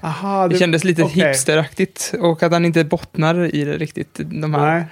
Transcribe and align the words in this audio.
Aha, 0.00 0.48
Det 0.48 0.58
kändes 0.58 0.84
lite 0.84 1.02
okej. 1.02 1.26
hipsteraktigt 1.28 2.14
och 2.20 2.42
att 2.42 2.52
han 2.52 2.64
inte 2.64 2.84
bottnar 2.84 3.54
i 3.54 3.64
det 3.64 3.76
riktigt. 3.76 4.14
De 4.14 4.54
här. 4.54 4.74
Nej. 4.74 4.84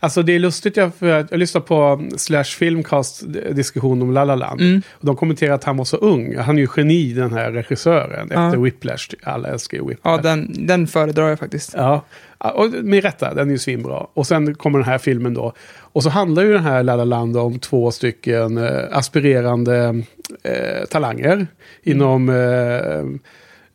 Alltså 0.00 0.22
det 0.22 0.32
är 0.32 0.38
lustigt, 0.38 0.76
jag, 0.76 0.94
för 0.94 1.06
jag, 1.06 1.26
jag 1.30 1.38
lyssnade 1.38 1.66
på 1.66 2.04
Slash 2.16 2.44
Filmcast 2.44 3.22
diskussion 3.50 4.02
om 4.02 4.12
La 4.12 4.24
La 4.24 4.34
Land. 4.34 4.60
Mm. 4.60 4.82
Och 4.90 5.06
de 5.06 5.16
kommenterar 5.16 5.54
att 5.54 5.64
han 5.64 5.76
var 5.76 5.84
så 5.84 5.96
ung. 5.96 6.36
Han 6.38 6.56
är 6.58 6.62
ju 6.62 6.68
geni 6.76 7.12
den 7.12 7.32
här 7.32 7.52
regissören 7.52 8.28
Ja. 8.32 8.46
efter 8.46 8.58
Whiplash. 8.58 9.08
Alla 9.22 9.48
älskar 9.48 9.78
ju 9.78 9.86
Whiplash. 9.88 10.16
Ja, 10.16 10.22
den, 10.22 10.66
den 10.66 10.86
föredrar 10.86 11.28
jag 11.28 11.38
faktiskt. 11.38 11.74
Ja, 11.76 12.04
och 12.38 12.70
med 12.82 13.02
rätta, 13.04 13.34
den 13.34 13.48
är 13.48 13.52
ju 13.52 13.58
svinbra. 13.58 14.06
Och 14.14 14.26
sen 14.26 14.54
kommer 14.54 14.78
den 14.78 14.88
här 14.88 14.98
filmen 14.98 15.34
då. 15.34 15.52
Och 15.78 16.02
så 16.02 16.10
handlar 16.10 16.42
ju 16.42 16.52
den 16.52 16.62
här 16.64 16.82
La 16.82 16.96
La 16.96 17.04
Land 17.04 17.36
om 17.36 17.58
två 17.58 17.90
stycken 17.90 18.58
eh, 18.58 18.82
aspirerande 18.92 20.02
eh, 20.42 20.84
talanger 20.90 21.46
inom 21.82 22.28
eh, 22.28 23.20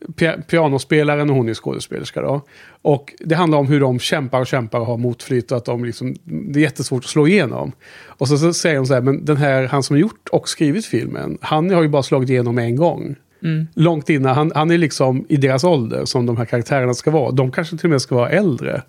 pia- 0.07 0.41
pianospelaren 0.41 1.29
och 1.29 1.35
hon 1.35 1.49
är 1.49 1.53
skådespelerska 1.53 2.21
då. 2.21 2.41
Och 2.81 3.13
det 3.19 3.35
handlar 3.35 3.57
om 3.57 3.67
hur 3.67 3.79
de 3.79 3.99
kämpar 3.99 4.39
och 4.39 4.47
kämpar 4.47 4.79
och 4.79 4.85
har 4.85 4.97
motflytt 4.97 5.51
och 5.51 5.57
att 5.57 5.65
de 5.65 5.85
liksom, 5.85 6.15
det 6.23 6.59
är 6.59 6.63
jättesvårt 6.63 7.03
att 7.03 7.09
slå 7.09 7.27
igenom. 7.27 7.71
Och 8.05 8.27
så, 8.27 8.37
så 8.37 8.53
säger 8.53 8.75
de 8.75 8.85
så 8.85 8.93
här, 8.93 9.01
men 9.01 9.25
den 9.25 9.37
här, 9.37 9.67
han 9.67 9.83
som 9.83 9.95
har 9.95 10.01
gjort 10.01 10.29
och 10.31 10.49
skrivit 10.49 10.85
filmen, 10.85 11.37
han 11.41 11.69
har 11.69 11.81
ju 11.81 11.87
bara 11.87 12.03
slagit 12.03 12.29
igenom 12.29 12.57
en 12.57 12.75
gång. 12.75 13.15
Mm. 13.43 13.67
Långt 13.73 14.09
innan, 14.09 14.35
han, 14.35 14.51
han 14.55 14.71
är 14.71 14.77
liksom 14.77 15.25
i 15.29 15.37
deras 15.37 15.63
ålder 15.63 16.05
som 16.05 16.25
de 16.25 16.37
här 16.37 16.45
karaktärerna 16.45 16.93
ska 16.93 17.11
vara. 17.11 17.31
De 17.31 17.51
kanske 17.51 17.77
till 17.77 17.85
och 17.85 17.91
med 17.91 18.01
ska 18.01 18.15
vara 18.15 18.29
äldre, 18.29 18.81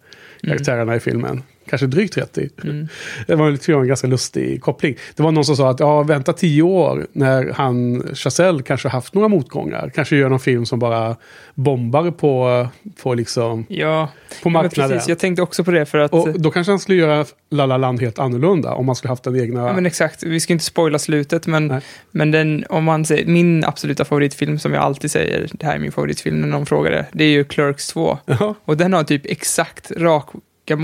karaktärerna 0.42 0.96
i 0.96 1.00
filmen. 1.00 1.42
Kanske 1.70 1.86
drygt 1.86 2.14
30. 2.14 2.48
Mm. 2.64 2.88
Det 3.26 3.34
var 3.34 3.58
jag, 3.66 3.80
en 3.80 3.88
ganska 3.88 4.06
lustig 4.06 4.60
koppling. 4.62 4.96
Det 5.16 5.22
var 5.22 5.32
någon 5.32 5.44
som 5.44 5.56
sa 5.56 5.70
att 5.70 5.80
ja, 5.80 6.02
vänta 6.02 6.32
tio 6.32 6.62
år 6.62 7.06
när 7.12 7.52
han, 7.52 8.02
Chazelle 8.14 8.62
kanske 8.62 8.88
haft 8.88 9.14
några 9.14 9.28
motgångar. 9.28 9.90
Kanske 9.94 10.16
gör 10.16 10.28
någon 10.28 10.40
film 10.40 10.66
som 10.66 10.78
bara 10.78 11.16
bombar 11.54 12.10
på, 12.10 12.68
på, 13.02 13.14
liksom, 13.14 13.66
Ja, 13.68 14.08
på 14.42 14.50
marknaden. 14.50 14.90
precis. 14.90 15.08
Jag 15.08 15.18
tänkte 15.18 15.42
också 15.42 15.64
på 15.64 15.70
det 15.70 15.86
för 15.86 15.98
att... 15.98 16.12
Och 16.12 16.40
då 16.40 16.50
kanske 16.50 16.72
han 16.72 16.78
skulle 16.78 16.98
göra 16.98 17.24
La 17.50 17.66
La 17.66 17.76
Land 17.76 18.00
helt 18.00 18.18
annorlunda 18.18 18.72
om 18.72 18.86
man 18.86 18.94
skulle 18.96 19.12
haft 19.12 19.24
den 19.24 19.40
egna... 19.40 19.66
Ja, 19.66 19.72
men 19.72 19.86
exakt, 19.86 20.22
vi 20.22 20.40
ska 20.40 20.52
inte 20.52 20.64
spoila 20.64 20.98
slutet, 20.98 21.46
men, 21.46 21.66
Nej. 21.66 21.80
men 22.10 22.30
den, 22.30 22.64
om 22.68 22.84
man 22.84 23.04
säger, 23.04 23.26
min 23.26 23.64
absoluta 23.64 24.04
favoritfilm 24.04 24.58
som 24.58 24.72
jag 24.74 24.82
alltid 24.82 25.10
säger, 25.10 25.48
det 25.52 25.66
här 25.66 25.74
är 25.74 25.78
min 25.78 25.92
favoritfilm 25.92 26.40
när 26.40 26.48
någon 26.48 26.66
frågar 26.66 26.90
det, 26.90 27.06
det 27.12 27.24
är 27.24 27.28
ju 27.28 27.44
Clerks 27.44 27.88
2. 27.88 28.18
Ja, 28.26 28.54
Och 28.64 28.76
den 28.76 28.92
har 28.92 29.04
typ 29.04 29.22
exakt 29.26 29.90
raka 29.90 30.76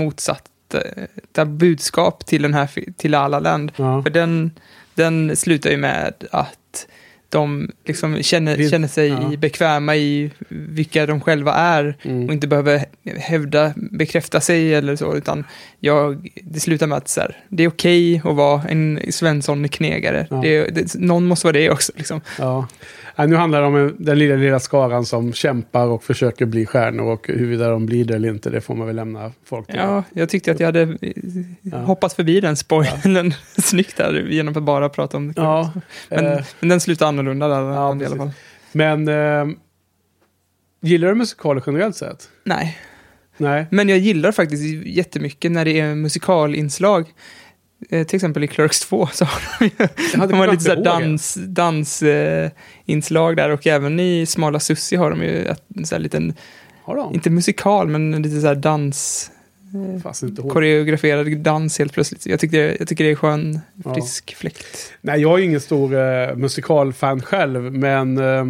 motsatta 0.73 1.45
budskap 1.45 2.25
till 2.25 2.41
den 2.41 2.53
här, 2.53 2.69
till 2.97 3.11
La 3.11 3.27
La 3.27 3.39
Land. 3.39 3.71
ja. 3.75 4.03
För 4.03 4.09
den, 4.09 4.51
den 4.95 5.35
slutar 5.35 5.69
ju 5.69 5.77
med 5.77 6.13
att 6.31 6.87
de 7.29 7.71
liksom 7.85 8.23
känner, 8.23 8.69
känner 8.69 8.87
sig 8.87 9.07
ja. 9.07 9.37
bekväma 9.37 9.95
i 9.95 10.31
vilka 10.49 11.05
de 11.05 11.21
själva 11.21 11.53
är 11.53 11.97
och 11.99 12.05
Mm. 12.05 12.31
inte 12.31 12.47
behöver 12.47 12.85
hävda, 13.17 13.73
bekräfta 13.75 14.41
sig 14.41 14.73
eller 14.73 14.95
så, 14.95 15.15
utan 15.15 15.45
jag, 15.79 16.31
det 16.43 16.59
slutar 16.59 16.87
med 16.87 16.97
att 16.97 17.09
så 17.09 17.21
här, 17.21 17.37
det 17.49 17.63
är 17.63 17.67
okej 17.67 18.21
att 18.25 18.35
vara 18.35 18.61
en 18.69 18.99
Svensson-knegare. 19.11 20.27
Ja. 20.29 20.35
Det, 20.41 20.69
det, 20.69 20.95
någon 20.95 21.25
måste 21.25 21.47
vara 21.47 21.57
det 21.57 21.69
också. 21.69 21.91
Liksom. 21.95 22.21
Ja. 22.39 22.67
Nej, 23.17 23.27
nu 23.27 23.35
handlar 23.35 23.61
det 23.61 23.67
om 23.67 23.75
en- 23.75 23.95
den 23.99 24.19
lilla, 24.19 24.35
lilla 24.35 24.59
skaran 24.59 25.05
som 25.05 25.33
kämpar 25.33 25.87
och 25.87 26.03
försöker 26.03 26.45
bli 26.45 26.65
stjärnor. 26.65 27.03
Och 27.13 27.27
huruvida 27.27 27.69
de 27.69 27.85
blir 27.85 28.05
det 28.05 28.15
eller 28.15 28.29
inte, 28.29 28.49
det 28.49 28.61
får 28.61 28.75
man 28.75 28.87
väl 28.87 28.95
lämna 28.95 29.31
folk 29.45 29.67
till. 29.67 29.75
Ja, 29.75 30.03
jag 30.13 30.29
tyckte 30.29 30.51
att 30.51 30.59
jag 30.59 30.67
hade 30.67 30.81
eh, 30.81 31.11
Ja. 31.61 31.77
hoppat 31.77 32.13
förbi 32.13 32.39
den 32.39 32.55
spoilern 32.57 33.33
snyggt 33.57 33.97
där 33.97 34.27
genom 34.29 34.57
att 34.57 34.63
bara 34.63 34.89
prata 34.89 35.17
om 35.17 35.27
det. 35.27 35.41
Ja, 35.41 35.71
Men, 36.09 36.25
eh, 36.25 36.39
men 36.59 36.69
den 36.69 36.79
slutar 36.79 37.05
annorlunda 37.07 37.47
där 37.47 37.61
Ja, 37.61 38.01
i 38.01 38.05
alla 38.05 38.15
fall. 38.15 38.31
men 38.71 39.07
eh, 39.07 39.45
gillar 40.81 41.07
du 41.07 41.15
musikaler 41.15 41.63
generellt 41.65 41.95
sett? 41.95 42.29
Nej, 42.43 42.77
Nej. 43.37 43.65
men 43.71 43.89
jag 43.89 43.97
gillar 43.97 44.31
faktiskt 44.31 44.63
jättemycket 44.85 45.51
när 45.51 45.65
det 45.65 45.79
är 45.79 45.95
musikalinslag. 45.95 47.05
Eh, 47.89 48.07
till 48.07 48.15
exempel 48.15 48.43
i 48.43 48.47
Clerks 48.47 48.79
2 48.79 49.07
så 49.13 49.25
har 49.25 49.41
de 49.59 49.65
ju 49.65 50.27
de 50.27 50.33
har 50.33 50.47
lite 50.51 50.63
så 50.63 50.73
ihåg 50.73 50.83
dans, 50.83 51.33
dans 51.47 52.03
eh, 52.03 52.49
inslag 52.85 53.37
där 53.37 53.49
och 53.49 53.67
även 53.67 53.99
i 53.99 54.25
Smala 54.25 54.59
Sussi 54.59 54.95
har 54.95 55.09
de 55.09 55.23
ju 55.23 55.45
ett, 55.45 55.63
så 55.83 55.95
här 55.95 55.99
liten, 55.99 56.33
inte 57.13 57.29
musikal 57.29 57.87
men 57.87 58.21
lite 58.21 58.41
så 58.41 58.47
här 58.47 58.55
dans, 58.55 59.31
ihåg. 59.73 60.51
koreograferad 60.51 61.37
dans 61.37 61.79
helt 61.79 61.93
plötsligt. 61.93 62.25
Jag 62.25 62.39
tycker, 62.39 62.75
jag 62.79 62.87
tycker 62.87 63.03
det 63.03 63.11
är 63.11 63.15
skön, 63.15 63.59
Ja. 63.85 63.93
frisk 63.93 64.35
fläkt. 64.35 64.93
Nej, 65.01 65.21
jag 65.21 65.39
är 65.39 65.43
ingen 65.43 65.61
stor 65.61 65.95
eh, 65.95 66.35
musikalfan 66.35 67.21
själv, 67.21 67.73
men 67.73 68.17
eh, 68.17 68.45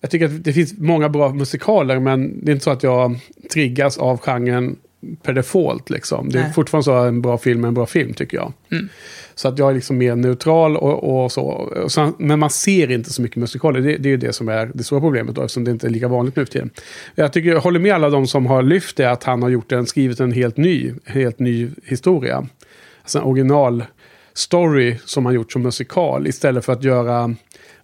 jag 0.00 0.10
tycker 0.10 0.26
att 0.26 0.44
det 0.44 0.52
finns 0.52 0.74
många 0.78 1.08
bra 1.08 1.28
musikaler, 1.34 1.98
men 2.00 2.44
det 2.44 2.50
är 2.50 2.52
inte 2.52 2.64
så 2.64 2.70
att 2.70 2.82
jag 2.82 3.18
triggas 3.52 3.98
av 3.98 4.18
genren 4.18 4.76
per 5.22 5.32
default. 5.32 5.90
Liksom. 5.90 6.28
Det 6.28 6.38
är 6.38 6.42
Nej. 6.42 6.52
fortfarande 6.52 6.84
så 6.84 6.92
att 6.92 7.08
en 7.08 7.22
bra 7.22 7.38
film 7.38 7.64
är 7.64 7.68
en 7.68 7.74
bra 7.74 7.86
film, 7.86 8.14
tycker 8.14 8.36
jag. 8.36 8.52
Mm. 8.72 8.88
Så 9.34 9.48
att 9.48 9.58
jag 9.58 9.70
är 9.70 9.74
liksom 9.74 9.98
mer 9.98 10.16
neutral 10.16 10.76
och, 10.76 11.24
och 11.24 11.32
så. 11.32 11.42
Och 11.42 11.92
så. 11.92 12.12
Men 12.18 12.38
man 12.38 12.50
ser 12.50 12.90
inte 12.90 13.12
så 13.12 13.22
mycket 13.22 13.36
musikaler. 13.36 13.80
Det, 13.80 13.96
det 13.96 14.08
är 14.08 14.10
ju 14.10 14.16
det 14.16 14.32
som 14.32 14.48
är 14.48 14.70
det 14.74 14.84
stora 14.84 15.00
problemet 15.00 15.34
då, 15.34 15.42
eftersom 15.42 15.64
det 15.64 15.70
inte 15.70 15.86
är 15.86 15.90
lika 15.90 16.08
vanligt 16.08 16.36
nu 16.36 16.44
för 16.44 16.52
tiden. 16.52 16.70
Jag, 17.14 17.32
tycker, 17.32 17.50
jag 17.50 17.60
håller 17.60 17.80
med 17.80 17.94
alla 17.94 18.10
de 18.10 18.26
som 18.26 18.46
har 18.46 18.62
lyft 18.62 18.96
det, 18.96 19.10
att 19.10 19.24
han 19.24 19.42
har 19.42 19.48
gjort 19.48 19.72
en, 19.72 19.86
skrivit 19.86 20.20
en 20.20 20.32
helt 20.32 20.56
ny, 20.56 20.92
helt 21.04 21.38
ny 21.38 21.70
historia. 21.84 22.46
Alltså 23.02 23.18
en 23.18 23.24
original 23.24 23.84
story 24.34 24.96
som 25.04 25.26
han 25.26 25.34
gjort 25.34 25.52
som 25.52 25.62
musikal 25.62 26.26
istället 26.26 26.64
för 26.64 26.72
att 26.72 26.84
göra 26.84 27.34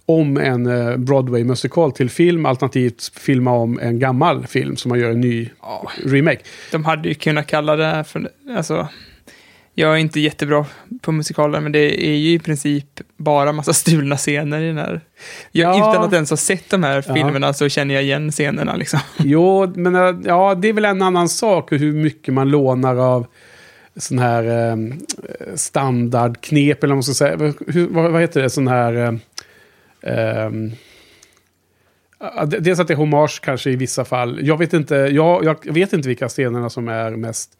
om 0.07 0.37
en 0.37 0.67
eh, 0.67 0.97
Broadway-musikal 0.97 1.93
till 1.93 2.11
film, 2.11 2.47
alternativt 2.47 3.13
filma 3.19 3.51
om 3.53 3.79
en 3.83 3.99
gammal 3.99 4.47
film 4.47 4.77
som 4.77 4.89
man 4.89 4.99
gör 4.99 5.11
en 5.11 5.21
ny 5.21 5.49
Ja, 5.63 5.91
remake. 6.05 6.41
de 6.73 6.85
hade 6.85 7.09
ju 7.09 7.15
kunnat 7.15 7.47
kalla 7.47 7.77
det 7.77 7.85
här 7.87 8.03
för, 8.03 8.29
alltså, 8.57 8.89
jag 9.75 9.93
är 9.93 9.97
inte 9.97 10.21
jättebra 10.21 10.67
på 11.03 11.13
musikaler, 11.13 11.61
men 11.61 11.73
det 11.73 12.09
är 12.09 12.15
ju 12.17 12.33
i 12.33 12.39
princip 12.39 13.01
bara 13.17 13.53
massa 13.53 13.73
stulna 13.83 14.17
scener 14.17 14.61
i 14.63 14.67
den 14.67 14.79
här. 14.79 15.01
Jag, 15.53 15.79
Ja. 15.79 15.91
Utan 15.93 16.05
att 16.05 16.13
ens 16.13 16.31
ha 16.31 16.37
sett 16.37 16.71
de 16.71 16.83
här 16.83 17.05
Ja. 17.09 17.15
filmerna 17.15 17.53
så 17.53 17.69
känner 17.69 17.95
jag 17.95 18.03
igen 18.05 18.31
scenerna 18.33 18.77
liksom. 18.77 19.01
Jo, 19.19 19.73
men 19.77 19.95
eh, 19.95 20.15
ja, 20.25 20.55
det 20.55 20.69
är 20.69 20.73
väl 20.73 20.85
en 20.85 21.03
annan 21.03 21.29
sak 21.29 21.73
hur 21.73 21.93
mycket 21.93 22.35
man 22.35 22.51
lånar 22.51 22.97
av 22.97 23.27
sån 23.97 24.19
här 24.19 24.69
eh, 24.71 24.77
standardknep, 25.55 26.85
eller 26.85 26.95
vad 26.95 26.97
man 26.97 27.03
ska 27.03 27.15
säga. 27.15 27.53
Hur, 27.67 27.89
vad, 27.89 28.13
vad 28.13 28.21
heter 28.21 28.43
det? 28.43 28.51
Sån 28.51 28.69
här... 28.69 28.95
Eh, 28.95 29.03
ja, 29.03 29.13
dels 32.47 32.81
att 32.81 32.89
det 32.89 32.95
är 32.95 32.97
hommage 32.97 33.41
kanske 33.43 33.71
i 33.71 33.77
vissa 33.77 34.05
fall. 34.05 34.39
Jag 34.43 34.59
vet 34.59 34.73
inte, 34.73 34.95
jag, 34.95 35.45
jag 35.45 35.73
vet 35.73 35.93
inte 35.93 36.09
vilka 36.09 36.29
scenerna 36.29 36.71
som 36.71 36.89
är 36.89 37.11
mest... 37.11 37.59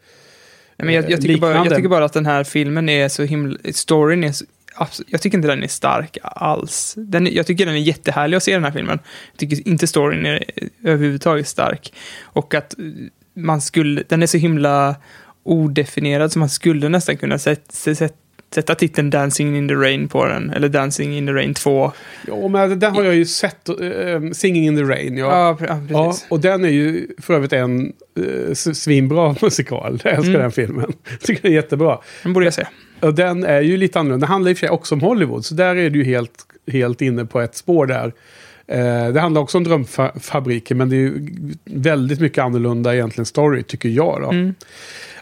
Nej, 0.77 0.85
Men 0.85 0.95
jag, 0.95 1.11
jag, 1.11 1.21
tycker 1.21 1.41
bara, 1.41 1.55
jag 1.55 1.75
tycker 1.75 1.89
bara 1.89 2.05
att 2.05 2.13
den 2.13 2.25
här 2.25 2.43
filmen 2.43 2.89
är 2.89 3.09
så 3.09 3.23
himla... 3.23 3.57
Storyn 3.73 4.23
är 4.23 4.31
så, 4.31 4.45
Jag 5.07 5.21
tycker 5.21 5.37
inte 5.37 5.47
den 5.47 5.63
är 5.63 5.67
stark 5.67 6.17
alls. 6.23 6.93
Den, 6.97 7.33
jag 7.33 7.47
tycker 7.47 7.65
den 7.65 7.75
är 7.75 7.79
jättehärlig 7.79 8.37
att 8.37 8.43
se 8.43 8.53
den 8.53 8.63
här 8.63 8.71
filmen. 8.71 8.99
Jag 9.31 9.39
tycker 9.39 9.67
inte 9.67 9.87
storyn 9.87 10.25
är 10.25 10.43
överhuvudtaget 10.83 11.47
stark. 11.47 11.93
Och 12.21 12.53
att 12.53 12.75
man 13.33 13.61
skulle... 13.61 14.03
Den 14.07 14.23
är 14.23 14.27
så 14.27 14.37
himla 14.37 14.95
odefinierad 15.43 16.31
så 16.31 16.39
man 16.39 16.49
skulle 16.49 16.89
nästan 16.89 17.17
kunna 17.17 17.39
sätta, 17.39 17.71
sätta, 17.71 18.15
sätta 18.53 18.75
titeln 18.75 19.09
Dancing 19.09 19.57
in 19.57 19.67
the 19.67 19.73
Rain 19.73 20.07
på 20.07 20.25
den. 20.25 20.49
Eller 20.49 20.69
Dancing 20.69 21.17
in 21.17 21.25
the 21.27 21.33
Rain 21.33 21.53
2. 21.53 21.91
Ja, 22.27 22.47
men 22.47 22.79
den 22.79 22.95
har 22.95 23.03
jag 23.03 23.15
ju 23.15 23.25
sett. 23.25 23.69
eh, 23.69 23.75
Singing 24.33 24.65
in 24.65 24.75
the 24.77 24.83
Rain. 24.83 25.17
Ja. 25.17 25.25
Ja, 25.59 25.65
pre- 25.65 25.87
ja 25.91 26.07
precis. 26.09 26.25
och 26.29 26.39
den 26.39 26.65
är 26.65 26.69
ju 26.69 27.07
för 27.21 27.33
övrigt 27.33 27.53
en 27.53 27.93
uh, 28.19 28.53
svinbra 28.53 29.35
musikal. 29.41 30.01
Jag 30.03 30.13
älskar 30.13 30.29
Mm. 30.29 30.41
den 30.41 30.51
filmen. 30.51 30.93
Tycker 31.21 31.41
den 31.41 31.51
är 31.51 31.55
jättebra. 31.55 31.99
Den 32.23 32.33
borde 32.33 32.45
jag 32.45 32.53
se. 32.53 32.65
Och 32.99 33.13
den 33.13 33.43
är 33.43 33.61
ju 33.61 33.77
lite 33.77 33.99
annorlunda. 33.99 34.25
Den 34.25 34.31
handlar 34.31 34.51
i 34.51 34.53
och 34.53 34.57
för 34.57 34.67
sig 34.67 34.69
också 34.73 34.95
om 34.95 35.01
Hollywood. 35.01 35.45
Så 35.45 35.53
där 35.55 35.75
är 35.75 35.89
du 35.89 35.99
ju 35.99 36.05
helt, 36.05 36.45
helt 36.71 37.01
inne 37.01 37.25
på 37.25 37.41
ett 37.41 37.55
spår 37.55 37.85
där. 37.85 38.13
Eh, 38.67 39.13
det 39.13 39.19
handlar 39.19 39.41
också 39.41 39.57
om 39.57 39.63
drömfabriker. 39.63 40.75
Men 40.75 40.89
det 40.89 40.95
är 40.95 40.99
ju 40.99 41.27
väldigt 41.65 42.19
mycket 42.19 42.43
annorlunda 42.43 42.93
egentligen 42.95 43.25
story 43.25 43.63
tycker 43.63 43.89
jag. 43.89 44.21
Då. 44.21 44.29
Mm. 44.31 44.55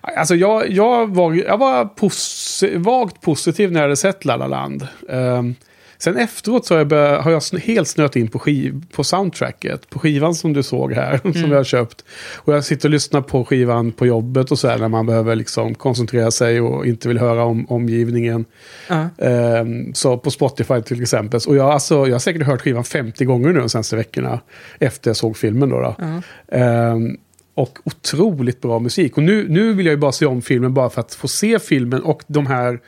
Alltså 0.02 0.36
jag, 0.36 0.70
jag 0.70 1.16
var, 1.16 1.34
jag 1.34 1.58
var 1.58 1.86
pos- 1.86 2.64
vagt 2.78 3.22
positiv 3.22 3.72
när 3.72 3.80
jag 3.80 3.86
hade 3.86 3.96
sett 3.96 4.26
La 4.26 4.36
La 4.38 4.48
Land. 4.48 4.88
Ehm, 5.10 5.56
sen 5.98 6.18
efteråt 6.18 6.66
så 6.66 6.74
har 6.74 6.80
jag, 6.80 6.88
börjat, 6.88 7.24
har 7.24 7.32
jag 7.32 7.42
helt 7.60 7.88
snöat 7.88 8.16
in 8.16 8.28
på, 8.28 8.40
skiv, 8.40 8.84
på 8.96 9.04
soundtracket. 9.04 9.90
På 9.90 10.00
skivan 10.00 10.36
som 10.36 10.54
du 10.54 10.64
såg 10.64 10.94
här, 10.94 11.18
som 11.42 11.52
jag 11.52 11.58
har 11.58 11.64
köpt. 11.64 12.06
Och 12.36 12.54
jag 12.54 12.64
sitter 12.66 12.90
och 12.90 12.92
lyssnar 12.94 13.22
på 13.22 13.46
skivan 13.46 13.92
på 13.92 14.06
jobbet 14.06 14.52
och 14.52 14.60
så 14.60 14.68
här 14.68 14.78
när 14.78 14.88
man 14.88 15.06
behöver 15.06 15.36
liksom 15.36 15.76
koncentrera 15.76 16.32
sig 16.32 16.62
och 16.62 16.86
inte 16.86 17.08
vill 17.08 17.20
höra 17.20 17.44
om 17.44 17.66
omgivningen. 17.70 18.46
Ja. 18.90 19.08
Ehm, 19.26 19.94
så 19.94 20.18
på 20.18 20.32
Spotify 20.32 20.82
till 20.82 21.02
exempel. 21.02 21.40
Och 21.48 21.56
jag, 21.56 21.70
alltså, 21.70 22.08
jag 22.08 22.14
har 22.14 22.20
säkert 22.20 22.44
hört 22.44 22.62
skivan 22.62 22.84
50 22.84 23.26
gånger 23.26 23.50
nu 23.50 23.60
de 23.60 23.70
senaste 23.70 23.96
veckorna. 23.96 24.40
Efter 24.80 25.10
jag 25.10 25.18
såg 25.18 25.38
filmen 25.38 25.70
då. 25.70 25.80
då. 25.82 25.96
Ja. 26.00 26.22
Ehm, 26.58 27.18
och 27.62 27.80
otroligt 27.84 28.62
bra 28.62 28.80
musik. 28.80 29.18
Och 29.18 29.24
nu, 29.24 29.48
nu 29.50 29.74
vill 29.74 29.86
jag 29.86 29.94
ju 29.94 29.98
bara 29.98 30.12
se 30.12 30.26
om 30.26 30.42
filmen 30.42 30.74
bara 30.74 30.90
för 30.90 31.02
att 31.02 31.14
få 31.14 31.28
se 31.28 31.60
filmen 31.60 32.02
och 32.02 32.24
de 32.28 32.48
här 32.48 32.80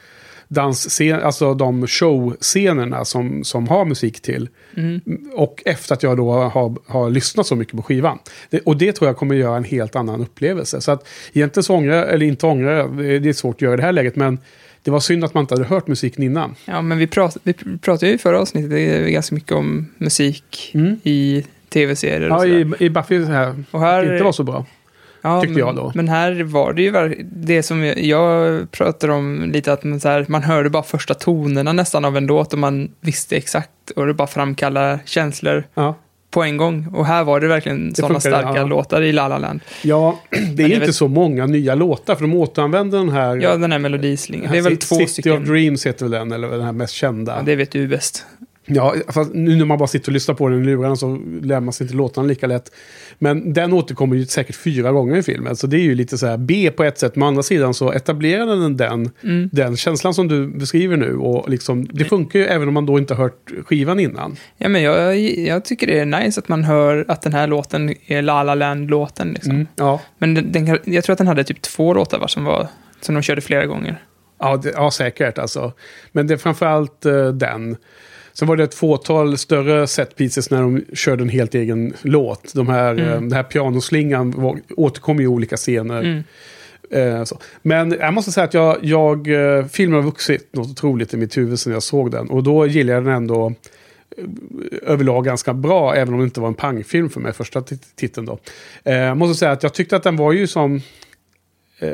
dansscen, 0.47 1.19
alltså 1.21 1.53
de 1.53 1.87
showscenerna 1.87 3.05
som, 3.05 3.43
som 3.43 3.67
har 3.67 3.85
musik 3.85 4.21
till. 4.21 4.49
Mm. 4.77 5.01
Och 5.33 5.63
efter 5.65 5.93
att 5.93 6.03
jag 6.03 6.17
då 6.17 6.31
har, 6.31 6.75
har 6.87 7.09
lyssnat 7.09 7.47
så 7.47 7.55
mycket 7.55 7.75
på 7.75 7.81
skivan. 7.81 8.19
Det, 8.49 8.59
och 8.59 8.77
det 8.77 8.93
tror 8.93 9.09
jag 9.09 9.17
kommer 9.17 9.35
göra 9.35 9.57
en 9.57 9.63
helt 9.63 9.95
annan 9.95 10.21
upplevelse. 10.21 10.81
Så 10.81 10.91
att 10.91 11.07
egentligen 11.33 11.63
så 11.63 11.75
ångrar 11.75 12.03
eller 12.03 12.25
inte 12.25 12.45
ångrar 12.45 13.03
det 13.19 13.29
är 13.29 13.33
svårt 13.33 13.55
att 13.55 13.61
göra 13.61 13.73
i 13.73 13.77
det 13.77 13.83
här 13.83 13.91
läget, 13.91 14.15
men 14.15 14.39
det 14.83 14.91
var 14.91 14.99
synd 14.99 15.23
att 15.23 15.33
man 15.33 15.43
inte 15.43 15.53
hade 15.53 15.65
hört 15.65 15.87
musiken 15.87 16.23
innan. 16.23 16.55
Ja, 16.65 16.81
men 16.81 16.97
vi, 16.97 17.07
prat, 17.07 17.37
vi 17.43 17.53
pratade 17.81 18.07
ju 18.07 18.15
i 18.15 18.17
förra 18.17 18.39
avsnittet 18.41 19.09
ganska 19.11 19.35
mycket 19.35 19.51
om 19.51 19.89
musik 19.97 20.71
Mm. 20.73 20.99
i 21.03 21.45
tv-serier 21.73 22.21
och 22.31 22.35
Ja, 22.35 22.39
sådär. 22.39 22.81
i, 22.81 22.85
i 22.85 22.89
Buffy 22.89 23.25
så 23.25 23.31
här, 23.31 23.63
Och 23.71 23.79
här, 23.79 24.11
inte 24.13 24.23
var 24.23 24.31
så 24.31 24.43
bra. 24.43 24.65
ja, 25.21 25.41
tyckte 25.41 25.53
men, 25.53 25.59
jag 25.67 25.75
då. 25.75 25.91
Men 25.95 26.07
här 26.07 26.43
var 26.43 26.73
det 26.73 26.81
ju 26.81 27.15
det 27.31 27.63
som 27.63 27.83
jag, 27.83 28.03
jag 28.03 28.71
pratade 28.71 29.13
om 29.13 29.51
lite, 29.53 29.73
att 29.73 29.83
man, 29.83 29.99
så 29.99 30.09
här, 30.09 30.25
man 30.29 30.43
hörde 30.43 30.69
bara 30.69 30.83
första 30.83 31.13
tonerna 31.13 31.73
nästan 31.73 32.05
av 32.05 32.17
en 32.17 32.25
låt 32.25 32.53
och 32.53 32.59
man 32.59 32.91
visste 33.01 33.35
exakt 33.37 33.69
och 33.95 34.07
det 34.07 34.13
bara 34.13 34.27
framkallade 34.27 34.99
känslor 35.05 35.63
Ja. 35.73 35.95
på 36.31 36.43
en 36.43 36.57
gång. 36.57 36.87
Och 36.93 37.05
här 37.05 37.23
var 37.23 37.39
det 37.39 37.47
verkligen 37.47 37.95
sådana 37.95 38.19
starka 38.19 38.53
ja. 38.55 38.65
låtar 38.65 39.01
i 39.01 39.11
La 39.11 39.27
La 39.27 39.37
Land. 39.37 39.59
Ja, 39.81 40.19
det 40.29 40.37
är 40.63 40.67
jag 40.67 40.69
inte 40.75 40.85
vet- 40.85 40.95
så 40.95 41.07
många 41.07 41.45
nya 41.45 41.75
låtar, 41.75 42.15
för 42.15 42.21
de 42.21 42.33
återanvänder 42.33 42.97
den 42.97 43.09
här... 43.09 43.35
Ja, 43.35 43.55
den 43.57 43.71
här 43.71 43.79
melodislingen. 43.79 44.51
Det 44.51 44.57
är 44.57 44.61
väl 44.61 44.71
City 44.73 44.87
två 44.87 44.95
City 44.95 45.07
stycken. 45.11 45.41
of 45.41 45.47
Dreams 45.47 45.85
heter 45.85 46.05
väl 46.05 46.11
den, 46.11 46.31
eller 46.31 46.49
den 46.49 46.61
här 46.61 46.71
mest 46.71 46.93
kända. 46.93 47.35
Ja, 47.37 47.41
det 47.45 47.55
vet 47.55 47.71
du 47.71 47.87
bäst. 47.87 48.25
Ja, 48.65 48.95
fast 49.07 49.33
nu 49.33 49.55
när 49.55 49.65
man 49.65 49.77
bara 49.77 49.87
sitter 49.87 50.09
och 50.09 50.13
lyssnar 50.13 50.35
på 50.35 50.49
den 50.49 50.61
i 50.61 50.65
lurarna 50.65 50.95
så 50.95 51.19
lär 51.41 51.59
man 51.59 51.73
sig 51.73 51.85
inte 51.85 51.95
låtarna 51.95 52.27
lika 52.27 52.47
lätt. 52.47 52.71
Men 53.19 53.53
den 53.53 53.73
återkommer 53.73 54.15
ju 54.15 54.25
säkert 54.25 54.55
fyra 54.55 54.91
gånger 54.91 55.17
i 55.17 55.23
filmen, 55.23 55.55
så 55.55 55.67
det 55.67 55.77
är 55.77 55.81
ju 55.81 55.95
lite 55.95 56.17
så 56.17 56.27
här 56.27 56.37
B 56.37 56.71
på 56.75 56.83
ett 56.83 56.97
sätt. 56.99 57.15
Men 57.15 57.23
å 57.23 57.27
andra 57.27 57.43
sidan 57.43 57.73
så 57.73 57.91
etablerar 57.91 58.45
den 58.45 58.77
den, 58.77 59.11
Mm. 59.23 59.49
den 59.51 59.77
känslan 59.77 60.13
som 60.13 60.27
du 60.27 60.47
beskriver 60.47 60.97
nu. 60.97 61.15
Och 61.15 61.49
liksom, 61.49 61.87
det 61.91 62.05
funkar 62.05 62.39
ju 62.39 62.45
även 62.45 62.67
om 62.67 62.73
man 62.73 62.85
då 62.85 62.99
inte 62.99 63.13
har 63.13 63.23
hört 63.23 63.51
skivan 63.65 63.99
innan. 63.99 64.35
Ja, 64.57 64.69
men 64.69 64.81
jag, 64.81 65.19
jag 65.19 65.65
tycker 65.65 65.87
det 65.87 65.99
är 65.99 66.05
nice 66.05 66.39
att 66.39 66.47
man 66.47 66.63
hör 66.63 67.05
att 67.07 67.21
den 67.21 67.33
här 67.33 67.47
låten 67.47 67.93
är 68.07 68.21
La 68.21 68.43
La 68.43 68.55
Land-låten. 68.55 69.33
Liksom. 69.33 69.51
Mm, 69.51 69.67
ja. 69.75 70.01
Men 70.17 70.33
den, 70.33 70.51
den, 70.51 70.79
jag 70.85 71.03
tror 71.03 71.13
att 71.13 71.17
den 71.17 71.27
hade 71.27 71.43
typ 71.43 71.61
två 71.61 71.93
låtar 71.93 72.19
va, 72.19 72.27
som, 72.27 72.43
var, 72.45 72.67
som 73.01 73.15
de 73.15 73.21
körde 73.21 73.41
flera 73.41 73.65
gånger. 73.65 74.01
Ja, 74.39 74.57
det, 74.57 74.71
ja, 74.75 74.91
säkert 74.91 75.37
alltså. 75.37 75.71
Men 76.11 76.27
det 76.27 76.33
är 76.33 76.37
framförallt 76.37 77.05
uh, 77.05 77.27
den. 77.27 77.77
Sen 78.33 78.47
var 78.47 78.55
det 78.57 78.63
ett 78.63 78.73
fåtal 78.73 79.37
större 79.37 79.87
set 79.87 80.15
pieces 80.15 80.49
när 80.51 80.61
de 80.61 80.83
körde 80.93 81.23
en 81.23 81.29
helt 81.29 81.55
egen 81.55 81.93
låt. 82.01 82.53
De 82.53 82.67
här, 82.67 82.91
Mm. 82.93 83.05
eh, 83.07 83.13
den 83.13 83.31
här 83.31 83.43
pianoslingan 83.43 84.31
var, 84.31 84.59
återkom 84.77 85.19
i 85.19 85.27
olika 85.27 85.57
scener. 85.57 85.99
Mm. 85.99 86.23
Eh. 86.91 87.23
Men 87.61 87.91
jag 87.99 88.13
måste 88.13 88.31
säga 88.31 88.43
att 88.43 88.53
jag, 88.53 88.77
jag, 88.81 89.27
eh, 89.57 89.65
filmen 89.65 89.95
har 89.95 90.01
vuxit 90.03 90.47
något 90.55 90.69
otroligt 90.69 91.13
i 91.13 91.17
mitt 91.17 91.37
huvud 91.37 91.59
sen 91.59 91.73
jag 91.73 91.83
såg 91.83 92.11
den. 92.11 92.29
Och 92.29 92.43
då 92.43 92.67
gillar 92.67 92.93
jag 92.93 93.03
den 93.05 93.13
ändå 93.13 93.53
eh, 94.17 94.23
överlag 94.81 95.25
ganska 95.25 95.53
bra, 95.53 95.95
även 95.95 96.13
om 96.13 96.19
det 96.19 96.23
inte 96.25 96.41
var 96.41 96.47
en 96.47 96.53
pangfilm 96.53 97.09
för 97.09 97.19
mig, 97.19 97.33
första 97.33 97.61
tit- 97.61 97.95
titeln 97.95 98.25
då. 98.25 98.39
Eh, 98.83 98.95
jag 98.97 99.17
måste 99.17 99.39
säga 99.39 99.51
att 99.51 99.63
jag 99.63 99.73
tyckte 99.73 99.95
att 99.95 100.03
den 100.03 100.15
var 100.15 100.31
ju 100.31 100.47
som... 100.47 100.81
Eh, 101.79 101.89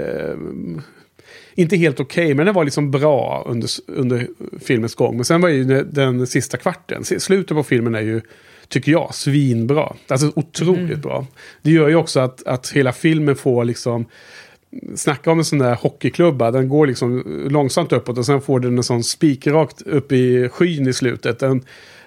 inte 1.60 1.78
helt 1.78 2.00
okej, 2.00 2.34
men 2.34 2.46
den 2.46 2.56
var 2.56 2.64
liksom 2.64 2.92
bra 2.92 3.44
under, 3.48 3.70
under 3.88 4.28
filmens 4.62 4.96
gång. 4.96 5.16
Men 5.16 5.26
sen 5.26 5.42
var 5.42 5.50
ju 5.50 5.64
den, 5.64 5.94
den 5.94 6.28
sista 6.28 6.58
kvarten, 6.58 7.04
slutet 7.04 7.58
på 7.58 7.64
filmen 7.64 7.96
är 7.96 8.02
ju, 8.02 8.22
tycker 8.68 8.92
jag, 8.92 9.16
svinbra. 9.16 9.94
Alltså 10.08 10.32
otroligt 10.36 10.80
Mm. 10.90 11.02
bra. 11.02 11.28
Det 11.62 11.72
gör 11.72 11.90
ju 11.90 11.96
också 11.96 12.20
att, 12.20 12.48
att 12.48 12.70
hela 12.70 12.94
filmen 12.94 13.36
får 13.36 13.66
liksom 13.66 14.06
Snacka 14.96 15.32
om 15.32 15.40
en 15.40 15.46
sån 15.46 15.60
där 15.60 15.76
hockeyklubba. 15.76 16.52
Den 16.52 16.70
går 16.70 16.88
liksom 16.88 17.24
långsamt 17.50 17.94
uppåt 17.94 18.18
och 18.18 18.26
sen 18.26 18.42
får 18.42 18.60
den 18.60 18.78
en 18.78 18.84
sån 18.84 19.04
spikrakt 19.04 19.82
upp 19.82 20.12
i 20.12 20.50
skyn 20.50 20.88
i 20.88 20.94
slutet. 20.94 21.40
Den, 21.40 21.62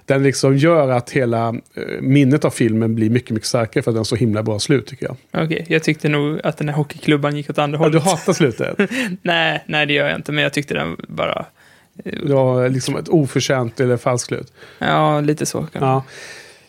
den 0.07 0.23
liksom 0.23 0.57
gör 0.57 0.89
att 0.89 1.11
hela 1.11 1.49
eh, 1.49 1.83
minnet 2.01 2.45
av 2.45 2.51
filmen 2.51 2.95
blir 2.95 3.11
mycket, 3.11 3.31
mycket 3.31 3.49
starkare 3.49 3.83
för 3.83 3.91
att 3.91 3.95
den 3.95 3.99
har 3.99 4.05
så 4.05 4.17
himla 4.17 4.43
bra 4.43 4.59
slut 4.59 4.87
tycker 4.87 5.07
jag. 5.07 5.45
Okej, 5.45 5.67
jag 5.69 5.83
tyckte 5.83 6.09
nog 6.09 6.41
att 6.45 6.57
den 6.57 6.69
här 6.69 6.77
hockeyklubban 6.77 7.37
gick 7.37 7.51
åt 7.51 7.59
andra 7.59 7.79
Ja, 7.79 7.89
du 7.89 7.99
hållet. 7.99 8.13
hatar 8.19 8.33
slutet. 8.33 8.79
nej, 9.23 9.65
nej, 9.67 9.87
det 9.87 9.93
gör 9.93 10.09
jag 10.09 10.19
inte, 10.19 10.33
men 10.33 10.43
jag 10.45 10.53
tyckte 10.53 10.75
den 10.75 10.97
bara... 11.09 11.45
Det 11.95 12.33
var 12.35 12.69
liksom 12.69 12.97
ett 12.97 13.09
oförtjänt 13.09 13.81
eller 13.81 13.97
falskt 13.97 14.29
slut. 14.29 14.53
Ja, 14.79 15.21
lite 15.21 15.47
så 15.47 15.59
kanske. 15.59 15.79
Ja. 15.79 16.05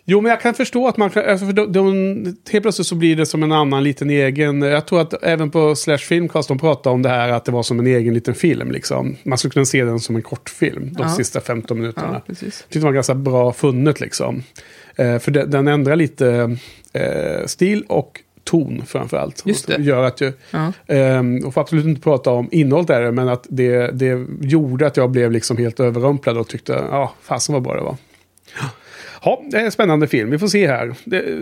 Jo, 0.06 0.22
men 0.22 0.30
jag 0.30 0.42
kan 0.42 0.54
förstå 0.54 0.88
att 0.88 0.98
man 0.98 1.10
kan... 1.10 1.26
Alltså 1.30 1.46
för 1.46 1.54
de, 1.54 1.72
de, 1.72 2.36
helt 2.52 2.64
plötsligt 2.64 2.88
så 2.88 2.96
blir 2.96 3.16
det 3.16 3.26
som 3.26 3.44
en 3.44 3.52
annan 3.52 3.84
liten 3.84 4.10
egen... 4.10 4.62
Jag 4.62 4.86
tror 4.86 5.02
att 5.02 5.24
även 5.24 5.52
på 5.52 5.76
Slash 5.76 5.98
Filmcast 5.98 6.48
de 6.48 6.58
pratade 6.60 6.94
om 6.94 7.02
det 7.02 7.10
här 7.10 7.30
att 7.30 7.46
det 7.46 7.52
var 7.52 7.64
som 7.64 7.80
en 7.80 7.88
egen 7.88 8.14
liten 8.14 8.34
film. 8.36 8.72
Liksom. 8.72 9.16
Man 9.24 9.38
skulle 9.38 9.52
kunna 9.52 9.66
se 9.66 9.84
den 9.84 10.00
som 10.00 10.16
en 10.16 10.22
kortfilm 10.22 10.94
de 10.94 11.04
Ja. 11.04 11.10
sista 11.10 11.42
15 11.42 11.80
minuterna. 11.80 12.10
Ja, 12.14 12.22
precis. 12.28 12.60
Tyckte 12.62 12.80
det 12.80 12.86
var 12.86 12.92
ganska 12.92 13.16
bra 13.16 13.54
funnet 13.54 14.00
liksom. 14.00 14.44
Eh, 14.96 15.20
för 15.20 15.32
det, 15.32 15.46
den 15.46 15.68
ändrar 15.68 15.96
lite 15.96 16.58
eh, 16.94 17.46
stil 17.46 17.84
och 17.88 18.20
ton 18.44 18.84
framförallt. 18.88 19.44
Just 19.46 19.68
det. 19.68 19.82
Gör 19.82 20.04
att 20.04 20.22
jag, 20.22 20.34
Ja. 20.52 20.74
Ehm, 20.88 21.46
och 21.46 21.54
får 21.54 21.62
absolut 21.62 21.86
inte 21.86 22.02
prata 22.02 22.32
om 22.32 22.50
innehållet 22.52 22.88
där, 22.88 23.12
men 23.12 23.28
att 23.30 23.46
det, 23.50 23.92
det 23.92 24.26
gjorde 24.42 24.88
att 24.88 24.98
jag 24.98 25.10
blev 25.12 25.32
liksom 25.32 25.58
helt 25.58 25.80
överrumplad 25.80 26.38
och 26.38 26.48
tyckte, 26.48 26.72
ja, 26.92 27.14
fasen 27.22 27.54
vad 27.54 27.62
bra 27.64 27.76
det 27.76 27.82
var. 27.82 27.98
Ja, 29.26 29.44
det 29.52 29.58
är 29.58 29.66
en 29.66 29.72
spännande 29.72 30.08
film. 30.08 30.30
Vi 30.30 30.40
får 30.40 30.48
se 30.48 30.68
här. 30.68 30.94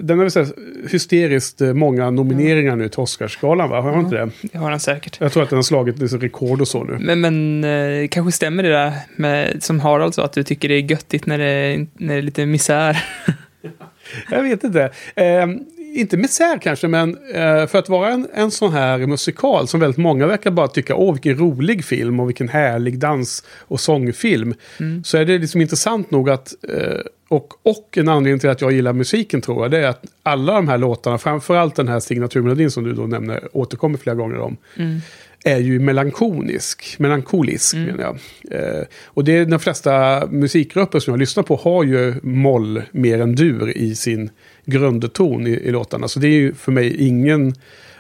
Den 0.02 0.20
har 0.20 0.26
väl 0.44 0.46
hysteriskt 0.92 1.62
eh, 1.62 1.74
många 1.74 2.12
nomineringar 2.12 2.76
nu 2.76 2.90
till 2.90 3.00
Oscarsgalan, 3.00 3.70
va? 3.70 3.82
Har 3.82 3.92
den 3.92 4.00
inte 4.00 4.16
det? 4.16 4.30
Det 4.42 4.58
har 4.58 4.70
han 4.70 4.80
säkert. 4.80 5.18
Jag 5.22 5.32
tror 5.32 5.44
att 5.44 5.50
den 5.50 5.58
har 5.58 5.64
slagit 5.64 6.00
liksom 6.00 6.20
rekord 6.20 6.62
och 6.62 6.68
så 6.68 6.84
nu. 6.84 6.98
Men, 7.00 7.22
men 7.22 7.64
eh, 8.04 8.08
kanske 8.08 8.32
stämmer 8.32 8.64
det 8.64 8.70
där 8.70 8.92
med, 9.16 9.64
som 9.64 9.80
Harald 9.80 10.16
sa, 10.16 10.24
att 10.26 10.34
du 10.34 10.44
tycker 10.44 10.70
det 10.70 10.76
är 10.76 10.92
göttigt 10.92 11.26
när 11.26 11.38
det, 11.38 11.46
är- 11.46 11.88
när 11.94 12.14
det 12.14 12.20
är 12.20 12.22
lite 12.22 12.46
misär. 12.46 13.04
Jag 14.32 14.44
vet 14.44 14.64
inte. 14.64 14.92
Ehm, 15.16 15.60
inte 15.96 16.18
misär 16.18 16.58
kanske, 16.62 16.88
men 16.88 17.18
eh, 17.34 17.68
för 17.68 17.76
att 17.78 17.90
vara 17.90 18.10
en, 18.10 18.28
en 18.34 18.52
sån 18.52 18.72
här 18.74 18.98
musikal 18.98 19.68
som 19.68 19.80
väldigt 19.80 19.98
många 19.98 20.28
verkar 20.28 20.52
bara 20.52 20.68
tycka, 20.68 20.96
åh 20.96 21.14
vilken 21.14 21.38
rolig 21.38 21.86
film 21.86 22.20
och 22.20 22.30
vilken 22.30 22.50
härlig 22.50 23.00
dans 23.00 23.44
och 23.60 23.80
sångfilm. 23.80 24.54
Mm. 24.80 25.04
Så 25.04 25.18
är 25.18 25.26
det 25.26 25.38
liksom 25.38 25.62
intressant 25.62 26.12
nog 26.12 26.30
att, 26.30 26.54
eh, 26.70 27.00
och, 27.32 27.54
och 27.64 27.98
en 27.98 28.10
anledning 28.10 28.40
till 28.40 28.50
att 28.50 28.62
jag 28.62 28.72
gillar 28.72 28.94
musiken 28.94 29.42
tror 29.42 29.62
jag, 29.62 29.72
det 29.72 29.78
är 29.78 29.88
att 29.88 30.04
alla 30.24 30.54
de 30.54 30.68
här 30.68 30.78
låtarna, 30.78 31.18
framförallt 31.18 31.76
den 31.76 31.88
här 31.88 32.00
signaturmelodin 32.00 32.72
som 32.72 32.84
du 32.84 32.94
då 32.94 33.02
nämner, 33.02 33.48
återkommer 33.52 33.98
flera 33.98 34.16
gånger 34.16 34.40
om, 34.40 34.58
Mm. 34.78 35.00
är 35.46 35.58
ju 35.58 35.80
melankonisk, 35.80 36.96
melankolisk 37.00 37.74
Mm. 37.74 37.86
menar 37.88 38.04
jag. 38.04 38.18
Eh, 38.80 38.84
och 39.06 39.24
det 39.24 39.38
är 39.38 39.46
de 39.46 39.60
flesta 39.60 40.24
musikgrupper 40.32 41.00
som 41.00 41.12
jag 41.12 41.20
lyssnar 41.20 41.44
på 41.44 41.56
har 41.56 41.84
ju 41.84 42.16
moll 42.24 42.82
mer 42.92 43.22
än 43.22 43.36
dur 43.36 43.78
i 43.78 43.96
sin 43.96 44.30
grundton 44.66 45.48
i, 45.48 45.52
i 45.52 45.72
låtarna. 45.72 46.08
Så 46.08 46.20
det 46.20 46.28
är 46.28 46.40
ju 46.40 46.54
för 46.54 46.72
mig 46.72 46.96
ingen 47.08 47.54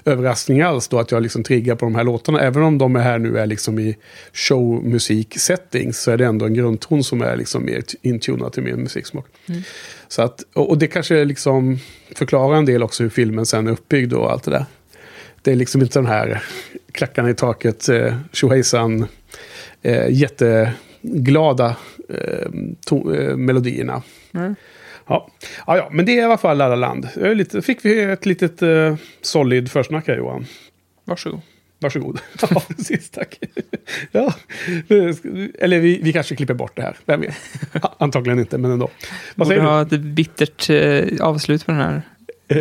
överraskning 0.05 0.61
alls 0.61 0.87
då 0.87 0.99
att 0.99 1.11
jag 1.11 1.23
liksom 1.23 1.43
triggar 1.43 1.75
på 1.75 1.85
de 1.85 1.95
här 1.95 2.03
låtarna. 2.03 2.39
Även 2.39 2.63
om 2.63 2.77
de 2.77 2.95
är 2.95 2.99
här 2.99 3.19
nu 3.19 3.37
är 3.37 3.45
liksom 3.45 3.79
i 3.79 3.97
showmusik-settings 4.33 5.91
så 5.91 6.11
är 6.11 6.17
det 6.17 6.25
ändå 6.25 6.45
en 6.45 6.53
grundton 6.53 7.03
som 7.03 7.21
är 7.21 7.35
liksom 7.35 7.65
mer 7.65 7.83
intunad 8.01 8.53
till 8.53 8.63
min 8.63 8.75
musiksmak. 8.75 9.25
Mm. 9.45 9.61
Så 10.07 10.21
att, 10.21 10.43
och, 10.53 10.77
det 10.77 10.87
kanske 10.87 11.25
liksom 11.25 11.79
förklarar 12.15 12.57
en 12.57 12.65
del 12.65 12.83
också 12.83 13.03
hur 13.03 13.09
filmen 13.09 13.45
sen 13.45 13.67
är 13.67 13.71
uppbyggd 13.71 14.13
och 14.13 14.31
allt 14.31 14.43
det 14.43 14.51
där. 14.51 14.65
Det 15.41 15.51
är 15.51 15.55
liksom 15.55 15.81
inte 15.81 15.99
den 15.99 16.05
här 16.05 16.43
klackarna 16.91 17.29
i 17.29 17.33
taket, 17.33 17.89
eh, 17.89 18.15
tjohejsan, 18.31 19.07
eh, 19.81 20.09
jätteglada 20.09 21.75
eh, 22.09 22.49
to- 22.89 23.29
eh, 23.29 23.35
melodierna. 23.35 24.01
Mm. 24.33 24.55
Ja. 25.07 25.27
Ja, 25.67 25.77
ja, 25.77 25.89
men 25.91 26.05
det 26.05 26.11
är 26.11 26.21
i 26.21 26.25
alla 26.25 26.37
fall 26.37 26.57
La 26.57 26.67
La 26.67 26.75
Land. 26.75 27.07
Lite, 27.15 27.61
fick 27.61 27.85
vi 27.85 28.01
ett 28.03 28.25
litet 28.25 28.61
eh, 28.61 28.95
solid 29.21 29.71
försnack 29.71 30.07
här 30.07 30.17
Johan. 30.17 30.45
Varsågod. 31.05 31.41
Varsågod. 31.79 32.19
Ja, 32.51 32.61
precis, 32.67 33.09
tack. 33.09 33.39
Ja. 34.11 34.33
Eller 35.59 35.79
vi, 35.79 35.99
vi 36.03 36.13
kanske 36.13 36.35
klipper 36.35 36.53
bort 36.53 36.71
det 36.75 36.81
här, 36.81 36.95
vem 37.05 37.21
vet? 37.21 37.35
Antagligen 37.97 38.39
inte, 38.39 38.57
men 38.57 38.71
ändå. 38.71 38.89
Vad 39.35 39.47
Borde 39.47 39.47
säger 39.47 39.61
du? 39.61 39.67
ha 39.67 39.81
ett 39.81 39.89
bittert 40.01 40.69
eh, 40.69 41.25
avslut 41.27 41.65
på 41.65 41.71
den 41.71 41.81
här 41.81 42.01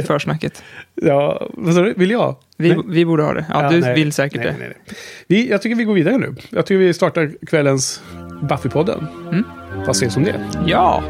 försnacket. 0.07 0.63
Ja, 0.95 1.49
vad 1.55 1.75
sa 1.75 1.81
du? 1.83 1.95
Vill 1.97 2.11
jag? 2.11 2.37
Vi, 2.57 2.77
vi 2.89 3.05
borde 3.05 3.23
ha 3.23 3.33
det. 3.35 3.47
Ja, 3.49 3.63
Ja, 3.63 3.71
du 3.71 3.81
nej. 3.81 3.95
vill 3.95 4.13
säkert 4.13 4.37
Nej, 4.37 4.47
det. 4.47 4.53
nej, 4.59 4.69
nej. 4.69 4.97
Vi, 5.27 5.51
jag 5.51 5.63
tycker 5.63 5.77
vi 5.77 5.85
går 5.85 5.95
vidare 5.95 6.19
nu. 6.19 6.35
Jag 6.51 6.67
tycker 6.67 6.79
vi 6.79 6.95
startar 6.95 7.31
kvällens 7.47 8.03
Buffy-podden. 8.43 9.07
Mm. 9.29 9.45
Vad 9.87 9.97
sägs 9.97 10.17
om 10.17 10.25
det? 10.25 10.41
Ja! 10.67 11.03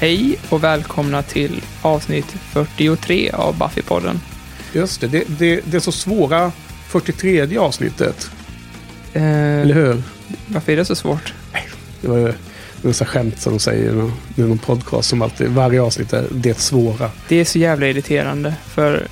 Hej 0.00 0.38
och 0.48 0.64
välkomna 0.64 1.22
till 1.22 1.62
avsnitt 1.82 2.26
43 2.52 3.30
av 3.30 3.54
Buffy-podden. 3.56 4.18
Just 4.72 5.00
det, 5.00 5.06
det, 5.06 5.24
det, 5.38 5.60
det 5.64 5.76
är 5.76 5.80
så 5.80 5.92
svåra 5.92 6.52
43 6.88 7.56
avsnittet. 7.58 8.30
Eh, 9.12 9.22
Eller 9.60 9.74
hur? 9.74 10.02
varför 10.46 10.72
är 10.72 10.76
det 10.76 10.84
så 10.84 10.94
svårt? 10.94 11.34
Det 12.00 12.08
var, 12.08 12.34
Det 12.82 12.88
är 12.88 12.92
så 12.92 13.04
skämt 13.04 13.40
som 13.40 13.52
de 13.52 13.58
säger 13.58 14.10
i 14.36 14.40
någon, 14.40 14.58
podcast 14.58 15.08
som 15.08 15.22
alltid, 15.22 15.48
varje 15.48 15.82
avsnitt 15.82 16.12
är 16.12 16.26
det 16.30 16.58
svåra. 16.60 17.10
Det 17.28 17.36
är 17.36 17.44
så 17.44 17.58
jävla 17.58 17.86
irriterande, 17.86 18.54
för 18.68 19.06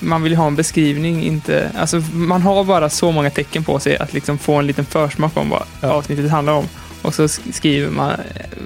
man 0.00 0.22
vill 0.22 0.32
ju 0.32 0.38
ha 0.38 0.46
en 0.46 0.56
beskrivning, 0.56 1.22
inte... 1.24 1.70
Alltså, 1.78 2.02
man 2.12 2.42
har 2.42 2.64
bara 2.64 2.90
så 2.90 3.12
många 3.12 3.30
tecken 3.30 3.64
på 3.64 3.78
sig 3.78 3.96
att 3.98 4.12
liksom 4.12 4.38
få 4.38 4.54
en 4.54 4.66
liten 4.66 4.84
försmak 4.84 5.36
om 5.36 5.50
vad 5.50 5.62
Ja. 5.80 5.88
avsnittet 5.88 6.30
handlar 6.30 6.52
om. 6.52 6.68
Och 7.04 7.14
så 7.14 7.22
sk- 7.26 7.52
skriver 7.52 7.90
man, 7.90 8.12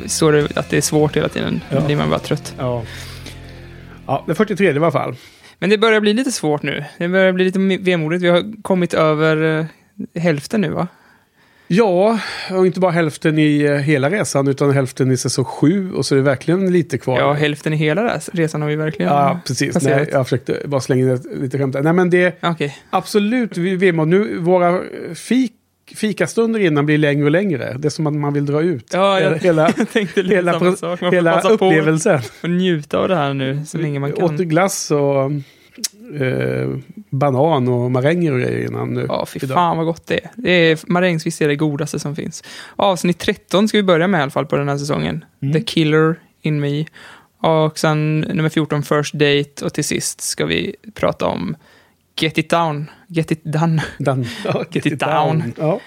står 0.06 0.32
det 0.32 0.48
att 0.56 0.70
det 0.70 0.76
är 0.76 0.80
svårt 0.80 1.16
hela 1.16 1.28
tiden, 1.28 1.60
Ja. 1.70 1.80
då 1.80 1.86
blir 1.86 1.96
man 1.96 2.10
bara 2.10 2.18
trött. 2.18 2.54
Ja. 2.58 2.82
Ja, 4.06 4.24
det 4.26 4.34
43 4.34 4.66
i 4.66 4.76
alla 4.76 4.90
fall. 4.90 5.14
Men 5.58 5.70
det 5.70 5.78
börjar 5.78 6.00
bli 6.00 6.12
lite 6.14 6.32
svårt 6.32 6.62
nu. 6.62 6.84
Det 6.98 7.08
börjar 7.08 7.32
bli 7.32 7.44
lite 7.44 7.58
vemodigt. 7.82 8.22
Vi 8.22 8.28
har 8.28 8.62
kommit 8.62 8.94
över 8.94 9.58
eh, 10.14 10.22
hälften 10.22 10.60
nu, 10.60 10.70
va? 10.70 10.88
Ja, 11.70 12.18
och 12.50 12.66
inte 12.66 12.80
bara 12.80 12.90
hälften 12.92 13.38
i 13.38 13.60
eh, 13.62 13.72
hela 13.76 14.10
resan 14.10 14.48
utan 14.48 14.70
hälften 14.72 15.10
i 15.10 15.16
säsong 15.16 15.44
7 15.44 15.92
och 15.92 16.06
så 16.06 16.14
är 16.14 16.16
det 16.16 16.22
verkligen 16.22 16.72
lite 16.72 16.98
kvar. 16.98 17.18
Ja, 17.20 17.32
hälften 17.32 17.72
i 17.72 17.76
hela 17.76 18.04
res- 18.16 18.30
resan 18.32 18.62
har 18.62 18.68
vi 18.68 18.76
verkligen 18.76 19.12
Ja, 19.12 19.40
precis. 19.46 19.74
passerat. 19.74 19.96
Nej, 19.98 20.08
jag 20.12 20.26
försökte 20.26 20.62
bara 20.64 20.80
slänga 20.80 21.02
in 21.02 21.10
ett, 21.10 21.22
lite 21.40 21.58
skämt 21.58 21.72
där. 21.72 21.82
Nej, 21.82 21.92
men 21.92 22.10
det 22.10 22.38
Okej. 22.42 22.78
absolut, 22.90 23.56
vi 23.56 23.76
vemod. 23.76 24.08
Nu, 24.08 24.38
våra 24.38 24.80
fik, 25.14 25.52
fikastunder 25.96 26.60
innan 26.60 26.86
blir 26.86 26.98
längre 26.98 27.24
och 27.24 27.30
längre. 27.30 27.76
Det 27.78 27.88
är 27.88 27.90
som 27.90 28.06
att 28.06 28.14
man 28.14 28.32
vill 28.32 28.46
dra 28.46 28.62
ut. 28.62 28.90
Ja, 28.92 29.20
jag- 29.20 29.38
hela, 29.38 29.72
tänkte 29.92 30.22
hela, 30.22 30.58
samma 30.58 30.76
sak. 30.76 31.00
Man 31.00 31.12
hela 31.12 31.32
passa 31.32 31.48
på 31.48 31.54
upplevelsen. 31.66 32.20
och 32.42 32.50
njuta 32.50 32.98
av 32.98 33.08
det 33.08 33.16
här 33.16 33.34
nu 33.34 33.64
så 33.66 33.78
länge 33.78 33.98
man 34.00 34.12
Åt 34.12 34.18
kan. 34.18 34.36
glass 34.36 34.90
och 34.90 35.30
eh, 36.20 36.68
banan 37.10 37.68
och 37.68 37.90
maränger 37.90 38.32
och 38.32 38.40
grejer 38.40 38.66
innan 38.68 38.94
nu. 38.94 39.04
Ja, 39.08 39.26
fy 39.26 39.38
idag. 39.42 39.54
fan 39.54 39.76
vad 39.76 39.86
gott 39.86 40.06
det 40.06 40.14
är. 40.24 40.30
det 40.34 40.50
är 40.50 40.78
marängsviss 40.86 41.40
är 41.40 41.48
det 41.48 41.56
godaste 41.56 41.98
som 41.98 42.16
finns. 42.16 42.44
Avsnitt 42.76 43.18
13 43.18 43.68
ska 43.68 43.78
vi 43.78 43.82
börja 43.82 44.06
med 44.08 44.18
i 44.18 44.22
alla 44.22 44.30
fall 44.30 44.46
på 44.46 44.56
den 44.56 44.68
här 44.68 44.78
säsongen. 44.78 45.24
Mm. 45.42 45.52
The 45.54 45.60
Killer 45.60 46.16
in 46.42 46.60
Me. 46.60 46.84
Och 47.40 47.78
sen 47.78 48.20
nummer 48.20 48.48
14, 48.48 48.82
First 48.82 49.14
Date. 49.14 49.64
Och 49.64 49.72
till 49.74 49.84
sist 49.84 50.20
ska 50.20 50.46
vi 50.46 50.74
prata 50.94 51.26
om 51.26 51.56
Get 52.18 52.38
It 52.38 52.50
Down. 52.50 52.90
Get 53.08 53.30
It 53.30 53.44
Done. 53.44 53.82
Den, 53.98 54.26
ja, 54.44 54.64
Get 54.70 54.86
it 54.86 55.00
down. 55.00 55.52
Ja. 55.58 55.80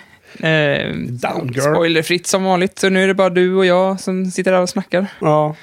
Eh, 0.48 0.96
Down, 0.96 1.48
girl. 1.48 1.62
spoilerfritt 1.62 2.28
som 2.28 2.44
vanligt. 2.44 2.80
Så 2.80 2.90
nu 2.90 3.04
är 3.04 3.08
det 3.08 3.14
bara 3.14 3.30
du 3.30 3.56
och 3.56 3.66
jag 3.66 4.00
som 4.00 4.26
sitter 4.26 4.54
här 4.54 4.62
och 4.62 4.70
snackar. 4.70 5.08
ja. 5.20 5.56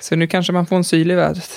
Så 0.00 0.16
nu 0.16 0.26
kanske 0.26 0.52
man 0.52 0.66
får 0.66 0.76
en 0.76 0.84
syl 0.84 1.10
i 1.10 1.14
vädret. 1.14 1.50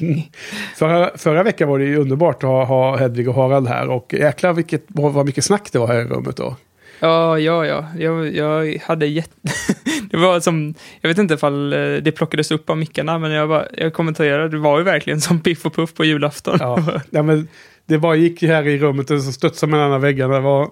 Förra, 0.76 1.10
förra 1.18 1.42
veckan 1.42 1.68
var 1.68 1.78
det 1.78 1.84
ju 1.84 1.96
underbart 1.96 2.36
att 2.36 2.48
ha, 2.50 2.64
ha 2.64 2.96
Hedvig 2.96 3.28
och 3.28 3.34
Harald 3.34 3.68
här. 3.68 3.88
Och 3.88 4.14
jäklar 4.14 4.52
vilket, 4.52 4.84
vad, 4.86 5.12
vad 5.12 5.26
mycket 5.26 5.44
snack 5.44 5.68
det 5.72 5.78
var 5.78 5.86
här 5.86 6.00
i 6.00 6.04
rummet 6.04 6.36
då. 6.36 6.56
Ja, 7.00 7.38
ja, 7.38 7.66
ja. 7.66 7.86
Jag, 7.98 8.34
jag 8.36 8.78
hade 8.86 9.06
jätte... 9.06 9.34
det 10.10 10.16
var 10.16 10.40
som... 10.40 10.74
Jag 11.00 11.08
vet 11.08 11.18
inte 11.18 11.34
ifall 11.34 11.72
eh, 11.72 11.78
det 11.78 12.12
plockades 12.12 12.50
upp 12.50 12.70
av 12.70 12.78
mickarna, 12.78 13.18
men 13.18 13.30
jag, 13.30 13.48
bara, 13.48 13.66
jag 13.76 13.92
kommenterade. 13.92 14.48
Det 14.48 14.58
var 14.58 14.78
ju 14.78 14.84
verkligen 14.84 15.20
som 15.20 15.40
Piff 15.40 15.66
och 15.66 15.74
Puff 15.74 15.94
på 15.94 16.04
julafton. 16.04 16.56
Ja, 16.60 17.00
ja, 17.10 17.22
men 17.22 17.48
det 17.88 17.98
bara 17.98 18.16
gick 18.16 18.42
här 18.42 18.66
i 18.68 18.78
rummet 18.78 19.10
och 19.10 19.22
så 19.22 19.32
studsade 19.32 19.72
mellan 19.72 20.00
väggarna. 20.00 20.34
Det 20.34 20.40
var, 20.40 20.70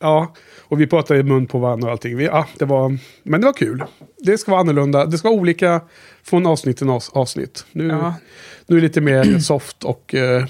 ja, 0.00 0.34
och 0.60 0.80
vi 0.80 0.86
pratade 0.86 1.20
i 1.20 1.22
mun 1.22 1.46
på 1.46 1.58
varandra 1.58 1.86
och 1.86 1.92
allting. 1.92 2.16
Vi, 2.16 2.24
ja, 2.24 2.46
det 2.58 2.64
var, 2.64 2.98
men 3.22 3.40
det 3.40 3.46
var 3.46 3.52
kul. 3.52 3.84
Det 4.18 4.38
ska 4.38 4.50
vara 4.50 4.60
annorlunda. 4.60 5.06
Det 5.06 5.18
ska 5.18 5.28
vara 5.28 5.40
olika 5.40 5.80
från 6.22 6.46
avsnitt 6.46 6.76
till 6.76 6.86
avs- 6.86 7.10
avsnitt. 7.12 7.66
Nu, 7.72 7.86
Ja. 7.86 8.14
nu 8.66 8.76
är 8.76 8.80
det 8.80 8.86
lite 8.86 9.00
mer 9.00 9.38
soft 9.38 9.84
och 9.84 10.14
eh, 10.14 10.44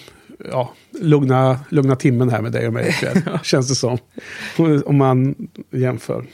ja, 0.50 0.72
lugna, 1.00 1.58
lugna 1.68 1.96
timmen 1.96 2.30
här 2.30 2.42
med 2.42 2.52
dig 2.52 2.66
och 2.66 2.72
mig 2.72 2.88
ikväll. 2.88 3.22
Känns 3.42 3.68
det 3.68 3.74
som. 3.74 3.98
Om 4.84 4.96
man 4.96 5.34
jämför. 5.70 6.24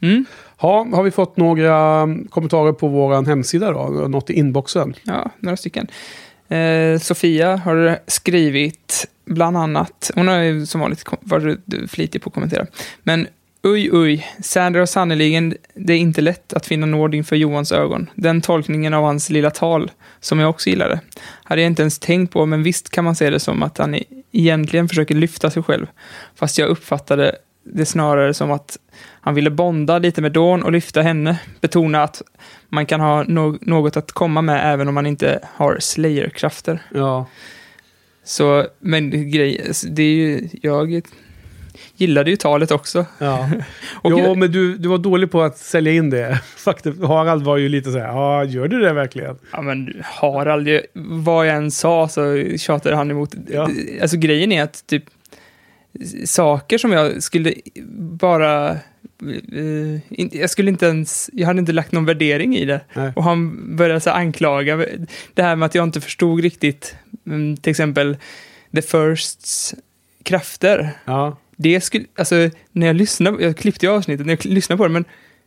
Mm. 0.00 0.24
Ja, 0.60 0.86
har 0.94 1.02
vi 1.02 1.10
fått 1.10 1.36
några 1.36 2.08
kommentarer 2.30 2.72
på 2.72 2.88
vår 2.88 3.26
hemsida 3.26 3.70
då? 3.70 3.88
Något 4.08 4.30
i 4.30 4.32
inboxen? 4.32 4.94
Ja, 5.02 5.30
några 5.40 5.56
stycken. 5.56 5.86
Eh, 6.52 6.98
Sofia 6.98 7.56
har 7.56 7.98
skrivit 8.06 9.06
bland 9.24 9.56
annat, 9.56 10.10
hon 10.14 10.28
har 10.28 10.38
ju 10.38 10.66
som 10.66 10.80
vanligt 10.80 11.04
varit 11.20 11.58
flitig 11.88 12.22
på 12.22 12.28
att 12.28 12.34
kommentera, 12.34 12.66
men 13.02 13.26
uj 13.62 13.90
uj, 13.92 14.26
Sander 14.42 14.80
har 14.80 14.86
sannerligen 14.86 15.54
det 15.74 15.92
är 15.92 15.98
inte 15.98 16.20
lätt 16.20 16.52
att 16.52 16.66
finna 16.66 16.86
nåd 16.86 17.14
inför 17.14 17.36
Johans 17.36 17.72
ögon. 17.72 18.10
Den 18.14 18.40
tolkningen 18.40 18.94
av 18.94 19.04
hans 19.04 19.30
lilla 19.30 19.50
tal, 19.50 19.90
som 20.20 20.38
jag 20.38 20.50
också 20.50 20.70
gillade, 20.70 21.00
hade 21.44 21.62
jag 21.62 21.66
inte 21.66 21.82
ens 21.82 21.98
tänkt 21.98 22.32
på, 22.32 22.46
men 22.46 22.62
visst 22.62 22.90
kan 22.90 23.04
man 23.04 23.16
se 23.16 23.30
det 23.30 23.40
som 23.40 23.62
att 23.62 23.78
han 23.78 23.98
egentligen 24.32 24.88
försöker 24.88 25.14
lyfta 25.14 25.50
sig 25.50 25.62
själv. 25.62 25.86
Fast 26.34 26.58
jag 26.58 26.68
uppfattade 26.68 27.36
det 27.64 27.86
snarare 27.86 28.34
som 28.34 28.50
att 28.50 28.78
han 29.24 29.34
ville 29.34 29.50
bonda 29.50 29.98
lite 29.98 30.20
med 30.20 30.32
Dawn 30.32 30.62
och 30.62 30.72
lyfta 30.72 31.02
henne, 31.02 31.40
betona 31.60 32.02
att 32.02 32.22
man 32.68 32.86
kan 32.86 33.00
ha 33.00 33.24
no- 33.24 33.58
något 33.60 33.96
att 33.96 34.12
komma 34.12 34.42
med 34.42 34.72
även 34.72 34.88
om 34.88 34.94
man 34.94 35.06
inte 35.06 35.40
har 35.54 35.76
Slayer-krafter. 35.80 36.82
Ja. 36.94 37.26
Så, 38.24 38.66
men 38.78 39.30
grej, 39.30 39.70
det 39.90 40.02
är 40.02 40.14
ju, 40.14 40.48
jag 40.62 41.02
gillade 41.96 42.30
ju 42.30 42.36
talet 42.36 42.70
också. 42.70 43.06
ja. 43.18 43.50
Och 44.02 44.10
jo, 44.10 44.34
men 44.34 44.52
du, 44.52 44.76
du 44.76 44.88
var 44.88 44.98
dålig 44.98 45.30
på 45.30 45.42
att 45.42 45.58
sälja 45.58 45.92
in 45.92 46.10
det. 46.10 46.40
Faktiskt, 46.56 47.02
Harald 47.02 47.42
var 47.42 47.56
ju 47.56 47.68
lite 47.68 47.92
så 47.92 47.98
här, 47.98 48.06
ja, 48.06 48.44
gör 48.44 48.68
du 48.68 48.80
det 48.80 48.92
verkligen? 48.92 49.38
Ja, 49.52 49.62
men 49.62 50.02
Harald, 50.04 50.68
vad 50.94 51.46
jag 51.46 51.56
än 51.56 51.70
sa 51.70 52.08
så 52.08 52.44
tjatade 52.56 52.96
han 52.96 53.10
emot. 53.10 53.34
Ja. 53.48 53.68
Alltså 54.02 54.16
grejen 54.16 54.52
är 54.52 54.62
att 54.62 54.86
typ 54.86 55.04
saker 56.24 56.78
som 56.78 56.92
jag 56.92 57.22
skulle 57.22 57.54
bara... 58.20 58.76
eh, 59.52 60.00
inte- 60.20 60.38
jag 60.38 60.50
skulle 60.50 60.70
inte 60.70 60.86
ens... 60.86 61.30
Jag 61.32 61.46
hade 61.46 61.58
inte 61.58 61.72
lagt 61.72 61.92
någon 61.92 62.04
värdering 62.04 62.56
i 62.56 62.64
det. 62.64 62.80
Nej. 62.94 63.12
Och 63.16 63.24
han 63.24 63.76
började 63.76 64.00
så 64.00 64.10
anklaga 64.10 64.76
det 65.34 65.42
här 65.42 65.56
med 65.56 65.66
att 65.66 65.74
jag 65.74 65.84
inte 65.84 66.00
förstod 66.00 66.40
riktigt, 66.40 66.96
mm, 67.26 67.56
till 67.56 67.70
exempel 67.70 68.16
The 68.74 68.82
Firsts 68.82 69.74
krafter. 70.22 70.90
Ja. 71.04 71.36
Det 71.56 71.80
skulle, 71.80 72.04
alltså 72.16 72.50
när 72.72 72.86
jag 72.86 72.96
lyssnade, 72.96 73.44
jag 73.44 73.56
klippte 73.56 73.86
ju 73.86 73.92
avsnittet 73.92 74.26
när 74.26 74.32
jag 74.32 74.44
lyssnade 74.44 74.76
på 74.78 74.84
det, 74.84 74.92
men 74.92 75.04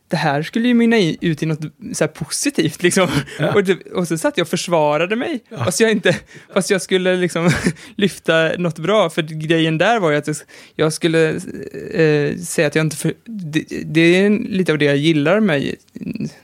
det 0.08 0.16
här 0.16 0.42
skulle 0.42 0.68
ju 0.68 0.74
mynna 0.74 0.96
ut 1.20 1.42
i 1.42 1.46
något 1.46 1.60
så 1.92 2.08
positivt 2.08 2.82
liksom. 2.82 3.08
Ja. 3.38 3.54
Och, 3.54 3.64
det, 3.64 3.86
och 3.92 4.08
så 4.08 4.18
satt 4.18 4.36
jag 4.36 4.44
och 4.44 4.48
försvarade 4.48 5.16
mig, 5.16 5.40
fast, 5.64 5.80
jag 5.80 5.90
inte, 5.90 6.16
fast 6.54 6.70
jag 6.70 6.82
skulle 6.82 7.16
liksom 7.16 7.50
lyfta 7.96 8.48
något 8.58 8.78
bra, 8.78 9.10
för 9.10 9.22
grejen 9.22 9.78
där 9.78 10.00
var 10.00 10.10
ju 10.10 10.16
att 10.16 10.28
jag, 10.74 10.92
skulle 10.92 11.30
eh, 11.92 12.36
säga 12.36 12.66
att 12.66 12.74
jag 12.74 12.84
inte, 12.84 12.96
för, 12.96 13.12
det, 13.24 13.64
det 13.84 14.00
är 14.00 14.30
lite 14.30 14.72
av 14.72 14.78
det 14.78 14.84
jag 14.84 14.96
gillar 14.96 15.40
med 15.40 15.74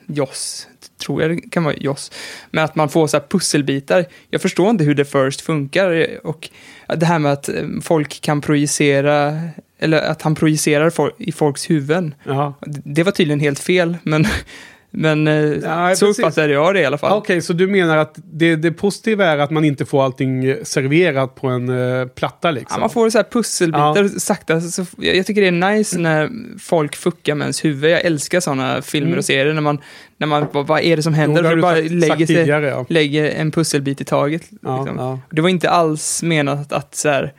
Joss, 0.06 0.68
tror 1.04 1.22
jag 1.22 1.30
det 1.30 1.40
kan 1.50 1.64
vara 1.64 1.74
Joss, 1.74 2.12
med 2.50 2.64
att 2.64 2.74
man 2.74 2.88
får 2.88 3.06
så 3.06 3.16
här 3.16 3.24
pusselbitar. 3.28 4.06
Jag 4.30 4.42
förstår 4.42 4.70
inte 4.70 4.84
hur 4.84 4.94
det 4.94 5.04
first 5.04 5.40
funkar 5.40 6.18
och 6.26 6.50
det 6.96 7.06
här 7.06 7.18
med 7.18 7.32
att 7.32 7.48
eh, 7.48 7.68
folk 7.82 8.20
kan 8.20 8.40
projicera, 8.40 9.40
eller 9.82 9.98
att 10.02 10.22
han 10.22 10.34
projicerar 10.34 10.90
fol- 10.90 11.12
i 11.18 11.32
folks 11.32 11.70
huvuden. 11.70 12.14
Ja. 12.24 12.54
Det 12.84 13.02
var 13.02 13.12
tydligen 13.12 13.40
helt 13.40 13.58
fel, 13.58 13.96
men, 14.02 14.24
men 14.90 15.26
eh, 15.28 15.34
Nej, 15.62 15.96
så 15.96 16.06
precis. 16.06 16.18
uppfattade 16.24 16.52
jag 16.52 16.74
det 16.74 16.80
i 16.80 16.84
alla 16.84 16.98
fall. 16.98 17.18
Okej, 17.18 17.42
så 17.42 17.52
du 17.52 17.66
menar 17.66 17.96
att 17.96 18.14
det, 18.32 18.56
det 18.56 18.72
positiva 18.72 19.24
är 19.26 19.38
att 19.38 19.50
man 19.50 19.64
inte 19.64 19.84
får 19.86 20.04
allting 20.04 20.54
serverat 20.62 21.34
på 21.34 21.48
en 21.48 21.68
eh, 22.00 22.06
platta 22.06 22.50
liksom? 22.50 22.74
Ja, 22.76 22.80
man 22.80 22.90
får 22.90 23.10
så 23.10 23.18
här 23.18 23.24
pusselbitar 23.24 24.18
sakta. 24.18 24.60
Så, 24.60 24.84
jag, 24.98 25.16
jag 25.16 25.26
tycker 25.26 25.40
det 25.40 25.46
är 25.46 25.72
nice 25.76 25.98
när 25.98 26.30
folk 26.60 26.96
fuckar 26.96 27.34
med 27.34 27.44
ens 27.44 27.64
huvud. 27.64 27.90
Jag 27.90 28.00
älskar 28.04 28.40
sådana 28.40 28.82
filmer 28.82 29.06
Mm. 29.06 29.18
och 29.18 29.24
serier 29.24 29.54
när 29.54 29.60
man, 29.62 29.78
när 30.16 30.26
man 30.26 30.46
vad 30.52 30.80
är 30.80 30.96
det 30.96 31.02
som 31.02 31.12
Jo, 31.12 31.16
händer? 31.20 31.42
har 31.44 31.52
och 31.52 31.58
bara 31.62 31.76
sagt, 31.76 31.90
lägger, 31.90 32.08
sagt 32.08 32.18
sig, 32.18 32.26
tidigare, 32.26 32.66
ja. 32.66 32.86
lägger 32.88 33.30
en 33.30 33.50
pusselbit 33.50 34.00
i 34.00 34.04
taget. 34.04 34.42
Ja, 34.62 34.78
liksom. 34.84 34.98
ja. 34.98 35.18
Det 35.30 35.40
var 35.42 35.48
inte 35.48 35.70
alls 35.70 36.22
menat 36.22 36.72
att 36.72 36.94
så 36.94 37.08
här, 37.08 37.32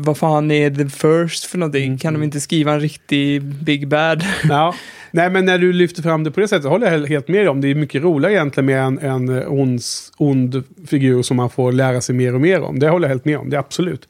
vad 0.00 0.18
fan 0.18 0.50
är 0.50 0.70
the 0.70 0.88
first 0.88 1.44
för 1.44 1.58
någonting? 1.58 1.86
Mm. 1.86 1.98
Kan 1.98 2.14
de 2.14 2.22
inte 2.22 2.40
skriva 2.40 2.72
en 2.72 2.80
riktig 2.80 3.42
big 3.42 3.88
bad? 3.88 4.24
Ja. 4.48 4.74
Nej, 5.10 5.30
men 5.30 5.44
när 5.44 5.58
du 5.58 5.72
lyfter 5.72 6.02
fram 6.02 6.24
det 6.24 6.30
på 6.30 6.40
det 6.40 6.48
sättet 6.48 6.70
håller 6.70 6.92
jag 6.92 7.06
helt 7.06 7.28
med 7.28 7.40
dig 7.40 7.48
om. 7.48 7.60
Det 7.60 7.68
är 7.68 7.74
mycket 7.74 8.02
roligare 8.02 8.34
egentligen 8.34 8.66
med 8.66 8.80
en, 8.80 8.98
en 8.98 9.46
ons, 9.46 10.12
ond 10.16 10.62
figur 10.86 11.22
som 11.22 11.36
man 11.36 11.50
får 11.50 11.72
lära 11.72 12.00
sig 12.00 12.14
mer 12.14 12.34
och 12.34 12.40
mer 12.40 12.60
om. 12.60 12.78
Det 12.78 12.88
håller 12.88 13.08
jag 13.08 13.10
helt 13.10 13.24
med 13.24 13.38
om, 13.38 13.50
det 13.50 13.56
är 13.56 13.60
absolut. 13.60 14.08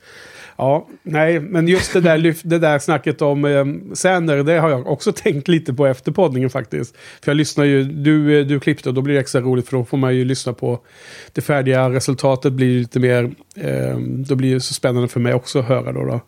Ja, 0.58 0.88
nej, 1.02 1.40
men 1.40 1.68
just 1.68 1.92
det 1.92 2.00
där, 2.00 2.18
lyft- 2.18 2.46
det 2.48 2.58
där 2.58 2.78
snacket 2.78 3.22
om 3.22 3.44
eh, 3.44 3.64
Sander, 3.94 4.42
det 4.42 4.58
har 4.58 4.70
jag 4.70 4.86
också 4.86 5.12
tänkt 5.16 5.48
lite 5.48 5.74
på 5.74 5.86
efter 5.86 6.12
poddningen 6.12 6.50
faktiskt. 6.50 6.96
För 6.96 7.30
jag 7.30 7.36
lyssnar 7.36 7.64
ju, 7.64 7.84
du, 7.84 8.44
du 8.44 8.60
klippte 8.60 8.88
och 8.88 8.94
då 8.94 9.02
blir 9.02 9.14
det 9.14 9.20
extra 9.20 9.40
roligt 9.40 9.68
för 9.68 9.76
då 9.76 9.84
får 9.84 9.96
man 9.96 10.16
ju 10.16 10.24
lyssna 10.24 10.52
på 10.52 10.80
det 11.32 11.40
färdiga 11.40 11.90
resultatet 11.90 12.52
blir 12.52 12.78
lite 12.78 13.00
mer, 13.00 13.30
eh, 13.56 13.98
då 13.98 14.34
blir 14.34 14.54
det 14.54 14.60
så 14.60 14.74
spännande 14.74 15.08
för 15.08 15.20
mig 15.20 15.34
också 15.34 15.58
att 15.58 15.64
höra 15.64 15.92
då. 15.92 16.04
då. 16.04 16.20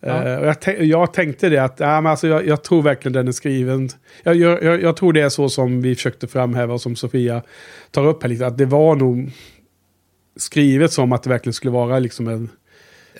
Ja. 0.00 0.24
Eh, 0.24 0.54
jag, 0.66 0.82
jag 0.84 1.12
tänkte 1.12 1.48
det 1.48 1.58
att 1.58 1.80
ja, 1.80 2.00
men 2.00 2.10
alltså, 2.10 2.28
jag, 2.28 2.46
jag 2.46 2.64
tror 2.64 2.82
verkligen 2.82 3.12
den 3.12 3.28
är 3.28 3.32
skriven. 3.32 3.88
Jag, 4.22 4.36
jag, 4.36 4.62
jag, 4.62 4.82
jag 4.82 4.96
tror 4.96 5.12
det 5.12 5.20
är 5.20 5.28
så 5.28 5.48
som 5.48 5.82
vi 5.82 5.94
försökte 5.94 6.26
framhäva 6.26 6.74
och 6.74 6.80
som 6.80 6.96
Sofia 6.96 7.42
tar 7.90 8.06
upp 8.06 8.22
här 8.22 8.28
lite. 8.28 8.46
Att 8.46 8.58
det 8.58 8.66
var 8.66 8.96
nog 8.96 9.30
skrivet 10.36 10.92
som 10.92 11.12
att 11.12 11.22
det 11.22 11.30
verkligen 11.30 11.54
skulle 11.54 11.72
vara 11.72 11.98
liksom 11.98 12.28
en, 12.28 12.48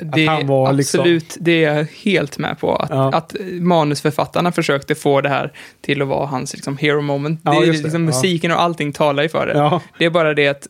Det 0.00 0.26
han 0.26 0.46
var 0.46 0.72
liksom- 0.72 1.00
absolut, 1.00 1.36
det 1.40 1.64
är 1.64 1.76
jag 1.76 1.86
helt 2.04 2.38
med 2.38 2.58
på. 2.58 2.76
Att, 2.76 2.90
Ja. 2.90 3.12
att 3.12 3.36
manusförfattarna 3.60 4.52
försökte 4.52 4.94
få 4.94 5.20
det 5.20 5.28
här 5.28 5.52
till 5.80 6.02
att 6.02 6.08
vara 6.08 6.26
hans 6.26 6.54
liksom, 6.54 6.76
hero 6.76 7.00
moment. 7.00 7.40
Ja, 7.44 7.60
det, 7.60 7.66
det. 7.66 7.72
liksom, 7.72 8.04
musiken 8.04 8.50
och 8.52 8.60
allting 8.62 8.92
talar 8.92 9.22
ju 9.22 9.28
för 9.28 9.46
det. 9.46 9.80
Det 9.98 10.04
är 10.04 10.10
bara 10.10 10.34
det 10.34 10.48
att 10.48 10.66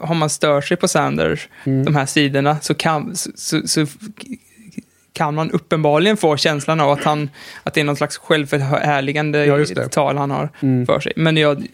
har 0.00 0.14
man 0.14 0.30
stör 0.30 0.60
sig 0.60 0.76
på 0.76 0.88
Sanders, 0.88 1.48
Mm. 1.64 1.84
de 1.84 1.94
här 1.94 2.06
sidorna, 2.06 2.56
så 2.60 2.74
kan, 2.74 3.16
så, 3.16 3.30
så, 3.34 3.66
så 3.66 3.86
kan 5.12 5.34
man 5.34 5.50
uppenbarligen 5.50 6.16
få 6.16 6.36
känslan 6.36 6.80
av 6.80 6.90
att, 6.90 7.04
han, 7.04 7.30
att 7.62 7.74
det 7.74 7.80
är 7.80 7.84
någon 7.84 7.96
slags 7.96 8.18
självförhärligande 8.18 9.44
Ja, 9.46 9.64
tal 9.90 10.16
han 10.16 10.30
har 10.30 10.48
Mm. 10.62 10.86
för 10.86 11.00
sig. 11.00 11.12
Men 11.16 11.36
jag, 11.36 11.66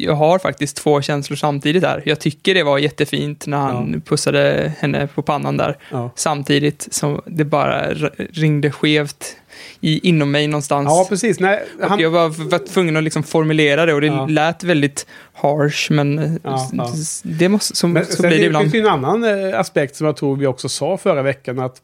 jag 0.00 0.14
har 0.14 0.38
faktiskt 0.38 0.76
två 0.76 1.00
känslor 1.02 1.36
samtidigt 1.36 1.82
där. 1.82 2.02
Jag 2.04 2.20
tycker 2.20 2.54
det 2.54 2.62
var 2.62 2.78
jättefint 2.78 3.46
när 3.46 3.58
han 3.58 4.00
pussade 4.06 4.72
henne 4.78 5.06
på 5.14 5.22
pannan 5.22 5.56
där. 5.56 5.76
ja. 5.90 6.10
Samtidigt 6.14 6.88
som 6.90 7.20
det 7.26 7.44
bara 7.44 7.90
ringde 8.32 8.70
skevt 8.70 9.36
i, 9.80 10.08
inom 10.08 10.30
mig 10.30 10.46
någonstans. 10.46 10.86
ja, 10.86 11.06
precis. 11.08 11.40
Nej, 11.40 11.64
han, 11.82 12.00
Jag 12.00 12.10
var, 12.10 12.28
var 12.50 12.58
tvungen 12.58 12.96
att 12.96 13.04
liksom 13.04 13.22
formulera 13.22 13.86
det 13.86 13.94
och 13.94 14.00
det 14.00 14.06
Ja. 14.06 14.26
lät 14.26 14.64
väldigt 14.64 15.06
harsh, 15.34 15.92
men 15.92 16.18
eh, 16.18 16.32
Ja, 16.42 16.70
ja. 16.72 16.92
det 17.22 17.48
måste, 17.48 17.76
så, 17.76 17.88
men 17.88 18.04
så 18.06 18.22
blir 18.22 18.30
det 18.30 18.36
det 18.36 18.44
ibland. 18.44 18.62
finns 18.64 18.74
ju 18.74 18.78
en 18.80 18.86
annan 18.86 19.24
eh, 19.52 19.60
aspekt 19.60 19.96
som 19.96 20.06
jag 20.06 20.16
tror 20.16 20.36
vi 20.36 20.46
också 20.46 20.68
sa 20.68 20.96
förra 20.96 21.22
veckan. 21.22 21.58
att 21.58 21.80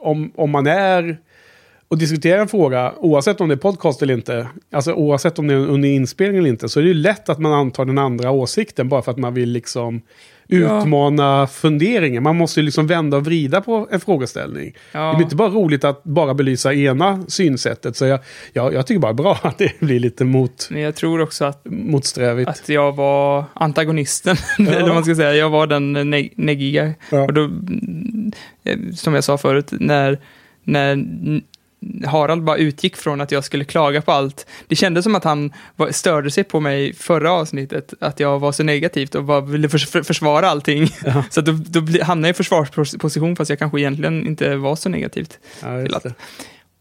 om, 0.00 0.32
om 0.34 0.50
man 0.50 0.66
är 0.66 1.18
och 1.94 1.98
diskuterar 1.98 2.40
en 2.40 2.48
fråga, 2.48 2.92
oavsett 2.96 3.40
om 3.40 3.48
det 3.48 3.54
är 3.54 3.56
podcast 3.56 4.02
eller 4.02 4.14
inte, 4.14 4.46
alltså 4.72 4.92
oavsett 4.92 5.38
om 5.38 5.46
det 5.46 5.54
är 5.54 5.58
under 5.58 5.88
inspelning 5.88 6.38
eller 6.38 6.48
inte, 6.48 6.68
så 6.68 6.80
är 6.80 6.82
det 6.84 6.88
ju 6.88 6.94
lätt 6.94 7.28
att 7.28 7.38
man 7.38 7.52
antar 7.52 7.84
den 7.84 7.98
andra 7.98 8.30
åsikten 8.30 8.88
bara 8.88 9.02
för 9.02 9.10
att 9.12 9.18
man 9.18 9.34
vill 9.34 9.50
liksom 9.50 10.02
Ja. 10.46 10.56
utmana 10.80 11.46
funderingen. 11.46 12.22
Man 12.22 12.36
måste 12.36 12.60
ju 12.60 12.64
liksom 12.64 12.86
vända 12.86 13.16
och 13.16 13.24
vrida 13.24 13.60
på 13.60 13.88
en 13.90 14.00
frågeställning. 14.00 14.70
Det 14.92 14.98
Ja. 14.98 15.12
blir 15.14 15.24
inte 15.24 15.36
bara 15.36 15.48
roligt 15.48 15.84
att 15.84 16.04
bara 16.04 16.34
belysa 16.34 16.74
ena 16.74 17.24
synsättet. 17.28 17.96
Så 17.96 18.04
jag, 18.06 18.20
jag, 18.52 18.74
jag 18.74 18.86
tycker 18.86 19.00
bara 19.00 19.12
bra 19.14 19.38
att 19.42 19.58
det 19.58 19.80
blir 19.80 20.00
lite 20.00 20.24
mot, 20.24 20.68
Men 20.70 20.80
jag 20.80 20.94
tror 20.94 21.20
också 21.20 21.44
att, 21.44 21.60
motsträvigt. 21.64 22.48
att 22.50 22.68
jag 22.68 22.96
var 22.96 23.44
antagonisten, 23.54 24.36
eller 24.58 24.82
vad 24.82 24.94
man 24.94 25.04
ska 25.04 25.14
säga. 25.14 25.34
Jag 25.34 25.50
var 25.50 25.66
den 25.66 25.96
neg- 26.14 26.32
neggiga. 26.36 26.92
Ja. 27.10 27.22
Och 27.22 27.32
då, 27.34 27.40
mm, 27.44 28.32
som 28.96 29.14
jag 29.14 29.24
sa 29.24 29.38
förut, 29.38 29.68
när, 29.72 30.18
när 30.64 30.96
Harald 32.06 32.42
bara 32.42 32.56
utgick 32.56 32.96
från 32.96 33.20
att 33.20 33.32
jag 33.32 33.44
skulle 33.44 33.64
klaga 33.64 34.02
på 34.02 34.12
allt. 34.12 34.46
Det 34.68 34.76
kändes 34.76 35.02
som 35.02 35.14
att 35.14 35.24
han 35.24 35.52
störde 35.90 36.30
sig 36.30 36.44
på 36.44 36.60
mig 36.60 36.92
förra 36.92 37.32
avsnittet, 37.32 37.94
att 38.00 38.20
jag 38.20 38.38
var 38.38 38.52
så 38.52 38.62
negativt 38.62 39.14
och 39.14 39.24
bara 39.24 39.40
ville 39.40 39.68
förs 39.68 39.88
för, 39.88 40.02
försvara 40.02 40.48
allting. 40.48 40.88
Ja. 41.04 41.24
Så 41.30 41.40
att 41.40 41.46
då, 41.46 41.52
då 41.52 42.04
hamnade 42.04 42.28
jag 42.28 42.34
i 42.34 42.36
försvarsposition 42.36 43.36
fast 43.36 43.50
jag 43.50 43.58
kanske 43.58 43.80
egentligen 43.80 44.26
inte 44.26 44.56
var 44.56 44.76
så 44.76 44.88
negativt. 44.88 45.38
Ja. 45.62 46.00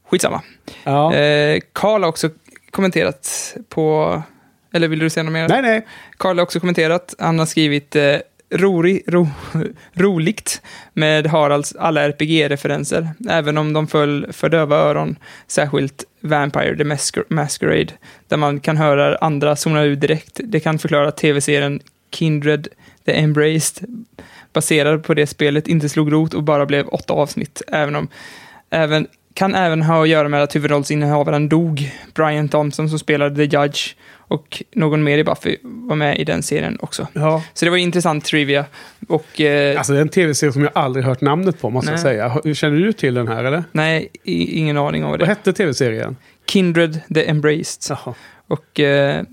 Skitsamma. 0.10 0.42
Ja. 0.84 1.14
Eh, 1.14 1.60
Karl 1.74 2.02
har 2.02 2.10
också 2.10 2.30
kommenterat 2.72 3.56
på, 3.70 4.22
eller 4.74 4.88
vill 4.88 5.00
du 5.00 5.10
säga 5.10 5.24
något 5.24 5.34
mer? 5.34 5.48
Nej, 5.48 5.62
nej. 5.62 5.88
Karl 6.18 6.38
har 6.38 6.44
också 6.44 6.60
kommenterat, 6.60 7.16
han 7.20 7.40
har 7.40 7.46
skrivit 7.46 7.96
eh, 7.96 8.18
rolig, 8.54 9.04
ro, 9.08 9.28
roligt 9.94 10.62
med 10.94 11.28
Haralds 11.28 11.76
alla 11.76 12.10
RPG-referenser, 12.10 13.10
även 13.30 13.58
om 13.58 13.74
de 13.74 13.88
föll 13.88 14.28
för 14.32 14.50
döva 14.50 14.76
öron, 14.76 15.16
särskilt 15.48 16.04
Vampire 16.22 16.78
the 16.78 16.84
Masquer- 16.84 17.26
Masquerade, 17.30 17.94
där 18.28 18.38
man 18.38 18.60
kan 18.60 18.78
höra 18.78 19.16
andra 19.16 19.56
zona 19.56 19.84
ut 19.84 20.02
direkt. 20.02 20.40
Det 20.44 20.60
kan 20.60 20.80
förklara 20.80 21.08
att 21.08 21.18
tv-serien 21.18 21.80
Kindred 22.12 22.68
the 23.06 23.20
Embraced, 23.20 23.88
baserad 24.54 25.04
på 25.04 25.14
det 25.14 25.28
spelet, 25.28 25.68
inte 25.68 25.90
slog 25.90 26.14
rot 26.14 26.34
och 26.34 26.44
bara 26.44 26.66
blev 26.66 26.88
åtta 26.88 27.14
avsnitt, 27.14 27.62
även 27.68 27.96
om 27.96 28.08
även 28.70 29.08
kan 29.34 29.56
även 29.56 29.82
ha 29.82 30.04
att 30.04 30.10
göra 30.10 30.30
med 30.30 30.44
att 30.44 30.56
huvudrollsinnehavaren 30.56 31.50
dog. 31.50 31.92
Brian 32.14 32.50
Thompson 32.50 32.90
som 32.90 33.00
spelade 33.00 33.36
The 33.36 33.58
Judge 33.58 33.96
och 34.34 34.64
någon 34.76 35.04
mer 35.04 35.18
i 35.18 35.24
Buffy 35.24 35.58
var 35.64 35.96
med 35.96 36.20
i 36.20 36.24
den 36.24 36.44
serien 36.44 36.78
också. 36.82 37.08
Ja. 37.14 37.44
Så 37.54 37.66
det 37.66 37.72
var 37.72 37.78
intressant 37.78 38.26
trivia. 38.26 38.66
Och 39.08 39.42
eh, 39.42 39.78
Alltså 39.78 39.94
det 39.94 40.00
är 40.00 40.02
en 40.02 40.10
tv-serie 40.10 40.54
som 40.54 40.62
jag 40.64 40.72
aldrig 40.76 41.06
hört 41.06 41.22
namnet 41.22 41.62
på, 41.62 41.70
måste 41.70 41.92
jag 41.92 41.96
Nej. 41.96 42.04
säga. 42.04 42.28
Hör- 42.30 42.54
Känner 42.54 42.78
du 42.78 42.94
till 42.94 43.14
den 43.14 43.28
här, 43.28 43.44
eller? 43.44 43.64
nej, 43.72 44.08
i, 44.24 44.58
ingen 44.60 44.78
aning 44.78 45.04
om 45.04 45.10
vad 45.10 45.20
det 45.20 45.24
Vad 45.26 45.30
hette 45.38 45.54
tv-serien? 45.54 46.16
Kindred 46.48 47.00
the 47.14 47.30
Embraced. 47.30 47.98
Jaha. 48.06 48.16
Och 48.48 48.80
eh, 48.80 49.24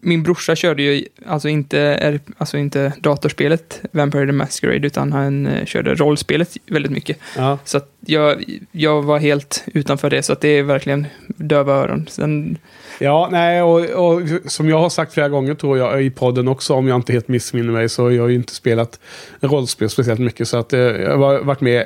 min 0.00 0.22
brorsa 0.22 0.56
körde 0.56 0.82
ju 0.82 1.04
alltså 1.26 1.48
inte, 1.48 2.18
alltså 2.38 2.58
inte 2.58 2.92
datorspelet 3.00 3.80
Vampire 3.92 4.26
the 4.26 4.32
Masquerade, 4.32 4.86
utan 4.86 5.12
han 5.12 5.46
eh, 5.46 5.64
körde 5.64 5.94
rollspelet 5.94 6.56
väldigt 6.66 6.92
mycket. 6.92 7.18
Ja. 7.36 7.58
Så 7.64 7.76
att 7.76 7.92
jag, 8.00 8.44
jag 8.72 9.02
var 9.02 9.18
helt 9.18 9.64
utanför 9.66 10.10
det, 10.10 10.22
så 10.22 10.32
att 10.32 10.40
det 10.40 10.48
är 10.48 10.62
verkligen 10.62 11.06
döva 11.26 11.74
öron. 11.74 12.06
Sen, 12.10 12.58
Ja, 13.00 13.28
nej, 13.32 13.62
och, 13.62 13.80
och 13.80 14.22
som 14.46 14.68
jag 14.68 14.78
har 14.78 14.88
sagt 14.88 15.12
flera 15.12 15.28
gånger 15.28 15.54
tror 15.54 15.78
jag 15.78 16.02
i 16.02 16.10
podden 16.10 16.48
också, 16.48 16.74
om 16.74 16.88
jag 16.88 16.96
inte 16.96 17.12
helt 17.12 17.28
missminner 17.28 17.72
mig, 17.72 17.88
så 17.88 18.02
har 18.02 18.10
jag 18.10 18.30
ju 18.30 18.36
inte 18.36 18.54
spelat 18.54 19.00
rollspel 19.40 19.90
speciellt 19.90 20.20
mycket. 20.20 20.48
Så 20.48 20.56
att 20.56 20.72
eh, 20.72 20.80
jag 20.80 21.18
har 21.18 21.38
varit 21.38 21.60
med 21.60 21.84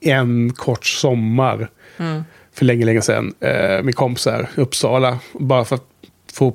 en 0.00 0.52
kort 0.52 0.86
sommar 0.86 1.70
mm. 1.96 2.22
för 2.52 2.64
länge, 2.64 2.84
länge 2.84 3.02
sedan 3.02 3.34
eh, 3.40 3.82
med 3.82 3.94
kompisar 3.94 4.48
i 4.56 4.60
Uppsala. 4.60 5.18
Bara 5.32 5.64
för 5.64 5.76
att 5.76 5.84
få 6.38 6.54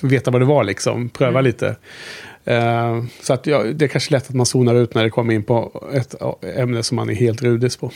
veta 0.00 0.30
vad 0.30 0.40
det 0.40 0.44
var 0.44 0.64
liksom, 0.64 1.08
pröva 1.08 1.30
Mm. 1.30 1.44
lite. 1.44 1.76
Eh, 2.44 3.04
så 3.20 3.32
att 3.32 3.46
ja, 3.46 3.62
det 3.62 3.84
är 3.84 3.88
kanske 3.88 4.14
lätt 4.14 4.28
att 4.28 4.34
man 4.34 4.46
zonar 4.46 4.74
ut 4.74 4.94
när 4.94 5.04
det 5.04 5.10
kommer 5.10 5.34
in 5.34 5.42
på 5.42 5.84
ett 5.92 6.14
ämne 6.56 6.82
som 6.82 6.96
man 6.96 7.10
är 7.10 7.14
helt 7.14 7.42
rudis 7.42 7.76
på. 7.76 7.90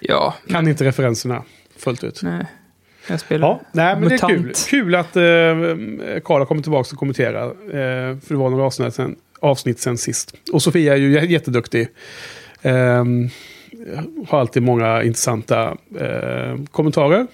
Ja, 0.00 0.34
Kan 0.48 0.68
inte 0.68 0.84
referenserna 0.84 1.42
fullt 1.76 2.04
ut. 2.04 2.20
nej. 2.22 2.46
Jag 3.08 3.20
spelar 3.20 3.48
Ja, 3.48 3.60
nej, 3.72 3.96
men 4.00 4.08
det 4.08 4.14
är 4.14 4.28
kul. 4.28 4.38
Mutant. 4.40 4.66
Kul 4.68 4.94
att 4.94 5.16
eh, 5.16 5.22
Karl 6.24 6.38
har 6.38 6.44
kommit 6.44 6.64
tillbaka 6.64 6.88
och 6.92 6.98
kommenterar. 6.98 7.46
Eh, 7.46 8.18
för 8.18 8.28
det 8.28 8.34
var 8.34 8.50
några 8.50 8.64
avsnitt 8.64 8.94
sen, 8.94 9.16
avsnitt 9.40 9.80
sen 9.80 9.98
sist. 9.98 10.34
Och 10.52 10.62
Sofia 10.62 10.92
är 10.92 10.96
ju 10.96 11.18
jä- 11.18 11.26
jätteduktig. 11.26 11.88
Eh, 12.62 13.04
har 14.28 14.40
alltid 14.40 14.62
många 14.62 15.02
intressanta 15.02 15.76
kommentarer. 16.70 17.26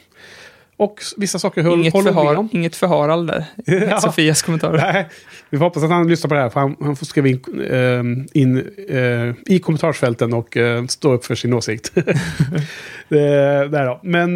Och 0.78 1.00
vissa 1.16 1.38
saker 1.38 1.62
håller 1.62 1.76
Inget 1.76 1.92
håller 1.92 2.12
för, 2.12 2.42
med 2.42 2.48
inget 2.52 2.76
för 2.76 2.86
Harald 2.86 3.26
där. 3.28 3.44
Ja. 3.64 4.00
Sofias 4.00 4.42
kommentarer. 4.42 4.76
Nej, 4.76 5.08
vi 5.50 5.58
får 5.58 5.64
hoppas 5.64 5.82
att 5.82 5.90
han 5.90 6.08
lyssnar 6.08 6.28
på 6.28 6.34
det 6.34 6.40
här. 6.40 6.48
För 6.48 6.60
han, 6.60 6.76
han 6.80 6.96
får 6.96 7.06
skriva 7.06 7.28
in, 7.28 7.40
eh, 7.70 8.42
in 8.42 8.56
eh, 8.88 9.54
i 9.54 9.58
kommentarsfälten 9.58 10.32
och 10.32 10.56
eh, 10.56 10.86
stå 10.86 11.12
upp 11.12 11.24
för 11.24 11.34
sin 11.34 11.52
åsikt. 11.52 11.92
det, 13.08 13.68
där 13.68 13.86
då. 13.86 14.00
Men 14.02 14.34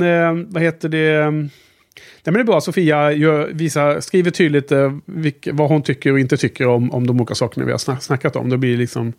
vad 0.53 0.63
heter 0.63 0.89
det? 0.89 1.31
Nej, 1.31 1.51
men 2.25 2.35
det 2.35 2.41
är 2.41 2.45
bra. 2.45 2.61
Sofia 2.61 3.13
gör, 3.13 3.49
visar, 3.53 4.01
skriver 4.01 4.31
tydligt 4.31 4.73
vilk, 5.05 5.49
vad 5.53 5.69
hon 5.69 5.83
tycker 5.83 6.13
och 6.13 6.21
inte 6.21 6.37
tycker 6.37 6.67
om, 6.67 6.91
om 6.91 7.07
de 7.07 7.21
olika 7.21 7.35
sakerna 7.35 7.67
vi 7.67 7.73
har 7.73 7.79
snack, 7.79 8.03
snackat 8.03 8.37
om. 8.37 8.51
Då 8.51 8.57
blir 8.57 8.73
det 8.73 8.79
liksom, 8.79 9.13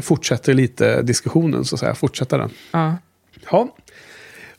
fortsätter 0.00 0.54
lite 0.54 1.02
diskussionen, 1.02 1.64
så 1.64 1.76
att 1.76 1.80
säga. 1.80 1.94
Fortsätter 1.94 2.38
den. 2.38 2.50
Ja. 2.70 2.96
Ja. 3.50 3.68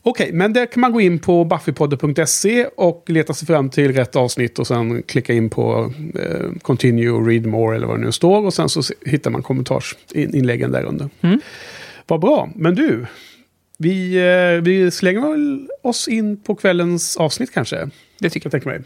Okej, 0.04 0.32
men 0.32 0.52
där 0.52 0.66
kan 0.66 0.80
man 0.80 0.92
gå 0.92 1.00
in 1.00 1.18
på 1.18 1.44
buffypodden.se 1.44 2.66
och 2.76 3.04
leta 3.06 3.34
sig 3.34 3.46
fram 3.46 3.70
till 3.70 3.92
rätt 3.92 4.16
avsnitt 4.16 4.58
och 4.58 4.66
sen 4.66 5.02
klicka 5.02 5.32
in 5.32 5.50
på 5.50 5.92
eh, 6.14 6.50
continue, 6.62 7.30
read 7.30 7.46
more 7.46 7.76
eller 7.76 7.86
vad 7.86 7.98
det 7.98 8.04
nu 8.04 8.12
står 8.12 8.46
och 8.46 8.54
sen 8.54 8.68
så 8.68 8.82
hittar 9.06 9.30
man 9.30 9.42
kommentarsinläggen 9.42 10.72
där 10.72 10.84
under. 10.84 11.08
Mm. 11.20 11.40
Vad 12.06 12.20
bra, 12.20 12.50
men 12.54 12.74
du, 12.74 13.06
vi, 13.78 14.16
eh, 14.16 14.62
vi 14.62 14.90
slänger 14.90 15.20
väl 15.20 15.68
oss 15.82 16.08
in 16.08 16.36
på 16.36 16.54
kvällens 16.54 17.16
avsnitt 17.16 17.54
kanske, 17.54 17.88
Det 18.18 18.30
tycker 18.30 18.46
jag 18.46 18.52
tänker 18.52 18.68
mig. 18.68 18.80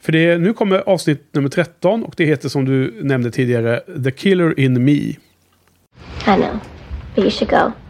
För 0.00 0.12
det, 0.12 0.38
nu 0.38 0.52
kommer 0.52 0.88
avsnitt 0.88 1.26
nummer 1.32 1.48
13 1.48 2.04
och 2.04 2.14
det 2.16 2.24
heter 2.24 2.48
som 2.48 2.64
du 2.64 3.00
nämnde 3.02 3.30
tidigare 3.30 3.80
The 4.04 4.10
Killer 4.10 4.60
in 4.60 4.84
Me. 4.84 4.92
I 4.92 5.16
know, 6.24 6.58
but 7.14 7.24
you 7.24 7.30
should 7.30 7.50
go. 7.50 7.81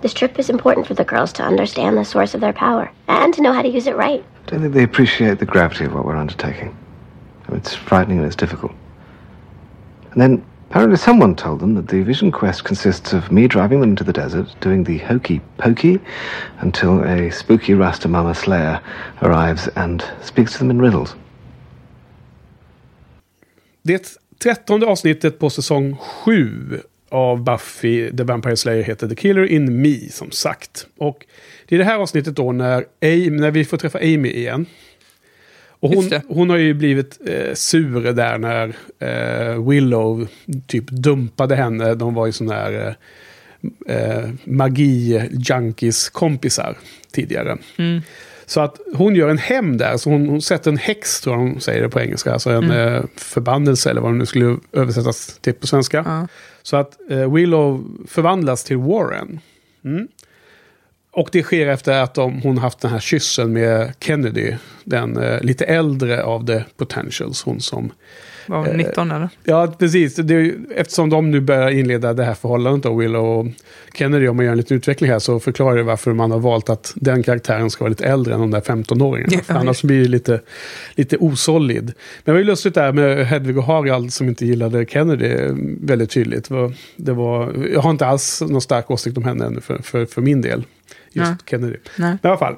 This 0.00 0.14
trip 0.14 0.38
is 0.38 0.48
important 0.48 0.86
for 0.86 0.94
the 0.94 1.04
girls 1.04 1.32
to 1.34 1.42
understand 1.42 1.96
the 1.96 2.04
source 2.04 2.34
of 2.34 2.40
their 2.40 2.52
power 2.52 2.92
and 3.08 3.34
to 3.34 3.42
know 3.42 3.52
how 3.52 3.62
to 3.62 3.68
use 3.68 3.86
it 3.86 3.96
right. 3.96 4.24
I 4.46 4.50
don't 4.50 4.60
think 4.60 4.74
they 4.74 4.84
appreciate 4.84 5.38
the 5.38 5.46
gravity 5.46 5.84
of 5.84 5.94
what 5.94 6.04
we're 6.04 6.16
undertaking. 6.16 6.76
I 7.46 7.50
mean, 7.50 7.60
it's 7.60 7.74
frightening 7.74 8.18
and 8.18 8.26
it's 8.26 8.36
difficult. 8.36 8.72
And 10.12 10.20
then 10.20 10.44
apparently 10.70 10.98
someone 10.98 11.34
told 11.34 11.60
them 11.60 11.74
that 11.74 11.88
the 11.88 12.02
vision 12.02 12.30
quest 12.30 12.64
consists 12.64 13.12
of 13.12 13.32
me 13.32 13.48
driving 13.48 13.80
them 13.80 13.90
into 13.90 14.04
the 14.04 14.12
desert, 14.12 14.54
doing 14.60 14.84
the 14.84 14.98
hokey 14.98 15.40
pokey, 15.56 15.98
until 16.60 17.02
a 17.04 17.30
spooky 17.30 17.74
Rasta 17.74 18.08
Mama 18.08 18.34
slayer 18.34 18.80
arrives 19.22 19.68
and 19.76 20.04
speaks 20.22 20.52
to 20.52 20.58
them 20.58 20.70
in 20.70 20.80
riddles. 20.80 21.16
Det 23.82 24.18
trettonde 24.38 24.86
avsnittet 24.86 25.38
på 25.38 25.50
säsong 25.50 25.96
7 26.24 26.82
av 27.08 27.44
Buffy 27.44 28.16
The 28.16 28.22
Vampire 28.22 28.56
Slayer 28.56 28.82
heter 28.82 29.08
The 29.08 29.14
Killer 29.14 29.46
in 29.46 29.82
Me, 29.82 29.98
som 30.10 30.30
sagt. 30.30 30.86
Och 30.98 31.26
det 31.68 31.74
är 31.74 31.78
det 31.78 31.84
här 31.84 31.98
avsnittet 31.98 32.36
då 32.36 32.52
när, 32.52 32.84
Amy, 33.02 33.30
när 33.30 33.50
vi 33.50 33.64
får 33.64 33.76
träffa 33.76 33.98
Amy 33.98 34.28
igen. 34.28 34.66
Och 35.80 35.90
hon, 35.90 36.10
hon 36.28 36.50
har 36.50 36.56
ju 36.56 36.74
blivit 36.74 37.18
eh, 37.26 37.54
sur 37.54 38.12
där 38.12 38.38
när 38.38 38.76
eh, 38.98 39.68
Willow 39.68 40.28
typ 40.66 40.90
dumpade 40.90 41.56
henne. 41.56 41.94
De 41.94 42.14
var 42.14 42.26
ju 42.26 42.32
sån 42.32 42.46
där... 42.46 42.86
Eh, 42.86 42.94
eh, 43.86 44.30
magi-junkies 44.44 46.12
kompisar 46.12 46.76
tidigare. 47.12 47.58
Mm. 47.76 48.00
Så 48.46 48.60
att 48.60 48.80
hon 48.94 49.14
gör 49.14 49.28
en 49.28 49.38
hem 49.38 49.76
där, 49.76 49.96
så 49.96 50.10
hon, 50.10 50.28
hon 50.28 50.42
sätter 50.42 50.70
en 50.70 50.76
häx, 50.76 51.20
tror 51.20 51.36
jag 51.36 51.40
hon 51.40 51.60
säger 51.60 51.82
det 51.82 51.88
på 51.88 52.00
engelska, 52.00 52.32
alltså 52.32 52.50
en 52.50 52.70
eh, 52.70 53.02
förbannelse 53.16 53.90
eller 53.90 54.00
vad 54.00 54.12
det 54.12 54.18
nu 54.18 54.26
skulle 54.26 54.56
översättas 54.72 55.38
till 55.40 55.54
på 55.54 55.66
svenska. 55.66 56.02
Ja. 56.06 56.28
Så 56.68 56.76
att 56.76 57.10
eh, 57.10 57.32
Willow 57.32 57.84
förvandlas 58.08 58.64
till 58.64 58.76
Warren. 58.76 59.40
Mm. 59.84 60.08
Och 61.10 61.28
det 61.32 61.42
sker 61.42 61.66
efter 61.66 62.02
att 62.02 62.14
de, 62.14 62.42
hon 62.42 62.58
haft 62.58 62.80
den 62.80 62.90
här 62.90 63.00
kyssen 63.00 63.52
med 63.52 63.92
Kennedy, 64.00 64.54
den 64.84 65.16
eh, 65.16 65.40
lite 65.40 65.64
äldre 65.64 66.22
av 66.24 66.46
the 66.46 66.64
potentials, 66.76 67.42
hon 67.42 67.60
som 67.60 67.92
var 68.48 68.66
hon 68.66 68.76
19 68.76 69.10
eller? 69.10 69.28
Ja, 69.44 69.74
precis. 69.78 70.16
Det 70.16 70.54
eftersom 70.76 71.10
de 71.10 71.30
nu 71.30 71.40
börjar 71.40 71.70
inleda 71.70 72.14
det 72.14 72.24
här 72.24 72.34
förhållandet 72.34 72.82
då, 72.82 72.96
Will 72.96 73.16
och 73.16 73.46
Kennedy, 73.94 74.28
om 74.28 74.36
man 74.36 74.44
gör 74.44 74.52
en 74.52 74.58
liten 74.58 74.76
utveckling 74.76 75.10
här, 75.10 75.18
så 75.18 75.40
förklarar 75.40 75.76
det 75.76 75.82
varför 75.82 76.12
man 76.12 76.30
har 76.30 76.38
valt 76.38 76.70
att 76.70 76.92
den 76.96 77.22
karaktären 77.22 77.70
ska 77.70 77.84
vara 77.84 77.90
lite 77.90 78.04
äldre 78.04 78.34
än 78.34 78.40
de 78.40 78.50
där 78.50 78.60
15-åringarna. 78.60 79.32
Ja, 79.32 79.40
ja. 79.46 79.54
annars 79.54 79.82
blir 79.82 80.02
det 80.02 80.08
lite, 80.08 80.40
lite 80.94 81.16
osolid. 81.16 81.84
Men 81.84 81.92
det 82.24 82.32
var 82.32 82.38
ju 82.38 82.44
lustigt 82.44 82.74
där 82.74 82.92
med 82.92 83.26
Hedvig 83.26 83.58
och 83.58 83.64
Harald 83.64 84.12
som 84.12 84.28
inte 84.28 84.46
gillade 84.46 84.86
Kennedy 84.86 85.26
eh, 85.26 85.52
väldigt 85.80 86.10
tydligt. 86.10 86.48
Det 86.48 86.54
var, 86.54 86.72
det 86.96 87.12
var, 87.12 87.54
jag 87.72 87.80
har 87.80 87.90
inte 87.90 88.06
alls 88.06 88.42
någon 88.48 88.60
stark 88.60 88.90
åsikt 88.90 89.16
om 89.16 89.24
henne 89.24 89.46
ännu 89.46 89.60
för, 89.60 89.78
för, 89.82 90.06
för 90.06 90.22
min 90.22 90.40
del. 90.40 90.64
Just 91.18 91.30
Nej. 91.30 91.38
Kennedy. 91.46 91.76
Nej, 91.96 92.16
i 92.22 92.26
alla 92.26 92.36
fall. 92.36 92.56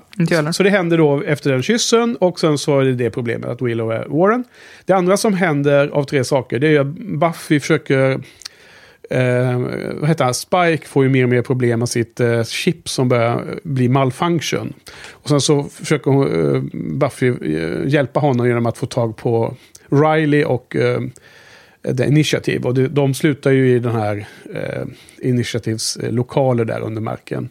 Så 0.53 0.63
det 0.63 0.71
händer 0.71 0.99
då 0.99 1.23
efter 1.23 1.53
den 1.53 1.63
kyssen 1.63 2.17
och 2.17 2.41
sen 2.41 2.59
så 2.59 2.81
är 2.81 2.85
det 2.85 2.95
det 2.95 3.11
problemet 3.11 3.51
att 3.51 3.63
Willow 3.63 3.93
är 3.93 4.07
Warren. 4.09 4.45
Det 4.85 4.93
andra 4.93 5.17
som 5.17 5.35
händer 5.35 5.89
av 5.89 6.05
tre 6.05 6.25
saker 6.25 6.59
det 6.59 6.77
är 6.77 6.81
att 6.81 6.87
Buffy 6.87 7.61
försöker... 7.61 8.21
Eh, 9.11 9.59
vad 9.95 10.09
heter 10.09 10.25
han? 10.25 10.35
Spike 10.35 10.87
får 10.87 11.05
ju 11.05 11.11
mer 11.11 11.25
och 11.25 11.31
mer 11.31 11.43
problem 11.43 11.79
med 11.79 11.89
sitt 11.89 12.21
eh, 12.21 12.45
chip 12.45 12.89
som 12.89 13.09
börjar 13.09 13.45
bli 13.63 13.89
malfunction. 13.89 14.73
Och 15.11 15.29
sen 15.29 15.41
så 15.41 15.63
försöker 15.63 16.11
hon, 16.11 16.55
eh, 16.55 16.63
Buffy 16.73 17.29
eh, 17.29 17.87
hjälpa 17.87 18.21
honom 18.21 18.47
genom 18.47 18.67
att 18.67 18.79
få 18.79 18.87
tag 18.87 19.17
på 19.17 19.57
Riley 19.89 20.45
och 20.45 20.77
eh, 20.77 21.01
The 21.97 22.07
Initiative. 22.07 22.69
Och 22.69 22.75
det, 22.75 22.89
de 22.89 23.15
slutar 23.15 23.51
ju 23.51 23.77
i 23.77 23.79
den 23.79 23.95
här 23.95 24.27
eh, 24.55 24.85
Initiatives 25.19 25.97
eh, 25.97 26.13
lokaler 26.13 26.65
där 26.65 26.81
under 26.81 27.01
marken. 27.03 27.49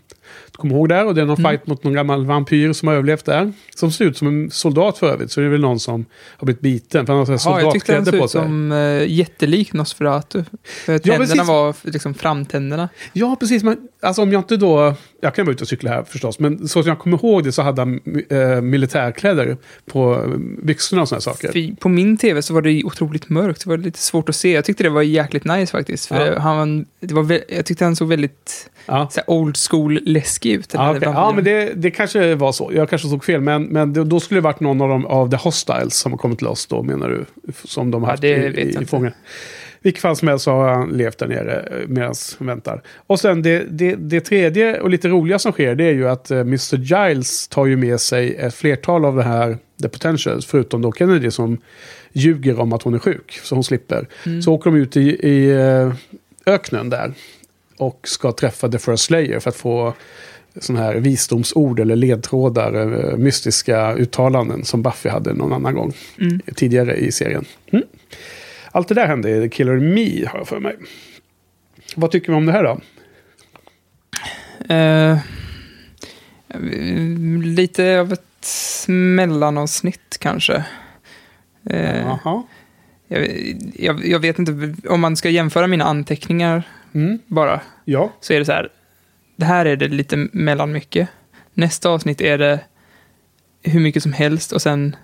Du 0.52 0.58
kommer 0.58 0.76
ihåg 0.76 0.90
där? 0.90 1.06
Och 1.06 1.16
det 1.16 1.22
är 1.22 1.26
någon 1.26 1.38
fight 1.38 1.68
mot 1.68 1.84
någon 1.84 1.94
gammal 1.94 2.26
vampyr 2.26 2.74
som 2.74 2.88
har 2.88 2.96
överlevt 2.96 3.26
där. 3.26 3.54
Som 3.76 3.92
ser 3.92 4.06
ut 4.06 4.18
som 4.18 4.28
en 4.28 4.52
soldat 4.52 4.98
för 4.98 5.08
övrigt. 5.12 5.32
Så 5.32 5.40
det 5.40 5.46
är 5.46 5.50
väl 5.50 5.62
någon 5.62 5.80
som 5.80 6.06
har 6.38 6.46
blivit 6.46 6.62
biten. 6.62 7.06
För 7.06 7.14
han 7.14 7.20
har 7.20 7.26
här 7.34 7.40
Ja, 7.46 7.62
jag 7.62 7.74
tyckte 7.74 7.88
soldatkläder 7.88 8.18
såg 8.18 8.26
ut 8.26 8.32
som 8.32 8.72
uh, 8.72 9.08
jättelik 9.08 9.74
Nosferatu. 9.74 10.44
För 10.86 10.94
Ja, 10.94 11.00
tänderna 11.00 11.26
precis. 11.26 11.48
var 11.48 11.76
liksom 11.84 12.14
framtänderna. 12.14 12.90
Ja, 13.14 13.36
precis. 13.40 13.64
Men 13.64 13.78
alltså 14.02 14.22
om 14.22 14.32
jag 14.32 14.40
inte 14.40 14.58
då... 14.58 14.94
Jag 15.22 15.36
kan 15.36 15.46
vara 15.46 15.54
ute 15.54 15.64
och 15.64 15.68
cykla 15.68 15.90
här 15.92 16.04
förstås. 16.04 16.40
Men 16.40 16.68
så 16.68 16.84
som 16.84 16.90
jag 16.90 17.00
kommer 17.00 17.18
ihåg 17.18 17.44
det 17.44 17.52
så 17.52 17.62
hade 17.62 17.82
han 17.82 18.00
eh, 18.30 18.62
militärkläder 18.62 19.58
på 19.86 20.14
eh, 20.14 20.38
byxorna 20.64 21.02
och 21.02 21.08
sådana 21.10 21.22
saker. 21.22 21.52
För 21.52 21.76
På 21.76 21.90
min 21.90 22.18
tv 22.18 22.42
så 22.42 22.54
var 22.54 22.62
det 22.62 22.84
otroligt 22.84 23.30
mörkt. 23.30 23.64
Det 23.64 23.70
var 23.70 23.78
lite 23.78 24.00
svårt 24.00 24.30
att 24.30 24.36
se. 24.36 24.52
Jag 24.52 24.66
tyckte 24.66 24.84
det 24.84 24.90
var 24.90 25.02
jäkligt 25.02 25.46
nice 25.46 25.72
faktiskt. 25.72 26.06
För 26.06 26.32
Ja. 26.34 26.40
han, 26.40 26.86
det 27.00 27.14
var, 27.14 27.40
jag 27.50 27.66
tyckte 27.66 27.84
han 27.86 27.96
såg 27.96 28.08
väldigt 28.08 28.70
Ja. 28.86 29.10
så 29.12 29.22
old 29.28 29.58
school 29.70 30.00
läskig 30.20 30.52
ut. 30.52 30.74
Ja, 30.74 30.80
här 30.82 30.92
okej. 30.92 31.10
ja, 31.14 31.32
men 31.36 31.44
det, 31.44 31.74
det 31.76 31.92
kanske 31.92 32.36
var 32.36 32.52
så. 32.52 32.72
Jag 32.74 32.90
kanske 32.90 33.08
såg 33.08 33.24
fel. 33.24 33.42
Men, 33.42 33.64
men 33.64 33.94
det, 33.94 34.04
då 34.04 34.20
skulle 34.20 34.38
det 34.38 34.44
varit 34.44 34.60
någon 34.60 34.82
av 34.82 34.90
dem 34.90 35.06
av 35.06 35.30
The 35.30 35.38
Hostiles 35.38 35.94
som 35.98 36.12
har 36.12 36.18
kommit 36.18 36.42
loss 36.42 36.68
då, 36.68 36.84
menar 36.84 37.10
du? 37.10 37.26
Som 37.64 37.92
de 37.92 38.04
har 38.04 38.08
Ja, 38.08 38.12
haft 38.12 38.22
det 38.22 38.28
i, 38.28 38.62
i, 38.62 38.78
i 38.82 38.86
fången. 38.86 39.12
Vilket 39.82 40.02
fall 40.02 40.16
som 40.16 40.28
helst 40.28 40.46
så 40.46 40.52
har 40.52 40.70
han 40.70 40.90
levt 40.90 41.18
där 41.18 41.28
nere 41.28 41.86
medan 41.88 42.14
han 42.38 42.48
väntar. 42.48 42.82
Och 43.08 43.20
sen 43.20 43.42
det, 43.42 43.66
det, 43.70 43.96
det 43.96 44.22
tredje 44.22 44.82
och 44.82 44.90
lite 44.90 45.08
roliga 45.08 45.40
som 45.40 45.52
sker 45.52 45.76
det 45.76 45.84
är 45.84 45.94
ju 45.94 46.10
att 46.10 46.32
eh, 46.32 46.40
Mr. 46.40 46.78
Giles 46.78 47.48
tar 47.48 47.66
ju 47.66 47.78
med 47.78 48.00
sig 48.00 48.36
ett 48.36 48.56
flertal 48.56 49.06
av 49.06 49.16
det 49.16 49.24
här 49.24 49.58
The 49.82 49.90
Potentials. 49.90 50.46
Förutom 50.46 50.82
då 50.82 50.92
Kennedy 50.92 51.32
som 51.32 51.58
ljuger 52.14 52.60
om 52.60 52.74
att 52.74 52.84
hon 52.84 52.94
är 52.94 53.00
sjuk. 53.00 53.40
Så 53.44 53.56
hon 53.56 53.64
slipper. 53.64 54.08
Mm. 54.26 54.42
Så 54.42 54.54
åker 54.54 54.72
de 54.72 54.78
ut 54.78 54.98
i, 54.98 55.28
i 55.28 55.50
eh, 55.50 55.94
öknen 56.46 56.90
där. 56.90 57.14
Och 57.80 58.00
ska 58.04 58.32
träffa 58.32 58.70
The 58.70 58.80
First 58.80 59.04
Slayer 59.04 59.40
för 59.40 59.50
att 59.50 59.56
få 59.56 59.94
sådana 60.60 60.86
här 60.86 60.96
visdomsord 60.96 61.80
eller 61.80 61.96
ledtrådar, 61.96 62.74
eh, 63.12 63.18
mystiska 63.18 63.94
uttalanden 63.94 64.66
som 64.66 64.82
Buffy 64.82 65.10
hade 65.10 65.34
någon 65.34 65.54
annan 65.54 65.74
gång 65.76 65.94
Mm. 66.20 66.40
tidigare 66.56 66.96
i 66.96 67.12
serien. 67.12 67.46
Mm. 67.72 67.86
Allt 68.72 68.88
det 68.88 68.96
där 68.96 69.08
hände 69.08 69.30
i 69.30 69.42
The 69.42 69.50
Killer 69.50 69.80
Me 69.80 70.26
har 70.28 70.40
jag 70.40 70.48
för 70.48 70.60
mig. 70.60 70.76
Vad 71.96 72.12
tycker 72.12 72.32
vi 72.32 72.38
om 72.38 72.46
det 72.46 72.52
här 72.52 72.64
då? 72.64 72.80
Eh, 74.74 75.18
lite 77.44 78.00
av 78.00 78.14
ett 78.14 78.46
mellanavsnitt 78.88 80.18
kanske. 80.20 80.64
Jaha. 81.64 82.44
jag, 83.08 83.28
jag, 83.76 84.06
jag 84.08 84.20
vet 84.20 84.40
inte, 84.40 84.76
om 84.90 85.02
man 85.02 85.18
ska 85.18 85.30
jämföra 85.30 85.68
mina 85.68 85.86
anteckningar 85.86 86.64
Mm. 86.94 87.20
bara, 87.28 87.62
Ja. 87.86 88.14
så 88.22 88.34
är 88.34 88.40
det 88.40 88.46
så 88.46 88.52
här. 88.52 88.70
Det 89.36 89.46
här 89.46 89.66
är 89.66 89.76
det 89.76 89.88
lite 89.88 90.28
mellan 90.32 90.72
mycket. 90.72 91.10
Nästa 91.54 91.90
avsnitt 91.90 92.22
är 92.22 92.38
det 92.38 92.60
hur 93.64 93.80
mycket 93.80 94.04
som 94.04 94.14
helst 94.14 94.52
och 94.52 94.62
sen 94.62 94.96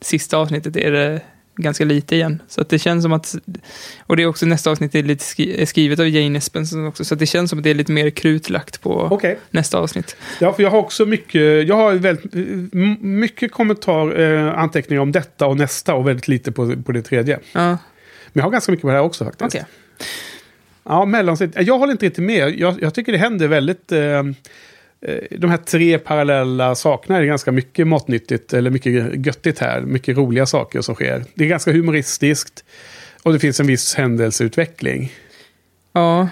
sista 0.00 0.36
avsnittet 0.36 0.76
är 0.76 0.90
det 0.92 1.20
ganska 1.56 1.84
lite 1.84 2.14
igen. 2.16 2.42
Så 2.48 2.60
att 2.60 2.68
det 2.68 2.78
känns 2.78 3.02
som 3.04 3.12
att, 3.12 3.34
och 4.06 4.16
det 4.16 4.22
är 4.22 4.26
också 4.26 4.46
nästa 4.46 4.70
avsnitt 4.70 4.94
är 4.94 5.02
lite 5.02 5.24
skri, 5.24 5.62
är 5.62 5.66
skrivet 5.66 5.98
av 6.00 6.08
Jane 6.08 6.38
Espenson 6.38 6.86
också, 6.86 7.04
så 7.04 7.14
att 7.14 7.18
det 7.20 7.26
känns 7.26 7.50
som 7.50 7.58
att 7.58 7.62
det 7.62 7.70
är 7.70 7.74
lite 7.74 7.92
mer 7.92 8.10
krut 8.10 8.50
lagt 8.50 8.80
på 8.80 8.94
Okej. 9.10 9.38
nästa 9.50 9.78
avsnitt. 9.78 10.16
Ja, 10.40 10.52
för 10.52 10.62
jag 10.62 10.70
har 10.70 10.78
också 10.78 11.06
mycket, 11.06 11.68
jag 11.68 11.76
har 11.76 11.92
väldigt, 11.94 12.32
mycket 13.02 13.52
kommentar, 13.52 14.20
eh, 14.20 14.58
anteckningar 14.58 15.02
om 15.02 15.12
detta 15.12 15.46
och 15.46 15.56
nästa 15.56 15.94
och 15.94 16.08
väldigt 16.08 16.28
lite 16.28 16.52
på, 16.52 16.82
på 16.82 16.92
det 16.92 17.02
tredje. 17.02 17.38
Ja, 17.52 17.68
Men 17.68 17.78
jag 18.32 18.42
har 18.42 18.50
ganska 18.50 18.72
mycket 18.72 18.82
på 18.82 18.88
det 18.88 18.94
här 18.94 19.02
också 19.02 19.24
faktiskt. 19.24 19.54
okej. 19.54 19.64
Ja, 20.84 21.04
mellansnitt. 21.04 21.52
Jag 21.60 21.78
håller 21.78 21.92
inte 21.92 22.06
riktigt 22.06 22.24
med. 22.24 22.58
Jag, 22.58 22.82
jag 22.82 22.94
tycker 22.94 23.12
det 23.12 23.18
händer 23.18 23.48
väldigt... 23.48 23.92
Eh, 23.92 24.00
eh, 24.00 24.24
de 25.30 25.50
här 25.50 25.56
tre 25.56 25.98
parallella 25.98 26.74
sakerna 26.74 27.18
är 27.18 27.24
ganska 27.24 27.52
mycket 27.52 27.86
matnyttigt, 27.86 28.52
eller 28.52 28.70
mycket 28.70 29.26
göttigt 29.26 29.58
här. 29.58 29.80
Mycket 29.80 30.16
roliga 30.16 30.46
saker 30.46 30.80
som 30.80 30.94
sker. 30.94 31.24
Det 31.34 31.44
är 31.44 31.48
ganska 31.48 31.72
humoristiskt. 31.72 32.64
Och 33.22 33.32
det 33.32 33.38
finns 33.38 33.60
en 33.60 33.66
viss 33.66 33.94
händelseutveckling. 33.94 35.12
Ja, 35.92 36.28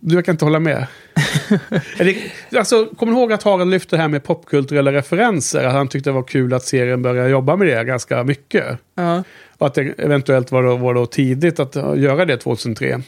Du 0.00 0.14
verkar 0.16 0.32
inte 0.32 0.44
hålla 0.44 0.60
med. 0.60 0.86
Alltså, 2.56 2.86
kommer 2.86 3.12
du 3.12 3.18
ihåg 3.18 3.32
att 3.32 3.42
Harald 3.42 3.70
lyfte 3.70 3.96
det 3.96 4.02
här 4.02 4.08
med 4.08 4.24
popkulturella 4.24 4.92
referenser? 4.92 5.64
Att 5.64 5.72
han 5.72 5.88
tyckte 5.88 6.10
det 6.10 6.14
var 6.14 6.22
kul 6.22 6.54
att 6.54 6.62
serien 6.64 7.02
började 7.02 7.28
jobba 7.28 7.56
med 7.56 7.68
det 7.68 7.84
ganska 7.84 8.24
mycket. 8.24 8.78
ja. 8.94 9.24
Och 9.58 9.66
att 9.66 9.74
det 9.74 9.82
eventuellt 9.98 10.52
var 10.52 10.62
då, 10.62 10.76
var 10.76 10.94
då 10.94 11.06
tidigt 11.06 11.60
att 11.60 11.74
göra 11.98 12.24
det 12.24 12.36
2003. 12.36 13.02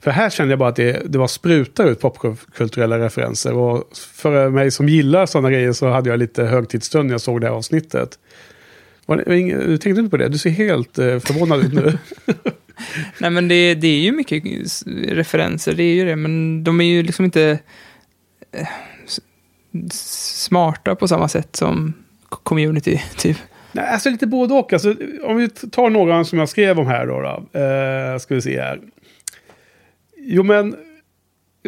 För 0.00 0.10
här 0.10 0.30
kände 0.30 0.52
jag 0.52 0.58
bara 0.58 0.68
att 0.68 0.76
det, 0.76 1.02
det 1.06 1.18
var 1.18 1.26
sprutar 1.26 1.86
ut 1.86 2.00
popkulturella 2.00 2.98
referenser. 2.98 3.52
Och 3.54 3.84
för 4.14 4.50
mig 4.50 4.70
som 4.70 4.88
gillar 4.88 5.26
sådana 5.26 5.50
grejer 5.50 5.72
så 5.72 5.88
hade 5.88 6.10
jag 6.10 6.18
lite 6.18 6.44
högtidsstund 6.44 7.06
när 7.06 7.14
jag 7.14 7.20
såg 7.20 7.40
det 7.40 7.46
här 7.46 7.54
avsnittet. 7.54 8.18
Du 9.06 9.78
tänkte 9.78 10.00
inte 10.00 10.10
på 10.10 10.16
det? 10.16 10.28
Du 10.28 10.38
ser 10.38 10.50
helt 10.50 10.98
eh, 10.98 11.18
förvånad 11.18 11.64
ut 11.64 11.72
nu. 11.72 11.98
Nej 13.18 13.30
men 13.30 13.48
det, 13.48 13.74
det 13.74 13.86
är 13.86 14.00
ju 14.00 14.12
mycket 14.12 14.44
referenser, 15.08 15.72
det 15.72 15.82
är 15.82 15.94
ju 15.94 16.04
det, 16.04 16.16
men 16.16 16.64
de 16.64 16.80
är 16.80 16.84
ju 16.84 17.02
liksom 17.02 17.24
inte 17.24 17.58
eh, 18.52 18.68
smarta 19.92 20.94
på 20.94 21.08
samma 21.08 21.28
sätt 21.28 21.56
som 21.56 21.92
community, 22.28 23.02
typ. 23.16 23.36
Nej, 23.74 23.86
alltså 23.88 24.10
lite 24.10 24.26
både 24.26 24.54
och. 24.54 24.72
Alltså, 24.72 24.94
om 25.22 25.36
vi 25.36 25.48
tar 25.48 25.90
några 25.90 26.24
som 26.24 26.38
jag 26.38 26.48
skrev 26.48 26.78
om 26.78 26.86
här 26.86 27.06
då. 27.06 27.20
då 27.20 27.58
eh, 27.60 28.18
ska 28.18 28.34
vi 28.34 28.42
se 28.42 28.60
här. 28.60 28.80
Jo 30.16 30.42
men... 30.42 30.74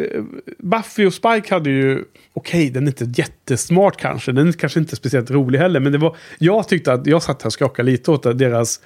eh, 0.00 0.22
Buffy 0.58 1.06
och 1.06 1.14
Spike 1.14 1.54
hade 1.54 1.70
ju... 1.70 2.04
Okej, 2.32 2.70
den 2.70 2.82
är 2.82 2.88
inte 2.88 3.22
jättesmart 3.22 3.96
kanske. 3.96 4.32
Den 4.32 4.48
är 4.48 4.52
kanske 4.52 4.80
inte 4.80 4.96
speciellt 4.96 5.30
rolig 5.30 5.58
heller. 5.58 5.80
Men 5.80 5.92
det 5.92 5.98
var... 5.98 6.16
Jag 6.38 6.68
tyckte 6.68 6.92
att... 6.92 7.06
Jag 7.06 7.22
satt 7.22 7.42
här 7.42 7.46
och 7.46 7.52
skakade 7.52 7.90
lite 7.90 8.10
åt 8.10 8.38
deras... 8.38 8.80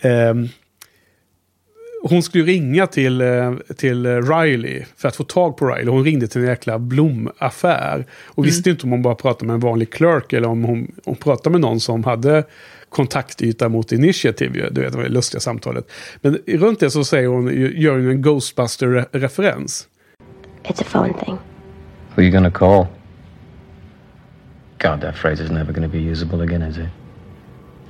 Eh, 0.00 0.34
hon 2.02 2.22
skulle 2.22 2.44
ringa 2.44 2.86
till, 2.86 3.20
eh, 3.20 3.54
till 3.76 4.22
Riley 4.22 4.84
för 4.96 5.08
att 5.08 5.16
få 5.16 5.24
tag 5.24 5.56
på 5.56 5.66
Riley. 5.66 5.90
Hon 5.90 6.04
ringde 6.04 6.26
till 6.26 6.40
en 6.40 6.46
jäkla 6.46 6.78
blomaffär. 6.78 8.06
Och 8.26 8.46
visste 8.46 8.70
inte 8.70 8.84
om 8.84 8.90
hon 8.90 9.02
bara 9.02 9.14
pratade 9.14 9.46
med 9.46 9.54
en 9.54 9.60
vanlig 9.60 9.92
clerk 9.92 10.32
eller 10.32 10.48
om 10.48 10.64
hon, 10.64 10.92
hon 11.04 11.16
pratade 11.16 11.50
med 11.50 11.60
någon 11.60 11.80
som 11.80 12.04
hade 12.04 12.44
kontaktyta 12.88 13.68
mot 13.68 13.92
Initiative. 13.92 14.68
Du 14.70 14.80
vet, 14.80 14.92
det 14.92 14.98
var 14.98 15.04
det 15.04 15.10
lustiga 15.10 15.40
samtalet. 15.40 15.90
Men 16.20 16.38
runt 16.46 16.80
det 16.80 16.90
så 16.90 17.04
säger 17.04 17.28
hon, 17.28 17.72
gör 17.80 17.92
hon 17.92 18.10
en 18.10 18.22
Ghostbuster-referens. 18.22 19.86
It's 20.64 20.82
a 20.82 20.86
phone 20.92 21.14
thing. 21.24 21.38
Who 22.14 22.22
you 22.22 22.30
gonna 22.30 22.50
call? 22.50 22.86
God, 24.78 25.00
that 25.00 25.16
phrase 25.16 25.44
is 25.44 25.50
never 25.50 25.72
gonna 25.72 25.88
be 25.88 25.98
usable 25.98 26.42
again, 26.42 26.62
is 26.62 26.78
it? 26.78 26.88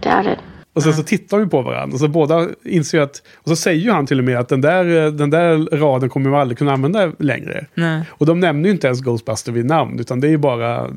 Doubt 0.00 0.26
it. 0.26 0.38
Och 0.72 0.82
sen 0.82 0.94
så 0.94 1.02
tittar 1.02 1.38
vi 1.38 1.46
på 1.46 1.62
varandra. 1.62 1.94
Och 1.94 2.00
så 2.00 2.08
båda 2.08 2.48
inser 2.64 2.98
ju 2.98 3.04
att... 3.04 3.22
Och 3.36 3.48
så 3.48 3.56
säger 3.56 3.80
ju 3.80 3.90
han 3.90 4.06
till 4.06 4.18
och 4.18 4.24
med 4.24 4.38
att 4.38 4.48
den 4.48 4.60
där, 4.60 5.10
den 5.10 5.30
där 5.30 5.76
raden 5.76 6.08
kommer 6.08 6.30
man 6.30 6.40
aldrig 6.40 6.58
kunna 6.58 6.72
använda 6.72 7.12
längre. 7.18 7.66
Nej. 7.74 8.02
Och 8.10 8.26
de 8.26 8.40
nämner 8.40 8.68
ju 8.68 8.70
inte 8.74 8.86
ens 8.86 9.00
Ghostbuster 9.00 9.52
vid 9.52 9.66
namn, 9.66 10.00
utan 10.00 10.20
det 10.20 10.26
är 10.26 10.30
ju 10.30 10.36
bara... 10.36 10.90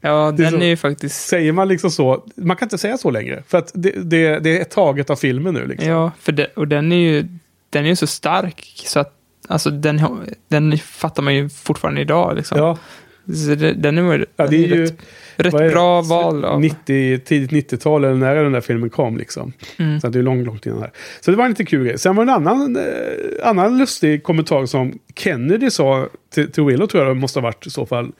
Ja, 0.00 0.30
Det 0.36 0.42
är 0.42 0.50
den 0.50 0.60
så- 0.60 0.64
är 0.64 0.68
ju 0.68 0.76
faktiskt... 0.76 1.26
Säger 1.28 1.52
man 1.52 1.68
liksom 1.68 1.90
så... 1.90 2.24
Man 2.36 2.56
kan 2.56 2.66
inte 2.66 2.78
säga 2.78 2.98
så 2.98 3.10
längre. 3.10 3.42
För 3.48 3.58
att 3.58 3.70
det, 3.74 3.90
det, 3.90 4.38
det 4.38 4.60
är 4.60 4.64
taget 4.64 5.10
av 5.10 5.16
filmen 5.16 5.54
nu 5.54 5.66
liksom. 5.66 5.88
Ja, 5.88 6.12
för 6.20 6.32
det, 6.32 6.46
och 6.56 6.68
den 6.68 6.92
är 6.92 6.96
ju 6.96 7.28
den 7.70 7.84
är 7.84 7.88
ju 7.88 7.96
så 7.96 8.06
stark 8.06 8.82
så 8.86 9.00
att 9.00 9.12
alltså, 9.48 9.70
den, 9.70 10.02
den 10.48 10.78
fattar 10.78 11.22
man 11.22 11.34
ju 11.34 11.48
fortfarande 11.48 12.00
idag. 12.00 12.36
Liksom. 12.36 12.58
Ja, 12.58 12.78
Så 13.26 13.54
den 13.54 13.98
är, 13.98 14.26
ja 14.36 14.46
det 14.46 14.56
är 14.56 14.68
ju... 14.68 14.84
rätt, 14.84 14.94
rätt 15.36 15.54
är 15.54 15.70
bra 15.70 16.02
val. 16.02 16.44
Av, 16.44 16.60
90, 16.60 17.18
tidigt 17.18 17.70
90-tal 17.72 18.04
eller 18.04 18.14
när 18.14 18.34
den 18.34 18.52
där 18.52 18.60
filmen 18.60 18.90
kom 18.90 19.16
liksom. 19.16 19.52
Mm. 19.78 20.00
Så 20.00 20.08
det 20.08 20.18
är 20.18 20.22
långt, 20.22 20.46
långt 20.46 20.66
innan 20.66 20.80
här. 20.80 20.92
Så 21.20 21.30
det 21.30 21.36
var 21.36 21.44
en 21.44 21.50
lite 21.50 21.64
kul 21.64 21.84
grej. 21.84 21.98
Sen 21.98 22.16
var 22.16 22.24
det 22.24 22.32
en 22.32 22.48
annan, 22.48 22.76
eh, 22.76 23.48
annan 23.48 23.78
lustig 23.78 24.22
kommentar 24.22 24.66
som 24.66 24.98
Kennedy 25.14 25.70
sa 25.70 26.08
till, 26.34 26.52
till 26.52 26.62
Willow 26.62 26.86
tror 26.86 27.04
jag 27.04 27.16
det 27.16 27.20
måste 27.20 27.38
ha 27.38 27.44
varit 27.44 27.66
i 27.66 27.70
så 27.70 27.86
fall. 27.86 28.12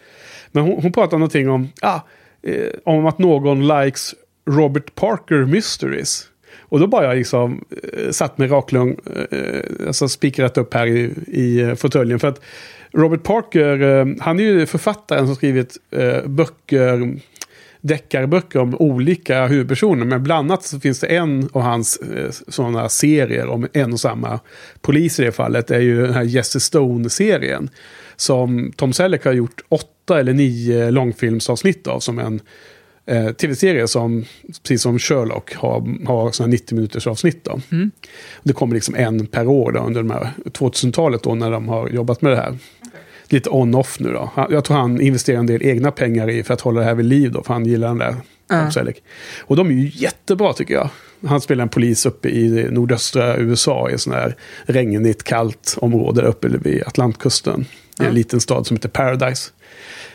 Men 0.52 0.64
hon, 0.64 0.82
hon 0.82 0.92
pratade 0.92 1.18
någonting 1.18 1.50
om, 1.50 1.68
ah, 1.82 2.00
eh, 2.42 2.70
om 2.84 3.06
att 3.06 3.18
någon 3.18 3.68
likes 3.68 4.14
Robert 4.50 4.94
Parker 4.94 5.44
Mysteries. 5.44 6.28
Och 6.68 6.80
då 6.80 6.86
bara 6.86 7.04
jag 7.04 7.16
liksom 7.16 7.64
eh, 7.92 8.10
satt 8.10 8.38
med 8.38 8.50
raklugn, 8.50 8.96
eh, 9.30 9.86
alltså 9.86 10.08
spikrat 10.08 10.58
upp 10.58 10.74
här 10.74 10.86
i, 10.86 11.14
i 11.26 11.60
eh, 11.60 11.74
fåtöljen. 11.74 12.18
För 12.18 12.28
att 12.28 12.40
Robert 12.96 13.22
Parker, 13.22 13.82
eh, 13.82 14.06
han 14.20 14.40
är 14.40 14.44
ju 14.44 14.66
författaren 14.66 15.26
som 15.26 15.36
skrivit 15.36 15.76
eh, 15.90 16.26
böcker, 16.26 17.20
deckarböcker 17.80 18.58
om 18.58 18.74
olika 18.74 19.46
huvudpersoner. 19.46 20.04
Men 20.04 20.22
bland 20.22 20.50
annat 20.50 20.64
så 20.64 20.80
finns 20.80 21.00
det 21.00 21.06
en 21.06 21.48
av 21.52 21.62
hans 21.62 21.96
eh, 21.96 22.30
sådana 22.48 22.88
serier 22.88 23.46
om 23.46 23.68
en 23.72 23.92
och 23.92 24.00
samma 24.00 24.40
polis 24.80 25.20
i 25.20 25.24
det 25.24 25.32
fallet. 25.32 25.66
Det 25.66 25.76
är 25.76 25.80
ju 25.80 26.02
den 26.02 26.14
här 26.14 26.22
Jesse 26.22 26.60
Stone-serien. 26.60 27.70
Som 28.16 28.72
Tom 28.76 28.92
Selleck 28.92 29.24
har 29.24 29.32
gjort 29.32 29.60
åtta 29.68 30.20
eller 30.20 30.32
nio 30.32 30.90
långfilmsavsnitt 30.90 31.86
av 31.86 32.00
som 32.00 32.18
en 32.18 32.40
eh, 33.06 33.32
tv-serie 33.32 33.88
som, 33.88 34.24
precis 34.62 34.82
som 34.82 34.98
Sherlock, 34.98 35.54
har, 35.54 36.06
har 36.06 36.30
såna 36.30 36.46
90 36.46 36.74
minuters 36.74 37.06
avsnitt. 37.06 37.44
Då. 37.44 37.60
Det 38.42 38.52
kommer 38.52 38.74
liksom 38.74 38.94
en 38.94 39.26
per 39.26 39.46
år 39.46 39.72
då, 39.72 39.80
under 39.80 40.02
de 40.02 40.10
här 40.10 40.30
2000-talet 40.44 41.22
då 41.22 41.34
när 41.34 41.50
de 41.50 41.68
har 41.68 41.88
jobbat 41.88 42.22
med 42.22 42.32
det 42.32 42.36
här. 42.36 42.58
Lite 43.28 43.50
on-off 43.50 44.00
nu 44.00 44.12
då. 44.12 44.30
Jag 44.50 44.64
tror 44.64 44.76
han 44.76 45.00
investerar 45.00 45.38
en 45.38 45.46
del 45.46 45.62
egna 45.62 45.90
pengar 45.90 46.30
i 46.30 46.42
för 46.42 46.54
att 46.54 46.60
hålla 46.60 46.80
det 46.80 46.86
här 46.86 46.94
vid 46.94 47.06
liv 47.06 47.32
då, 47.32 47.42
för 47.42 47.52
han 47.52 47.66
gillar 47.66 47.88
den 47.88 47.98
där 47.98 48.16
Selleck. 48.70 49.02
Och 49.40 49.56
de 49.56 49.66
är 49.66 49.72
ju 49.72 49.90
jättebra 49.94 50.52
tycker 50.52 50.74
jag. 50.74 50.88
Han 51.26 51.40
spelar 51.40 51.62
en 51.62 51.68
polis 51.68 52.06
uppe 52.06 52.28
i 52.28 52.68
nordöstra 52.70 53.36
USA 53.36 53.90
i 53.90 53.94
ett 53.94 54.00
sånt 54.00 54.16
här 54.16 54.36
regnigt, 54.64 55.24
kallt 55.24 55.76
område 55.80 56.20
där 56.20 56.28
uppe 56.28 56.48
vid 56.48 56.82
Atlantkusten. 56.86 57.66
I 58.00 58.04
en 58.04 58.14
liten 58.14 58.40
stad 58.40 58.66
som 58.66 58.76
heter 58.76 58.88
Paradise. 58.88 59.50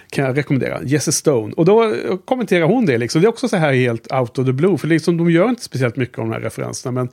Kan 0.10 0.26
jag 0.26 0.38
rekommendera. 0.38 0.80
Jesse 0.84 1.12
Stone. 1.12 1.54
Och 1.54 1.66
då 1.66 1.96
kommenterar 2.26 2.66
hon 2.66 2.86
det 2.86 2.98
liksom. 2.98 3.22
Det 3.22 3.28
är 3.28 3.30
också 3.30 3.48
så 3.48 3.58
här 3.58 3.74
helt 3.74 4.14
out 4.14 4.40
of 4.40 4.46
the 4.46 4.54
blue. 4.54 4.78
För 4.78 4.88
liksom, 4.88 5.18
de 5.18 5.32
gör 5.32 5.50
inte 5.50 5.64
speciellt 5.64 5.96
mycket 5.96 6.20
av 6.20 6.26
de 6.26 6.34
här 6.34 6.40
referenserna. 6.40 6.92
Men 6.92 7.10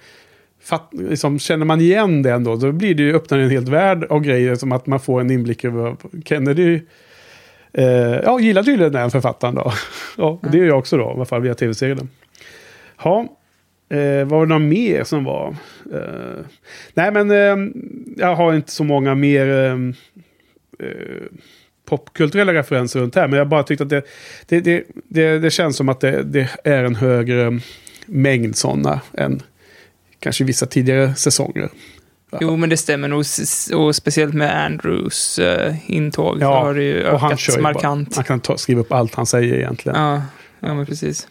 fatt, 0.63 0.89
liksom, 0.93 1.39
känner 1.39 1.65
man 1.65 1.81
igen 1.81 2.23
det 2.23 2.33
ändå, 2.33 2.57
då 2.57 2.73
blir 2.73 2.95
det 2.95 3.03
ju 3.03 3.15
öppnar 3.15 3.39
en 3.39 3.51
helt 3.51 3.69
värld 3.69 4.05
av 4.11 4.21
grejer. 4.21 4.55
Som 4.55 4.73
att 4.73 4.87
man 4.87 5.01
får 5.01 5.21
en 5.21 5.31
inblick 5.31 5.65
över 5.65 5.97
Kennedy. 6.25 6.81
Eh, 7.73 7.87
ja, 8.25 8.41
gillar 8.41 8.63
tydligen 8.63 8.93
den 8.93 9.11
författaren 9.11 9.55
då. 9.55 9.73
ja, 10.17 10.39
och 10.43 10.51
det 10.51 10.59
gör 10.59 10.67
jag 10.67 10.79
också 10.79 10.97
då, 10.97 11.05
i 11.05 11.07
alla 11.07 11.25
fall 11.25 11.43
via 11.43 11.55
tv-serien. 11.55 12.09
Ja, 13.05 13.21
eh, 13.89 14.25
var 14.25 14.47
det 14.47 14.55
något 14.55 14.69
mer 14.69 15.05
som 15.05 15.25
var? 15.25 15.57
Eh, 15.93 16.45
nej, 16.95 17.13
men 17.13 17.31
eh, 17.31 17.71
jag 18.17 18.35
har 18.35 18.55
inte 18.55 18.73
så 18.73 18.85
många 18.85 19.15
mer 19.15 19.49
eh, 19.49 19.79
eh, 20.89 21.23
popkulturella 21.85 22.55
referenser 22.55 23.01
runt 23.01 23.15
här. 23.15 23.29
Men 23.29 23.39
jag 23.39 23.49
bara 23.49 23.63
tyckte 23.63 23.85
att 23.85 23.91
det, 23.91 24.03
det, 24.47 24.61
det, 24.61 24.85
det, 25.09 25.39
det 25.39 25.51
känns 25.51 25.77
som 25.77 25.89
att 25.89 26.01
det, 26.01 26.23
det 26.23 26.51
är 26.65 26.85
en 26.85 26.95
högre 26.95 27.61
mängd 28.07 28.57
sådana 28.57 29.01
än 29.15 29.43
kanske 30.21 30.45
vissa 30.45 30.67
tidigare 30.67 31.15
säsonger. 31.15 31.69
Jo, 32.41 32.57
men 32.57 32.69
det 32.69 32.77
stämmer 32.77 33.09
nog. 33.09 33.25
Och 33.75 33.97
speciellt 33.97 34.35
med 34.35 34.65
Andrews 34.65 35.39
uh, 35.39 35.91
intåg 35.93 36.39
så 36.39 36.45
har 36.45 36.75
det 36.75 36.83
ju 36.83 37.05
han 37.07 37.33
ökat 37.33 37.55
bara. 37.55 37.63
markant. 37.63 38.17
Man 38.17 38.25
kan 38.25 38.41
ta, 38.41 38.57
skriva 38.57 38.81
upp 38.81 38.93
allt 38.93 39.15
han 39.15 39.27
säger 39.27 39.55
egentligen. 39.55 40.01
Ja, 40.03 40.23
ja, 40.61 40.75
men 40.75 40.87
precis. 40.87 41.29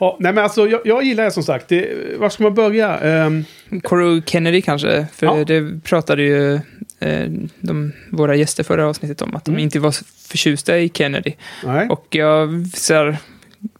Ja, 0.00 0.16
nej, 0.20 0.32
men 0.32 0.44
alltså, 0.44 0.68
jag, 0.68 0.80
jag 0.84 1.02
gillar 1.04 1.24
det 1.24 1.30
som 1.30 1.42
sagt. 1.42 1.68
Det, 1.68 1.88
var 2.18 2.28
ska 2.28 2.42
man 2.42 2.54
börja? 2.54 2.98
Ehm, 2.98 3.44
Corey 3.82 4.22
Kennedy 4.26 4.62
kanske, 4.62 5.06
för 5.14 5.26
Ja. 5.26 5.44
det 5.44 5.80
pratade 5.84 6.22
ju 6.22 6.54
eh, 7.00 7.30
de, 7.60 7.92
våra 8.10 8.34
gäster 8.36 8.62
förra 8.64 8.86
avsnittet 8.86 9.22
om, 9.22 9.36
att 9.36 9.48
Mm. 9.48 9.56
de 9.58 9.62
inte 9.62 9.78
var 9.80 9.94
förtjusta 10.28 10.78
i 10.78 10.88
Kennedy. 10.94 11.32
nej, 11.64 11.88
Och 11.88 12.06
jag 12.10 12.66
så 12.74 12.94
här, 12.94 13.16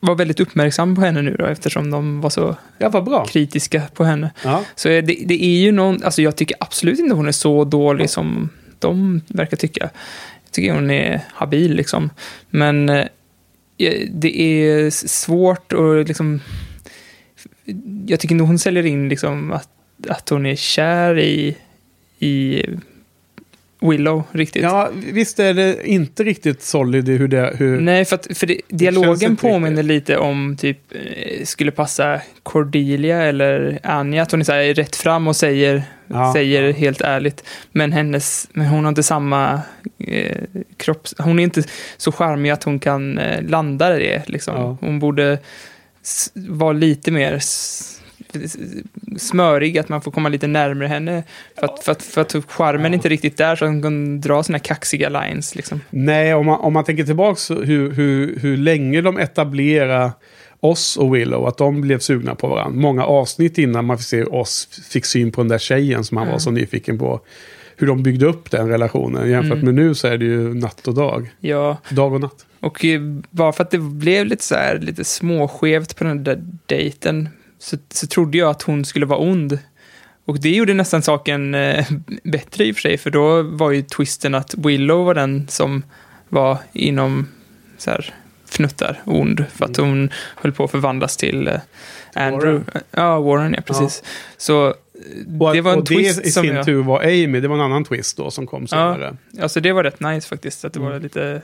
var 0.00 0.14
väldigt 0.14 0.40
uppmärksam 0.40 0.94
på 0.94 1.00
henne 1.00 1.22
nu 1.22 1.36
då, 1.38 1.46
eftersom 1.46 1.90
de 1.90 2.20
var 2.20 2.30
så 2.30 2.56
ja, 2.78 2.88
vad 2.88 3.04
bra. 3.04 3.24
kritiska 3.24 3.82
på 3.94 4.04
henne. 4.04 4.30
Ja. 4.44 4.64
Så 4.74 4.88
det, 4.88 5.00
det 5.02 5.44
är 5.44 5.60
ju 5.60 5.72
någon, 5.72 6.02
alltså 6.04 6.22
jag 6.22 6.36
tycker 6.36 6.56
absolut 6.60 6.98
inte 6.98 7.14
hon 7.14 7.28
är 7.28 7.32
så 7.32 7.64
dålig 7.64 8.10
som 8.10 8.48
de 8.78 9.20
verkar 9.28 9.56
tycka. 9.56 9.90
Jag 10.44 10.52
tycker 10.52 10.74
hon 10.74 10.90
är 10.90 11.20
habil 11.28 11.74
liksom. 11.74 12.10
Men 12.50 12.88
eh, 12.88 13.06
det 14.10 14.40
är 14.40 14.90
svårt 14.90 15.72
och 15.72 16.04
liksom... 16.04 16.40
Jag 18.06 18.20
tycker 18.20 18.34
inte 18.34 18.44
hon 18.44 18.58
säljer 18.58 18.86
in 18.86 19.08
liksom 19.08 19.52
att, 19.52 19.68
att 20.08 20.28
hon 20.28 20.46
är 20.46 20.56
kär 20.56 21.18
i, 21.18 21.56
i 22.18 22.64
Willow 23.82 24.22
riktigt. 24.32 24.62
ja, 24.62 24.90
visst 25.12 25.38
är 25.38 25.54
det 25.54 25.88
inte 25.88 26.24
riktigt 26.24 26.62
solid 26.62 27.08
i 27.08 27.16
hur 27.16 27.28
det... 27.28 27.54
Hur, 27.58 27.80
Nej, 27.80 28.04
för, 28.04 28.16
att, 28.16 28.26
för 28.38 28.46
det, 28.46 28.60
dialogen 28.68 29.36
påminner 29.36 29.82
lite 29.82 30.16
om 30.18 30.56
typ 30.60 30.78
eh, 30.90 31.44
skulle 31.44 31.70
passa 31.70 32.20
Cordelia 32.42 33.22
eller 33.22 33.78
Anja, 33.82 34.22
att 34.22 34.30
hon 34.30 34.40
är 34.40 34.44
så 34.44 34.52
här 34.52 34.74
rätt 34.74 34.96
fram 34.96 35.26
och 35.28 35.36
säger, 35.36 35.82
Ja. 36.06 36.32
säger 36.32 36.72
helt 36.72 37.00
ärligt. 37.00 37.44
Men, 37.72 37.92
hennes, 37.92 38.48
men 38.52 38.66
hon 38.66 38.84
har 38.84 38.88
inte 38.88 39.02
samma 39.02 39.60
eh, 39.98 40.36
kropp, 40.76 41.08
hon 41.18 41.38
är 41.38 41.42
inte 41.42 41.62
så 41.96 42.12
charmig 42.12 42.50
att 42.50 42.64
hon 42.64 42.78
kan 42.78 43.18
eh, 43.18 43.42
landa 43.42 43.88
det. 43.90 44.22
Liksom. 44.28 44.54
Ja. 44.56 44.76
Hon 44.80 44.98
borde 44.98 45.38
vara 46.34 46.72
lite 46.72 47.10
mer 47.10 47.38
smörig, 49.16 49.78
att 49.78 49.88
man 49.88 50.02
får 50.02 50.10
komma 50.10 50.28
lite 50.28 50.46
närmare 50.46 50.88
henne. 50.88 51.22
För 51.58 51.66
att, 51.66 51.84
för 51.84 51.92
att, 51.92 52.02
för 52.02 52.20
att 52.20 52.34
charmen 52.50 52.92
är 52.92 52.96
inte 52.96 53.08
riktigt 53.08 53.36
där, 53.36 53.56
så 53.56 53.66
hon 53.66 53.82
kan 53.82 54.20
dra 54.20 54.42
sina 54.42 54.58
kaxiga 54.58 55.08
lines. 55.08 55.54
Liksom. 55.54 55.80
Nej, 55.90 56.34
om 56.34 56.46
man, 56.46 56.60
om 56.60 56.72
man 56.72 56.84
tänker 56.84 57.04
tillbaka 57.04 57.54
hur, 57.54 57.90
hur, 57.90 58.38
hur 58.38 58.56
länge 58.56 59.00
de 59.00 59.18
etablerade 59.18 60.12
oss 60.60 60.96
och 60.96 61.14
Willow, 61.14 61.46
att 61.46 61.58
de 61.58 61.80
blev 61.80 61.98
sugna 61.98 62.34
på 62.34 62.48
varandra. 62.48 62.80
Många 62.80 63.04
avsnitt 63.04 63.58
innan 63.58 63.84
man 63.84 63.98
fick 63.98 64.06
se 64.06 64.24
oss 64.24 64.68
fick 64.90 65.04
syn 65.04 65.32
på 65.32 65.40
den 65.40 65.48
där 65.48 65.58
tjejen 65.58 66.04
som 66.04 66.16
han 66.16 66.28
var 66.28 66.38
så 66.38 66.50
nyfiken 66.50 66.98
på. 66.98 67.20
Hur 67.76 67.86
de 67.86 68.02
byggde 68.02 68.26
upp 68.26 68.50
den 68.50 68.68
relationen. 68.68 69.30
Jämfört 69.30 69.62
med 69.62 69.74
nu 69.74 69.94
så 69.94 70.08
är 70.08 70.18
det 70.18 70.24
ju 70.24 70.54
natt 70.54 70.88
och 70.88 70.94
dag. 70.94 71.30
Ja, 71.40 71.76
Dag 71.90 72.12
och 72.12 72.20
natt. 72.20 72.46
Och 72.60 72.84
eh, 72.84 73.00
bara 73.30 73.52
för 73.52 73.64
att 73.64 73.70
det 73.70 73.78
blev 73.78 74.26
lite 74.26 74.44
så 74.44 74.54
här, 74.54 74.78
lite 74.78 75.04
småskevt 75.04 75.96
på 75.96 76.04
den 76.04 76.24
där 76.24 76.42
dejten 76.66 77.28
så, 77.62 77.76
så 77.92 78.06
trodde 78.06 78.38
jag 78.38 78.50
att 78.50 78.62
hon 78.62 78.84
skulle 78.84 79.06
vara 79.06 79.18
ond. 79.18 79.58
Och 80.24 80.40
det 80.40 80.50
gjorde 80.50 80.74
nästan 80.74 81.02
saken 81.02 81.54
eh, 81.54 81.86
bättre 82.24 82.64
i 82.64 82.72
och 82.72 82.76
för 82.76 82.80
sig, 82.82 82.98
för 82.98 83.10
då 83.10 83.42
var 83.42 83.70
ju 83.70 83.82
twisten 83.82 84.34
att 84.34 84.54
Willow 84.54 85.04
var 85.06 85.14
den 85.14 85.48
som 85.48 85.82
var 86.28 86.58
inom 86.72 87.28
så 87.78 87.90
här 87.90 88.14
fnuttar 88.48 89.02
ond, 89.04 89.44
för 89.54 89.64
att 89.64 89.76
hon 89.76 90.10
höll 90.36 90.52
på 90.52 90.64
att 90.64 90.70
förvandlas 90.70 91.16
till 91.16 91.48
eh, 91.48 91.54
Andrew. 92.14 92.64
Ja, 92.90 93.20
Warren, 93.20 93.54
ja 93.54 93.62
precis. 93.62 94.02
Så 94.36 94.66
eh, 94.66 94.72
Och, 95.40 95.54
det 95.54 95.60
var 95.60 95.72
en 95.72 95.78
och 95.78 95.86
twist 95.86 96.22
det 96.22 96.28
i 96.28 96.32
sin 96.32 96.44
jag... 96.44 96.64
tur 96.64 96.82
var 96.82 97.02
Amy. 97.02 97.40
Det 97.40 97.48
var 97.48 97.56
en 97.56 97.62
annan 97.62 97.84
twist 97.84 98.16
då 98.16 98.30
som 98.30 98.46
kom 98.46 98.66
senare. 98.66 99.16
Alltså 99.40 99.60
det 99.60 99.72
var 99.72 99.84
rätt 99.84 100.00
nice 100.00 100.28
faktiskt, 100.28 100.64
att 100.64 100.72
det 100.72 100.80
var 100.80 100.90
Mm. 100.90 101.02
lite... 101.02 101.42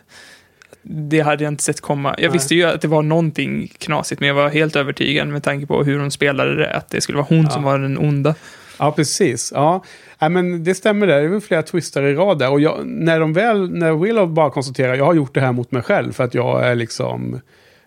Det 0.91 1.21
hade 1.21 1.45
jag 1.45 1.51
inte 1.53 1.63
sett 1.63 1.81
komma. 1.81 2.15
Jag 2.19 2.23
Nej. 2.29 2.33
visste 2.33 2.55
ju 2.55 2.65
att 2.65 2.81
det 2.81 2.89
var 2.89 3.03
någonting 3.03 3.73
knasigt, 3.79 4.21
men 4.21 4.29
jag 4.29 4.35
var 4.35 4.49
helt 4.49 4.77
övertygad 4.77 5.29
med 5.29 5.43
tanke 5.43 5.67
på 5.67 5.85
hur 5.85 5.99
hon 5.99 6.11
spelade 6.11 6.57
det, 6.57 6.75
att 6.75 6.91
det 6.91 7.01
skulle 7.01 7.19
vara 7.19 7.27
hon 7.29 7.43
Ja. 7.45 7.51
som 7.51 7.63
var 7.63 7.79
den 7.79 7.99
onda. 7.99 8.35
Ja, 8.79 8.93
precis. 8.93 9.53
Ja. 9.55 9.85
Nej, 10.21 10.31
men 10.31 10.65
det 10.65 10.75
stämmer 10.75 11.07
där. 11.07 11.19
Det 11.19 11.25
är 11.25 11.29
väl 11.29 11.41
flera 11.41 11.63
twister 11.63 12.03
i 12.03 12.15
rad 12.15 12.39
där. 12.39 12.51
Och 12.51 12.61
jag, 12.61 12.87
när 12.87 13.21
de 13.21 13.33
väl, 13.33 13.71
när 13.71 13.93
Willow 13.93 14.29
bara 14.29 14.51
konstaterar 14.51 14.95
jag 14.95 15.05
har 15.05 15.15
gjort 15.15 15.35
det 15.35 15.41
här 15.41 15.53
mot 15.53 15.71
mig 15.73 15.83
själv 15.83 16.13
för 16.13 16.25
att 16.25 16.35
jag 16.35 16.67
är 16.67 16.75
liksom... 16.75 17.41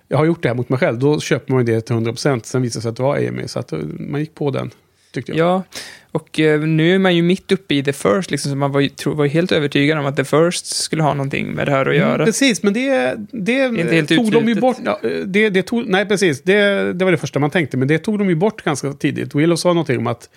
Jag 0.07 0.17
har 0.17 0.25
gjort 0.25 0.43
det 0.43 0.49
här 0.49 0.55
mot 0.55 0.69
mig 0.69 0.79
själv. 0.79 0.99
Då 0.99 1.19
köper 1.19 1.53
man 1.53 1.65
det 1.65 1.81
till 1.81 1.95
100%. 1.95 2.41
Sen 2.43 2.61
visade 2.61 2.79
det 2.79 2.81
sig 2.81 2.89
att 2.89 2.95
det 2.95 3.03
var 3.03 3.17
Amy. 3.17 3.47
Så 3.47 3.59
att 3.59 3.71
eh, 3.73 3.79
man 3.99 4.19
gick 4.19 4.35
på 4.35 4.51
den. 4.51 4.69
Tyckte 5.11 5.31
jag. 5.31 5.39
Ja, 5.39 5.63
och 6.11 6.39
eh, 6.39 6.61
nu 6.61 6.95
är 6.95 6.99
man 6.99 7.15
ju 7.15 7.21
mitt 7.21 7.51
uppe 7.51 7.75
i 7.75 7.83
The 7.83 7.93
First, 7.93 8.31
liksom, 8.31 8.51
så 8.51 8.57
man 8.57 8.71
var 8.71 8.79
ju, 8.79 8.89
tro, 8.89 9.13
var 9.13 9.23
ju 9.23 9.29
helt 9.29 9.51
övertygad 9.51 9.97
om 9.97 10.05
att 10.05 10.15
The 10.15 10.23
First 10.23 10.65
skulle 10.65 11.03
ha 11.03 11.13
någonting 11.13 11.47
med 11.47 11.67
det 11.67 11.71
här 11.71 11.85
att 11.85 11.95
göra. 11.95 12.15
Mm, 12.15 12.25
precis, 12.25 12.63
men 12.63 12.73
det, 12.73 13.15
det 13.31 13.91
helt 13.91 14.09
tog 14.09 14.31
de 14.31 14.47
ju 14.47 14.55
bort. 14.55 14.77
Ja, 14.85 14.99
det, 15.25 15.49
det 15.49 15.63
tog, 15.63 15.87
nej, 15.87 16.05
precis. 16.05 16.41
Det, 16.41 16.93
det 16.93 17.05
var 17.05 17.11
det 17.11 17.17
första 17.17 17.39
man 17.39 17.49
tänkte, 17.49 17.77
men 17.77 17.87
det 17.87 17.97
tog 17.97 18.19
de 18.19 18.29
ju 18.29 18.35
bort 18.35 18.63
ganska 18.63 18.93
tidigt. 18.93 19.35
Willow 19.35 19.55
sa 19.55 19.69
någonting 19.69 19.97
om 19.97 20.07
att 20.07 20.29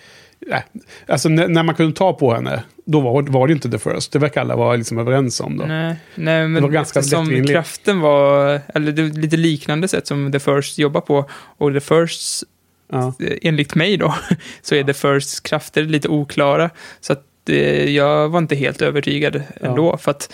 nej, 0.47 0.63
alltså, 1.07 1.29
när, 1.29 1.63
man 1.63 1.75
kunde 1.75 1.95
ta 1.95 2.13
på 2.13 2.33
henne, 2.33 2.63
då 2.85 2.99
var, 2.99 3.21
var 3.21 3.47
det 3.47 3.53
inte 3.53 3.71
the 3.71 3.79
first. 3.79 4.11
Det 4.11 4.19
verkar 4.19 4.41
alla 4.41 4.55
vara 4.55 4.75
liksom 4.75 4.97
överens 4.97 5.39
om. 5.39 5.57
Då. 5.57 5.65
Nej, 5.65 5.95
nej, 6.15 6.47
men 6.47 6.63
var 6.63 6.69
ganska 6.69 6.99
eftersom 6.99 7.45
kraften 7.45 7.99
var, 7.99 8.61
eller 8.67 8.91
det 8.91 9.01
var 9.01 9.09
lite 9.09 9.37
liknande 9.37 9.87
sätt 9.87 10.07
som 10.07 10.31
The 10.31 10.39
First 10.39 10.77
jobbar 10.77 11.01
på, 11.01 11.29
och 11.57 11.73
The 11.73 11.79
First, 11.79 12.43
Ja. 12.91 13.13
eh, 13.19 13.37
enligt 13.41 13.75
mig 13.75 13.97
då, 13.97 14.15
så 14.61 14.75
är 14.75 14.83
The 14.83 14.93
Firsts 14.93 15.39
krafter 15.39 15.83
lite 15.83 16.07
oklara. 16.07 16.69
Så 16.99 17.13
att 17.13 17.23
eh, 17.49 17.89
jag 17.89 18.29
var 18.29 18.39
inte 18.39 18.55
helt 18.55 18.81
övertygad 18.81 19.43
ändå, 19.61 19.97
för 19.97 20.11
att, 20.11 20.33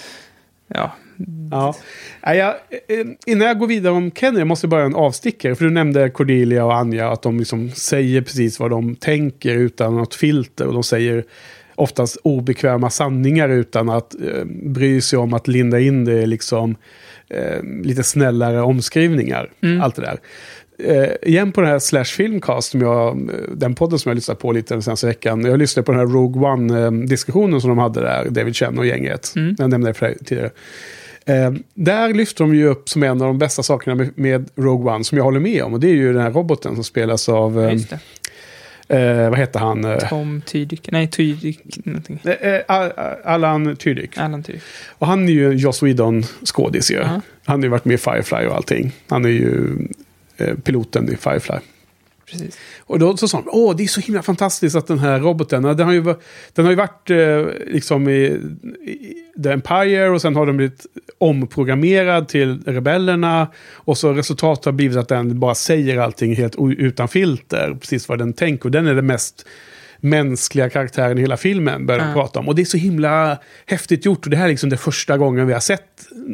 ja, 0.68 0.92
Ja. 1.52 1.76
Jag, 2.22 2.50
eh, 2.88 3.06
innan 3.26 3.48
jag 3.48 3.60
går 3.60 3.68
vidare 3.68 3.94
om 3.94 4.12
Kenny, 4.12 4.40
jag 4.40 4.48
måste 4.48 4.68
bara 4.68 4.84
en 4.84 4.96
avstickare. 4.96 5.56
För 5.56 5.66
du 5.66 5.72
nämnde 5.72 6.10
Cordelia 6.10 6.66
och 6.66 6.76
Anja, 6.76 7.12
att 7.12 7.22
de 7.22 7.40
liksom 7.40 7.70
säger 7.70 8.22
precis 8.22 8.60
vad 8.60 8.70
de 8.70 8.96
tänker 8.96 9.56
utan 9.56 9.96
något 9.96 10.16
filter. 10.16 10.68
Och 10.68 10.74
de 10.74 10.84
säger 10.84 11.24
oftast 11.76 12.18
obekväma 12.24 12.90
sanningar 12.90 13.50
utan 13.50 13.90
att 13.90 14.14
eh, 14.14 14.44
bry 14.46 15.02
sig 15.02 15.20
om 15.20 15.34
att 15.34 15.48
linda 15.48 15.80
in 15.80 16.06
det 16.06 16.26
liksom, 16.26 16.76
eh, 17.30 17.64
lite 17.84 18.04
snällare 18.04 18.62
omskrivningar. 18.62 19.50
Allt 19.82 19.96
det 19.96 20.02
där. 20.02 20.20
Eh, 20.86 21.30
igen 21.30 21.52
på 21.52 21.62
den 21.62 21.70
här 21.70 21.80
Slash 21.80 22.04
Filmcast, 22.06 22.72
som 22.72 22.82
jag, 22.82 23.08
eh, 23.30 23.36
den 23.56 23.76
podden 23.76 24.00
som 24.00 24.10
jag 24.10 24.16
lyssnade 24.16 24.40
på 24.40 24.52
lite 24.52 24.74
den 24.74 24.82
senaste 24.84 25.08
veckan. 25.08 25.46
Jag 25.46 25.60
lyssnade 25.60 25.86
på 25.86 25.92
den 25.92 26.00
här 26.00 26.08
Rogue 26.08 26.42
One-diskussionen 26.42 27.60
som 27.62 27.70
de 27.70 27.78
hade 27.80 28.02
där, 28.02 28.30
David 28.30 28.56
Chen 28.56 28.78
och 28.80 28.86
gänget. 28.86 29.32
Jag 29.58 29.70
nämnde 29.70 29.90
det 29.90 29.94
för 29.94 30.16
tidigare. 30.26 30.50
Eh, 31.26 31.52
där 31.74 32.14
lyfter 32.14 32.44
de 32.44 32.56
ju 32.56 32.68
upp 32.68 32.90
som 32.90 33.04
en 33.04 33.22
av 33.22 33.28
de 33.28 33.38
bästa 33.38 33.64
sakerna 33.64 33.96
med, 33.96 34.10
med 34.16 34.50
Rogue 34.56 34.94
One, 34.94 35.04
som 35.04 35.18
jag 35.18 35.26
håller 35.26 35.40
med 35.40 35.64
om. 35.64 35.74
Och 35.74 35.80
det 35.80 35.88
är 35.88 35.94
ju 35.96 36.14
den 36.14 36.22
här 36.22 36.32
roboten 36.32 36.76
som 36.76 36.84
spelas 36.84 37.30
av, 37.30 37.60
eh, 37.64 37.72
eh, 38.88 39.30
vad 39.30 39.40
heter 39.40 39.60
han? 39.60 39.86
Eh, 39.86 39.98
Tom 40.10 40.42
Tydik, 40.46 40.92
nej 40.92 41.08
Tydik, 41.08 41.86
någonting. 41.86 42.20
eh, 42.42 42.60
Al- 42.68 42.92
Allan 43.24 43.76
Tydyk. 43.76 44.18
Alan 44.18 44.44
Tydik. 44.44 44.62
Och 44.90 45.08
han 45.08 45.30
är 45.30 45.34
ju 45.34 45.52
Joss 45.52 45.84
Whedon-skådis 45.84 46.92
ju. 46.92 46.96
Ja. 46.96 47.22
Han 47.46 47.60
har 47.60 47.64
ju 47.64 47.70
varit 47.70 47.86
med 47.86 47.94
i 47.94 47.98
Firefly 47.98 48.46
och 48.48 48.56
allting. 48.56 48.92
Han 49.08 49.26
är 49.26 49.30
ju 49.30 49.66
eh, 49.80 49.86
piloten 50.64 51.14
i 51.14 51.16
Firefly. 51.16 51.58
Precis. 52.32 52.58
Och 52.80 53.00
då 53.00 53.18
så 53.18 53.28
sa 53.28 53.38
de, 53.38 53.50
åh 53.52 53.76
det 53.76 53.84
är 53.84 53.88
så 53.88 54.02
himla 54.02 54.22
fantastiskt 54.22 54.76
att 54.76 54.88
den 54.88 55.00
här 55.00 55.20
roboten, 55.20 55.64
den 55.64 55.80
har 55.80 55.94
ju, 55.94 56.04
den 56.54 56.66
har 56.66 56.70
ju 56.70 56.76
varit 56.76 57.10
eh, 57.10 57.74
liksom 57.74 58.10
i, 58.10 58.22
i 58.86 59.14
The 59.44 59.50
Empire 59.50 60.10
och 60.10 60.22
sen 60.22 60.36
har 60.36 60.46
den 60.46 60.58
blivit 60.58 60.86
omprogrammerad 61.18 62.28
till 62.28 62.64
rebellerna. 62.66 63.48
Och 63.72 63.98
så 63.98 64.14
resultatet 64.14 64.66
har 64.66 64.72
blivit 64.72 64.98
att 64.98 65.08
den 65.08 65.40
bara 65.40 65.56
säger 65.56 65.98
allting 65.98 66.36
helt 66.36 66.56
utan 66.78 67.08
filter, 67.08 67.78
precis 67.80 68.10
vad 68.10 68.20
den 68.20 68.34
tänker. 68.34 68.66
Och 68.66 68.72
den 68.72 68.88
är 68.88 68.96
den 68.96 69.06
mest 69.06 69.46
mänskliga 70.02 70.70
karaktären 70.70 71.18
i 71.18 71.22
hela 71.22 71.38
filmen, 71.38 71.86
börjar 71.86 72.06
de 72.06 72.14
prata 72.14 72.40
om. 72.40 72.48
Och 72.48 72.56
det 72.56 72.62
är 72.62 72.66
så 72.66 72.78
himla 72.78 73.38
häftigt 73.66 74.06
gjort. 74.06 74.26
Och 74.26 74.32
det 74.32 74.38
här 74.38 74.46
är 74.46 74.50
liksom 74.50 74.70
det 74.70 74.78
första 74.78 75.18
gången 75.18 75.48
vi 75.48 75.54
har 75.54 75.60
sett 75.60 75.82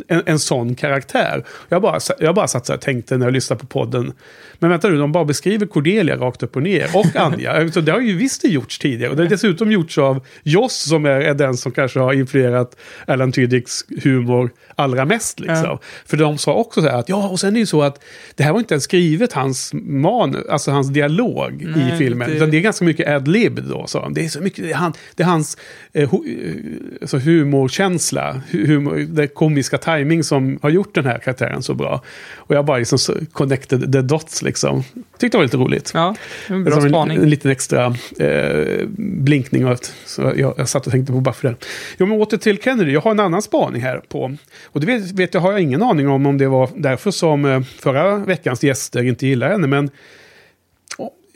en, 0.07 0.21
en 0.25 0.39
sån 0.39 0.75
karaktär. 0.75 1.43
Jag 1.69 1.81
bara, 1.81 1.99
jag 2.19 2.35
bara 2.35 2.47
satt 2.47 2.69
och 2.69 2.81
tänkte 2.81 3.17
när 3.17 3.25
jag 3.25 3.33
lyssnade 3.33 3.59
på 3.59 3.65
podden. 3.67 4.13
Men 4.59 4.69
vänta 4.69 4.89
nu, 4.89 4.97
de 4.97 5.11
bara 5.11 5.25
beskriver 5.25 5.65
Cordelia 5.65 6.15
rakt 6.15 6.43
upp 6.43 6.55
och 6.55 6.63
ner. 6.63 6.87
Och 6.93 7.15
Anja. 7.15 7.71
Så 7.71 7.81
det 7.81 7.91
har 7.91 7.99
ju 7.99 8.17
visst 8.17 8.45
gjorts 8.45 8.79
tidigare. 8.79 9.11
Och 9.11 9.17
det 9.17 9.23
har 9.23 9.29
dessutom 9.29 9.71
gjorts 9.71 9.97
av 9.97 10.25
Joss 10.43 10.77
som 10.89 11.05
är, 11.05 11.09
är 11.09 11.33
den 11.33 11.57
som 11.57 11.71
kanske 11.71 11.99
har 11.99 12.13
influerat 12.13 12.75
Alan 13.07 13.31
Tudyks 13.31 13.85
humor 14.03 14.49
allra 14.75 15.05
mest. 15.05 15.39
Liksom. 15.39 15.63
Ja. 15.63 15.79
För 16.05 16.17
de 16.17 16.37
sa 16.37 16.53
också 16.53 16.81
så 16.81 16.87
här 16.89 16.97
att 16.99 17.09
ja, 17.09 17.27
och 17.29 17.39
sen 17.39 17.47
är 17.49 17.53
det 17.53 17.59
ju 17.59 17.65
så 17.65 17.81
att 17.81 18.03
det 18.35 18.43
här 18.43 18.51
var 18.51 18.59
inte 18.59 18.73
ens 18.73 18.83
skrivet 18.83 19.33
hans 19.33 19.71
manus, 19.73 20.47
alltså 20.49 20.71
hans 20.71 20.89
dialog 20.89 21.61
i 21.61 21.65
Nej, 21.65 21.97
filmen. 21.97 22.29
det- 22.29 22.35
Utan 22.35 22.51
det 22.51 22.57
är 22.57 22.61
ganska 22.61 22.85
mycket 22.85 23.07
ad-lib 23.57 23.69
då, 23.69 23.87
sa 23.87 24.01
de. 24.01 24.13
Det 24.13 24.25
är 24.25 24.29
så 24.29 24.41
mycket, 24.41 24.63
det 24.63 24.71
är, 24.71 24.75
han, 24.75 24.93
det 25.15 25.23
är 25.23 25.27
hans 25.27 25.57
eh, 25.93 26.09
hu, 26.11 26.17
eh, 26.17 27.01
alltså 27.01 27.17
humorkänsla, 27.17 28.41
hu- 28.51 28.67
humor, 28.67 28.95
det 29.09 29.27
komiska 29.27 29.77
timing 29.77 30.23
som 30.23 30.59
har 30.61 30.69
gjort 30.69 30.95
den 30.95 31.05
här 31.05 31.17
karaktären 31.19 31.63
så 31.63 31.73
bra. 31.73 32.01
Och 32.35 32.55
jag 32.55 32.65
bara 32.65 32.77
liksom 32.77 32.97
connected 33.31 33.93
the 33.93 34.01
dots 34.01 34.41
liksom. 34.41 34.83
Tyckte 35.17 35.37
det 35.37 35.37
var 35.37 35.43
lite 35.43 35.57
roligt. 35.57 35.91
Ja, 35.93 36.15
en 36.47 36.63
bra 36.63 36.73
Som 36.73 36.83
en, 36.83 36.89
spaning. 36.89 37.17
en 37.17 37.29
liten 37.29 37.51
extra 37.51 37.95
eh, 38.19 38.87
blinkning. 38.97 39.67
Ett, 39.67 39.93
så 40.05 40.21
jag, 40.35 40.53
jag 40.57 40.69
satt 40.69 40.85
och 40.85 40.91
tänkte 40.91 41.13
på 41.13 41.19
Buffy 41.19 41.47
där. 41.47 41.55
Jo, 41.97 42.05
men 42.05 42.21
åter 42.21 42.37
till 42.37 42.57
Kennedy. 42.57 42.91
Jag 42.91 43.01
har 43.01 43.11
en 43.11 43.19
annan 43.19 43.41
spaning 43.41 43.81
här 43.81 44.01
på. 44.09 44.35
Och 44.65 44.79
det 44.79 44.85
vet, 44.87 45.11
vet 45.11 45.33
jag, 45.33 45.41
har 45.41 45.51
jag 45.51 45.61
ingen 45.61 45.83
aning 45.83 46.07
om 46.07 46.25
om 46.25 46.37
det 46.37 46.47
var 46.47 46.69
därför 46.75 47.11
som 47.11 47.45
eh, 47.45 47.61
förra 47.61 48.17
veckans 48.17 48.63
gäster 48.63 49.03
inte 49.03 49.27
gillar 49.27 49.49
henne. 49.49 49.67
Men 49.67 49.85
och 49.85 49.91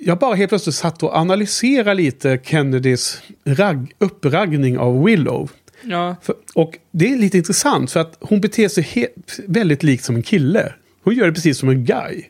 jag 0.06 0.18
bara 0.20 0.36
helt 0.36 0.50
plötsligt 0.50 0.76
satt 0.76 1.04
och 1.04 1.16
analyserade 1.16 1.94
lite 1.94 2.40
Kennedys 2.44 3.22
ragg, 3.46 3.94
uppraggning 4.00 4.78
av 4.78 5.04
Willow. 5.04 5.52
Ja, 5.84 6.16
För, 6.22 6.36
och 6.56 6.78
det 6.92 7.14
är 7.14 7.18
lite 7.18 7.38
intressant 7.38 7.92
för 7.92 8.00
att 8.00 8.18
hon 8.20 8.42
beter 8.42 8.68
sig 8.68 8.84
he- 8.84 9.42
väldigt 9.48 9.84
likt 9.84 10.04
som 10.04 10.16
en 10.16 10.24
kille. 10.24 10.74
Hon 11.04 11.14
gör 11.16 11.26
det 11.26 11.34
precis 11.34 11.58
som 11.58 11.70
en 11.70 11.86
guy. 11.86 12.24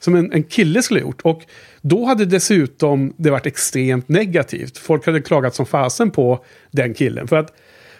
Som 0.00 0.14
en, 0.14 0.32
en 0.32 0.42
kille 0.42 0.82
skulle 0.82 1.00
ha 1.00 1.06
gjort. 1.06 1.20
Och 1.20 1.42
då 1.80 2.04
hade 2.04 2.24
dessutom 2.24 3.14
det 3.16 3.30
varit 3.30 3.46
extremt 3.46 4.08
negativt. 4.08 4.78
Folk 4.78 5.06
hade 5.06 5.20
klagat 5.20 5.54
som 5.54 5.66
fasen 5.66 6.10
på 6.10 6.44
den 6.70 6.94
killen. 6.94 7.28
För 7.28 7.36
att 7.36 7.52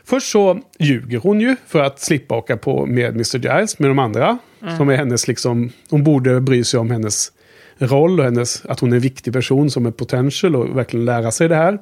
först 0.05 0.31
så 0.33 0.61
ljuger 0.79 1.19
hon 1.19 1.41
ju 1.41 1.57
för 1.67 1.83
att 1.83 2.01
slippa 2.01 2.37
åka 2.37 2.57
på 2.57 2.87
med 2.87 3.11
Mr. 3.15 3.39
Giles 3.39 3.79
med 3.79 3.91
de 3.91 3.99
andra. 3.99 4.39
Som 4.77 4.89
är 4.89 4.97
hennes 4.97 5.29
liksom, 5.29 5.73
hon 5.91 6.05
borde 6.05 6.41
bry 6.41 6.65
sig 6.65 6.81
om 6.81 6.91
hennes 6.91 7.33
roll 7.79 8.19
och 8.19 8.25
hennes, 8.25 8.67
att 8.67 8.81
hon 8.81 8.93
är 8.93 8.97
en 8.97 9.03
viktig 9.03 9.33
person 9.33 9.71
som 9.71 9.87
är 9.87 9.91
potential 9.91 10.57
och 10.57 10.77
verkligen 10.77 11.05
lära 11.05 11.31
sig 11.31 11.49
det 11.49 11.55
här. 11.55 11.79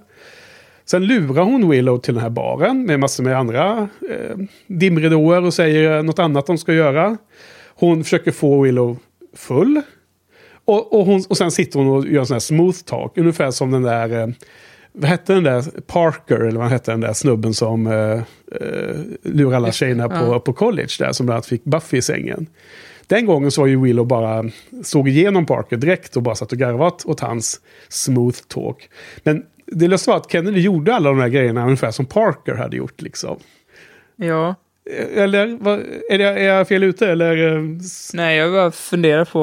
Sen 0.84 1.06
lurar 1.06 1.42
hon 1.42 1.70
Willow 1.70 1.98
till 1.98 2.14
den 2.14 2.22
här 2.22 2.30
baren 2.30 2.86
med 2.86 3.00
massor 3.00 3.24
med 3.24 3.38
andra 3.38 3.88
eh, 4.10 4.36
dimridåer 4.66 5.44
och 5.44 5.54
säger 5.54 6.02
något 6.02 6.18
annat 6.18 6.46
de 6.46 6.58
ska 6.58 6.72
göra. 6.72 7.16
Hon 7.74 8.04
försöker 8.04 8.32
få 8.32 8.62
Willow 8.62 8.96
full. 9.36 9.82
Och, 10.64 10.92
och, 10.92 11.06
hon, 11.06 11.24
och 11.28 11.36
sen 11.36 11.50
sitter 11.50 11.78
hon 11.78 11.88
och 11.88 12.06
gör 12.06 12.20
en 12.20 12.26
sån 12.26 12.34
här 12.34 12.40
smooth 12.40 12.78
talk. 12.78 13.18
Ungefär 13.18 13.50
som 13.50 13.70
den 13.70 13.82
där... 13.82 14.20
Eh, 14.20 14.28
vad 14.92 15.10
hette 15.10 15.34
den 15.34 15.44
där? 15.44 15.80
Parker, 15.86 16.36
eller 16.36 16.58
vad 16.58 16.68
hette 16.68 16.90
den 16.90 17.00
där 17.00 17.12
snubben 17.12 17.54
som 17.54 17.86
eh, 17.86 18.12
eh, 18.60 18.96
lurar 19.22 19.56
alla 19.56 19.72
tjejerna 19.72 20.08
på, 20.08 20.40
på 20.40 20.52
college 20.52 20.88
där. 20.98 21.12
Som 21.12 21.26
bland 21.26 21.36
annat 21.36 21.46
fick 21.46 21.64
Buffy 21.64 21.96
i 21.96 22.02
sängen. 22.02 22.46
Den 23.06 23.26
gången 23.26 23.50
så 23.50 23.60
var 23.60 23.68
ju 23.68 23.80
Willow 23.80 24.06
bara 24.06 24.44
såg 24.84 25.08
igenom 25.08 25.46
Parker 25.46 25.76
direkt 25.76 26.16
och 26.16 26.22
bara 26.22 26.34
satt 26.34 26.52
och 26.52 26.58
garvat 26.58 27.06
åt 27.06 27.20
hans 27.20 27.60
smooth 27.88 28.36
talk. 28.48 28.88
Men 29.22 29.42
det 29.66 29.88
lustiga 29.88 30.12
var 30.14 30.20
att 30.20 30.32
Kennedy 30.32 30.60
gjorde 30.60 30.94
alla 30.94 31.08
de 31.10 31.20
här 31.20 31.28
grejerna 31.28 31.64
ungefär 31.64 31.90
som 31.90 32.06
Parker 32.06 32.54
hade 32.54 32.76
gjort 32.76 33.02
liksom. 33.02 33.36
ja. 34.16 34.54
Eller 35.14 35.58
vad, 35.60 35.78
är, 36.10 36.18
det, 36.18 36.24
är 36.24 36.44
jag 36.44 36.68
fel 36.68 36.82
ute 36.82 37.08
eller? 37.08 37.56
eh, 37.56 37.62
Nej, 38.14 38.36
jag 38.36 38.52
bara 38.52 38.70
funderar 38.70 39.24
på 39.24 39.40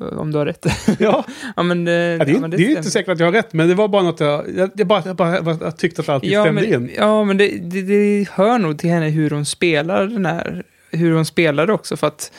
eh, 0.00 0.18
om 0.18 0.32
du 0.32 0.38
har 0.38 0.46
rätt. 0.46 0.66
Ja, 0.98 1.24
ja, 1.56 1.62
men, 1.62 1.88
eh, 1.88 1.92
ja, 1.94 2.24
det, 2.24 2.30
är, 2.30 2.34
ja, 2.34 2.40
men 2.40 2.50
det 2.50 2.56
är 2.56 2.58
ju 2.58 2.70
inte 2.70 2.90
säkert 2.90 3.08
att 3.12 3.18
jag 3.18 3.26
har 3.26 3.32
rätt 3.32 3.52
men 3.52 3.68
det 3.68 3.74
var 3.74 3.88
bara 3.88 4.02
något 4.02 4.20
jag, 4.20 4.44
jag, 4.56 4.70
jag, 4.74 4.86
bara, 4.86 5.02
jag, 5.06 5.16
bara, 5.16 5.58
jag 5.60 5.76
tyckte 5.76 6.02
att 6.02 6.08
allting 6.08 6.30
Ja, 6.30 6.42
stämde 6.44 6.60
men, 6.62 6.72
in. 6.74 6.90
ja, 6.96 7.24
men 7.24 7.36
det, 7.36 7.48
det, 7.62 7.82
det 7.82 8.28
hör 8.30 8.58
nog 8.58 8.78
till 8.78 8.90
henne 8.90 9.08
hur 9.08 9.30
hon 9.30 9.44
spelar 9.44 10.06
den 10.06 10.26
här, 10.26 10.62
hur 10.92 11.12
hon 11.14 11.24
spelar 11.24 11.66
det 11.66 11.72
också, 11.72 11.96
för 11.96 12.06
att 12.06 12.32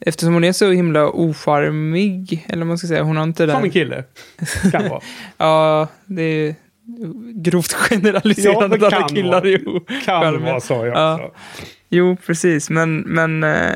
eftersom 0.00 0.34
hon 0.34 0.44
är 0.44 0.52
så 0.52 0.70
himla 0.70 1.10
ocharmig, 1.10 2.46
eller 2.48 2.58
vad 2.58 2.66
man 2.66 2.78
ska 2.78 2.86
säga, 2.86 3.02
hon 3.02 3.16
har 3.16 3.24
inte 3.24 3.46
Som 3.46 3.56
en 3.56 3.62
den... 3.62 3.70
kille. 3.70 4.04
Kan 4.72 4.88
vara. 4.88 5.00
Ja, 5.38 5.88
det 6.06 6.22
är 6.22 6.54
grovt 7.34 7.72
Ja, 7.80 7.96
generaliserande 7.96 8.76
det 8.76 8.86
att 8.86 8.92
alla 8.92 9.08
killar 9.08 9.46
är 9.46 10.04
Kan 10.04 10.42
vara 10.42 10.60
så 10.60 10.72
jag 10.74 10.86
Ja. 10.96 11.14
också. 11.14 11.38
Jo, 11.92 12.16
precis, 12.26 12.70
men, 12.70 12.96
men 13.00 13.44
eh, 13.44 13.72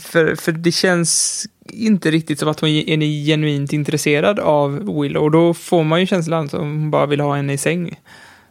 för, 0.00 0.34
för 0.36 0.52
det 0.52 0.72
känns 0.72 1.44
inte 1.72 2.10
riktigt 2.10 2.38
som 2.38 2.48
att 2.48 2.60
hon 2.60 2.70
är 2.70 3.26
genuint 3.26 3.72
intresserad 3.72 4.38
av 4.38 5.00
Willow, 5.02 5.22
och 5.22 5.30
då 5.30 5.54
får 5.54 5.84
man 5.84 6.00
ju 6.00 6.06
känslan 6.06 6.44
att 6.44 6.52
hon 6.52 6.90
bara 6.90 7.06
vill 7.06 7.20
ha 7.20 7.36
henne 7.36 7.52
i 7.52 7.58
säng. 7.58 7.94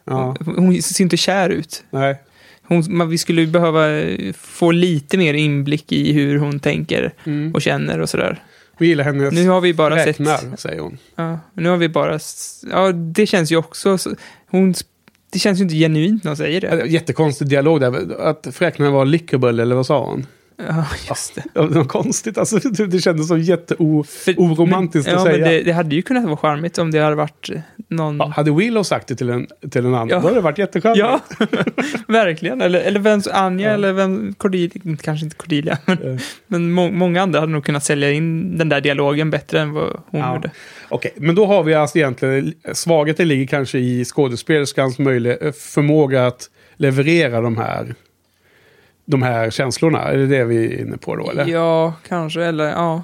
Ja, 0.04 0.36
Hon 0.44 0.82
ser 0.82 1.02
inte 1.04 1.16
kär 1.16 1.48
ut. 1.50 1.84
nej. 1.90 2.16
Hon, 2.68 3.08
vi 3.08 3.18
skulle 3.18 3.46
behöva 3.46 3.90
eh, 3.98 4.32
få 4.38 4.70
lite 4.70 5.18
mer 5.18 5.34
inblick 5.34 5.92
i 5.92 6.12
hur 6.12 6.38
hon 6.38 6.60
tänker 6.60 7.12
Mm. 7.26 7.54
och 7.54 7.62
känner 7.62 8.00
och 8.00 8.08
sådär. 8.08 8.42
Vi 8.78 8.86
gillar 8.86 9.04
hennes 9.04 9.34
Nu 9.34 9.48
har 9.48 9.60
vi 9.60 9.74
bara 9.74 9.96
räknar, 10.06 10.36
sett... 10.36 10.60
säger 10.60 10.80
hon. 10.80 10.98
Ja, 11.16 11.38
nu 11.54 11.68
har 11.68 11.76
vi 11.76 11.88
bara... 11.88 12.18
Ja, 12.70 12.92
det 12.92 13.26
känns 13.26 13.52
ju 13.52 13.56
också... 13.56 13.98
så- 13.98 14.14
Hon, 14.50 14.74
det 15.32 15.38
känns 15.38 15.58
ju 15.58 15.62
inte 15.62 15.74
genuint 15.74 16.24
när 16.24 16.30
hon 16.30 16.36
säger 16.36 16.60
det. 16.60 16.86
Jättekonstig 16.86 17.48
dialog 17.48 17.80
där. 17.80 18.20
Att 18.20 18.46
fräknarna 18.52 18.90
var 18.90 19.04
lickable, 19.04 19.48
eller 19.62 19.74
vad 19.76 19.86
sa 19.86 20.04
hon? 20.06 20.26
Ja, 20.66 20.86
just 21.08 21.34
det. 21.34 21.44
Ja, 21.54 21.62
Det 21.62 21.74
var 21.74 21.84
konstigt, 21.84 22.38
alltså, 22.38 22.58
det, 22.58 22.86
det 22.86 22.98
kändes 23.00 23.28
som 23.28 23.40
jätteoromantiskt 23.40 25.10
ja, 25.10 25.16
att 25.16 25.22
säga. 25.22 25.38
Men 25.38 25.48
det, 25.48 25.62
det 25.62 25.72
hade 25.72 25.94
ju 25.94 26.02
kunnat 26.02 26.24
vara 26.24 26.36
charmigt 26.36 26.78
om 26.78 26.90
det 26.90 26.98
hade 26.98 27.16
varit 27.16 27.50
eh, 27.54 27.60
någon... 27.88 28.16
Ja, 28.16 28.26
hade 28.36 28.50
Willow 28.54 28.82
sagt 28.82 29.08
det 29.08 29.14
till 29.16 29.30
en, 29.30 29.46
till 29.70 29.86
en 29.86 29.94
annan, 29.94 30.08
Ja. 30.08 30.16
då 30.16 30.22
hade 30.22 30.34
det 30.34 30.40
varit 30.40 30.58
jättecharmigt. 30.58 30.98
Ja, 31.00 31.20
verkligen. 32.08 32.60
Eller, 32.60 32.80
eller 32.80 33.00
vem, 33.00 33.20
Anja 33.32 33.72
eller 33.72 33.92
vem, 33.92 34.34
Cordelia, 34.34 34.96
kanske 35.02 35.24
inte 35.24 35.36
Cordelia, 35.36 35.78
men, 35.86 35.98
Eh. 36.12 36.20
men 36.46 36.72
må, 36.72 36.90
många 36.90 37.22
andra 37.22 37.40
hade 37.40 37.52
nog 37.52 37.64
kunnat 37.64 37.84
sälja 37.84 38.10
in 38.12 38.58
den 38.58 38.68
där 38.68 38.80
dialogen 38.80 39.30
bättre 39.30 39.60
än 39.60 39.72
vad 39.72 40.00
hon 40.06 40.34
gjorde. 40.34 40.50
Okej, 40.88 41.12
men 41.16 41.34
då 41.34 41.46
har 41.46 41.62
vi 41.62 41.74
alltså 41.74 41.98
egentligen, 41.98 42.52
svagheten 42.72 43.28
ligger 43.28 43.46
kanske 43.46 43.78
i 43.78 44.04
skådespelerskans 44.04 44.98
möjlighet, 44.98 45.56
förmåga 45.58 46.26
att 46.26 46.50
leverera 46.76 47.40
de 47.40 47.56
här, 47.56 47.94
de 49.10 49.22
här 49.22 49.50
känslorna. 49.50 50.02
Är 50.02 50.16
det 50.16 50.26
det 50.26 50.44
vi 50.44 50.66
är 50.66 50.80
inne 50.80 50.96
på 50.96 51.16
då? 51.16 51.30
Eller? 51.30 51.46
Ja, 51.46 51.94
kanske. 52.08 52.44
Eller 52.44 52.64
ja, 52.64 53.02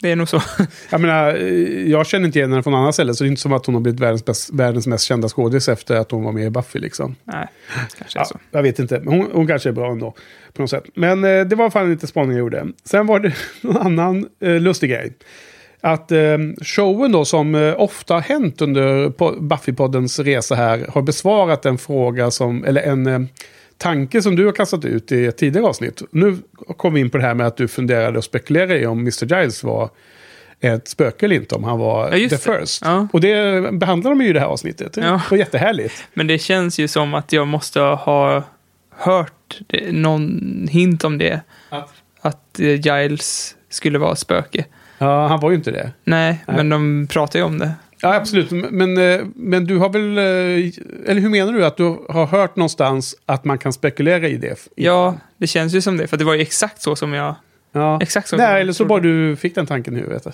det 0.00 0.10
är 0.12 0.16
nog 0.16 0.28
så. 0.28 0.42
Jag 0.90 1.00
menar, 1.00 1.34
eh, 1.34 1.90
jag 1.90 2.06
känner 2.06 2.26
inte 2.26 2.38
igen 2.38 2.50
henne 2.50 2.62
från 2.62 2.74
andra 2.74 2.92
ställen, 2.92 3.14
så 3.14 3.24
det 3.24 3.28
är 3.28 3.30
inte 3.30 3.42
som 3.42 3.52
att 3.52 3.66
hon 3.66 3.74
har 3.74 3.82
blivit 3.82 4.00
världens, 4.00 4.24
bäst, 4.24 4.50
världens 4.52 4.86
mest 4.86 5.04
kända 5.04 5.28
skådis 5.28 5.68
efter 5.68 5.96
att 5.96 6.10
hon 6.10 6.24
var 6.24 6.32
med 6.32 6.44
i 6.46 6.50
Buffy. 6.50 6.78
Liksom. 6.78 7.16
Nej, 7.24 7.46
kanske 7.98 8.18
Ja, 8.18 8.24
så. 8.24 8.38
jag 8.50 8.62
vet 8.62 8.78
inte, 8.78 9.00
men 9.00 9.14
hon, 9.20 9.28
hon 9.32 9.46
kanske 9.46 9.68
är 9.68 9.72
bra 9.72 9.90
ändå. 9.92 10.14
På 10.52 10.62
något 10.62 10.70
sätt. 10.70 10.84
Men 10.94 11.24
eh, 11.24 11.44
det 11.44 11.56
var 11.56 11.70
fan 11.70 11.90
lite 11.90 12.06
spaning 12.06 12.30
jag 12.30 12.38
gjorde. 12.38 12.66
Sen 12.84 13.06
var 13.06 13.20
det 13.20 13.32
en 13.62 13.76
annan 13.76 14.28
eh, 14.42 14.60
lustig 14.60 14.90
grej. 14.90 15.12
Att 15.80 16.12
eh, 16.12 16.38
showen 16.62 17.12
då 17.12 17.24
som 17.24 17.54
eh, 17.54 17.74
ofta 17.80 18.14
har 18.14 18.20
hänt 18.20 18.60
under 18.62 19.08
po- 19.08 19.40
Buffy-poddens 19.48 20.22
resa 20.24 20.54
här 20.54 20.86
har 20.94 21.02
besvarat 21.02 21.66
en 21.66 21.78
fråga 21.78 22.30
som, 22.30 22.64
eller 22.64 22.82
en 22.82 23.06
eh, 23.06 23.20
tanke 23.78 24.22
som 24.22 24.36
du 24.36 24.44
har 24.46 24.52
kastat 24.52 24.84
ut 24.84 25.12
i 25.12 25.26
ett 25.26 25.36
tidigare 25.38 25.66
avsnitt. 25.66 26.02
Nu 26.10 26.36
kom 26.76 26.94
vi 26.94 27.00
in 27.00 27.10
på 27.10 27.18
det 27.18 27.24
här 27.24 27.34
med 27.34 27.46
att 27.46 27.56
du 27.56 27.68
funderade 27.68 28.18
och 28.18 28.24
spekulerade 28.24 28.78
i 28.80 28.86
om 28.86 28.98
Mr. 28.98 29.24
Giles 29.40 29.64
var 29.64 29.90
ett 30.60 30.88
spöke 30.88 31.26
eller 31.26 31.36
inte, 31.36 31.54
om 31.54 31.64
han 31.64 31.78
var 31.78 32.04
Ja, 32.04 32.10
the 32.10 32.26
det. 32.26 32.38
first. 32.38 32.82
Ja. 32.84 33.08
Och 33.12 33.20
det 33.20 33.62
behandlar 33.72 34.10
de 34.10 34.20
ju 34.20 34.28
i 34.28 34.32
det 34.32 34.40
här 34.40 34.46
avsnittet. 34.46 34.92
Det 34.92 35.00
Ja. 35.00 35.20
var 35.30 35.38
jättehärligt. 35.38 35.94
Men 36.14 36.26
det 36.26 36.38
känns 36.38 36.78
ju 36.78 36.88
som 36.88 37.14
att 37.14 37.32
jag 37.32 37.46
måste 37.46 37.80
ha 37.80 38.42
hört 38.96 39.58
det, 39.66 39.92
någon 39.92 40.68
hint 40.70 41.04
om 41.04 41.18
det. 41.18 41.40
Att? 41.68 41.92
Att 42.20 42.60
eh, 42.60 42.66
Giles 42.80 43.56
skulle 43.70 43.98
vara 43.98 44.16
spöke. 44.16 44.64
Ja, 44.98 45.26
han 45.26 45.40
var 45.40 45.50
ju 45.50 45.56
inte 45.56 45.70
det. 45.70 45.92
Nej, 46.04 46.44
Nej. 46.46 46.56
men 46.56 46.68
de 46.68 47.06
pratar 47.10 47.38
ju 47.38 47.44
om 47.44 47.58
det. 47.58 47.72
Ja, 48.02 48.14
absolut. 48.14 48.50
Men, 48.50 48.98
eh, 48.98 49.20
men 49.34 49.64
du 49.64 49.76
har 49.76 49.88
väl... 49.88 50.18
eh, 50.18 51.10
Eller 51.10 51.20
hur 51.20 51.28
menar 51.28 51.52
du? 51.52 51.64
Att 51.66 51.76
du 51.76 51.96
har 52.08 52.26
hört 52.26 52.56
någonstans 52.56 53.16
att 53.26 53.44
man 53.44 53.58
kan 53.58 53.72
spekulera 53.72 54.28
i 54.28 54.36
det? 54.36 54.68
Ja, 54.74 55.14
det 55.38 55.46
känns 55.46 55.74
ju 55.74 55.80
som 55.80 55.96
det. 55.96 56.06
För 56.06 56.16
det 56.16 56.24
var 56.24 56.34
ju 56.34 56.40
exakt 56.40 56.82
så 56.82 56.96
som 56.96 57.12
jag... 57.12 57.34
ja. 57.72 57.98
Exakt 58.02 58.28
så. 58.28 58.36
Nej, 58.36 58.46
jag 58.50 58.60
eller 58.60 58.72
så 58.72 58.84
bara 58.84 59.00
du 59.00 59.36
fick 59.36 59.54
den 59.54 59.66
tanken 59.66 59.96
i 59.96 60.00
huvudet. 60.00 60.26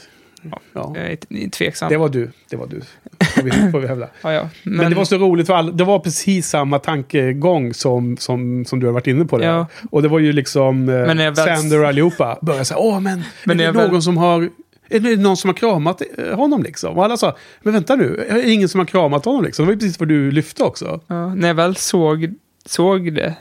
Ja. 0.50 0.60
Ja. 0.72 0.92
Jag 0.96 1.04
är 1.10 1.50
tveksam. 1.50 1.88
Det 1.88 1.96
var 1.96 2.08
du. 2.08 2.30
Det 2.50 2.56
var 2.56 2.66
du. 2.66 2.80
Får 3.26 3.42
vi, 3.42 3.50
får 3.72 3.80
vi 3.80 3.86
hävda. 3.86 4.08
Ja, 4.22 4.32
ja. 4.32 4.48
Men, 4.62 4.90
det 4.90 4.96
var 4.96 5.04
så 5.04 5.16
roligt 5.18 5.46
för 5.46 5.54
alla. 5.54 5.72
Det 5.72 5.84
var 5.84 5.98
precis 5.98 6.48
samma 6.48 6.78
tankegång 6.78 7.74
som, 7.74 8.16
som, 8.16 8.64
som 8.64 8.80
du 8.80 8.86
har 8.86 8.92
varit 8.92 9.06
inne 9.06 9.24
på. 9.24 9.38
Där. 9.38 9.46
Ja. 9.46 9.66
Och 9.90 10.02
det 10.02 10.08
var 10.08 10.18
ju 10.18 10.32
liksom 10.32 10.88
eh, 10.88 11.14
Men 11.14 11.36
Sander 11.36 11.80
och 11.82 11.88
allihopa 11.88 12.38
började 12.42 12.64
säga 12.64 12.78
åh 12.78 13.00
men, 13.00 13.22
Men 13.44 13.56
är 13.56 13.58
det 13.58 13.64
jag 13.64 13.72
väl- 13.72 13.90
någon 13.90 14.02
som 14.02 14.16
har... 14.16 14.50
Är 14.88 15.00
det 15.00 15.16
någon 15.16 15.36
som 15.36 15.48
har 15.48 15.54
kramat 15.54 16.02
eh, 16.18 16.36
honom 16.36 16.62
liksom? 16.62 16.96
Och 16.98 17.04
alla 17.04 17.16
sa, 17.16 17.36
men 17.62 17.72
vänta 17.74 17.96
nu, 17.96 18.24
är 18.28 18.34
det 18.34 18.50
ingen 18.50 18.68
som 18.68 18.78
har 18.78 18.86
kramat 18.86 19.24
honom 19.24 19.44
liksom? 19.44 19.62
Det 19.62 19.66
var 19.66 19.72
ju 19.74 19.78
precis 19.78 20.00
vad 20.00 20.08
du 20.08 20.30
lyfte 20.30 20.62
också. 20.62 21.00
Ja, 21.06 21.34
när 21.34 21.48
jag 21.48 21.54
väl 21.54 21.76
såg, 21.76 22.34
såg 22.66 23.12
det, 23.14 23.34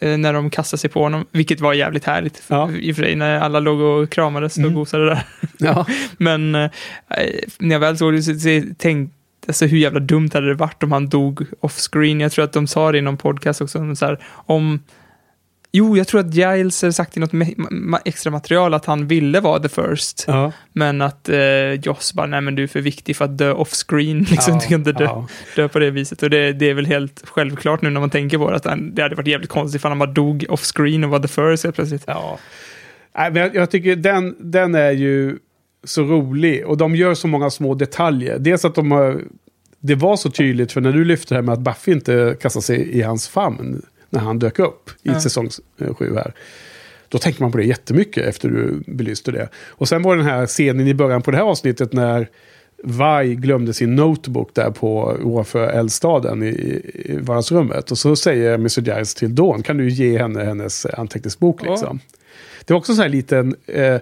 eh, 0.00 0.16
när 0.18 0.32
de 0.32 0.50
kastade 0.50 0.78
sig 0.80 0.90
på 0.90 1.02
honom, 1.02 1.24
vilket 1.32 1.60
var 1.60 1.72
jävligt 1.74 2.04
härligt 2.04 2.42
Ja. 2.48 2.70
i 2.72 2.92
och 2.92 2.96
för 2.96 3.02
sig, 3.02 3.16
när 3.16 3.40
alla 3.40 3.60
låg 3.60 3.80
och 3.80 4.10
kramades 4.10 4.56
och 4.56 4.62
Mm. 4.62 4.74
gosade 4.74 5.04
där. 5.06 5.22
Ja. 5.58 5.86
Men 6.16 6.54
eh, 6.54 6.70
när 7.58 7.74
jag 7.74 7.80
väl 7.80 7.98
såg 7.98 8.12
det 8.12 8.22
så, 8.22 8.34
så 8.38 8.62
tänkte 8.78 9.16
Alltså 9.46 9.66
hur 9.66 9.78
jävla 9.78 10.00
dumt 10.00 10.30
hade 10.34 10.48
det 10.48 10.54
varit 10.54 10.82
om 10.82 10.92
han 10.92 11.08
dog 11.08 11.46
off-screen? 11.60 12.20
Jag 12.20 12.32
tror 12.32 12.44
att 12.44 12.52
de 12.52 12.66
sa 12.66 12.92
det 12.92 12.98
i 12.98 13.00
någon 13.00 13.16
podcast 13.16 13.60
också. 13.60 13.94
Så 13.96 14.06
här, 14.06 14.18
om... 14.32 14.80
Jo, 15.74 15.96
jag 15.96 16.08
tror 16.08 16.20
att 16.20 16.34
Giles 16.34 16.82
hade 16.82 16.92
sagt 16.92 17.16
i 17.16 17.20
något 17.20 17.32
ma- 17.32 17.98
extra 18.04 18.30
material 18.30 18.74
att 18.74 18.84
han 18.84 19.06
ville 19.06 19.40
vara 19.40 19.58
the 19.60 19.68
first. 19.68 20.24
Ja. 20.26 20.52
Men 20.72 21.00
att 21.02 21.28
eh, 21.28 21.72
Joss 21.82 22.12
bara, 22.14 22.26
nej 22.26 22.40
men 22.40 22.54
du 22.54 22.62
är 22.62 22.66
för 22.66 22.80
viktig 22.80 23.16
för 23.16 23.24
att 23.24 23.38
dö 23.38 23.52
off-screen. 23.52 24.18
Liksom, 24.30 24.54
Ja, 24.54 24.60
du 24.62 24.66
kan 24.68 24.80
inte 24.80 24.92
dö, 24.92 25.04
ja. 25.04 25.26
dö 25.56 25.68
på 25.68 25.78
det 25.78 25.90
viset. 25.90 26.22
Och 26.22 26.30
det, 26.30 26.52
det 26.52 26.70
är 26.70 26.74
väl 26.74 26.86
helt 26.86 27.22
självklart 27.26 27.82
nu 27.82 27.90
när 27.90 28.00
man 28.00 28.10
tänker 28.10 28.38
på 28.38 28.50
det. 28.50 28.56
Att 28.56 28.64
han, 28.64 28.94
det 28.94 29.02
hade 29.02 29.14
varit 29.14 29.26
jävligt 29.26 29.50
konstigt 29.50 29.78
ifall 29.80 29.90
han 29.90 29.98
bara 29.98 30.10
dog 30.12 30.46
off-screen 30.48 31.04
och 31.04 31.10
var 31.10 31.18
the 31.18 31.28
first 31.28 31.64
helt 31.64 31.76
plötsligt. 31.76 32.04
Ja. 32.06 32.38
Nej, 33.16 33.30
men 33.32 33.42
jag, 33.42 33.54
jag 33.54 33.70
tycker 33.70 33.96
den, 33.96 34.36
den 34.38 34.74
är 34.74 34.90
ju 34.90 35.38
så 35.84 36.02
rolig. 36.02 36.66
Och 36.66 36.76
de 36.76 36.96
gör 36.96 37.14
så 37.14 37.28
många 37.28 37.50
små 37.50 37.74
detaljer. 37.74 38.38
Dels 38.38 38.64
att 38.64 38.74
de 38.74 38.90
har... 38.90 39.20
Det 39.80 39.94
var 39.94 40.16
så 40.16 40.30
tydligt, 40.30 40.72
för 40.72 40.80
när 40.80 40.92
du 40.92 41.04
lyfte 41.04 41.34
det 41.34 41.38
här 41.38 41.42
med 41.42 41.52
att 41.52 41.60
Buffy 41.60 41.92
inte 41.92 42.36
kastade 42.40 42.62
sig 42.62 42.90
i 42.98 43.02
hans 43.02 43.28
famn 43.28 43.82
när 44.12 44.20
han 44.20 44.38
dök 44.38 44.58
upp 44.58 44.90
i 44.90 44.92
Ja. 45.02 45.20
säsong 45.20 45.48
eh, 45.78 45.94
sju 45.94 46.14
här. 46.14 46.34
Då 47.08 47.18
tänker 47.18 47.42
man 47.42 47.52
på 47.52 47.58
det 47.58 47.64
jättemycket 47.64 48.26
efter 48.26 48.48
du 48.48 48.82
belyste 48.86 49.30
det. 49.32 49.48
Och 49.68 49.88
sen 49.88 50.02
var 50.02 50.16
den 50.16 50.24
här 50.26 50.46
scenen 50.46 50.88
i 50.88 50.94
början 50.94 51.22
på 51.22 51.30
det 51.30 51.36
här 51.36 51.44
avsnittet 51.44 51.92
när 51.92 52.28
Vi 52.84 53.34
glömde 53.34 53.74
sin 53.74 53.96
notebook 53.96 54.54
där 54.54 54.70
på 54.70 55.18
ovanför 55.22 55.68
eldstaden 55.68 56.42
i, 56.42 56.46
i 56.94 57.16
vardagsrummet. 57.20 57.90
Och 57.90 57.98
så 57.98 58.16
säger 58.16 58.54
Mr. 58.54 58.80
Giles 58.80 59.14
till 59.14 59.34
Dawn, 59.34 59.62
kan 59.62 59.76
du 59.76 59.88
ge 59.90 60.18
henne 60.18 60.44
hennes 60.44 60.86
anteckningsbok 60.86 61.62
liksom? 61.62 62.00
Det 62.64 62.72
var 62.72 62.78
också 62.78 62.92
en 62.92 62.96
sån 62.96 63.02
här 63.02 63.08
liten... 63.10 63.56
Eh, 63.66 63.96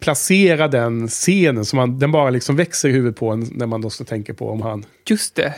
placera 0.00 0.68
den 0.68 1.08
scenen 1.08 1.64
så 1.64 1.76
man, 1.76 1.98
den 1.98 2.12
bara 2.12 2.30
liksom 2.30 2.56
växer 2.56 2.88
i 2.88 2.92
huvudet 2.92 3.16
på 3.16 3.30
en 3.30 3.48
när 3.52 3.66
man 3.66 3.80
då 3.80 3.90
ska 3.90 4.04
tänka 4.04 4.34
på 4.34 4.50
om 4.50 4.62
han... 4.62 4.84
Just 5.06 5.34
det. 5.34 5.54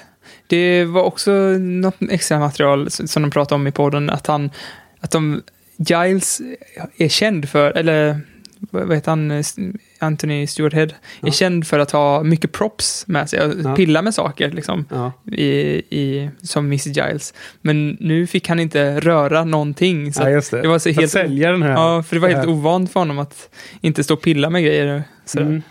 Det 0.47 0.85
var 0.85 1.03
också 1.03 1.31
något 1.59 1.97
extra 2.11 2.39
material 2.39 2.91
som 2.91 3.23
de 3.23 3.31
pratade 3.31 3.55
om 3.55 3.67
i 3.67 3.73
podden, 3.73 4.11
att 4.11 4.27
han, 4.27 4.51
att 5.01 5.11
de, 5.11 5.43
Giles 5.77 6.41
är 6.97 7.09
känd 7.09 7.49
för, 7.49 7.71
eller 7.71 8.21
vad 8.71 8.95
heter 8.95 9.11
han, 9.11 9.45
Anthony 9.99 10.47
Stewart 10.47 10.73
Head, 10.73 10.89
Ja. 11.21 11.29
är 11.29 11.33
känd 11.33 11.67
för 11.67 11.79
att 11.79 11.91
ha 11.91 12.23
mycket 12.23 12.53
props 12.53 13.07
med 13.07 13.31
sig, 13.31 13.41
och 13.47 13.55
Ja. 13.65 13.77
pilla 13.77 14.03
med 14.03 14.15
saker 14.15 14.51
liksom, 14.51 14.85
Ja. 14.91 15.13
i, 15.33 15.51
i, 15.91 16.31
som 16.43 16.69
Miss 16.69 16.87
Giles. 16.87 17.35
Men 17.61 17.97
nu 18.01 18.27
fick 18.27 18.49
han 18.49 18.61
inte 18.61 19.01
röra 19.01 19.45
någonting. 19.45 20.13
Så 20.13 20.25
det. 20.25 20.51
det 20.63 20.69
var 20.69 20.79
så 20.79 20.91
att 20.91 20.97
helt, 20.97 21.13
sälja 21.13 21.53
den 21.53 21.63
här... 21.63 21.71
ja, 21.71 22.03
för 22.03 22.17
det 22.17 22.21
var 22.21 22.29
helt 22.29 22.49
ovant 22.49 22.93
för 22.93 23.01
honom 23.01 23.19
att 23.19 23.49
inte 23.81 24.05
stå 24.05 24.15
och 24.15 24.23
pilla 24.23 24.51
med 24.51 24.63
grejer. 24.65 25.03
Mm. 25.37 25.63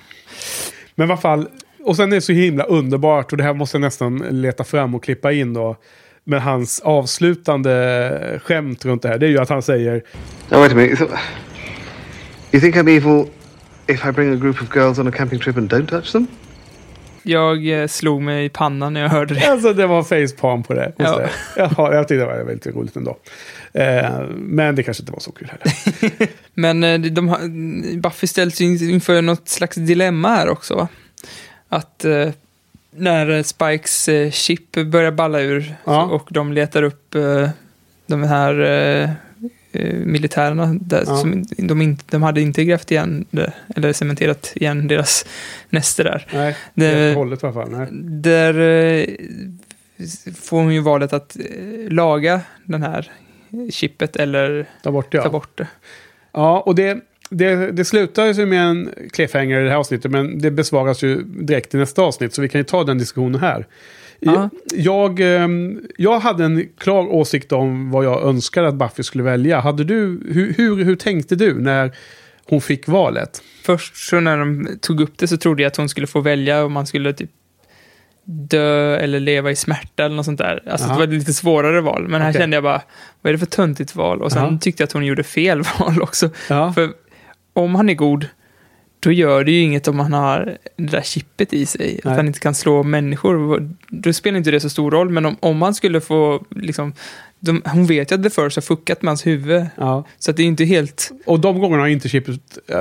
Men 0.95 1.09
i 1.09 1.11
alla 1.11 1.21
fall, 1.21 1.47
och 1.83 1.95
sen 1.95 2.11
är 2.11 2.15
det 2.15 2.21
så 2.21 2.31
himla 2.33 2.63
underbart 2.63 3.31
och 3.31 3.37
det 3.37 3.43
här 3.43 3.53
måste 3.53 3.77
jag 3.77 3.81
nästan 3.81 4.17
leta 4.29 4.63
fram 4.63 4.95
och 4.95 5.03
klippa 5.03 5.31
in 5.31 5.53
då. 5.53 5.77
Men 6.23 6.39
hans 6.39 6.79
avslutande 6.79 8.39
skämt 8.43 8.85
runt 8.85 9.01
det 9.01 9.09
här, 9.09 9.17
det 9.17 9.25
är 9.25 9.29
ju 9.29 9.39
att 9.39 9.49
han 9.49 9.61
säger 9.61 10.03
Now, 10.49 10.59
wait 10.59 10.71
a 10.71 10.75
minute. 10.75 11.03
You, 11.03 11.11
th- 11.11 11.19
you 12.51 12.61
think 12.61 12.75
I'm 12.75 12.97
evil 12.97 13.25
if 13.87 14.05
I 14.05 14.11
bring 14.11 14.33
a 14.33 14.35
group 14.35 14.61
of 14.61 14.75
girls 14.75 14.99
on 14.99 15.07
a 15.07 15.11
camping 15.11 15.39
trip 15.39 15.57
and 15.57 15.73
don't 15.73 15.87
touch 15.87 16.11
them? 16.11 16.27
Jag 17.23 17.81
eh, 17.81 17.87
slog 17.87 18.21
mig 18.21 18.45
i 18.45 18.49
pannan 18.49 18.93
när 18.93 19.01
jag 19.01 19.09
hörde 19.09 19.33
det. 19.33 19.51
Alltså 19.51 19.73
det 19.73 19.87
var 19.87 20.03
facepalm 20.03 20.63
på 20.63 20.73
det. 20.73 20.91
Ja. 20.97 21.21
Jaha, 21.57 21.95
jag 21.95 22.07
tyckte 22.07 22.15
det 22.15 22.25
var 22.25 22.43
väldigt 22.43 22.67
roligt 22.67 22.95
ändå. 22.95 23.17
Eh, 23.73 24.21
men 24.29 24.75
det 24.75 24.83
kanske 24.83 25.01
inte 25.03 25.11
var 25.11 25.19
så 25.19 25.31
kul 25.31 25.51
heller. 25.51 26.27
Men 26.53 26.83
eh, 26.83 26.99
de 26.99 27.27
har, 27.27 27.39
Buffy 27.97 28.27
ställs 28.27 28.61
ju 28.61 28.91
inför 28.91 29.21
något 29.21 29.49
slags 29.49 29.75
dilemma 29.75 30.29
här 30.29 30.49
också. 30.49 30.75
Va? 30.75 30.87
Att 31.69 32.05
eh, 32.05 32.29
när 32.91 33.43
Spikes 33.43 34.09
eh, 34.09 34.31
chip 34.31 34.71
börjar 34.85 35.11
balla 35.11 35.39
ur 35.41 35.75
Ja. 35.85 36.07
så, 36.09 36.15
och 36.15 36.27
de 36.31 36.53
letar 36.53 36.83
upp 36.83 37.15
eh, 37.15 37.49
de 38.07 38.23
här 38.23 38.59
eh, 38.61 39.09
eh, 39.71 39.93
militärerna. 39.95 40.65
Där, 40.81 41.03
Ja. 41.07 41.17
som 41.17 41.43
de, 41.57 41.81
inte, 41.81 42.03
de 42.09 42.23
hade 42.23 42.41
inte 42.41 42.63
grävt 42.63 42.91
igen, 42.91 43.25
det, 43.31 43.53
eller 43.75 43.93
cementerat 43.93 44.51
igen 44.55 44.87
deras 44.87 45.25
näste 45.69 46.03
där. 46.03 46.27
Nej, 46.33 46.55
Det- 46.73 47.15
hållet 47.15 47.43
i 47.43 47.45
alla 47.45 47.53
fall. 47.53 47.69
Nej. 47.71 47.87
Där 48.21 48.59
eh, 48.59 49.05
får 50.35 50.57
hon 50.61 50.73
ju 50.73 50.79
valet 50.79 51.13
att 51.13 51.37
eh, 51.39 51.89
laga 51.91 52.41
den 52.65 52.83
här 52.83 53.11
chippet 53.71 54.15
eller 54.15 54.65
Ta 54.83 54.91
bort 54.91 55.13
ja. 55.13 55.23
ta 55.23 55.29
bort 55.29 55.57
det. 55.57 55.67
Ja, 56.31 56.59
och 56.61 56.75
det, 56.75 56.97
det, 57.29 57.71
det 57.71 57.85
slutar 57.85 58.25
ju 58.25 58.45
med 58.45 58.63
en 58.63 58.93
cliffhanger 59.11 59.59
i 59.59 59.63
det 59.63 59.69
här 59.69 59.77
avsnittet, 59.77 60.11
men 60.11 60.39
det 60.39 60.51
besvaras 60.51 61.03
ju 61.03 61.21
direkt 61.23 61.73
i 61.73 61.77
nästa 61.77 62.01
avsnitt, 62.01 62.33
så 62.33 62.41
vi 62.41 62.49
kan 62.49 62.59
ju 62.59 62.65
ta 62.65 62.83
den 62.83 62.97
diskussionen 62.97 63.39
här. 63.39 63.67
Ja. 64.19 64.49
Jag, 64.73 65.19
ehm, 65.19 65.81
jag 65.97 66.19
hade 66.19 66.45
en 66.45 66.69
klar 66.77 67.13
åsikt 67.13 67.51
om 67.51 67.91
vad 67.91 68.05
jag 68.05 68.23
önskade 68.23 68.67
att 68.67 68.75
Buffy 68.75 69.03
skulle 69.03 69.23
välja. 69.23 69.59
Hade 69.59 69.83
du, 69.83 70.21
hur, 70.31 70.53
hur, 70.53 70.83
hur 70.83 70.95
tänkte 70.95 71.35
du 71.35 71.61
när 71.61 71.91
hon 72.45 72.61
fick 72.61 72.87
valet? 72.87 73.41
Först 73.63 73.95
så 74.09 74.19
när 74.19 74.37
de 74.37 74.77
tog 74.81 75.01
upp 75.01 75.17
det 75.17 75.27
så 75.27 75.37
trodde 75.37 75.63
jag 75.63 75.67
att 75.67 75.77
hon 75.77 75.89
skulle 75.89 76.07
få 76.07 76.19
välja 76.19 76.63
och 76.63 76.71
man 76.71 76.87
skulle 76.87 77.13
typ 77.13 77.29
dö 78.23 78.97
eller 78.97 79.19
leva 79.19 79.51
i 79.51 79.55
smärta 79.55 80.05
eller 80.05 80.15
något 80.15 80.25
sånt 80.25 80.37
där. 80.37 80.63
Alltså 80.69 80.87
Aha. 80.87 80.93
det 80.93 80.99
var 80.99 81.13
ett 81.13 81.19
lite 81.19 81.33
svårare 81.33 81.81
val. 81.81 82.07
Men 82.07 82.21
här 82.21 82.29
Okej. 82.29 82.41
kände 82.41 82.55
jag 82.55 82.63
bara, 82.63 82.81
vad 83.21 83.29
är 83.29 83.33
det 83.33 83.39
för 83.39 83.45
töntigt 83.45 83.95
val? 83.95 84.21
Och 84.21 84.31
sen 84.31 84.41
Aha. 84.41 84.57
tyckte 84.61 84.83
jag 84.83 84.87
att 84.87 84.93
hon 84.93 85.05
gjorde 85.05 85.23
fel 85.23 85.61
val 85.79 86.01
också. 86.01 86.29
För 86.47 86.89
om 87.53 87.75
han 87.75 87.89
är 87.89 87.93
god, 87.93 88.27
då 88.99 89.11
gör 89.11 89.43
det 89.43 89.51
ju 89.51 89.61
inget 89.61 89.87
om 89.87 89.99
han 89.99 90.13
har 90.13 90.57
det 90.75 90.83
där 90.91 91.01
chippet 91.01 91.53
i 91.53 91.65
sig. 91.65 91.99
Nej. 92.03 92.11
Att 92.11 92.17
han 92.17 92.27
inte 92.27 92.39
kan 92.39 92.55
slå 92.55 92.83
människor. 92.83 93.69
Då 93.89 94.13
spelar 94.13 94.37
inte 94.37 94.51
det 94.51 94.59
så 94.59 94.69
stor 94.69 94.91
roll. 94.91 95.09
Men 95.09 95.25
om, 95.25 95.37
om 95.39 95.61
han 95.61 95.73
skulle 95.73 96.01
få, 96.01 96.45
liksom, 96.49 96.93
de, 97.39 97.61
hon 97.65 97.85
vet 97.85 98.11
ju 98.11 98.15
att 98.15 98.23
The 98.23 98.29
First 98.29 98.57
har 98.57 98.61
fuckat 98.61 99.01
med 99.01 99.09
hans 99.09 99.27
huvud. 99.27 99.65
ja. 99.75 100.03
Så 100.19 100.31
att 100.31 100.37
det 100.37 100.43
är 100.43 100.47
inte 100.47 100.65
helt... 100.65 101.11
Och 101.25 101.39
de 101.39 101.59
gångerna 101.59 101.83
har 101.83 101.87
inte 101.87 102.09
chippet 102.09 102.39
äh, 102.67 102.77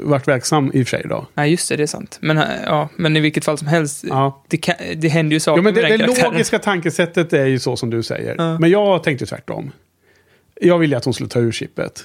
varit 0.00 0.28
verksam 0.28 0.70
i 0.74 0.82
och 0.82 0.86
för 0.88 0.96
sig 0.96 1.06
då. 1.08 1.26
Nej, 1.34 1.50
just 1.50 1.68
det, 1.68 1.76
det 1.76 1.82
är 1.82 1.86
sant. 1.86 2.18
Men, 2.20 2.38
äh, 2.38 2.44
ja, 2.66 2.88
men 2.96 3.16
i 3.16 3.20
vilket 3.20 3.44
fall 3.44 3.58
som 3.58 3.68
helst, 3.68 4.04
Ja. 4.08 4.42
det, 4.48 4.56
kan, 4.56 4.74
det 4.96 5.08
händer 5.08 5.34
ju 5.34 5.40
saker 5.40 5.58
Ja, 5.58 5.62
men 5.62 5.74
det, 5.74 5.82
med 5.82 5.90
den 5.90 5.98
det 5.98 6.04
karaktären. 6.06 6.32
logiska 6.32 6.58
tankesättet 6.58 7.32
är 7.32 7.46
ju 7.46 7.58
så 7.58 7.76
som 7.76 7.90
du 7.90 8.02
säger. 8.02 8.34
Ja. 8.38 8.58
Men 8.58 8.70
jag 8.70 9.02
tänkte 9.02 9.26
tvärtom. 9.26 9.70
Jag 10.60 10.78
ville 10.78 10.96
att 10.96 11.04
hon 11.04 11.14
skulle 11.14 11.28
ta 11.28 11.40
ur 11.40 11.52
chippet. 11.52 12.04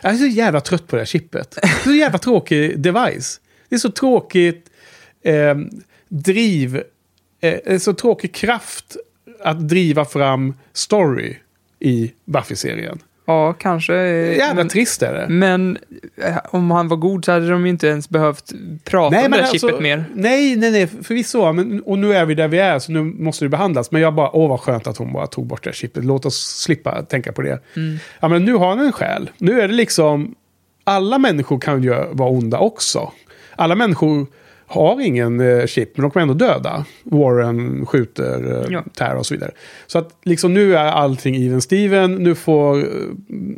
Jag 0.00 0.12
är 0.12 0.16
så 0.16 0.26
jävla 0.26 0.60
trött 0.60 0.86
på 0.86 0.96
det 0.96 1.00
här 1.00 1.06
chippet. 1.06 1.58
Det 1.62 1.68
är 1.68 1.84
så 1.84 1.94
jävla 1.94 2.18
tråkig 2.18 2.80
device. 2.80 3.40
Det 3.68 3.74
är 3.74 3.78
så 3.78 3.90
tråkigt 3.90 4.70
eh, 5.22 5.54
driv. 6.08 6.82
Eh, 7.40 7.78
så 7.78 7.94
tråkig 7.94 8.34
kraft 8.34 8.96
att 9.40 9.68
driva 9.68 10.04
fram 10.04 10.54
story 10.72 11.36
i 11.78 12.12
Buffy-serien. 12.24 12.98
Ja, 13.26 13.52
kanske. 13.52 13.94
eh, 13.94 14.36
Jävla 14.36 14.54
men, 14.54 14.68
trist 14.68 15.02
är 15.02 15.12
det. 15.14 15.26
men 15.28 15.78
eh, 16.22 16.36
om 16.50 16.70
han 16.70 16.88
var 16.88 16.96
god 16.96 17.24
så 17.24 17.32
hade 17.32 17.50
de 17.50 17.66
inte 17.66 17.86
ens 17.86 18.08
behövt 18.08 18.52
prata 18.84 19.06
om 19.24 19.30
det 19.30 19.36
här 19.36 19.46
chippet 19.52 19.80
mer. 19.80 19.96
alltså, 19.98 20.12
Nej, 20.14 20.56
nej, 20.56 20.70
nej, 20.70 20.86
förvisso. 20.86 21.52
Men, 21.52 21.82
och 21.82 21.98
nu 21.98 22.14
är 22.14 22.24
vi 22.24 22.34
där 22.34 22.48
vi 22.48 22.58
är, 22.58 22.78
så 22.78 22.92
nu 22.92 23.02
måste 23.02 23.44
det 23.44 23.48
behandlas. 23.48 23.90
Men 23.90 24.02
jag 24.02 24.14
bara, 24.14 24.36
åh 24.36 24.48
vad 24.48 24.60
skönt 24.60 24.86
att 24.86 24.96
hon 24.96 25.12
bara 25.12 25.26
tog 25.26 25.46
bort 25.46 25.64
det 25.64 25.72
chippet. 25.74 26.04
Låt 26.04 26.26
oss 26.26 26.36
slippa 26.62 27.02
tänka 27.02 27.32
på 27.32 27.42
det. 27.42 27.60
Mm. 27.76 27.98
Ja, 28.20 28.28
men 28.28 28.44
nu 28.44 28.54
har 28.54 28.68
han 28.68 28.78
en 28.86 28.92
själ. 28.92 29.30
Nu 29.38 29.60
är 29.60 29.68
det 29.68 29.74
liksom, 29.74 30.34
alla 30.84 31.18
människor 31.18 31.58
kan 31.58 31.82
ju 31.82 31.90
vara 32.12 32.30
onda 32.30 32.58
också. 32.58 33.12
Alla 33.56 33.74
människor 33.74 34.26
har 34.66 35.00
ingen 35.00 35.40
eh, 35.40 35.66
chip, 35.66 35.96
men 35.96 36.02
de 36.02 36.10
kommer 36.10 36.22
ändå 36.22 36.34
döda. 36.34 36.84
Warren 37.04 37.86
skjuter 37.86 38.62
eh, 38.64 38.72
Ja. 38.72 38.84
Tara 38.94 39.18
och 39.18 39.26
så 39.26 39.34
vidare. 39.34 39.50
Så 39.86 39.98
att 39.98 40.08
liksom 40.24 40.54
nu 40.54 40.76
är 40.76 40.84
allting 40.86 41.36
even 41.46 41.60
Steven. 41.62 42.14
Nu 42.14 42.34
får 42.34 42.78
eh, 42.78 42.84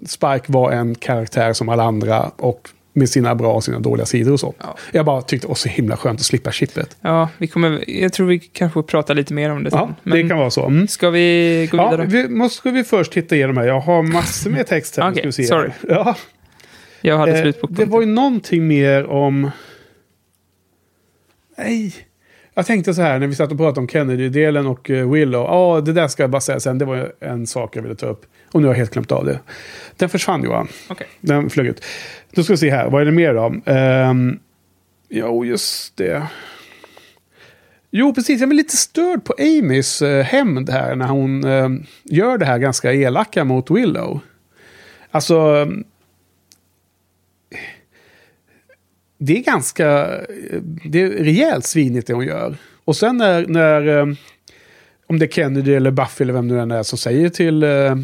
Spike 0.07 0.45
vara 0.53 0.75
en 0.75 0.95
karaktär 0.95 1.53
som 1.53 1.69
alla 1.69 1.83
andra. 1.83 2.31
Och 2.37 2.69
med 2.93 3.09
sina 3.09 3.35
bra 3.35 3.53
och 3.55 3.65
sina 3.65 3.79
dåliga 3.79 4.07
sidor 4.07 4.33
och 4.33 4.41
så. 4.41 4.55
Ja. 4.59 4.77
Jag 4.93 5.05
bara 5.07 5.23
tyckte 5.23 5.47
det 5.47 5.49
var 5.49 5.55
så 5.55 5.69
himla 5.69 5.97
skönt 5.97 6.21
att 6.21 6.27
slippa 6.27 6.53
chippet. 6.53 6.97
Ja, 7.01 7.29
vi 7.39 7.47
kommer, 7.47 7.85
jag 7.91 8.13
tror 8.13 8.27
vi 8.27 8.39
kanske 8.39 8.75
får 8.75 8.83
prata 8.83 9.13
lite 9.15 9.35
mer 9.35 9.51
om 9.51 9.65
det 9.65 9.71
sen. 9.71 9.79
Ja, 9.79 9.95
Men 10.03 10.23
det 10.23 10.29
kan 10.29 10.39
vara 10.39 10.51
så. 10.51 10.67
Mm. 10.67 10.89
ska 10.89 11.11
vi 11.11 11.69
gå 11.71 11.77
Ja, 11.77 11.91
vidare? 11.91 12.07
vi, 12.07 12.29
måste 12.29 12.71
vi 12.71 12.85
först 12.85 13.13
titta 13.13 13.37
igenom 13.37 13.57
här. 13.57 13.65
Jag 13.67 13.81
har 13.81 14.03
massor 14.03 14.51
med 14.51 14.67
text 14.67 14.97
här. 14.97 15.31
Se. 15.31 15.45
sorry. 15.45 15.71
Ja, 15.89 16.17
Jag 17.01 17.19
hade 17.19 17.33
eh, 17.33 17.43
slut 17.43 17.61
på 17.61 17.67
det 17.67 17.85
var 17.85 18.01
ju 18.01 18.07
någonting 18.07 18.67
mer 18.67 19.07
om... 19.07 19.51
Nej. 21.59 21.95
Jag 22.55 22.67
tänkte 22.67 22.95
så 22.95 23.03
här 23.03 23.19
när 23.19 23.27
vi 23.27 23.35
satt 23.35 23.53
och 23.53 23.59
pratade 23.59 23.81
om 23.81 23.89
Kennedy-delen 23.89 24.67
och 24.67 24.91
uh, 24.91 25.13
Willow. 25.13 25.43
Ja, 25.43 25.81
det 25.81 25.93
där 25.93 26.09
ska 26.09 26.23
jag 26.23 26.31
bara 26.31 26.41
säga 26.41 26.61
sen. 26.61 26.79
Det 26.79 26.85
var 26.85 27.13
en 27.21 27.47
sak 27.47 27.77
jag 27.77 27.83
ville 27.83 27.95
ta 27.95 28.07
upp. 28.07 28.27
Och 28.53 28.61
nu 28.61 28.67
har 28.67 28.75
jag 28.75 28.79
helt 28.79 28.93
glömt 28.93 29.13
av 29.13 29.25
det. 29.25 29.41
Den 29.97 30.09
försvann 30.09 30.45
Johan. 30.45 30.69
Okej. 30.89 31.07
Den 31.21 31.51
flög 31.51 31.67
ut. 31.67 31.85
Då 32.31 32.43
ska 32.43 32.53
vi 32.53 32.57
se 32.57 32.71
här. 32.71 32.91
Vad 32.91 33.03
är 33.03 33.05
det 33.05 33.13
mer 33.13 33.35
då? 33.35 33.73
Um, 33.73 34.39
jo, 35.09 35.45
just 35.45 35.97
det. 35.97 36.27
Jo, 37.91 38.15
precis. 38.15 38.41
Jag 38.41 38.51
är 38.51 38.55
lite 38.55 38.77
störd 38.77 39.25
på 39.25 39.35
Amys 39.39 40.03
uh, 40.03 40.23
hämnd 40.23 40.71
här 40.71 40.97
när 40.97 41.07
hon 41.07 41.45
eh, 41.45 41.69
gör 42.05 42.39
det 42.39 42.45
här 42.47 42.59
ganska 42.59 42.93
elaka 42.93 43.45
mot 43.45 43.71
Willow. 43.71 44.21
Alltså... 45.11 45.55
um, 45.55 45.85
det 49.19 49.39
är 49.39 49.43
ganska... 49.43 49.87
Det 50.85 51.03
är 51.03 51.11
rejält 51.11 51.65
svinigt 51.65 52.07
det 52.07 52.13
hon 52.15 52.27
gör. 52.27 52.57
Och 52.85 52.97
sen 52.97 53.17
när... 53.17 53.47
när 53.47 53.99
eh, 53.99 54.07
om 55.11 55.19
det 55.19 55.25
är 55.27 55.31
Kennedy 55.31 55.75
eller 55.75 55.91
Buffy 55.91 56.23
eller 56.23 56.33
vem 56.33 56.49
nu 56.49 56.61
än 56.61 56.71
är 56.71 56.83
som 56.83 56.99
säger 56.99 57.29
till, 57.29 57.63
eh, 57.63 57.97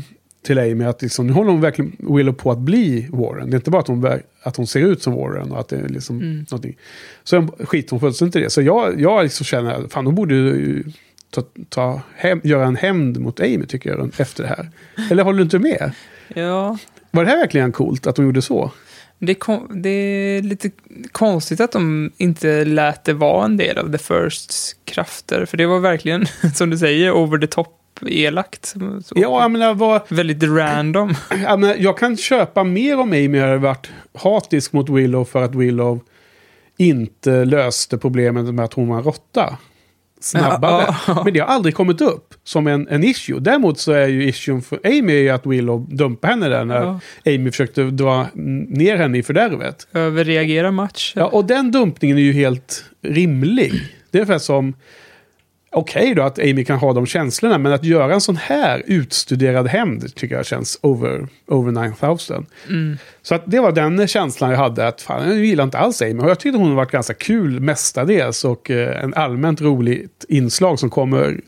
till 0.47 0.59
Amy 0.59 0.85
att 0.85 1.03
liksom, 1.03 1.27
nu 1.27 1.33
håller 1.33 1.51
hon 1.51 1.61
verkligen 1.61 1.97
Willow 1.99 2.33
på 2.33 2.51
att 2.51 2.59
bli 2.59 3.09
Warren. 3.13 3.51
Det 3.51 3.55
är 3.55 3.59
inte 3.59 3.71
bara 3.71 3.81
att 3.81 3.89
hon, 3.89 4.21
att 4.43 4.57
hon 4.57 4.67
ser 4.67 4.81
ut 4.81 5.03
som 5.03 5.15
Warren 5.15 5.53
och 5.53 5.61
att 5.61 5.69
det 5.69 5.77
är 5.77 5.89
liksom 5.89 6.21
Mm. 6.21 6.47
någonting. 6.51 6.77
Så 7.25 7.47
skiter 7.61 7.91
hon 7.91 8.01
fullständigt 8.01 8.37
i 8.37 8.41
det. 8.41 8.51
Så 8.51 8.63
jag, 8.63 9.01
jag 9.01 9.23
liksom 9.23 9.45
känner, 9.45 9.89
fan 9.89 10.07
hon 10.07 10.15
borde 10.15 10.35
ju 10.35 10.85
ta, 11.31 11.43
ta 11.69 12.01
hem, 12.17 12.41
göra 12.45 12.67
en 12.67 12.77
hämnd 12.77 13.21
mot 13.21 13.41
Amy 13.41 13.67
tycker 13.67 13.91
jag 13.91 14.11
efter 14.21 14.43
det 14.43 14.49
här. 14.49 14.71
Eller 15.11 15.23
håller 15.25 15.39
du 15.39 15.43
inte 15.45 15.59
med? 15.59 15.93
Ja, 16.35 16.79
Var 17.11 17.25
det 17.25 17.31
här 17.31 17.39
verkligen 17.39 17.73
coolt 17.73 18.07
att 18.07 18.17
hon 18.17 18.27
gjorde 18.27 18.43
så? 18.43 18.71
Det 19.19 19.33
är, 19.33 19.35
kon- 19.35 19.83
det 19.83 19.89
är 19.89 20.43
lite 20.43 20.71
konstigt 21.13 21.61
att 21.61 21.73
de 21.73 22.11
inte 22.17 22.65
lät 22.65 23.05
det 23.05 23.13
vara 23.13 23.45
en 23.45 23.57
del 23.57 23.79
av 23.79 23.93
The 23.93 23.99
Firsts 23.99 24.77
krafter. 24.85 25.45
För 25.47 25.57
det 25.57 25.67
var 25.67 25.81
verkligen, 25.81 26.27
som 26.55 26.71
du 26.71 26.79
säger, 26.79 27.13
over 27.13 27.39
the 27.39 27.47
top 27.47 27.81
elakt. 28.07 28.67
Så- 29.05 29.15
Ja, 29.15 29.43
jag 29.43 29.51
menar, 29.51 29.75
vad, 29.75 30.03
Väldigt 30.09 30.43
random. 30.43 31.15
jag, 31.43 31.61
menar, 31.61 31.75
jag 31.79 31.99
kan 31.99 32.17
köpa 32.17 32.65
mer 32.65 32.99
om 33.01 33.13
Amy 33.13 33.39
hade 33.39 33.59
varit 33.59 33.91
hatisk 34.15 34.73
mot 34.73 34.89
Willow 34.91 35.25
för 35.25 35.43
att 35.43 35.55
Willow 35.55 36.01
inte 36.77 37.45
löste 37.45 37.99
problemet 37.99 38.55
med 38.55 38.65
att 38.65 38.73
hon 38.75 38.89
var 38.89 38.97
en 38.97 39.03
råtta 39.03 39.59
snabbare. 40.25 40.95
Men 41.25 41.33
det 41.33 41.41
har 41.41 41.47
aldrig 41.47 41.75
kommit 41.75 42.01
upp 42.01 42.35
som 42.45 42.67
en, 42.67 42.89
en 42.89 43.05
issue. 43.05 43.41
Däremot 43.41 43.79
så 43.79 43.93
är 43.93 44.07
ju 44.07 44.29
issuen 44.29 44.63
för 44.63 44.81
Amy 44.85 45.29
att 45.29 45.47
Willow 45.47 45.97
dumpade 45.97 46.33
henne 46.33 46.49
där 46.49 46.65
när. 46.65 47.01
Amy 47.27 47.51
försökte 47.51 47.83
dra 47.83 48.27
ner 48.35 48.97
henne 48.97 49.19
i 49.19 49.23
fördärvet. 49.23 49.87
Överreagera 49.93 50.71
match. 50.71 51.13
Ja, 51.17 51.27
och 51.27 51.45
den 51.45 51.71
dumpningen 51.71 52.19
är 52.19 52.23
ju 52.23 52.33
helt 52.33 52.85
rimlig. 53.03 53.73
Det 54.11 54.19
är 54.19 54.23
ungefär 54.23 54.39
som... 54.39 54.75
Okej 55.75 56.15
då 56.15 56.23
att 56.23 56.39
Amy 56.39 56.65
kan 56.65 56.79
ha 56.79 56.93
de 56.93 57.07
känslorna, 57.07 57.59
men 57.59 57.73
att 57.73 57.85
göra 57.85 58.15
en 58.15 58.21
sån 58.21 58.37
här 58.37 58.83
utstuderad 58.87 59.67
hämnd 59.69 60.15
tycker 60.15 60.37
jag 60.37 60.47
känns 60.47 60.79
over, 60.83 61.29
over 61.47 61.73
9000. 61.89 62.47
Mm. 62.69 62.99
Så 63.23 63.35
att 63.35 63.43
det 63.47 63.61
var 63.61 63.73
den 63.73 64.09
känslan 64.09 64.51
jag 64.51 64.59
hade, 64.59 64.87
att 64.89 65.03
fan, 65.03 65.29
jag 65.29 65.45
gillar 65.45 65.65
inte 65.65 65.79
alls 65.79 66.03
Amy. 66.03 66.19
Och 66.19 66.31
jag 66.31 66.41
tyckte 66.41 66.59
hon 66.59 66.69
har 66.69 66.77
varit 66.77 66.91
ganska 66.91 67.15
kul 67.15 67.61
mestadels 67.61 68.45
och 68.45 68.71
eh, 68.71 69.05
en 69.05 69.15
allmänt 69.15 69.61
roligt 69.61 70.25
inslag 70.29 70.79
som 70.79 70.91
kommer 70.91 71.41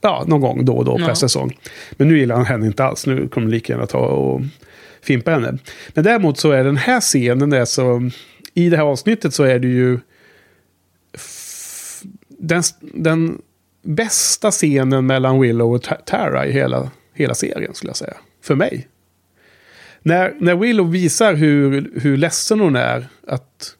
ja, 0.00 0.24
någon 0.26 0.40
gång 0.40 0.64
då 0.64 0.76
och 0.76 0.84
då 0.84 0.96
per 0.96 1.08
Ja. 1.08 1.14
säsong. 1.14 1.58
Men 1.92 2.08
nu 2.08 2.18
gillar 2.18 2.36
han 2.36 2.44
henne 2.46 2.66
inte 2.66 2.84
alls, 2.84 3.06
nu 3.06 3.28
kommer 3.28 3.48
lika 3.48 3.72
gärna 3.72 3.86
ta 3.86 3.98
och 3.98 4.40
fimpa 5.02 5.30
henne. 5.30 5.58
Men 5.94 6.04
däremot 6.04 6.38
så 6.38 6.50
är 6.50 6.64
den 6.64 6.76
här 6.76 7.00
scenen, 7.00 7.50
där 7.50 7.64
så, 7.64 8.10
i 8.54 8.68
det 8.68 8.76
här 8.76 8.84
avsnittet 8.84 9.34
så 9.34 9.42
är 9.42 9.58
det 9.58 9.68
ju 9.68 9.98
den, 12.38 12.62
den 12.80 13.38
bästa 13.82 14.50
scenen 14.50 15.06
mellan 15.06 15.40
Willow 15.40 15.74
och 15.74 15.82
Ta- 15.82 15.94
Tara 15.94 16.46
i 16.46 16.52
hela, 16.52 16.90
hela 17.14 17.34
serien 17.34 17.74
skulle 17.74 17.90
jag 17.90 17.96
säga. 17.96 18.14
För 18.42 18.54
mig. 18.54 18.88
När, 20.02 20.34
när 20.40 20.54
Willow 20.56 20.90
visar 20.90 21.34
hur, 21.34 21.90
hur 22.00 22.16
ledsen 22.16 22.60
hon 22.60 22.76
är 22.76 23.06
att, 23.26 23.76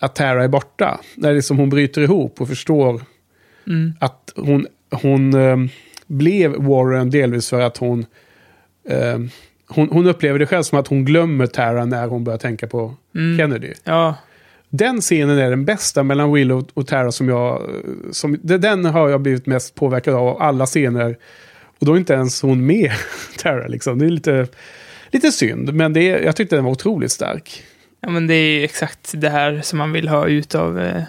att 0.00 0.14
Tara 0.14 0.44
är 0.44 0.48
borta. 0.48 1.00
När 1.14 1.34
liksom 1.34 1.58
hon 1.58 1.70
bryter 1.70 2.00
ihop 2.02 2.40
och 2.40 2.48
förstår 2.48 3.02
Mm. 3.66 3.92
att 4.00 4.32
hon, 4.36 4.66
hon 4.90 5.34
eh, 5.34 5.56
blev 6.06 6.52
Warren 6.54 7.10
delvis 7.10 7.48
för 7.50 7.60
att 7.60 7.76
hon, 7.76 8.06
eh, 8.88 9.18
hon... 9.68 9.88
Hon 9.90 10.06
upplever 10.06 10.38
det 10.38 10.46
själv 10.46 10.62
som 10.62 10.78
att 10.78 10.86
hon 10.88 11.04
glömmer 11.04 11.46
Tara 11.46 11.84
när 11.84 12.06
hon 12.06 12.24
börjar 12.24 12.38
tänka 12.38 12.66
på 12.66 12.94
Mm. 13.14 13.38
Kennedy. 13.38 13.72
Ja, 13.84 14.14
Den 14.74 15.00
scenen 15.00 15.38
är 15.38 15.50
den 15.50 15.64
bästa 15.64 16.02
mellan 16.02 16.32
Willow 16.32 16.68
och 16.74 16.86
Tara 16.86 17.12
som 17.12 17.28
jag... 17.28 17.70
Som, 18.10 18.38
den 18.42 18.84
har 18.84 19.08
jag 19.08 19.20
blivit 19.20 19.46
mest 19.46 19.74
påverkad 19.74 20.14
av, 20.14 20.28
av 20.28 20.42
alla 20.42 20.66
scener. 20.66 21.16
Och 21.78 21.86
då 21.86 21.92
är 21.92 21.96
inte 21.98 22.12
ens 22.14 22.42
hon 22.42 22.66
med, 22.66 22.90
Tara. 23.38 23.66
Liksom. 23.68 23.98
Det 23.98 24.04
är 24.06 24.10
lite, 24.10 24.46
lite 25.10 25.32
synd, 25.32 25.74
men 25.74 25.92
det, 25.92 26.02
jag 26.04 26.36
tyckte 26.36 26.56
den 26.56 26.64
var 26.64 26.72
otroligt 26.72 27.12
stark. 27.12 27.62
ja, 28.00 28.10
men 28.10 28.26
det 28.26 28.34
är 28.34 28.64
exakt 28.64 29.12
det 29.14 29.28
här 29.30 29.60
som 29.64 29.78
man 29.78 29.92
vill 29.92 30.08
ha 30.08 30.26
ut 30.26 30.54
av 30.54 30.80
eh, 30.80 31.02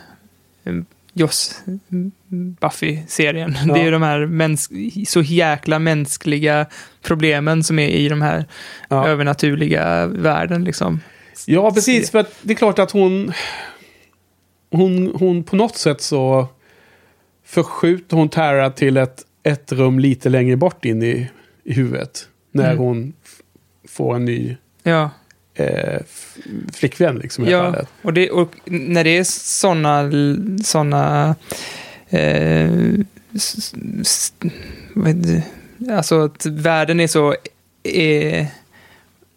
Joss 1.14 1.62
Buffy-serien. 2.60 3.56
Ja. 3.68 3.74
Det 3.74 3.80
är 3.80 3.84
ju 3.86 3.92
de 3.92 4.02
här 4.02 5.06
så 5.06 5.22
jäkla 5.22 5.80
mänskliga 5.80 6.66
problemen 7.02 7.64
som 7.64 7.80
är 7.80 7.88
i 7.88 8.10
de 8.10 8.22
här 8.22 8.46
Ja. 8.90 9.08
övernaturliga 9.08 10.08
världen. 10.08 10.64
Liksom. 10.64 11.00
Ja, 11.46 11.72
precis. 11.72 12.12
För 12.12 12.20
att 12.20 12.34
det 12.42 12.54
är 12.54 12.58
klart 12.58 12.80
att 12.80 12.92
hon, 12.92 13.34
hon... 14.72 15.16
Hon 15.16 15.44
på 15.44 15.56
något 15.56 15.78
sätt 15.78 16.02
så 16.02 16.48
förskjuter 17.46 18.18
hon 18.18 18.30
Tara 18.30 18.70
till 18.70 18.98
ett, 18.98 19.22
ett 19.44 19.72
rum 19.72 20.00
lite 20.00 20.30
längre 20.30 20.56
bort 20.56 20.86
in 20.86 21.04
i, 21.04 21.30
i 21.64 21.74
huvudet. 21.74 22.28
När 22.52 22.66
Mm. 22.72 22.78
hon 22.78 23.14
får 23.88 24.16
en 24.16 24.26
ny 24.26 24.58
Ja, 24.84 25.10
eh, 25.56 26.00
flickvän 26.74 27.16
liksom, 27.20 27.46
i 27.48 27.52
ja. 27.52 27.64
fallet. 27.72 27.88
Och, 28.02 28.14
det, 28.14 28.30
och 28.32 28.50
när 28.66 29.04
det 29.04 29.18
är 29.18 29.24
sådana 29.24 30.12
såna, 30.64 31.36
eh, 32.10 32.72
s- 33.36 33.74
s-? 34.02 34.34
Alltså 35.92 36.20
att 36.26 36.46
världen 36.46 37.00
är 37.00 37.08
så 37.08 37.36
eh, 37.84 38.46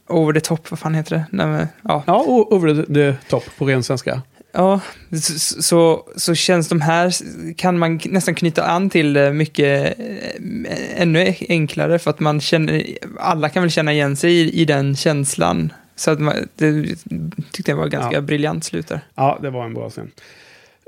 over 0.09 0.33
the 0.33 0.41
top, 0.41 0.71
vad 0.71 0.79
fan 0.79 0.95
heter 0.95 1.15
det? 1.17 1.25
Nej, 1.31 1.47
men, 1.47 1.67
ja. 1.85 2.03
Ja, 2.07 2.25
over 2.27 2.95
the, 2.95 3.15
top 3.29 3.45
på 3.59 3.65
ren 3.65 3.83
svenska. 3.83 4.23
Ja, 4.53 4.81
så, 5.23 5.63
så, 5.63 6.03
så 6.17 6.35
känns 6.35 6.69
de 6.69 6.81
här, 6.81 7.13
kan 7.55 7.79
man 7.79 8.01
nästan 8.05 8.35
knyta 8.35 8.65
an 8.65 8.91
till 8.91 9.13
det 9.13 9.33
mycket 9.33 9.99
eh, 9.99 11.03
ännu 11.03 11.35
enklare 11.49 11.99
för 11.99 12.11
att 12.11 12.21
man 12.21 12.41
känner, 12.41 12.87
alla 13.21 13.49
kan 13.49 13.63
väl 13.63 13.71
känna 13.71 13.93
igen 13.93 14.17
sig 14.17 14.33
i, 14.33 14.61
i 14.61 14.65
den 14.65 14.97
känslan. 14.97 15.73
Så 15.97 16.11
att 16.11 16.21
man, 16.21 16.35
det 16.55 16.83
tyckte 17.53 17.71
jag 17.71 17.77
var 17.77 17.87
ganska 17.89 18.15
Ja. 18.17 18.21
briljant 18.21 18.65
slut 18.65 18.89
där. 18.89 19.01
Ja, 19.15 19.39
det 19.43 19.51
var 19.51 19.65
en 19.65 19.75
bra 19.75 19.91
scen. 19.91 20.11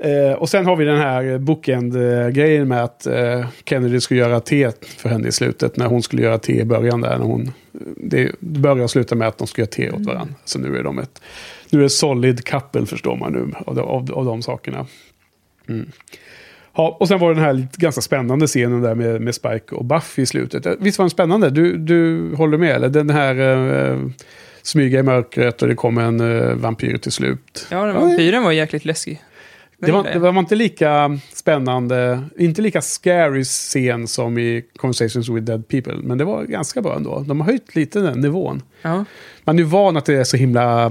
Eh, 0.03 0.33
och 0.33 0.49
sen 0.49 0.65
har 0.65 0.75
vi 0.75 0.85
den 0.85 0.97
här 0.97 1.37
bookend-grejen 1.37 2.67
med 2.67 2.83
att 2.83 3.05
eh, 3.05 3.45
Kennedy 3.65 3.99
skulle 3.99 4.19
göra 4.19 4.39
te 4.39 4.71
för 4.97 5.09
henne 5.09 5.27
i 5.27 5.31
slutet. 5.31 5.77
När 5.77 5.85
hon 5.85 6.03
skulle 6.03 6.21
göra 6.21 6.37
te 6.37 6.59
i 6.59 6.65
början 6.65 7.01
där. 7.01 7.17
När 7.17 7.25
hon, 7.25 7.53
det 7.97 8.35
börjar 8.39 8.83
och 8.83 8.91
slutar 8.91 9.15
med 9.15 9.27
att 9.27 9.37
de 9.37 9.47
ska 9.47 9.61
göra 9.61 9.69
te 9.69 9.91
åt 9.91 10.05
varandra. 10.05 10.35
Så 10.45 10.59
nu 10.59 10.77
är 10.77 10.83
de 10.83 10.99
ett, 10.99 11.21
nu 11.69 11.83
är 11.83 11.87
solid 11.87 12.45
couple 12.45 12.85
förstår 12.85 13.15
man 13.15 13.33
nu 13.33 13.53
av, 13.65 13.79
av, 13.79 14.11
av 14.13 14.25
de 14.25 14.41
sakerna. 14.41 14.85
Mm. 15.69 15.91
Ja, 16.75 16.97
och 16.99 17.07
sen 17.07 17.19
var 17.19 17.29
det 17.29 17.35
den 17.35 17.43
här 17.43 17.67
ganska 17.77 18.01
spännande 18.01 18.47
scenen 18.47 18.81
där 18.81 18.95
med, 18.95 19.21
med 19.21 19.35
Spike 19.35 19.75
och 19.75 19.85
Buffy 19.85 20.21
i 20.21 20.25
slutet. 20.25 20.65
Eh, 20.65 20.73
Visst 20.79 20.97
var 20.97 21.03
den 21.03 21.09
spännande? 21.09 21.49
Du, 21.49 21.77
du 21.77 22.31
håller 22.35 22.57
med? 22.57 22.75
Eller 22.75 22.89
den 22.89 23.09
här 23.09 23.35
eh, 23.91 23.99
smyga 24.61 24.99
i 24.99 25.03
mörkret 25.03 25.61
och 25.61 25.67
det 25.67 25.75
kommer 25.75 26.01
en 26.01 26.19
eh, 26.19 26.55
vampyr 26.55 26.97
till 26.97 27.11
slut. 27.11 27.67
Ja, 27.71 27.85
den 27.85 27.95
vampyren 27.95 28.43
var 28.43 28.51
jäkligt 28.51 28.85
läskig. 28.85 29.21
Det 29.81 29.91
var, 29.91 30.03
det 30.03 30.19
var 30.19 30.39
inte 30.39 30.55
lika 30.55 31.19
spännande, 31.33 32.23
inte 32.37 32.61
lika 32.61 32.81
scary 32.81 33.43
scen 33.43 34.07
som 34.07 34.37
i 34.37 34.65
Conversations 34.75 35.29
with 35.29 35.45
Dead 35.45 35.67
People. 35.67 35.95
Men 36.03 36.17
det 36.17 36.23
var 36.23 36.43
ganska 36.43 36.81
bra 36.81 36.95
ändå. 36.95 37.19
De 37.19 37.39
har 37.39 37.47
höjt 37.47 37.75
lite 37.75 37.99
den 37.99 38.21
nivån. 38.21 38.61
Ja. 38.81 39.05
Man 39.43 39.55
är 39.55 39.63
ju 39.63 39.69
van 39.69 39.97
att 39.97 40.05
det 40.05 40.15
är 40.15 40.23
så 40.23 40.37
himla 40.37 40.85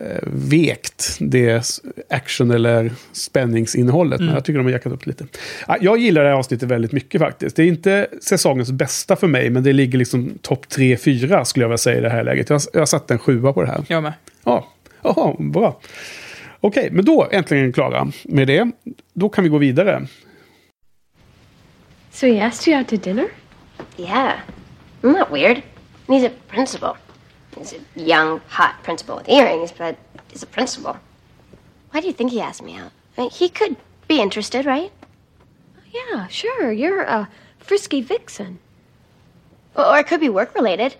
eh, 0.00 0.22
vekt, 0.32 1.16
det 1.20 1.80
action 2.10 2.50
eller 2.50 2.92
spänningsinnehållet. 3.12 4.20
Men 4.20 4.34
jag 4.34 4.44
tycker 4.44 4.58
de 4.58 4.64
har 4.64 4.72
jackat 4.72 4.92
upp 4.92 5.06
lite. 5.06 5.26
Ja, 5.68 5.76
Jag 5.80 5.98
gillar 5.98 6.22
det 6.22 6.28
här 6.28 6.36
avsnittet 6.36 6.68
väldigt 6.68 6.92
mycket 6.92 7.20
faktiskt. 7.20 7.56
Det 7.56 7.62
är 7.62 7.66
inte 7.66 8.06
säsongens 8.20 8.72
bästa 8.72 9.16
för 9.16 9.26
mig, 9.26 9.50
men 9.50 9.62
det 9.62 9.72
ligger 9.72 9.98
liksom 9.98 10.38
topp 10.42 10.66
3-4 10.70 11.44
skulle 11.44 11.64
jag 11.64 11.68
vilja 11.68 11.78
säga 11.78 11.98
i 11.98 12.00
det 12.00 12.10
här 12.10 12.24
läget. 12.24 12.50
Jag, 12.50 12.60
jag 12.72 12.80
har 12.80 12.86
satt 12.86 13.10
en 13.10 13.18
sjua 13.18 13.52
på 13.52 13.62
det 13.62 13.68
här. 13.68 13.84
Jag 13.88 14.02
med. 14.02 14.12
Ja, 14.44 14.68
Jaha, 15.02 15.34
bra. 15.38 15.80
Okej, 16.66 16.90
men 16.90 17.04
då 17.04 17.28
äntligen 17.30 17.72
klara 17.72 18.12
med 18.24 18.46
det. 18.46 18.70
Då 19.12 19.28
kan 19.28 19.44
vi 19.44 19.50
gå 19.50 19.58
vidare. 19.58 20.06
So 22.10 22.26
he 22.26 22.40
asked 22.40 22.72
you 22.72 22.80
out 22.80 22.88
to 22.88 22.96
dinner? 22.96 23.28
Yeah. 23.96 24.40
Isn't 25.02 25.14
that 25.14 25.30
weird? 25.30 25.62
He's 26.06 26.26
a 26.26 26.30
principal. 26.48 26.96
He's 27.56 27.74
a 27.74 27.80
young, 27.94 28.40
hot 28.48 28.70
principal 28.82 29.16
with 29.16 29.28
earrings, 29.28 29.72
but 29.78 29.96
he's 30.32 30.42
a 30.42 30.46
principal. 30.46 30.96
Why 31.92 32.00
do 32.00 32.06
you 32.06 32.14
think 32.14 32.32
he 32.32 32.40
asked 32.40 32.62
me 32.66 32.80
out? 32.80 32.92
I 33.18 33.20
mean, 33.20 33.30
he 33.30 33.48
could 33.48 33.76
be 34.08 34.22
interested, 34.22 34.64
right? 34.64 34.90
Yeah, 35.92 36.28
sure. 36.28 36.72
You're 36.72 37.02
a 37.02 37.28
frisky 37.58 38.00
vixen. 38.00 38.58
Or, 39.74 39.84
or 39.84 39.98
it 39.98 40.06
could 40.06 40.20
be 40.20 40.30
work 40.30 40.54
related. 40.54 40.96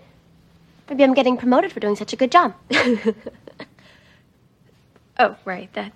Maybe 0.89 1.03
I'm 1.03 1.15
getting 1.15 1.37
promoted 1.37 1.71
for 1.71 1.79
doing 1.79 1.95
such 1.95 2.13
a 2.13 2.17
good 2.17 2.31
job. 2.31 2.53
Oh, 5.19 5.35
right. 5.45 5.71
That 5.73 5.91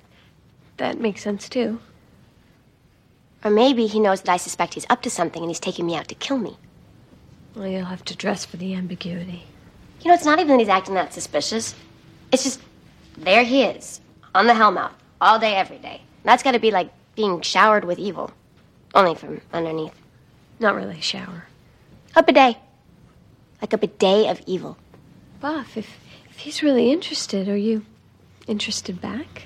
that 0.77 0.99
makes 0.99 1.21
sense 1.21 1.49
too. 1.49 1.79
or 3.43 3.51
maybe 3.51 3.87
he 3.87 3.99
knows 3.99 4.21
that 4.21 4.31
I 4.31 4.37
suspect 4.37 4.73
he's 4.73 4.85
up 4.89 5.01
to 5.03 5.09
something 5.09 5.41
and 5.41 5.49
he's 5.49 5.59
taking 5.59 5.85
me 5.85 5.95
out 5.95 6.07
to 6.09 6.15
kill 6.15 6.37
me. 6.37 6.57
Well, 7.55 7.67
you'll 7.67 7.85
have 7.85 8.05
to 8.05 8.15
dress 8.15 8.45
for 8.45 8.57
the 8.57 8.73
ambiguity. 8.75 9.43
You 10.01 10.09
know, 10.09 10.15
it's 10.15 10.25
not 10.25 10.39
even 10.39 10.49
that 10.57 10.59
he's 10.59 10.69
acting 10.69 10.95
that 10.95 11.13
suspicious. 11.13 11.75
It's 12.31 12.43
just, 12.43 12.61
there 13.17 13.43
he 13.43 13.63
is, 13.63 14.01
on 14.35 14.47
the 14.47 14.53
Hellmouth, 14.53 14.93
all 15.21 15.39
day, 15.39 15.55
every 15.55 15.79
day. 15.79 16.01
That's 16.23 16.43
gotta 16.43 16.59
be 16.59 16.71
like 16.71 16.91
being 17.15 17.41
showered 17.41 17.85
with 17.85 17.99
evil. 17.99 18.31
Only 18.93 19.15
from 19.15 19.41
underneath. 19.53 19.93
Not 20.59 20.75
really 20.75 20.99
a 20.99 21.01
shower. 21.01 21.47
Up 22.15 22.27
a 22.27 22.33
bidet. 22.33 22.57
Like 23.61 23.73
up 23.73 23.83
a 23.83 23.87
bidet 23.87 24.29
of 24.29 24.41
evil. 24.45 24.77
Buff, 25.39 25.77
if 25.77 25.99
if 26.29 26.39
he's 26.39 26.63
really 26.63 26.91
interested, 26.91 27.47
are 27.49 27.57
you 27.57 27.85
interested 28.49 28.99
back? 28.99 29.43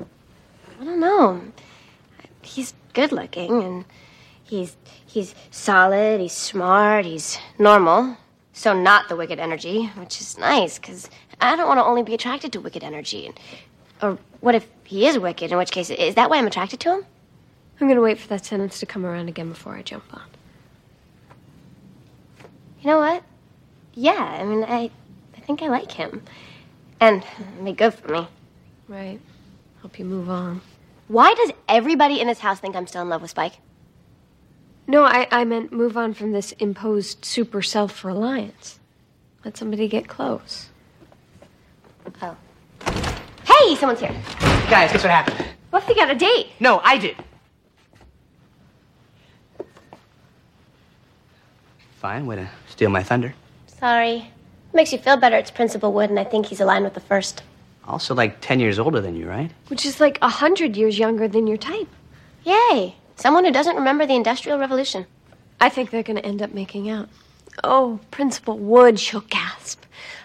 I 0.00 0.84
don't 0.84 1.00
know. 1.00 1.42
He's 2.42 2.74
good 2.92 3.12
looking 3.12 3.62
and 3.62 3.84
he's 4.44 4.76
he's 5.06 5.34
solid, 5.50 6.20
he's 6.20 6.32
smart, 6.32 7.04
he's 7.04 7.38
normal. 7.58 8.16
So 8.52 8.72
not 8.72 9.08
the 9.08 9.16
wicked 9.16 9.38
energy, 9.38 9.86
which 9.96 10.20
is 10.20 10.38
nice 10.38 10.78
cuz 10.78 11.08
I 11.40 11.56
don't 11.56 11.68
want 11.68 11.78
to 11.78 11.84
only 11.84 12.02
be 12.02 12.14
attracted 12.14 12.52
to 12.52 12.60
wicked 12.60 12.84
energy. 12.84 13.32
Or 14.02 14.18
what 14.40 14.54
if 14.54 14.68
he 14.84 15.06
is 15.06 15.18
wicked, 15.18 15.50
in 15.50 15.58
which 15.58 15.70
case 15.70 15.90
is 15.90 16.14
that 16.14 16.30
why 16.30 16.36
I'm 16.36 16.46
attracted 16.46 16.80
to 16.80 16.94
him? 16.94 17.06
I'm 17.80 17.88
gonna 17.88 18.00
wait 18.00 18.18
for 18.18 18.28
that 18.28 18.44
sentence 18.44 18.80
to 18.80 18.86
come 18.86 19.06
around 19.06 19.28
again 19.28 19.48
before 19.48 19.74
I 19.74 19.82
jump 19.82 20.04
on. 20.12 20.22
You 22.80 22.90
know 22.90 22.98
what? 22.98 23.22
Yeah, 23.94 24.36
I 24.40 24.44
mean 24.44 24.64
I 24.64 24.90
I 25.36 25.40
think 25.40 25.62
I 25.62 25.68
like 25.68 25.92
him. 25.92 26.22
And 27.00 27.24
it'd 27.38 27.64
be 27.64 27.72
good 27.72 27.94
for 27.94 28.12
me. 28.12 28.28
Right. 28.88 29.20
Help 29.80 29.98
you 29.98 30.04
move 30.04 30.28
on. 30.28 30.60
Why 31.08 31.32
does 31.34 31.52
everybody 31.68 32.20
in 32.20 32.26
this 32.26 32.40
house 32.40 32.60
think 32.60 32.76
I'm 32.76 32.86
still 32.86 33.02
in 33.02 33.08
love 33.08 33.22
with 33.22 33.30
Spike? 33.30 33.54
No, 34.86 35.04
I, 35.04 35.28
I 35.30 35.44
meant 35.44 35.72
move 35.72 35.96
on 35.96 36.14
from 36.14 36.32
this 36.32 36.52
imposed 36.52 37.24
super 37.24 37.62
self 37.62 38.04
reliance. 38.04 38.78
Let 39.44 39.56
somebody 39.56 39.86
get 39.86 40.08
close. 40.08 40.68
Oh. 42.22 42.36
Hey, 43.44 43.76
someone's 43.76 44.00
here. 44.00 44.14
Guys, 44.70 44.92
guess 44.92 45.02
what 45.02 45.10
happened? 45.10 45.46
Buffy 45.70 45.94
got 45.94 46.10
a 46.10 46.14
date. 46.14 46.48
No, 46.58 46.80
I 46.82 46.98
did. 46.98 47.16
Fine, 51.96 52.26
way 52.26 52.36
to 52.36 52.48
steal 52.68 52.90
my 52.90 53.02
thunder. 53.02 53.34
Sorry. 53.66 54.30
Makes 54.72 54.92
you 54.92 54.98
feel 54.98 55.16
better. 55.16 55.36
It's 55.36 55.50
Principal 55.50 55.92
Wood, 55.92 56.10
and 56.10 56.18
I 56.18 56.24
think 56.24 56.46
he's 56.46 56.60
aligned 56.60 56.84
with 56.84 56.94
the 56.94 57.00
first. 57.00 57.42
Also, 57.86 58.14
like 58.14 58.40
10 58.40 58.60
years 58.60 58.78
older 58.78 59.00
than 59.00 59.16
you, 59.16 59.28
right? 59.28 59.50
Which 59.68 59.86
is 59.86 60.00
like 60.00 60.18
a 60.20 60.28
hundred 60.28 60.76
years 60.76 60.98
younger 60.98 61.26
than 61.28 61.46
your 61.46 61.56
type. 61.56 61.88
Yay! 62.44 62.94
Someone 63.16 63.44
who 63.44 63.52
doesn't 63.52 63.76
remember 63.76 64.06
the 64.06 64.14
Industrial 64.14 64.58
Revolution. 64.58 65.06
I 65.60 65.70
think 65.70 65.90
they're 65.90 66.02
gonna 66.02 66.20
end 66.20 66.42
up 66.42 66.52
making 66.54 66.90
out. 66.90 67.08
Oh, 67.64 67.98
Principal 68.10 68.58
Wood, 68.58 69.00
she'll 69.00 69.24
gasp. 69.28 69.82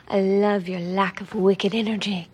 I 0.10 0.20
love 0.22 0.68
your 0.68 0.82
lack 0.82 1.22
of 1.22 1.34
wicked 1.34 1.74
energy. 1.74 2.28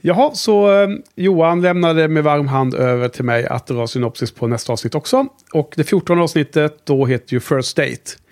Jaha, 0.00 0.34
så 0.34 0.82
eh, 0.82 0.88
Johan 1.14 1.60
lämnade 1.60 2.08
med 2.08 2.24
varm 2.24 2.48
hand 2.48 2.74
över 2.74 3.08
till 3.08 3.24
mig 3.24 3.46
att 3.46 3.66
dra 3.66 3.86
synopsis 3.86 4.32
på 4.32 4.46
nästa 4.46 4.72
avsnitt 4.72 4.94
också. 4.94 5.26
Och 5.52 5.72
det 5.76 5.84
14 5.84 6.18
avsnittet 6.18 6.86
då 6.86 7.06
heter 7.06 7.34
ju 7.34 7.40
First 7.40 7.76
Date. 7.76 8.23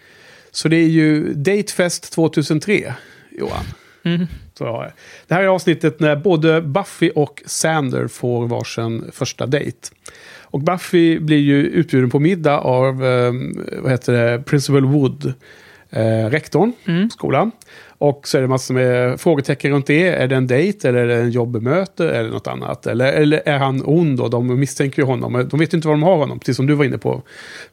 Så 0.52 0.68
det 0.68 0.76
är 0.76 0.88
ju 0.88 1.34
Datefest 1.34 2.12
2003, 2.12 2.94
Johan. 3.30 3.64
Så 4.58 4.64
har 4.66 4.82
jag. 4.82 4.92
Det 5.26 5.34
här 5.34 5.42
är 5.42 5.46
avsnittet 5.46 6.00
när 6.00 6.16
både 6.16 6.62
Buffy 6.62 7.10
och 7.10 7.42
Sander 7.46 8.08
får 8.08 8.48
varsin 8.48 9.10
första 9.12 9.46
dejt. 9.46 9.78
Och 10.40 10.60
Buffy 10.60 11.18
blir 11.18 11.38
ju 11.38 11.66
utbjuden 11.66 12.10
på 12.10 12.18
middag 12.18 12.58
av 12.58 13.04
eh, 13.04 13.32
vad 13.78 13.90
heter 13.90 14.12
det, 14.12 14.42
Principal 14.42 14.84
Wood, 14.84 15.32
eh, 15.90 16.30
rektorn 16.30 16.72
på 16.84 17.10
skolan. 17.10 17.50
Och 18.02 18.28
så 18.28 18.38
är 18.38 18.42
det 18.42 18.48
massor 18.48 18.74
med 18.74 19.20
frågetecken 19.20 19.72
runt 19.72 19.86
det. 19.86 20.08
Är 20.08 20.28
det 20.28 20.36
en 20.36 20.46
dejt 20.46 20.88
eller 20.88 20.98
är 20.98 21.06
det 21.06 21.14
en 21.14 21.30
jobbmöte 21.30 22.10
eller 22.10 22.30
något 22.30 22.46
annat? 22.46 22.86
Eller, 22.86 23.12
eller 23.12 23.42
är 23.46 23.58
han 23.58 23.82
ond 23.84 24.20
och 24.20 24.30
de 24.30 24.60
misstänker 24.60 25.02
ju 25.02 25.06
honom. 25.06 25.48
De 25.50 25.60
vet 25.60 25.74
ju 25.74 25.76
inte 25.76 25.88
vad 25.88 25.96
de 25.96 26.02
har 26.02 26.16
honom, 26.16 26.38
precis 26.38 26.56
som 26.56 26.66
du 26.66 26.74
var 26.74 26.84
inne 26.84 26.98
på 26.98 27.22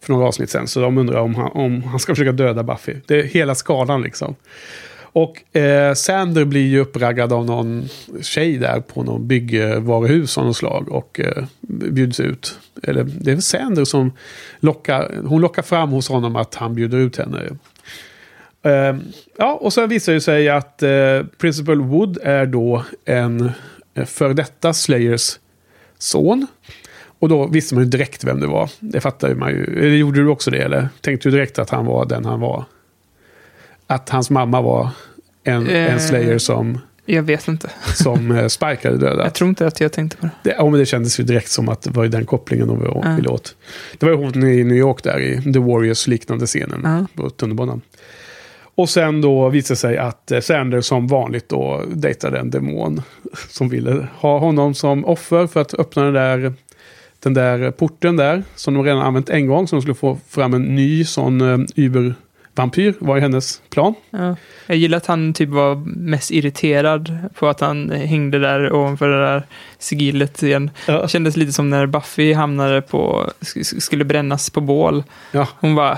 för 0.01 0.13
några 0.13 0.27
avsnitt 0.27 0.49
sen. 0.49 0.67
Så 0.67 0.79
de 0.79 0.97
undrar 0.97 1.19
om 1.19 1.35
han, 1.35 1.51
om 1.51 1.83
han 1.83 1.99
ska 1.99 2.15
försöka 2.15 2.31
döda 2.31 2.63
Buffy. 2.63 2.95
Det 3.05 3.19
är 3.19 3.23
hela 3.23 3.55
skalan 3.55 4.01
liksom. 4.01 4.35
Och 5.01 5.57
eh, 5.57 5.93
Sander 5.93 6.45
blir 6.45 6.67
ju 6.67 6.79
uppraggad 6.79 7.33
av 7.33 7.45
någon 7.45 7.89
tjej 8.21 8.57
där 8.57 8.79
på 8.79 9.03
någon 9.03 9.27
byggvaruhus 9.27 10.37
av 10.37 10.45
något 10.45 10.57
slag 10.57 10.89
och 10.89 11.19
eh, 11.19 11.43
bjuds 11.61 12.19
ut. 12.19 12.59
Eller 12.83 13.03
det 13.03 13.31
är 13.31 13.35
väl 13.35 13.41
Sander 13.41 13.85
som 13.85 14.11
lockar, 14.59 15.11
hon 15.25 15.41
lockar 15.41 15.61
fram 15.61 15.89
hos 15.89 16.09
honom 16.09 16.35
att 16.35 16.55
han 16.55 16.75
bjuder 16.75 16.97
ut 16.97 17.17
henne. 17.17 17.39
Eh, 18.63 18.95
ja, 19.37 19.53
och 19.61 19.73
sen 19.73 19.89
visar 19.89 20.13
det 20.13 20.21
sig 20.21 20.49
att 20.49 20.83
eh, 20.83 21.23
Principal 21.37 21.81
Wood 21.81 22.17
är 22.23 22.45
då 22.45 22.85
en 23.05 23.51
eh, 23.93 24.05
för 24.05 24.33
detta 24.33 24.73
Slayers 24.73 25.39
son. 25.97 26.47
Och 27.19 27.29
då 27.29 27.47
visste 27.47 27.75
man 27.75 27.83
ju 27.83 27.89
direkt 27.89 28.23
vem 28.23 28.39
det 28.39 28.47
var. 28.47 28.69
Det 28.79 29.01
fattade 29.01 29.35
man 29.35 29.49
ju. 29.49 29.63
Eller 29.63 29.95
gjorde 29.95 30.19
du 30.19 30.27
också 30.27 30.51
det? 30.51 30.57
Eller 30.57 30.89
tänkte 31.01 31.29
du 31.29 31.35
direkt 31.35 31.59
att 31.59 31.69
han 31.69 31.85
var 31.85 32.05
den 32.05 32.25
han 32.25 32.39
var? 32.39 32.65
Att 33.87 34.09
hans 34.09 34.29
mamma 34.29 34.61
var 34.61 34.89
en, 35.43 35.67
Eh. 35.67 35.93
en 35.93 35.99
Slayer 35.99 36.37
som... 36.37 36.79
Jag 37.05 37.23
vet 37.23 37.47
inte. 37.47 37.69
som 37.95 38.31
eh, 38.31 38.47
Spike 38.47 38.87
hade 38.87 38.97
dödat. 38.97 39.17
Jag 39.25 39.33
tror 39.33 39.49
inte 39.49 39.67
att 39.67 39.79
jag 39.81 39.91
tänkte 39.91 40.17
på 40.17 40.25
det. 40.25 40.31
Det, 40.43 40.55
ja, 40.57 40.69
men 40.69 40.79
det 40.79 40.85
kändes 40.85 41.19
ju 41.19 41.23
direkt 41.23 41.49
som 41.49 41.69
att 41.69 41.81
det 41.81 41.89
var 41.91 42.07
den 42.07 42.25
kopplingen 42.25 42.67
de 42.67 42.79
ville 43.15 43.29
åt. 43.29 43.55
Det 43.97 44.05
var 44.05 44.13
ju 44.13 44.17
hon 44.19 44.43
i 44.43 44.63
New 44.63 44.77
York 44.77 45.03
där 45.03 45.19
i 45.19 45.53
The 45.53 45.59
Warriors-liknande 45.59 46.45
scenen 46.45 47.07
på 47.15 47.29
tunnelbanan. 47.29 47.81
Och 48.79 48.89
sen 48.89 49.21
då 49.21 49.49
visade 49.49 49.77
sig 49.77 49.97
att 49.97 50.31
eh, 50.31 50.39
Sanders 50.39 50.85
som 50.85 51.07
vanligt 51.07 51.49
då 51.49 51.83
dejtade 51.87 52.39
en 52.39 52.49
demon 52.49 53.01
som 53.49 53.69
ville 53.69 54.07
ha 54.15 54.39
honom 54.39 54.73
som 54.73 55.05
offer 55.05 55.47
för 55.47 55.61
att 55.61 55.73
öppna 55.73 56.03
den 56.03 56.13
där, 56.13 56.53
den 57.19 57.33
där 57.33 57.71
porten 57.71 58.15
där 58.15 58.43
som 58.55 58.73
de 58.73 58.83
redan 58.83 59.01
använt 59.01 59.29
en 59.29 59.47
gång. 59.47 59.67
Så 59.67 59.75
de 59.75 59.81
skulle 59.81 59.95
få 59.95 60.17
fram 60.27 60.53
en 60.53 60.61
ny 60.75 61.05
sån 61.05 61.41
uh, 61.41 61.65
Uber-vampyr 62.59 62.93
var 62.99 63.15
ju 63.15 63.21
hennes 63.21 63.61
plan. 63.69 63.93
Ja. 64.11 64.35
Jag 64.67 64.77
gillar 64.77 64.97
att 64.97 65.05
han 65.05 65.33
typ 65.33 65.49
var 65.49 65.75
mest 65.85 66.31
irriterad 66.31 67.17
på 67.35 67.47
att 67.47 67.59
han 67.59 67.89
hängde 67.91 68.39
där 68.39 68.73
ovanför 68.73 69.09
det 69.09 69.17
där 69.25 69.43
sigillet 69.77 70.43
igen. 70.43 70.71
Ja. 70.87 71.01
Det 71.01 71.07
kändes 71.07 71.37
lite 71.37 71.51
som 71.53 71.69
när 71.69 71.85
Buffy 71.85 72.33
hamnade 72.33 72.81
på, 72.81 73.29
sk- 73.41 73.79
skulle 73.79 74.03
brännas 74.05 74.49
på 74.49 74.61
bål. 74.61 75.03
Ja, 75.31 75.47
Hon 75.59 75.75
var 75.75 75.97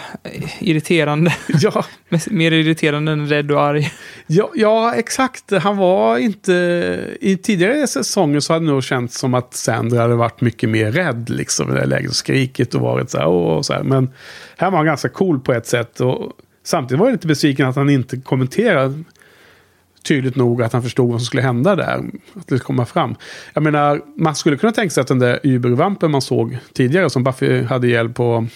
irriterande. 0.60 1.34
ja, 1.48 1.86
Mer 2.28 2.52
irriterande 2.52 3.12
än 3.12 3.28
rädd 3.30 3.52
och 3.52 3.62
arg. 3.62 3.92
Ja, 4.28 4.50
ja, 4.56 4.94
exakt. 4.96 5.52
Han 5.62 5.78
var 5.78 6.18
inte... 6.18 6.52
I 7.22 7.38
tidigare 7.38 7.88
säsonger 7.88 8.40
så 8.40 8.54
hade 8.54 8.66
det 8.66 8.72
nog 8.72 8.84
känts 8.84 9.18
som 9.20 9.34
att 9.34 9.54
Sandra 9.54 10.02
hade 10.02 10.16
varit 10.16 10.42
mycket 10.42 10.70
mer 10.70 10.92
rädd 10.92 11.30
liksom, 11.30 11.72
i 11.72 11.74
det 11.80 11.86
läget. 11.86 12.10
Och 12.10 12.16
skrikit 12.16 12.76
och 12.76 12.82
varit 12.82 13.10
så 13.10 13.18
här, 13.18 13.28
och 13.28 13.66
så 13.66 13.74
här. 13.74 13.84
Men 13.84 14.10
här 14.58 14.72
var 14.72 14.78
han 14.78 14.86
ganska 14.86 15.10
cool 15.10 15.40
på 15.40 15.54
ett 15.54 15.68
sätt. 15.68 16.02
Och 16.02 16.32
samtidigt 16.64 17.00
var 17.00 17.08
jag 17.08 17.12
lite 17.14 17.28
besviken 17.28 17.68
att 17.68 17.76
han 17.76 17.90
inte 17.90 18.18
kommenterade 18.18 19.04
tydligt 20.04 20.36
nog 20.36 20.64
att 20.64 20.74
han 20.74 20.84
förstod 20.84 21.12
vad 21.12 21.20
som 21.22 21.26
skulle 21.26 21.42
hända 21.42 21.76
där. 21.76 21.98
Att 21.98 22.04
det 22.34 22.42
skulle 22.42 22.60
komma 22.60 22.86
fram. 22.86 23.16
Jag 23.54 23.64
menar, 23.64 24.02
man 24.18 24.36
skulle 24.36 24.58
kunna 24.58 24.72
tänka 24.72 24.90
sig 24.90 25.02
att 25.02 25.08
den 25.08 25.20
där 25.20 25.40
Ubervampen 25.44 26.12
man 26.12 26.22
såg 26.22 26.58
tidigare 26.74 27.10
som 27.10 27.24
Buffy 27.24 27.64
hade 27.64 27.88
hjälp 27.88 28.16
på 28.16 28.48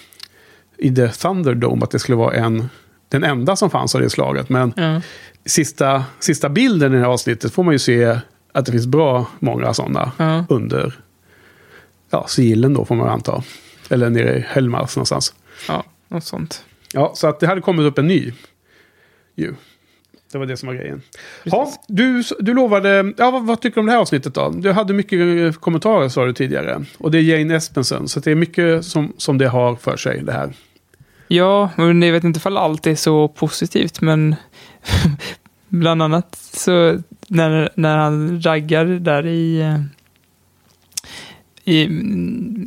i 0.77 0.95
The 0.95 1.07
Thunderdome, 1.07 1.83
att 1.83 1.91
det 1.91 1.99
skulle 1.99 2.15
vara 2.15 2.33
en, 2.33 2.69
den 3.09 3.23
enda 3.23 3.55
som 3.55 3.69
fanns 3.69 3.95
av 3.95 4.01
det 4.01 4.09
slaget. 4.09 4.49
Men 4.49 4.73
Ja. 4.77 5.01
sista, 5.45 6.03
sista 6.19 6.49
bilden 6.49 6.91
i 6.93 6.95
det 6.95 7.01
här 7.01 7.09
avsnittet 7.09 7.53
får 7.53 7.63
man 7.63 7.73
ju 7.73 7.79
se 7.79 8.19
att 8.51 8.65
det 8.65 8.71
finns 8.71 8.87
bra 8.87 9.27
många 9.39 9.73
sådana 9.73 10.11
Ja. 10.17 10.45
under 10.49 10.99
ja, 12.09 12.25
sigillen 12.27 12.73
då 12.73 12.85
får 12.85 12.95
man 12.95 13.09
anta. 13.09 13.43
Eller 13.89 14.09
nere 14.09 14.37
i 14.37 14.45
Helmars 14.47 14.95
någonstans. 14.95 15.33
ja, 15.67 15.83
något 16.07 16.23
sånt. 16.23 16.63
Ja, 16.93 17.11
så 17.15 17.27
att 17.27 17.39
det 17.39 17.47
hade 17.47 17.61
kommit 17.61 17.85
upp 17.85 17.97
en 17.97 18.07
ny. 18.07 18.31
Ju. 19.35 19.53
Det 20.31 20.37
var 20.37 20.45
det 20.45 20.57
som 20.57 20.67
var 20.67 20.75
grejen. 20.75 21.01
Ja, 21.43 21.71
du, 21.87 22.23
du 22.39 22.53
lovade, 22.53 23.13
ja, 23.17 23.31
vad, 23.31 23.45
vad 23.45 23.61
tycker 23.61 23.75
du 23.75 23.79
om 23.79 23.85
det 23.85 23.91
här 23.91 23.99
avsnittet 23.99 24.33
då? 24.33 24.49
Du 24.49 24.71
hade 24.71 24.93
mycket 24.93 25.19
eh, 25.19 25.59
kommentarer 25.59 26.09
sa 26.09 26.25
du 26.25 26.33
tidigare. 26.33 26.85
Och 26.97 27.11
det 27.11 27.17
är 27.17 27.21
Jane 27.21 27.55
Espenson, 27.55 28.07
så 28.07 28.19
det 28.19 28.31
är 28.31 28.35
mycket 28.35 28.85
som, 28.85 29.13
som 29.17 29.37
det 29.37 29.47
har 29.47 29.75
för 29.75 29.97
sig 29.97 30.21
det 30.23 30.31
här. 30.31 30.53
Ja, 31.27 31.69
men 31.75 32.01
jag 32.01 32.13
vet 32.13 32.23
inte 32.23 32.37
ifall 32.37 32.57
allt 32.57 32.87
är 32.87 32.95
så 32.95 33.27
positivt, 33.27 34.01
men 34.01 34.35
bland 35.67 36.01
annat 36.01 36.35
så 36.35 37.01
när, 37.27 37.69
när 37.75 37.97
han 37.97 38.41
raggar 38.41 38.85
där 38.85 39.27
i... 39.27 39.73
i 41.65 41.83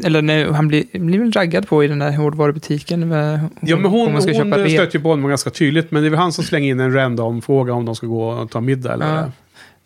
eller 0.04 0.22
när 0.22 0.46
han 0.46 0.68
blir, 0.68 0.98
blir 0.98 1.18
väl 1.18 1.32
raggad 1.32 1.68
på 1.68 1.84
i 1.84 1.88
den 1.88 1.98
där 1.98 2.12
hårdvarubutiken. 2.16 3.08
Med, 3.08 3.48
Ja, 3.60 3.76
men 3.76 3.90
hon, 3.90 4.12
hon 4.12 4.22
stöter 4.22 4.90
ju 4.92 5.00
på 5.00 5.08
honom 5.08 5.28
ganska 5.28 5.50
tydligt. 5.50 5.90
Men 5.90 6.02
det 6.02 6.08
är 6.08 6.10
väl 6.10 6.18
han 6.18 6.32
som 6.32 6.44
slänger 6.44 6.70
in 6.70 6.80
en 6.80 6.94
random 6.94 7.42
fråga 7.42 7.72
om 7.72 7.84
de 7.84 7.94
ska 7.94 8.06
gå 8.06 8.28
och 8.28 8.50
ta 8.50 8.60
middag 8.60 8.92
eller 8.92 9.06
Ja. 9.06 9.30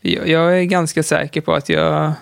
Jag, 0.01 0.29
jag 0.29 0.59
är 0.59 0.65
ganska 0.65 1.03
säker 1.03 1.41
på 1.41 1.55
att 1.55 1.69
jag 1.69 2.13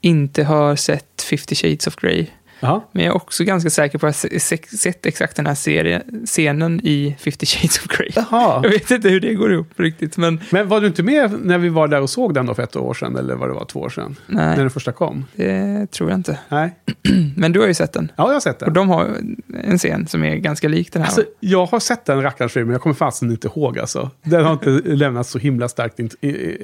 inte 0.00 0.44
har 0.44 0.76
sett 0.76 1.22
50 1.30 1.54
Shades 1.54 1.86
of 1.86 1.96
Grey. 1.96 2.26
Jaha. 2.60 2.80
Men 2.92 3.04
jag 3.04 3.10
är 3.12 3.16
också 3.16 3.44
ganska 3.44 3.70
säker 3.70 3.98
på 3.98 4.06
att 4.06 4.24
jag 4.30 4.40
se- 4.42 4.76
sett 4.76 5.06
exakt 5.06 5.36
den 5.36 5.46
här 5.46 5.54
serie, 5.54 6.02
scenen 6.24 6.80
i 6.84 7.16
50 7.20 7.46
Shades 7.46 7.78
of 7.78 7.86
Grey. 7.86 8.10
Jaha. 8.16 8.60
Jag 8.62 8.70
vet 8.70 8.90
inte 8.90 9.08
hur 9.08 9.20
det 9.20 9.34
går 9.34 9.52
ihop 9.52 9.68
riktigt, 9.76 10.16
men 10.16 10.40
Men 10.50 10.68
var 10.68 10.80
du 10.80 10.86
inte 10.86 11.02
med 11.02 11.32
när 11.44 11.58
vi 11.58 11.68
var 11.68 11.88
där 11.88 12.00
och 12.02 12.10
såg 12.10 12.34
den 12.34 12.46
då 12.46 12.54
för 12.54 12.62
ett 12.62 12.76
år 12.76 12.94
sedan? 12.94 13.16
Eller 13.16 13.34
vad 13.34 13.48
det 13.48 13.54
var, 13.54 13.64
två 13.64 13.80
år 13.80 13.88
sedan? 13.88 14.16
När 14.26 14.46
nej, 14.46 14.56
den 14.58 14.70
första 14.70 14.92
kom? 14.92 15.24
det 15.34 15.86
tror 15.90 16.10
jag 16.10 16.18
inte. 16.18 16.38
Nej. 16.48 16.74
Men 17.36 17.52
du 17.52 17.60
har 17.60 17.66
ju 17.66 17.74
sett 17.74 17.92
den. 17.92 18.12
Ja, 18.16 18.26
jag 18.26 18.32
har 18.32 18.40
sett 18.40 18.58
den. 18.58 18.68
Och 18.68 18.72
de 18.74 18.88
har 18.88 19.16
en 19.64 19.78
scen 19.78 20.06
som 20.06 20.24
är 20.24 20.36
ganska 20.36 20.68
lik 20.68 20.92
den 20.92 21.02
här. 21.02 21.08
Alltså, 21.08 21.24
jag 21.40 21.66
har 21.66 21.80
sett 21.80 22.04
den 22.04 22.22
rackarns 22.22 22.52
film, 22.52 22.66
men 22.66 22.72
jag 22.72 22.82
kommer 22.82 22.94
fasen 22.94 23.30
inte 23.30 23.48
ihåg 23.48 23.78
alltså. 23.78 24.10
Den 24.22 24.44
har 24.44 24.52
inte 24.52 24.70
lämnat 24.84 25.26
så 25.26 25.38
himla 25.38 25.68
starkt 25.68 25.98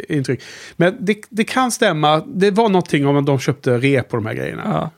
intryck. 0.09 0.43
Men 0.77 0.97
det, 1.01 1.17
det 1.29 1.45
kan 1.45 1.71
stämma. 1.71 2.23
Det 2.27 2.51
var 2.51 2.69
någonting 2.69 3.07
om 3.07 3.17
att 3.17 3.27
de 3.27 3.39
köpte 3.39 3.79
rep 3.79 4.09
på 4.09 4.17
de 4.17 4.27
här 4.27 4.35
grejerna. 4.35 4.63
ja. 4.65 4.91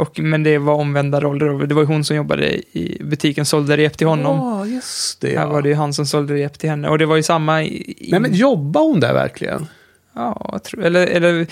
Och, 0.00 0.18
men 0.18 0.42
det 0.42 0.58
var 0.58 0.74
omvända 0.74 1.20
roller. 1.20 1.66
Det 1.66 1.74
var 1.74 1.84
hon 1.84 2.04
som 2.04 2.16
jobbade 2.16 2.56
i 2.78 3.02
butiken, 3.04 3.46
sålde 3.46 3.76
rep 3.76 3.98
till 3.98 4.06
honom. 4.06 4.38
Ja, 4.38 4.66
just 4.66 5.20
det. 5.20 5.38
Här 5.38 5.46
var 5.46 5.62
det 5.62 5.68
ju 5.68 5.74
han 5.74 5.92
som 5.92 6.06
sålde 6.06 6.34
rep 6.34 6.58
till 6.58 6.70
henne. 6.70 6.88
Och 6.88 6.98
det 6.98 7.06
var 7.06 7.16
ju 7.16 7.22
samma... 7.22 7.62
I, 7.62 8.08
Nej, 8.10 8.20
men 8.20 8.34
jobbar 8.34 8.82
hon 8.82 9.00
där 9.00 9.14
verkligen? 9.14 9.66
Ja, 10.12 10.48
jag 10.52 10.64
tror, 10.64 10.84
eller, 10.84 11.06
eller 11.06 11.46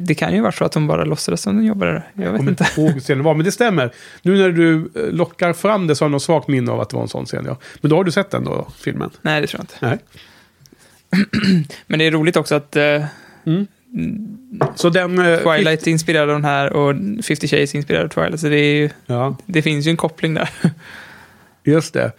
det 0.00 0.14
kan 0.14 0.34
ju 0.34 0.40
vara 0.40 0.52
så 0.52 0.64
att 0.64 0.74
hon 0.74 0.86
bara 0.86 1.04
låtsades 1.04 1.42
som 1.42 1.56
hon 1.56 1.64
jobbade 1.64 1.92
där. 1.92 2.10
Jag 2.14 2.30
vet 2.30 2.38
kommer 2.38 2.50
inte. 2.50 2.66
ihåg 2.76 3.00
scenen 3.00 3.24
var, 3.24 3.34
men 3.34 3.44
det 3.44 3.52
stämmer. 3.52 3.92
Nu 4.22 4.38
när 4.38 4.50
du 4.50 4.90
eh, 4.94 5.12
lockar 5.12 5.52
fram 5.52 5.86
det 5.86 5.96
så 5.96 6.04
har 6.04 6.06
jag 6.06 6.12
något 6.12 6.22
svagt 6.22 6.48
minne 6.48 6.72
av 6.72 6.80
att 6.80 6.90
det 6.90 6.96
var 6.96 7.02
en 7.02 7.08
sån 7.08 7.26
scen. 7.26 7.44
Ja. 7.46 7.56
Men 7.80 7.90
då 7.90 7.96
har 7.96 8.04
du 8.04 8.12
sett 8.12 8.30
den 8.30 8.44
då, 8.44 8.68
filmen? 8.78 9.10
Nej, 9.22 9.40
det 9.40 9.46
tror 9.46 9.64
jag 9.80 9.90
inte. 9.90 9.98
Nej. 11.10 11.64
Men 11.86 11.98
det 11.98 12.06
är 12.06 12.10
roligt 12.10 12.36
också 12.36 12.54
att 12.54 12.76
eh, 12.76 13.04
Så 14.74 14.88
den... 14.88 15.18
eh, 15.18 15.38
Twilight 15.38 15.86
inspirerade 15.86 16.32
den 16.32 16.44
här 16.44 16.72
och 16.72 16.94
50 17.24 17.48
Shades 17.48 17.74
inspirerade 17.74 18.08
Twilight. 18.08 18.40
Så 18.40 18.48
det, 18.48 18.56
är 18.58 18.74
ju, 18.74 18.90
Ja, 19.06 19.36
det 19.46 19.62
finns 19.62 19.86
ju 19.86 19.90
en 19.90 19.96
koppling 19.96 20.34
där. 20.34 20.48
just 21.64 21.94
det. 21.94 22.12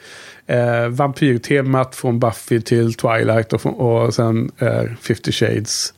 Eh, 0.48 0.88
vampyrtemat 0.88 1.96
från 1.96 2.20
Buffy 2.20 2.62
till 2.62 2.94
Twilight 2.94 3.54
och, 3.54 3.66
och 3.66 4.14
sen 4.14 4.52
eh, 4.60 4.84
50 5.02 5.32
Shades 5.32 5.94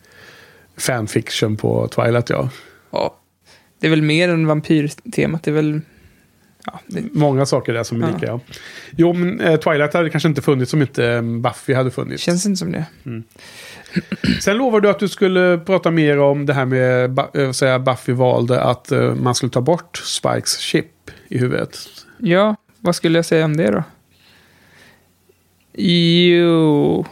fanfiction 0.77 1.57
på 1.57 1.87
Twilight, 1.87 2.29
ja. 2.29 2.49
Ja. 2.91 3.19
Det 3.79 3.87
är 3.87 3.91
väl 3.91 4.01
mer 4.01 4.29
än 4.29 4.47
vampyrtemat. 4.47 5.43
Det 5.43 5.51
är 5.51 5.55
väl... 5.55 5.81
Ja, 6.65 6.79
det, 6.87 7.03
Många 7.13 7.45
saker 7.45 7.73
där 7.73 7.83
som 7.83 8.03
är 8.03 8.13
lika, 8.13 8.25
ja. 8.25 8.39
Jo, 8.91 9.13
men 9.13 9.39
eh, 9.41 9.59
Twilight 9.59 9.93
hade 9.93 10.09
kanske 10.09 10.29
inte 10.29 10.41
funnits 10.41 10.73
om 10.73 10.81
inte 10.81 11.05
eh, 11.05 11.21
Buffy 11.21 11.73
hade 11.73 11.91
funnits. 11.91 12.23
känns 12.23 12.45
inte 12.45 12.57
som 12.57 12.71
det. 12.71 12.85
Sen 14.41 14.57
lovade 14.57 14.87
du 14.87 14.91
att 14.91 14.99
du 14.99 15.07
skulle 15.07 15.57
prata 15.57 15.91
mer 15.91 16.19
om 16.19 16.45
det 16.45 16.53
här 16.53 16.65
med 16.65 17.19
eh, 17.33 17.51
säga 17.51 17.79
Buffy 17.79 18.13
valde 18.13 18.61
att 18.61 18.91
eh, 18.91 19.15
man 19.15 19.35
skulle 19.35 19.49
ta 19.49 19.61
bort 19.61 19.97
Spikes 19.97 20.57
chip 20.57 21.11
i 21.27 21.37
huvudet. 21.37 21.79
Ja, 22.17 22.55
vad 22.79 22.95
skulle 22.95 23.17
jag 23.17 23.25
säga 23.25 23.45
om 23.45 23.57
det 23.57 23.71
då? 23.71 23.83
Jo, 25.73 27.05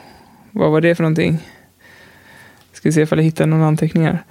vad 0.52 0.72
var 0.72 0.82
det 0.82 0.96
för 0.96 1.04
någonting? 1.04 1.40
Ska 2.74 2.92
se 2.92 3.02
ifall 3.02 3.18
jag 3.18 3.26
hittar 3.26 3.46
någon 3.46 3.62
anteckning 3.62 4.04
här. 4.04 4.24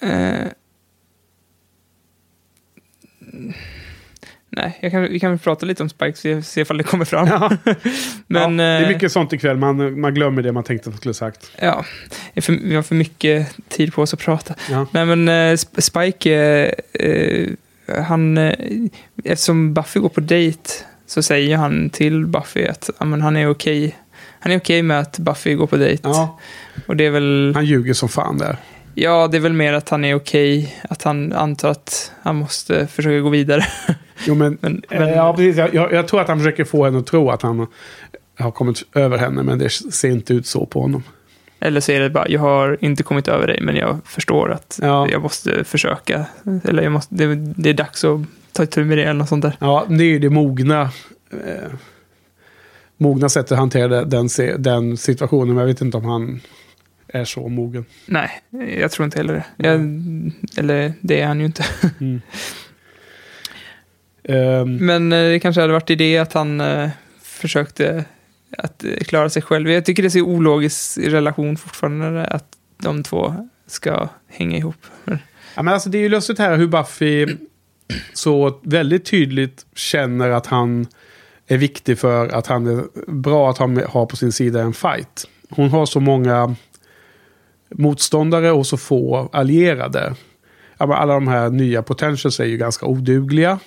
Eh. 0.00 0.52
Nej, 4.52 4.78
jag 4.82 4.92
kan, 4.92 5.02
vi 5.02 5.20
kan 5.20 5.30
väl 5.30 5.38
prata 5.38 5.66
lite 5.66 5.82
om 5.82 5.88
Spike, 5.88 6.18
se, 6.18 6.42
se 6.42 6.60
ifall 6.60 6.76
det 6.78 6.84
kommer 6.84 7.04
fram. 7.04 7.26
Ja. 7.28 7.50
Men, 8.26 8.58
ja, 8.58 8.64
det 8.64 8.70
är 8.70 8.82
eh, 8.82 8.88
mycket 8.88 9.12
sånt 9.12 9.32
ikväll, 9.32 9.56
man, 9.56 10.00
man 10.00 10.14
glömmer 10.14 10.42
det 10.42 10.52
man 10.52 10.64
tänkte 10.64 10.88
att 10.88 10.94
man 10.94 10.98
skulle 10.98 11.14
sagt. 11.14 11.50
Ja, 11.60 11.84
för, 12.36 12.52
vi 12.52 12.74
har 12.74 12.82
för 12.82 12.94
mycket 12.94 13.56
tid 13.68 13.92
på 13.94 14.02
oss 14.02 14.14
att 14.14 14.20
prata. 14.20 14.54
Ja. 14.70 14.86
Nej 14.92 15.06
men 15.06 15.28
eh, 15.28 15.32
Sp- 15.32 15.80
Spike, 15.80 16.34
eh, 16.92 17.06
eh, 17.08 17.48
han, 18.04 18.38
eh, 18.38 18.54
eftersom 19.24 19.74
Buffy 19.74 20.00
går 20.00 20.08
på 20.08 20.20
dejt 20.20 20.70
så 21.06 21.22
säger 21.22 21.56
han 21.56 21.90
till 21.90 22.26
Buffy 22.26 22.66
att 22.66 22.90
ja, 22.98 23.04
men 23.04 23.22
han 23.22 23.36
är 23.36 23.50
okej. 23.50 23.96
Han 24.40 24.52
är 24.52 24.56
okej 24.58 24.82
med 24.82 25.00
att 25.00 25.18
Buffy 25.18 25.54
går 25.54 25.66
på 25.66 25.76
dejt. 25.76 26.00
Ja, 26.08 26.38
Och 26.86 26.96
det 26.96 27.06
är 27.06 27.10
väl, 27.10 27.52
han 27.54 27.64
ljuger 27.66 27.92
som 27.94 28.08
fan 28.08 28.38
där. 28.38 28.56
Ja 29.02 29.28
det 29.28 29.36
är 29.36 29.40
väl 29.40 29.52
mer 29.52 29.72
att 29.72 29.88
han 29.88 30.04
är 30.04 30.14
okej. 30.14 30.76
Att 30.88 31.02
han 31.02 31.32
antar 31.32 31.70
att 31.70 32.12
han 32.22 32.36
måste 32.36 32.86
försöka 32.86 33.20
gå 33.20 33.28
vidare. 33.28 33.66
Jo, 34.26 34.34
men, 34.34 34.58
Men, 34.60 34.82
eh, 34.90 35.00
men 35.00 35.08
ja, 35.08 35.34
precis. 35.36 35.56
Jag, 35.56 35.92
jag, 35.92 36.08
tror 36.08 36.20
att 36.20 36.28
han 36.28 36.38
försöker 36.38 36.64
få 36.64 36.84
henne 36.84 36.98
att 36.98 37.06
tro 37.06 37.30
att 37.30 37.42
han 37.42 37.66
har 38.38 38.50
kommit 38.50 38.82
över 38.94 39.18
henne, 39.18 39.42
men 39.42 39.58
det 39.58 39.70
ser 39.70 40.08
inte 40.10 40.34
ut 40.34 40.46
så 40.46 40.66
på 40.66 40.80
honom. 40.80 41.02
Eller 41.60 41.80
så 41.80 41.92
är 41.92 42.00
det 42.00 42.10
bara, 42.10 42.28
jag 42.28 42.40
har 42.40 42.78
inte 42.80 43.02
kommit 43.02 43.28
över 43.28 43.46
dig 43.46 43.60
men 43.62 43.76
jag 43.76 43.98
förstår 44.04 44.52
att 44.52 44.78
Ja. 44.82 45.08
jag 45.10 45.22
måste 45.22 45.64
försöka. 45.64 46.24
Eller 46.64 46.82
jag 46.82 46.92
måste, 46.92 47.14
det, 47.14 47.34
det 47.36 47.70
är 47.70 47.74
dags 47.74 48.04
att 48.04 48.20
ta 48.52 48.62
itu 48.62 48.84
med 48.84 48.98
det 48.98 49.02
eller 49.02 49.14
något 49.14 49.28
sånt 49.28 49.42
där. 49.42 49.56
Ja, 49.60 49.86
det 49.88 50.04
är 50.04 50.08
ju 50.08 50.18
det 50.18 50.30
mogna, 50.30 50.80
eh, 51.30 51.70
mogna 52.96 53.28
sättet 53.28 53.52
att 53.52 53.58
hantera 53.58 54.04
den, 54.04 54.28
den 54.58 54.96
situationen. 54.96 55.48
Men 55.48 55.56
jag 55.56 55.66
vet 55.66 55.80
inte 55.80 55.96
om 55.96 56.04
han 56.04 56.40
är 57.12 57.24
så 57.24 57.48
mogen. 57.48 57.84
Nej, 58.06 58.30
jag 58.78 58.90
tror 58.90 59.04
inte 59.04 59.18
heller 59.18 59.34
det. 59.34 59.44
Jag, 59.56 59.80
eller 60.56 60.92
det 61.00 61.20
är 61.20 61.26
han 61.26 61.40
ju 61.40 61.46
inte. 61.46 61.64
Ehm, 64.24 64.76
Men 64.76 65.12
eh, 65.12 65.28
det 65.28 65.40
kanske 65.40 65.60
hade 65.60 65.72
varit 65.72 65.90
idé 65.90 66.18
att 66.18 66.32
han 66.32 66.60
eh, 66.60 66.90
försökte 67.22 68.04
att 68.58 68.84
eh, 68.84 68.96
klara 68.96 69.30
sig 69.30 69.42
själv. 69.42 69.70
Jag 69.70 69.84
tycker 69.84 70.02
det 70.02 70.06
är 70.06 70.10
så 70.10 70.20
ologisk 70.20 70.98
relation 70.98 71.56
fortfarande 71.56 72.24
att 72.24 72.46
de 72.82 73.02
två 73.02 73.48
ska 73.66 74.08
hänga 74.28 74.56
ihop. 74.56 74.86
Ja, 75.54 75.62
men 75.62 75.68
alltså, 75.68 75.90
det 75.90 75.98
är 75.98 76.02
ju 76.02 76.08
lustigt 76.08 76.38
här 76.38 76.56
hur 76.56 76.66
Buffy 76.66 77.26
så 78.12 78.60
väldigt 78.62 79.04
tydligt 79.04 79.66
känner 79.74 80.30
att 80.30 80.46
han 80.46 80.86
är 81.46 81.56
viktig 81.56 81.98
för 81.98 82.28
att 82.28 82.46
han 82.46 82.66
är 82.66 83.10
bra 83.10 83.50
att 83.50 83.58
ha 83.86 84.06
på 84.06 84.16
sin 84.16 84.32
sida 84.32 84.62
en 84.62 84.72
fight. 84.72 85.26
Hon 85.50 85.68
har 85.68 85.86
så 85.86 86.00
många 86.00 86.56
motståndare 87.70 88.52
och 88.52 88.66
så 88.66 88.76
få 88.76 89.28
allierade. 89.32 90.14
Alla 90.76 91.14
de 91.14 91.28
här 91.28 91.50
nya 91.50 91.82
potentials 91.82 92.40
är 92.40 92.44
ju 92.44 92.56
ganska 92.56 92.86
odugliga. 92.86 93.58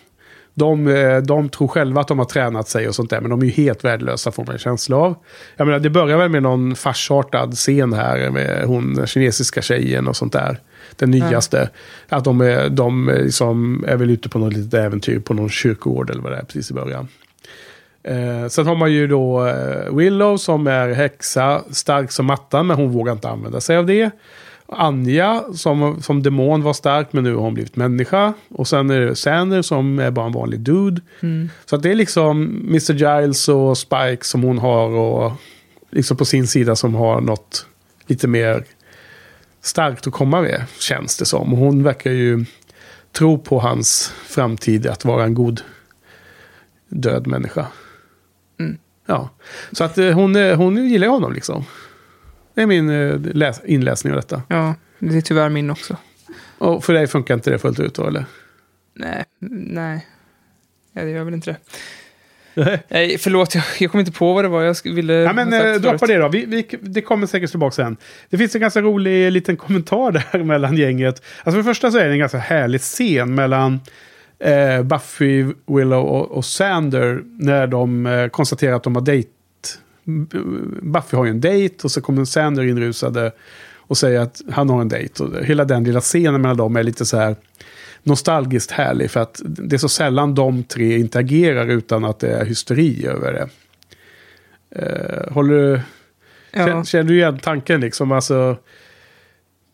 De, 0.53 0.87
eh, 0.87 1.17
de 1.17 1.49
tror 1.49 1.67
själva 1.67 2.01
att 2.01 2.07
de 2.07 2.19
har 2.19 2.25
tränat 2.25 2.69
sig 2.69 2.87
och 2.87 2.95
sånt 2.95 3.09
där, 3.09 3.21
men 3.21 3.29
de 3.29 3.41
är 3.41 3.45
ju 3.45 3.51
helt 3.51 3.83
värdelösa 3.83 4.31
får 4.31 4.45
man 4.45 4.53
en 4.53 4.59
känsla 4.59 4.97
av. 4.97 5.15
Jag 5.57 5.67
menar, 5.67 5.79
det 5.79 5.89
börjar 5.89 6.17
väl 6.17 6.29
med 6.29 6.43
någon 6.43 6.75
farsartad 6.75 7.53
scen 7.53 7.93
här 7.93 8.29
med 8.29 8.65
hon 8.65 9.07
kinesiska 9.07 9.61
tjejen 9.61 10.07
och 10.07 10.15
sånt 10.15 10.33
där. 10.33 10.59
Den 10.95 11.11
nyaste. 11.11 11.69
Att 12.09 12.23
de, 12.23 12.41
är, 12.41 12.69
de 12.69 13.11
liksom, 13.23 13.85
är 13.87 13.95
väl 13.95 14.09
ute 14.09 14.29
på 14.29 14.39
något 14.39 14.53
litet 14.53 14.73
äventyr 14.73 15.19
på 15.19 15.33
någon 15.33 15.49
kyrkogård 15.49 16.09
eller 16.09 16.21
vad 16.21 16.31
det 16.31 16.37
är 16.37 16.45
precis 16.45 16.71
i 16.71 16.73
början. 16.73 17.07
Eh, 18.03 18.47
sen 18.47 18.67
har 18.67 18.75
man 18.75 18.91
ju 18.91 19.07
då 19.07 19.47
eh, 19.47 19.95
Willow 19.95 20.37
som 20.37 20.67
är 20.67 20.93
häxa, 20.93 21.63
stark 21.71 22.11
som 22.11 22.25
mattan, 22.25 22.67
men 22.67 22.77
hon 22.77 22.91
vågar 22.91 23.13
inte 23.13 23.29
använda 23.29 23.61
sig 23.61 23.77
av 23.77 23.85
det. 23.85 24.11
Anja 24.67 25.43
som, 25.53 26.01
som 26.01 26.23
demon 26.23 26.63
var 26.63 26.73
stark, 26.73 27.13
men 27.13 27.23
nu 27.23 27.35
har 27.35 27.41
hon 27.41 27.53
blivit 27.53 27.75
människa. 27.75 28.33
Och 28.49 28.67
sen 28.67 28.89
är 28.89 28.99
det 28.99 29.15
Sander 29.15 29.61
som 29.61 29.99
är 29.99 30.11
bara 30.11 30.25
en 30.25 30.31
vanlig 30.31 30.59
dude. 30.59 31.01
Så 31.65 31.75
att 31.75 31.83
det 31.83 31.91
är 31.91 31.95
liksom 31.95 32.41
Mr. 32.69 32.93
Giles 32.93 33.49
och 33.49 33.77
Spike 33.77 34.25
som 34.25 34.43
hon 34.43 34.57
har 34.57 34.89
och 34.89 35.31
liksom 35.91 36.17
på 36.17 36.25
sin 36.25 36.47
sida 36.47 36.75
som 36.75 36.95
har 36.95 37.21
något 37.21 37.65
lite 38.07 38.27
mer 38.27 38.63
starkt 39.61 40.07
att 40.07 40.13
komma 40.13 40.41
med, 40.41 40.63
känns 40.79 41.17
det 41.17 41.25
som. 41.25 41.53
Och 41.53 41.59
hon 41.59 41.83
verkar 41.83 42.11
ju 42.11 42.45
tro 43.11 43.37
på 43.37 43.59
hans 43.59 44.13
framtid 44.27 44.87
att 44.87 45.05
vara 45.05 45.23
en 45.23 45.33
god 45.33 45.61
död 46.87 47.27
människa. 47.27 47.67
Ja, 49.05 49.29
så 49.71 49.83
att 49.83 49.97
eh, 49.97 50.09
hon, 50.11 50.35
eh, 50.35 50.55
hon 50.57 50.87
gillar 50.89 51.07
honom 51.07 51.33
liksom. 51.33 51.65
Det 52.53 52.61
är 52.61 52.65
min 52.67 52.89
eh, 52.89 53.15
läs- 53.19 53.65
inläsning 53.65 54.13
av 54.13 54.17
detta. 54.17 54.41
Ja, 54.47 54.75
det 54.99 55.17
är 55.17 55.21
tyvärr 55.21 55.49
min 55.49 55.69
också. 55.69 55.97
Och 56.57 56.83
för 56.83 56.93
dig 56.93 57.07
funkar 57.07 57.33
inte 57.33 57.49
det 57.49 57.59
fullt 57.59 57.79
ut 57.79 57.95
då, 57.95 58.07
eller? 58.07 58.25
Nej, 58.95 59.23
nej. 59.39 60.07
Ja, 60.93 61.01
det 61.03 61.09
gör 61.09 61.23
väl 61.23 61.33
inte 61.33 61.51
det. 61.51 61.57
Nej, 62.89 63.17
förlåt, 63.17 63.55
jag, 63.55 63.63
jag 63.79 63.91
kom 63.91 63.99
inte 63.99 64.11
på 64.11 64.33
vad 64.33 64.43
det 64.45 64.47
var 64.49 64.63
jag 64.63 64.75
ville 64.83 65.13
Ja, 65.13 65.33
men 65.33 65.53
eh, 65.53 65.73
droppa 65.73 66.07
det 66.07 66.17
då. 66.17 66.27
Vi, 66.29 66.45
vi, 66.45 66.67
det 66.81 67.01
kommer 67.01 67.27
säkert 67.27 67.49
tillbaka 67.49 67.71
sen. 67.73 67.97
Det 68.29 68.37
finns 68.37 68.55
en 68.55 68.61
ganska 68.61 68.81
rolig 68.81 69.31
liten 69.31 69.57
kommentar 69.57 70.11
där 70.31 70.43
mellan 70.43 70.77
gänget. 70.77 71.15
Alltså 71.15 71.51
för 71.51 71.57
det 71.57 71.63
första 71.63 71.91
så 71.91 71.97
är 71.97 72.05
det 72.05 72.11
en 72.11 72.19
ganska 72.19 72.37
härlig 72.37 72.81
scen 72.81 73.35
mellan 73.35 73.79
eh, 74.43 74.83
Buffy, 74.83 75.45
Willow 75.65 76.05
och, 76.05 76.31
och 76.31 76.45
Sander 76.45 77.23
när 77.39 77.67
de 77.67 78.05
eh, 78.05 78.27
konstaterar 78.27 78.75
att 78.75 78.83
de 78.83 78.95
har 78.95 79.01
dejt. 79.01 79.29
Buffy 80.81 81.17
har 81.17 81.25
ju 81.25 81.31
en 81.31 81.41
dejt 81.41 81.75
och 81.83 81.91
så 81.91 82.01
kommer 82.01 82.25
Sander 82.25 82.63
inrusade 82.63 83.31
och 83.77 83.97
säger 83.97 84.19
att 84.19 84.41
han 84.51 84.69
har 84.69 84.81
en 84.81 84.89
dejt. 84.89 85.23
Och 85.23 85.45
hela 85.45 85.65
den 85.65 85.83
lilla 85.83 86.01
scenen 86.01 86.41
mellan 86.41 86.57
dem 86.57 86.75
är 86.75 86.83
lite 86.83 87.05
så 87.05 87.17
här 87.17 87.35
nostalgiskt 88.03 88.71
härlig. 88.71 89.11
För 89.11 89.19
att 89.19 89.41
det 89.43 89.75
är 89.75 89.77
så 89.77 89.89
sällan 89.89 90.35
de 90.35 90.63
tre 90.63 90.97
interagerar 90.97 91.67
utan 91.67 92.05
att 92.05 92.19
det 92.19 92.31
är 92.33 92.45
hysteri 92.45 93.07
över 93.07 93.33
det. 93.33 93.49
Eh, 94.75 95.33
håller 95.33 95.53
du... 95.53 95.81
Ja. 96.51 96.65
Känner, 96.65 96.83
känner 96.83 97.03
du 97.03 97.15
igen 97.15 97.39
tanken 97.39 97.81
liksom? 97.81 98.11
Alltså, 98.11 98.57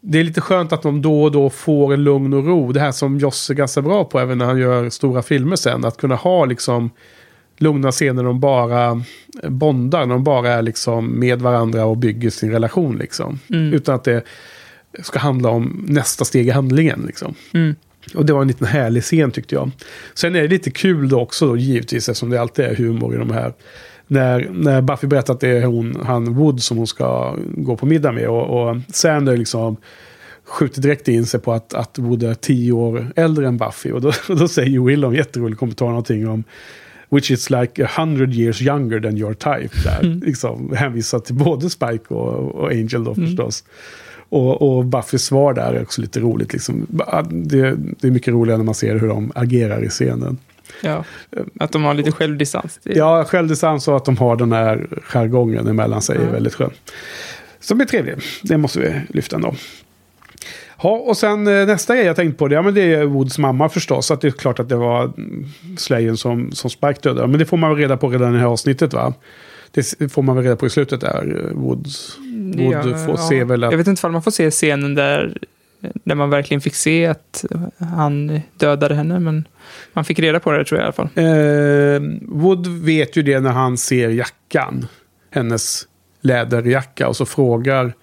det 0.01 0.19
är 0.19 0.23
lite 0.23 0.41
skönt 0.41 0.73
att 0.73 0.81
de 0.81 1.01
då 1.01 1.23
och 1.23 1.31
då 1.31 1.49
får 1.49 1.93
en 1.93 2.03
lugn 2.03 2.33
och 2.33 2.45
ro. 2.45 2.71
Det 2.71 2.79
här 2.79 2.91
som 2.91 3.17
Joss 3.17 3.49
är 3.49 3.53
ganska 3.53 3.81
bra 3.81 4.05
på 4.05 4.19
även 4.19 4.37
när 4.37 4.45
han 4.45 4.57
gör 4.57 4.89
stora 4.89 5.21
filmer 5.21 5.55
sen. 5.55 5.85
Att 5.85 5.97
kunna 5.97 6.15
ha 6.15 6.45
liksom 6.45 6.89
lugna 7.57 7.91
scener 7.91 8.23
de 8.23 8.39
bara 8.39 9.03
bondar. 9.43 10.05
När 10.05 10.13
de 10.13 10.23
bara 10.23 10.49
är 10.49 10.61
liksom 10.61 11.19
med 11.19 11.41
varandra 11.41 11.85
och 11.85 11.97
bygger 11.97 12.29
sin 12.29 12.51
relation. 12.51 12.97
Liksom. 12.97 13.39
Utan 13.73 13.95
att 13.95 14.03
det 14.03 14.23
ska 15.03 15.19
handla 15.19 15.49
om 15.49 15.85
nästa 15.87 16.25
steg 16.25 16.47
i 16.47 16.51
handlingen. 16.51 17.03
Liksom. 17.07 17.35
Mm. 17.53 17.75
Och 18.15 18.25
det 18.25 18.33
var 18.33 18.41
en 18.41 18.47
liten 18.47 18.67
härlig 18.67 19.03
scen 19.03 19.31
tyckte 19.31 19.55
jag. 19.55 19.71
Sen 20.13 20.35
är 20.35 20.41
det 20.41 20.47
lite 20.47 20.71
kul 20.71 21.09
då 21.09 21.19
också 21.19 21.47
då, 21.47 21.57
givetvis 21.57 22.09
eftersom 22.09 22.29
det 22.29 22.41
alltid 22.41 22.65
är 22.65 22.75
humor 22.75 23.15
i 23.15 23.17
de 23.17 23.31
här. 23.31 23.53
När, 24.11 24.49
när 24.53 24.81
Buffy 24.81 25.07
berättar 25.07 25.33
att 25.33 25.39
det 25.39 25.49
är 25.49 25.63
hon, 25.63 25.97
han 26.05 26.33
Wood 26.33 26.61
som 26.63 26.77
hon 26.77 26.87
ska 26.87 27.35
gå 27.47 27.75
på 27.75 27.85
middag 27.85 28.11
med. 28.11 28.27
Och, 28.27 28.69
och 28.69 28.77
Sander 28.87 29.37
liksom 29.37 29.77
skjuter 30.43 30.81
direkt 30.81 31.07
in 31.07 31.25
sig 31.25 31.39
på 31.39 31.53
att, 31.53 31.73
att 31.73 31.99
Wood 31.99 32.23
är 32.23 32.33
tio 32.33 32.71
år 32.71 33.11
äldre 33.15 33.47
än 33.47 33.57
Buffy. 33.57 33.91
Och 33.91 34.01
då, 34.01 34.11
och 34.29 34.35
då 34.37 34.47
säger 34.47 34.79
Willow 34.79 35.11
en 35.11 35.17
jätterolig 35.17 35.57
kommentar 35.57 35.85
någonting 35.85 36.27
om 36.27 36.43
Which 37.09 37.31
is 37.31 37.49
like 37.49 37.83
a 37.83 37.89
hundred 37.97 38.33
years 38.33 38.61
younger 38.61 38.99
than 38.99 39.17
your 39.17 39.33
type. 39.33 39.75
Där. 39.83 40.21
Liksom, 40.25 40.73
hänvisar 40.75 41.19
till 41.19 41.35
både 41.35 41.69
Spike 41.69 42.13
och, 42.13 42.55
och 42.55 42.69
Angel 42.69 43.03
då 43.03 43.15
förstås. 43.15 43.63
Och, 44.29 44.61
och 44.61 44.85
Buffys 44.85 45.23
svar 45.23 45.53
där 45.53 45.73
är 45.73 45.81
också 45.81 46.01
lite 46.01 46.19
roligt. 46.19 46.53
Liksom. 46.53 46.87
Det, 47.29 47.75
det 47.99 48.07
är 48.07 48.11
mycket 48.11 48.33
roligare 48.33 48.57
när 48.57 48.65
man 48.65 48.75
ser 48.75 48.99
hur 48.99 49.07
de 49.07 49.31
agerar 49.35 49.83
i 49.83 49.89
scenen. 49.89 50.37
Ja, 50.81 51.03
att 51.59 51.71
de 51.71 51.83
har 51.83 51.93
lite 51.93 52.11
självdistans. 52.11 52.79
Ja, 52.83 53.23
självdistans 53.25 53.87
och 53.87 53.97
att 53.97 54.05
de 54.05 54.17
har 54.17 54.35
den 54.35 54.51
här 54.51 54.87
jargongen 55.03 55.67
emellan 55.67 56.01
sig 56.01 56.17
är 56.17 56.31
väldigt 56.31 56.53
skön. 56.53 56.71
Som 57.59 57.81
är 57.81 57.85
trevlig. 57.85 58.15
Det 58.43 58.57
måste 58.57 58.79
vi 58.79 59.01
lyfta 59.09 59.35
ändå. 59.35 59.55
Ja, 60.83 60.89
och 60.89 61.17
sen 61.17 61.47
eh, 61.47 61.65
nästa 61.67 61.95
grej 61.95 62.05
jag 62.05 62.15
tänkte 62.15 62.37
på 62.37 62.47
det, 62.47 62.55
ja, 62.55 62.61
men 62.61 62.73
det 62.73 62.93
är 62.93 63.05
Woods 63.05 63.37
mamma 63.37 63.69
förstås. 63.69 64.11
Att 64.11 64.21
det 64.21 64.27
är 64.27 64.31
klart 64.31 64.59
att 64.59 64.69
det 64.69 64.75
var 64.75 65.03
mm, 65.03 65.45
Slayen 65.77 66.17
som, 66.17 66.51
som 66.51 66.69
Spike 66.69 66.99
dödade. 67.01 67.27
Men 67.27 67.39
det 67.39 67.45
får 67.45 67.57
man 67.57 67.69
väl 67.69 67.79
reda 67.79 67.97
på 67.97 68.09
redan 68.09 68.29
i 68.29 68.33
det 68.33 68.39
här 68.39 68.47
avsnittet 68.47 68.93
va? 68.93 69.13
Det 69.71 70.11
får 70.11 70.21
man 70.21 70.35
väl 70.35 70.43
reda 70.45 70.55
på 70.55 70.65
i 70.65 70.69
slutet 70.69 71.01
där. 71.01 71.45
eh, 71.51 71.57
Woods. 71.57 72.17
Wood 72.55 72.73
Ja, 72.73 72.81
får 72.83 73.15
ja. 73.15 73.27
se 73.29 73.43
väl 73.43 73.63
att... 73.63 73.71
Jag 73.71 73.77
vet 73.77 73.87
inte 73.87 74.07
om 74.07 74.13
man 74.13 74.23
får 74.23 74.31
se 74.31 74.51
scenen 74.51 74.95
där, 74.95 75.37
där 75.79 76.15
man 76.15 76.29
verkligen 76.29 76.61
fick 76.61 76.75
se 76.75 77.05
att 77.05 77.45
han 77.77 78.41
dödade 78.57 78.95
henne, 78.95 79.19
men 79.19 79.47
man 79.93 80.05
fick 80.05 80.19
reda 80.19 80.39
på 80.39 80.51
det 80.51 80.65
tror 80.65 80.79
jag 80.79 80.83
i 80.83 80.85
alla 80.85 80.93
fall. 80.93 81.09
Eh, 81.15 82.01
Wood 82.21 82.67
vet 82.67 83.15
ju 83.15 83.21
det 83.21 83.39
när 83.39 83.51
han 83.51 83.77
ser 83.77 84.09
jackan. 84.09 84.87
Hennes 85.31 85.87
läderjacka. 86.21 87.07
Och 87.07 87.15
så 87.15 87.25
frågar 87.25 87.93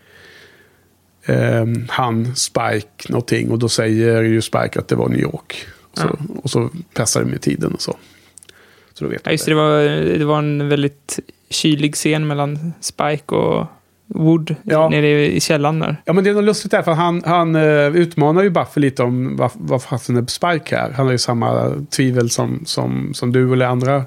eh, 1.27 1.67
han 1.89 2.37
Spike 2.37 3.09
någonting. 3.09 3.51
Och 3.51 3.59
då 3.59 3.69
säger 3.69 4.23
ju 4.23 4.43
Spike 4.43 4.79
att 4.79 4.89
det 4.89 4.95
var 4.95 5.09
New 5.09 5.21
York. 5.21 5.67
Och 5.93 5.99
så, 5.99 6.19
och 6.43 6.51
så 6.51 6.71
passar 6.95 7.21
det 7.21 7.27
med 7.27 7.41
tiden 7.41 7.75
och 7.75 7.83
så. 7.83 7.97
Så 8.95 9.05
då 9.05 9.11
vet 9.11 9.23
Ja, 9.25 9.33
just 9.33 9.45
det, 9.45 9.51
det 9.51 9.55
var, 9.55 9.81
det 10.19 10.25
var 10.25 10.39
en 10.39 10.69
väldigt 10.69 11.19
kylig 11.51 11.95
scen 11.95 12.27
mellan 12.27 12.73
Spike 12.81 13.35
och 13.35 13.67
Wood 14.09 14.55
Ja. 14.63 14.89
nere 14.89 15.27
i 15.27 15.41
källaren 15.41 15.79
där. 15.79 15.97
Ja 16.05 16.13
men 16.13 16.25
det 16.25 16.31
är 16.31 16.35
något 16.35 16.45
lustigt 16.45 16.71
där 16.71 16.83
för 16.83 16.93
han, 16.93 17.23
han 17.27 17.57
eh, 17.57 17.87
utmanar 17.97 18.43
ju 18.43 18.51
Buffy 18.51 18.81
lite 18.81 19.03
om 19.03 19.37
vad, 19.37 19.51
vad 19.55 19.83
fasen 19.83 20.17
är 20.17 20.27
Spike 20.27 20.77
här. 20.77 20.91
Han 20.97 21.07
har 21.07 21.13
ju 21.13 21.19
samma 21.19 21.73
tvivel 21.97 22.31
som, 22.31 22.63
som, 22.65 23.15
som 23.15 23.33
du 23.33 23.53
eller 23.53 23.67
andra, 23.67 24.05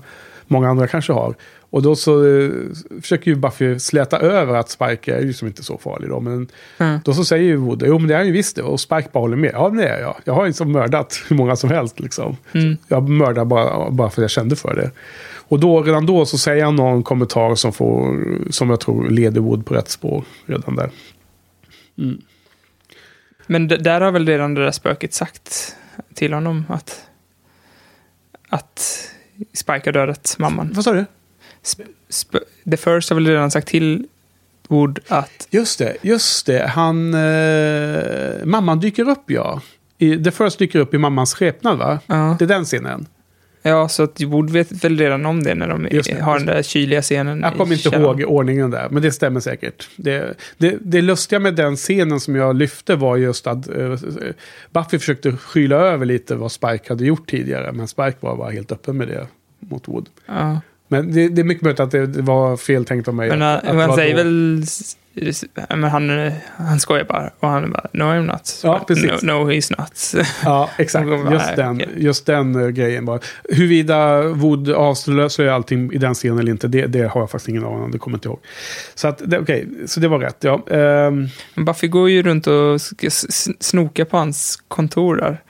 många 0.48 0.70
andra 0.70 0.88
kanske 0.88 1.14
har. 1.14 1.36
Och 1.72 1.82
då 1.82 1.96
så 1.96 2.28
eh, 2.28 2.52
försöker 3.02 3.32
ju 3.32 3.36
Buffy 3.38 3.80
släta 3.80 4.20
över 4.20 4.56
att 4.56 4.70
Spike 4.70 5.16
är 5.16 5.22
ju 5.22 5.34
som 5.34 5.48
inte 5.48 5.64
så 5.64 5.78
farlig 5.78 6.10
då. 6.10 6.20
Men 6.20 6.48
Mm. 6.78 7.00
då 7.06 7.14
så 7.14 7.26
säger 7.26 7.44
ju 7.44 7.56
Wood, 7.56 7.84
jo 7.88 8.00
men 8.00 8.08
det 8.08 8.14
är 8.14 8.18
han 8.18 8.28
ju 8.28 8.32
visst 8.34 8.56
det. 8.56 8.62
Och 8.64 8.80
Spike 8.80 9.10
bara 9.14 9.20
håller 9.20 9.38
med. 9.38 9.52
Ja 9.54 9.70
men 9.70 9.78
det 9.78 9.88
är 9.88 10.02
jag. 10.02 10.16
Jag 10.24 10.34
har 10.34 10.46
ju 10.46 10.54
som 10.54 10.72
mördat 10.72 11.22
hur 11.30 11.36
många 11.36 11.56
som 11.56 11.70
helst 11.70 12.00
liksom. 12.00 12.38
Mm. 12.54 12.78
Jag 12.88 13.10
mördar 13.10 13.46
bara, 13.46 13.92
bara 13.92 14.10
för 14.10 14.22
att 14.22 14.24
jag 14.24 14.30
kände 14.32 14.56
för 14.56 14.76
det. 14.76 14.92
Och 15.48 15.60
då, 15.60 15.84
redan 15.84 16.06
då 16.06 16.26
så 16.26 16.38
säger 16.38 16.66
han 16.66 16.76
någon 16.76 17.04
kommentar 17.04 17.56
som, 17.56 17.74
får, 17.74 18.18
som 18.52 18.70
jag 18.70 18.80
tror 18.80 19.10
leder 19.10 19.42
Wood 19.42 19.66
på 19.66 19.74
rätt 19.74 19.90
spår 19.90 20.24
redan 20.46 20.76
där. 20.76 20.90
Men 23.48 23.68
d- 23.68 23.78
där 23.78 24.02
har 24.02 24.12
väl 24.12 24.26
redan 24.28 24.54
det 24.54 24.64
där 24.64 24.72
spöket 24.72 25.14
sagt 25.14 25.76
till 26.14 26.34
honom 26.34 26.66
att, 26.70 27.04
att 28.50 28.80
Spike 29.54 29.82
har 29.86 29.92
dödat 29.92 30.36
mamman. 30.40 30.72
Vad 30.74 30.84
sa 30.84 30.94
du? 30.94 31.06
The 32.72 32.78
First 32.78 33.10
har 33.10 33.16
väl 33.16 33.28
redan 33.28 33.52
sagt 33.52 33.68
till 33.68 34.08
Wood 34.68 35.00
att 35.08 35.48
Just 35.50 35.80
det, 35.80 35.98
just 36.02 36.46
det. 36.46 36.68
Han... 36.68 37.14
Eh, 37.14 38.46
mamman 38.46 38.80
dyker 38.80 39.10
upp 39.10 39.24
ja. 39.26 39.62
I, 39.98 40.24
The 40.24 40.32
First 40.32 40.60
dyker 40.60 40.80
upp 40.80 40.94
i 40.94 40.98
mammans 40.98 41.34
skepnad 41.34 41.78
va? 41.78 42.00
Ja. 42.08 42.36
Det 42.40 42.46
är 42.46 42.50
den 42.50 42.66
scenen. 42.66 43.08
Ja, 43.62 43.88
så 43.88 44.04
att 44.04 44.22
Wood 44.22 44.50
vet 44.50 44.84
väl 44.84 44.98
redan 44.98 45.26
om 45.26 45.44
det 45.44 45.56
när 45.56 45.68
de 45.68 45.84
det, 45.84 46.22
har 46.22 46.38
den 46.38 46.46
där 46.46 46.64
kyliga 46.64 47.02
scenen. 47.02 47.42
Jag 47.42 47.58
kommer 47.58 47.76
inte 47.86 47.98
ihåg 47.98 48.24
ordningen 48.28 48.72
där, 48.72 48.88
men 48.90 49.02
det 49.02 49.12
stämmer 49.12 49.40
säkert. 49.40 49.90
Det, 49.96 50.34
det, 50.58 50.78
det 50.82 51.02
lustiga 51.02 51.40
med 51.40 51.56
den 51.56 51.76
scenen 51.76 52.20
som 52.20 52.36
jag 52.36 52.56
lyfte 52.56 52.96
var 52.96 53.18
just 53.18 53.48
att 53.48 53.70
eh, 53.70 53.96
Buffy 54.72 55.00
försökte 55.00 55.32
skyla 55.32 55.76
över 55.76 56.06
lite 56.06 56.36
vad 56.36 56.52
Spike 56.52 56.84
hade 56.88 57.06
gjort 57.06 57.30
tidigare. 57.30 57.72
Men 57.72 57.88
Spike 57.88 58.18
var 58.20 58.38
bara 58.38 58.52
helt 58.52 58.72
öppen 58.72 58.98
med 58.98 59.08
det 59.08 59.28
mot 59.60 59.88
Wood. 59.88 60.10
Ja. 60.26 60.62
Men 60.92 61.12
det, 61.14 61.28
det 61.30 61.42
är 61.42 61.46
mycket 61.46 61.64
möjligt 61.64 61.80
att 61.80 61.92
det, 61.92 62.08
det 62.08 62.22
var 62.22 62.58
fel 62.58 62.86
tänkt 62.86 63.08
av 63.08 63.14
mig. 63.14 63.30
Men 63.30 63.42
att- 63.42 63.66
han, 63.66 63.72
att 63.72 63.78
det 63.78 63.84
han 63.88 63.96
säger 63.96 64.16
då. 64.18 64.24
väl... 64.24 64.64
Men 65.70 65.84
han, 65.84 66.32
han 66.58 66.80
skojar 66.80 67.04
bara. 67.04 67.30
Och 67.40 67.48
han 67.50 67.72
bara, 67.72 67.88
no 67.94 68.04
I'm 68.04 68.26
not. 68.32 68.60
Ja, 68.64 68.84
precis. 68.88 69.22
No, 69.22 69.34
no 69.34 69.52
he's 69.52 69.74
not. 69.80 70.26
Ja, 70.44 70.70
exakt. 70.78 71.08
Bara, 71.10 71.34
Just 71.34 71.56
den, 71.56 71.82
just 71.98 72.26
den 72.26 72.56
eh, 72.56 72.68
grejen 72.68 73.06
bara. 73.06 73.20
Huruvida 73.50 74.22
Wood 74.22 74.70
avslöjar 74.70 75.48
allting 75.54 75.94
i 75.94 75.98
den 75.98 76.14
scenen 76.14 76.40
eller 76.40 76.52
inte, 76.52 76.68
det, 76.68 76.86
det 76.88 77.08
har 77.08 77.22
jag 77.22 77.32
faktiskt 77.32 77.50
ingen 77.50 77.66
aning 77.66 77.82
om. 77.82 77.92
Det 77.92 77.98
kommer 78.00 78.16
jag 78.16 78.18
inte 78.18 78.28
ihåg. 78.28 78.40
Så 78.96 79.08
att, 79.08 79.22
det- 79.26 79.40
okej, 79.40 79.68
så 79.86 80.00
det 80.00 80.08
var 80.08 80.20
rätt. 80.20 80.38
Ja. 80.44 80.64
Men 81.54 81.66
Buffy 81.66 81.88
går 81.88 82.10
ju 82.10 82.24
runt 82.24 82.48
och 82.48 82.82
ska 82.82 83.08
s- 83.08 83.64
snoka 83.64 84.06
på 84.06 84.18
hans 84.18 84.64
kontor 84.68 85.16
där. 85.16 85.42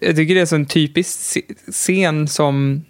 Jag 0.00 0.16
tycker 0.16 0.34
det 0.34 0.52
är 0.52 0.54
en 0.54 0.66
typisk 0.66 1.10
se- 1.20 1.42
scen 1.72 2.28
som 2.28 2.84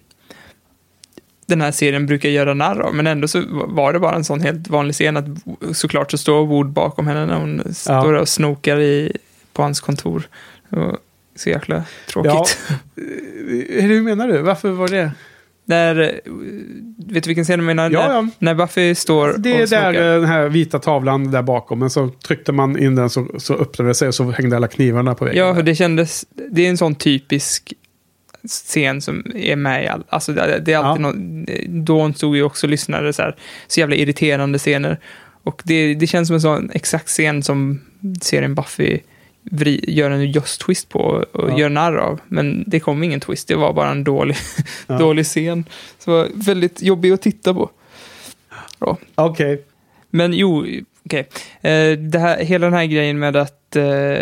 den 1.46 1.60
här 1.60 1.72
serien 1.72 2.06
brukar 2.06 2.28
göra 2.28 2.54
narr 2.54 2.80
av. 2.80 2.94
Men 2.94 3.06
ändå 3.06 3.28
så 3.28 3.42
var 3.48 3.92
det 3.92 3.98
bara 3.98 4.14
en 4.14 4.24
sån 4.24 4.40
helt 4.40 4.68
vanlig 4.68 4.94
scen 4.94 5.16
att 5.16 5.26
såklart 5.76 6.10
så 6.10 6.18
står 6.18 6.46
Wood 6.46 6.70
bakom 6.70 7.06
henne 7.06 7.26
när 7.26 7.36
hon 7.36 7.74
står 7.74 8.12
och 8.12 8.28
snokar 8.28 8.80
i, 8.80 9.16
på 9.52 9.62
hans 9.62 9.80
kontor. 9.80 10.28
Var 10.68 10.98
så 11.36 11.50
jäkla 11.50 11.82
tråkigt. 12.12 12.58
eh, 12.96 13.84
hur 13.84 14.02
menar 14.02 14.28
du? 14.28 14.42
Varför 14.42 14.70
var 14.70 14.88
det? 14.88 15.10
Där, 15.64 16.00
eh, 16.00 16.32
vet 17.06 17.24
du 17.24 17.28
vilken 17.28 17.44
scen 17.44 17.60
jag 17.60 17.66
menar? 17.66 17.90
Ja, 17.90 18.08
när, 18.08 18.14
ja. 18.14 18.28
när 18.38 18.54
Buffy 18.54 18.94
står 18.94 19.34
Det 19.38 19.56
är 19.56 19.62
och 19.62 19.68
där 19.68 19.94
eh, 19.94 20.20
den 20.20 20.28
här 20.28 20.48
vita 20.48 20.78
tavlan 20.78 21.30
där 21.30 21.42
bakom. 21.42 21.78
Men 21.78 21.90
så 21.90 22.08
tryckte 22.08 22.52
man 22.52 22.78
in 22.78 22.94
den 22.94 23.10
så, 23.10 23.28
så 23.38 23.54
öppnade 23.54 23.90
det 23.90 23.94
sig 23.94 24.08
och 24.08 24.14
så 24.14 24.30
hängde 24.30 24.56
alla 24.56 24.68
knivarna 24.68 25.14
på 25.14 25.24
väggen. 25.24 25.46
Ja, 25.46 25.62
det 25.62 25.74
kändes... 25.74 26.24
Det 26.50 26.66
är 26.66 26.70
en 26.70 26.76
sån 26.76 26.94
typisk 26.94 27.72
scen 28.48 29.00
som 29.00 29.24
är 29.34 29.56
med 29.56 29.84
i 29.84 29.88
all... 29.88 30.04
Alltså 30.08 30.32
det, 30.32 30.62
det 30.64 30.72
är 30.72 30.78
alltid 30.78 31.04
Ja. 31.04 31.12
någon... 31.12 31.46
Dawn 31.84 32.14
stod 32.14 32.36
ju 32.36 32.42
också 32.42 32.66
och 32.66 32.70
lyssnade 32.70 33.12
så 33.12 33.22
här, 33.22 33.36
så 33.66 33.80
jävla 33.80 33.96
irriterande 33.96 34.58
scener. 34.58 34.98
Och 35.42 35.62
det, 35.64 35.94
det 35.94 36.06
känns 36.06 36.28
som 36.28 36.34
en 36.34 36.40
sån 36.40 36.70
exakt 36.74 37.06
scen 37.08 37.42
som 37.42 37.80
serien 38.22 38.54
Buffy 38.54 38.98
vri, 39.50 39.84
gör 39.88 40.10
en 40.10 40.30
just 40.30 40.60
twist 40.60 40.88
på 40.88 40.98
och 41.32 41.50
Ja. 41.50 41.58
gör 41.58 41.68
narr 41.68 41.96
av. 41.96 42.20
Men 42.28 42.64
det 42.66 42.80
kom 42.80 43.02
ingen 43.02 43.20
twist, 43.20 43.48
det 43.48 43.54
var 43.54 43.72
bara 43.72 43.90
en 43.90 44.04
dålig, 44.04 44.36
Ja. 44.86 44.98
dålig 44.98 45.24
scen. 45.26 45.64
Så 45.98 46.10
var 46.10 46.28
väldigt 46.34 46.82
jobbig 46.82 47.12
att 47.12 47.22
titta 47.22 47.54
på. 47.54 47.70
Okej. 49.14 49.62
Men 50.10 50.32
jo, 50.32 50.66
okej. 51.06 51.28
Eh, 51.60 51.98
det 51.98 52.18
här, 52.18 52.44
hela 52.44 52.66
den 52.66 52.74
här 52.74 52.84
grejen 52.84 53.18
med 53.18 53.36
att... 53.36 53.76
Eh, 53.76 54.18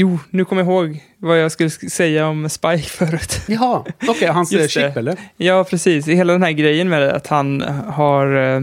jo, 0.00 0.18
nu 0.30 0.44
kommer 0.44 0.62
jag 0.62 0.70
ihåg 0.72 1.04
vad 1.18 1.38
jag 1.40 1.52
skulle 1.52 1.68
sk- 1.68 1.88
säga 1.88 2.26
om 2.28 2.48
Spike 2.48 2.78
förut. 2.88 3.40
Jaha, 3.48 3.84
okej. 4.08 4.28
hans 4.28 4.52
eh, 4.52 4.68
chip 4.68 4.96
eller? 4.96 5.16
ja, 5.36 5.64
precis. 5.64 6.06
Hela 6.08 6.32
den 6.32 6.42
här 6.42 6.50
grejen 6.52 6.88
med 6.88 7.02
att 7.08 7.26
han 7.26 7.60
har 7.86 8.54
eh, 8.56 8.60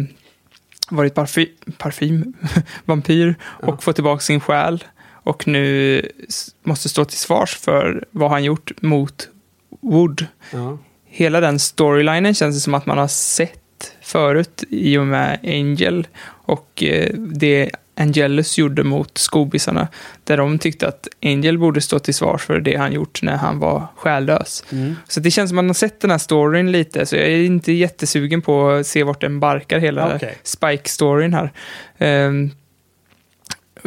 varit 0.90 1.14
parfy, 1.14 1.48
parfym, 1.78 2.34
vampyr 2.86 3.36
och 3.44 3.84
fått 3.84 3.96
tillbaka 3.96 4.20
sin 4.22 4.40
själ. 4.40 4.84
Och 5.24 5.48
nu 5.48 6.02
måste 6.64 6.90
stå 6.90 7.06
till 7.06 7.18
svars 7.18 7.56
för 7.58 8.06
vad 8.12 8.30
han 8.32 8.44
gjort 8.44 8.72
mot 8.82 9.30
Wood. 9.82 10.26
Ja. 10.52 10.78
Hela 11.06 11.40
den 11.40 11.60
storylinen 11.60 12.34
känns 12.34 12.56
det 12.56 12.60
som 12.62 12.74
att 12.74 12.86
man 12.86 12.98
har 12.98 13.08
sett 13.08 13.92
förut 14.02 14.64
i 14.70 14.98
och 14.98 15.06
med 15.08 15.40
Angel 15.44 16.08
och 16.28 16.84
eh, 16.84 17.14
det 17.18 17.72
Angelus 17.96 18.58
gjorde 18.58 18.84
mot 18.84 19.18
skobisarna. 19.18 19.88
Där 20.24 20.38
de 20.38 20.60
tyckte 20.60 20.88
att 20.88 21.08
Angel 21.24 21.58
borde 21.58 21.82
stå 21.82 22.00
till 22.00 22.14
svars 22.14 22.44
för 22.44 22.60
det 22.60 22.76
han 22.76 22.94
gjort 22.94 23.22
när 23.22 23.36
han 23.38 23.60
var 23.60 23.88
själlös. 23.96 24.64
Mm. 24.72 24.96
Så 25.08 25.20
det 25.20 25.32
känns 25.32 25.50
som 25.50 25.58
att 25.58 25.64
man 25.64 25.70
har 25.70 25.74
sett 25.74 26.00
den 26.00 26.12
här 26.12 26.18
storyn 26.18 26.72
lite, 26.72 27.06
så 27.06 27.16
jag 27.16 27.26
är 27.26 27.38
inte 27.38 27.72
jättesugen 27.72 28.42
på 28.42 28.70
att 28.70 28.88
se 28.88 29.04
vart 29.04 29.22
den 29.22 29.40
barkar, 29.40 29.80
hela 29.80 30.16
Okej. 30.16 30.38
Spike-storyn 30.44 31.34
här. 31.34 31.52
Och 31.98 32.65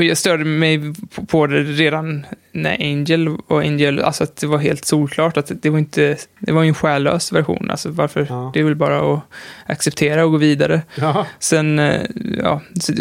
jag 0.04 0.16
störde 0.18 0.44
mig 0.44 0.80
på- 1.26 1.46
det 1.46 1.62
redan 1.62 2.26
när 2.52 2.76
Angel 2.80 3.28
och 3.46 3.60
Angel, 3.60 4.00
alltså 4.02 4.24
att 4.24 4.36
det 4.36 4.46
var 4.46 4.58
helt 4.58 4.84
solklart 4.84 5.36
att 5.36 5.50
det 5.62 5.70
var 5.70 5.78
inte, 5.78 6.16
det 6.38 6.52
var 6.52 6.62
ju 6.62 6.68
en 6.68 6.74
själlös 6.74 7.32
version, 7.32 7.70
alltså 7.70 7.90
varför, 7.90 8.26
Ja. 8.28 8.50
det 8.54 8.60
är 8.60 8.64
väl 8.64 8.74
bara 8.74 9.14
att 9.14 9.20
acceptera 9.66 10.24
och 10.24 10.30
gå 10.30 10.36
vidare. 10.36 10.82
Jaha. 10.94 11.26
Sen, 11.38 11.78
eh, 11.78 12.00
ja, 12.42 12.60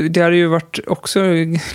det 0.10 0.22
hade 0.22 0.36
ju 0.36 0.48
varit 0.48 0.80
också 0.88 1.24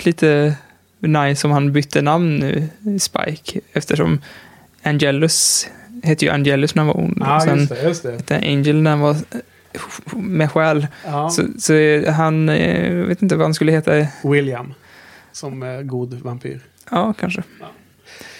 lite 0.04 0.54
nice 1.00 1.46
om 1.46 1.52
han 1.52 1.72
bytte 1.72 2.02
namn 2.02 2.36
nu, 2.36 2.68
Spike, 3.00 3.60
eftersom 3.72 4.20
Angelus 4.82 5.68
hette 6.02 6.24
ju 6.24 6.30
Angelus 6.30 6.74
när 6.74 6.80
han 6.82 6.86
var 6.86 6.98
ond. 7.04 7.16
Ja, 7.20 7.36
och 7.36 7.42
sen 7.42 7.58
just 7.58 7.70
det. 7.70 7.82
Just 7.82 8.02
det. 8.02 8.12
hette 8.12 8.36
Angel 8.36 8.82
när 8.82 8.90
han 8.90 9.00
var 9.00 9.16
med 10.16 10.50
själ. 10.52 10.86
Ja. 11.04 11.30
Så, 11.30 11.42
så 11.58 11.72
han, 12.10 12.48
eh, 12.48 12.86
jag 12.96 13.06
vet 13.06 13.22
inte 13.22 13.36
vad 13.36 13.46
han 13.46 13.54
skulle 13.54 13.72
heta. 13.72 14.06
William. 14.24 14.74
Som 15.32 15.62
eh, 15.62 15.80
god 15.80 16.14
vampyr. 16.14 16.60
Ja, 16.90 17.12
kanske. 17.18 17.42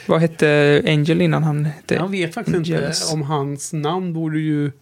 Vad 0.06 0.20
hette 0.20 0.82
Angel 0.86 1.20
innan 1.20 1.42
han 1.42 1.64
hette? 1.64 1.94
Jag 1.94 2.08
vet 2.08 2.34
faktiskt 2.34 2.56
inte 2.56 2.76
Angels? 2.76 3.12
om 3.12 3.22
hans 3.22 3.72
namn 3.72 4.12
borde 4.12 4.38
ju 4.38 4.72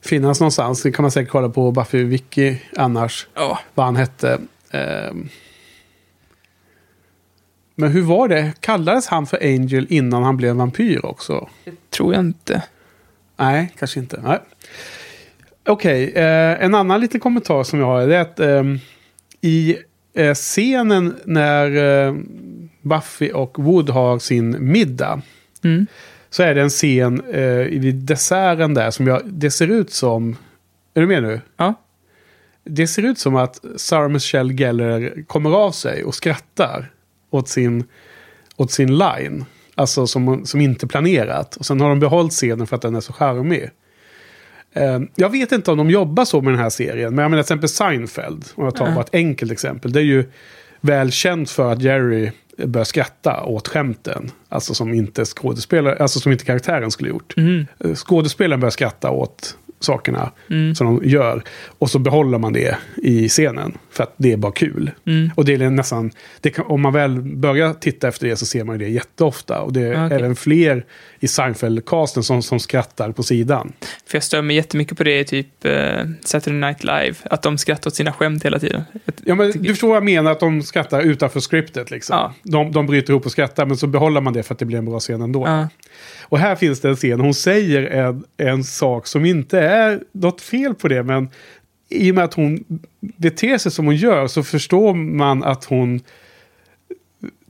finnas 0.00 0.40
någonstans. 0.40 0.82
Det 0.82 0.92
kan 0.92 1.02
man 1.02 1.10
säkert 1.10 1.30
kolla 1.30 1.48
på 1.48 1.70
Buffy 1.72 2.04
Wiki 2.04 2.62
annars. 2.76 3.26
Ja, 3.34 3.58
Vad 3.74 3.86
han 3.86 3.96
hette. 3.96 4.38
Ehm. 4.70 5.28
Men 7.74 7.90
hur 7.92 8.02
var 8.02 8.28
det? 8.28 8.52
Kallades 8.60 9.06
han 9.06 9.26
för 9.26 9.38
Angel 9.42 9.86
innan 9.90 10.22
han 10.22 10.36
blev 10.36 10.56
vampyr 10.56 11.04
också? 11.06 11.48
tror 11.90 12.14
jag 12.14 12.20
inte. 12.20 12.62
Nej, 13.36 13.74
kanske 13.78 14.00
inte. 14.00 14.20
Nej. 14.24 14.38
Okej, 15.66 16.12
eh, 16.12 16.64
en 16.64 16.74
annan 16.74 17.00
liten 17.00 17.20
kommentar 17.20 17.64
som 17.64 17.78
jag 17.78 17.86
har 17.86 18.00
är 18.00 18.20
att 18.20 18.40
ehm, 18.40 18.78
i 19.40 19.76
eh, 20.18 20.34
scenen 20.34 21.14
när 21.24 21.76
eh, 22.06 22.14
Buffy 22.82 23.30
och 23.30 23.58
Wood 23.58 23.90
har 23.90 24.18
sin 24.18 24.72
middag 24.72 25.22
Mm. 25.64 25.86
så 26.30 26.42
är 26.42 26.54
det 26.54 26.62
en 26.62 26.68
scen 26.70 27.22
eh, 27.32 27.80
vid 27.80 27.94
desserten 27.94 28.74
där 28.74 28.90
som 28.90 29.06
jag, 29.06 29.22
det 29.24 29.50
ser 29.50 29.68
ut 29.68 29.90
som... 29.90 30.36
Är 30.94 31.00
du 31.00 31.06
med 31.06 31.22
nu? 31.22 31.40
Ja. 31.56 31.74
Det 32.64 32.86
ser 32.86 33.02
ut 33.02 33.18
som 33.18 33.36
att 33.36 33.64
Sarah 33.76 34.08
Michelle 34.08 34.52
Gellar 34.52 35.26
kommer 35.26 35.50
av 35.50 35.70
sig 35.70 36.04
och 36.04 36.14
skrattar 36.14 36.90
åt 37.30 37.48
sin, 37.48 37.84
åt 38.56 38.70
sin 38.72 38.98
line. 38.98 39.44
Alltså 39.74 40.06
som, 40.06 40.46
som 40.46 40.60
inte 40.60 40.86
planerat. 40.86 41.56
Och 41.56 41.66
sen 41.66 41.80
har 41.80 41.88
de 41.88 42.00
behållit 42.00 42.32
scenen 42.32 42.66
för 42.66 42.76
att 42.76 42.82
den 42.82 42.94
är 42.96 43.00
så 43.00 43.12
charmig. 43.12 43.70
Eh, 44.74 45.00
jag 45.14 45.30
vet 45.30 45.52
inte 45.52 45.70
om 45.70 45.78
de 45.78 45.90
jobbar 45.90 46.24
så 46.24 46.40
med 46.40 46.52
den 46.52 46.60
här 46.60 46.70
serien. 46.70 47.14
Men 47.14 47.22
jag 47.22 47.30
menar 47.30 47.42
till 47.42 47.46
exempel 47.52 47.68
Seinfeld. 47.68 48.44
Om 48.54 48.64
jag 48.64 48.74
tar 48.76 48.86
Ja. 48.88 48.94
bara 48.94 49.04
ett 49.04 49.14
enkelt 49.14 49.52
exempel. 49.52 49.92
Det 49.92 50.00
är 50.00 50.04
ju 50.04 50.24
väl 50.80 51.10
känt 51.12 51.50
för 51.50 51.72
att 51.72 51.82
Jerry 51.82 52.30
börjar 52.64 52.84
skratta 52.84 53.44
åt 53.44 53.68
skämten. 53.68 54.30
Alltså 54.48 54.74
som 54.74 54.94
inte 54.94 55.24
skådespelare, 55.24 55.96
alltså 55.96 56.20
som 56.20 56.32
inte 56.32 56.44
karaktären 56.44 56.90
skulle 56.90 57.08
gjort. 57.10 57.34
Mm. 57.36 57.66
Skådespelaren 57.94 58.60
börjar 58.60 58.70
skratta 58.70 59.10
åt 59.10 59.56
sakerna 59.80 60.30
Mm. 60.50 60.74
som 60.74 60.86
de 60.86 61.08
gör. 61.08 61.42
Och 61.78 61.90
så 61.90 61.98
behåller 61.98 62.38
man 62.38 62.52
det 62.52 62.76
i 62.96 63.28
scenen. 63.28 63.78
För 63.90 64.02
att 64.02 64.14
det 64.16 64.32
är 64.32 64.36
bara 64.36 64.52
kul. 64.52 64.90
Mm. 65.06 65.30
Och 65.34 65.44
det 65.44 65.54
är 65.54 65.70
nästan, 65.70 66.10
det 66.40 66.50
kan, 66.50 66.64
om 66.66 66.80
man 66.80 66.92
väl 66.92 67.20
börjar 67.20 67.72
titta 67.72 68.08
efter 68.08 68.28
det 68.28 68.36
så 68.36 68.46
ser 68.46 68.64
man 68.64 68.78
det 68.78 68.88
jätteofta. 68.88 69.60
Och 69.60 69.72
det 69.72 69.80
är 69.80 70.06
Okej. 70.06 70.18
även 70.18 70.36
fler 70.36 70.84
i 71.20 71.26
Seinfeld-casten 71.26 72.22
som, 72.22 72.42
som 72.42 72.60
skrattar 72.60 73.12
på 73.12 73.22
sidan. 73.22 73.72
För 74.06 74.16
jag 74.16 74.22
stör 74.22 74.42
mig 74.42 74.56
jättemycket 74.56 74.98
på 74.98 75.04
det 75.04 75.18
i 75.18 75.24
typ 75.24 75.64
eh, 75.64 75.72
Saturday 76.24 76.60
Night 76.60 76.84
Live. 76.84 77.14
Att 77.24 77.42
de 77.42 77.58
skrattar 77.58 77.90
åt 77.90 77.94
sina 77.94 78.12
skämt 78.12 78.44
hela 78.44 78.58
tiden. 78.58 78.82
Ja, 79.24 79.34
men 79.34 79.50
du 79.50 79.68
förstår 79.68 79.88
vad 79.88 79.96
jag 79.96 80.04
menar, 80.04 80.32
att 80.32 80.40
de 80.40 80.62
skrattar 80.62 81.00
utanför 81.00 81.40
scriptet. 81.40 81.90
Liksom. 81.90 82.16
Ja. 82.16 82.34
De, 82.42 82.72
de 82.72 82.86
bryter 82.86 83.10
ihop 83.12 83.26
och 83.26 83.32
skrattar, 83.32 83.66
men 83.66 83.76
så 83.76 83.86
behåller 83.86 84.20
man 84.20 84.32
det 84.32 84.42
för 84.42 84.54
att 84.54 84.58
det 84.58 84.64
blir 84.64 84.78
en 84.78 84.84
bra 84.84 85.00
scen 85.00 85.22
ändå. 85.22 85.46
Ja. 85.46 85.68
Och 86.22 86.38
här 86.38 86.56
finns 86.56 86.80
det 86.80 86.88
en 86.88 86.96
scen, 86.96 87.20
hon 87.20 87.34
säger 87.34 87.82
en, 87.82 88.24
en 88.36 88.64
sak 88.64 89.06
som 89.06 89.24
inte 89.24 89.60
är 89.60 90.00
något 90.12 90.40
fel 90.40 90.74
på 90.74 90.88
det, 90.88 91.02
men 91.02 91.28
i 91.88 92.10
och 92.10 92.14
med 92.14 92.24
att 92.24 92.34
hon 92.34 92.64
beter 93.00 93.58
sig 93.58 93.72
som 93.72 93.86
hon 93.86 93.96
gör 93.96 94.26
så 94.26 94.42
förstår 94.42 94.94
man 94.94 95.44
att 95.44 95.64
hon 95.64 96.00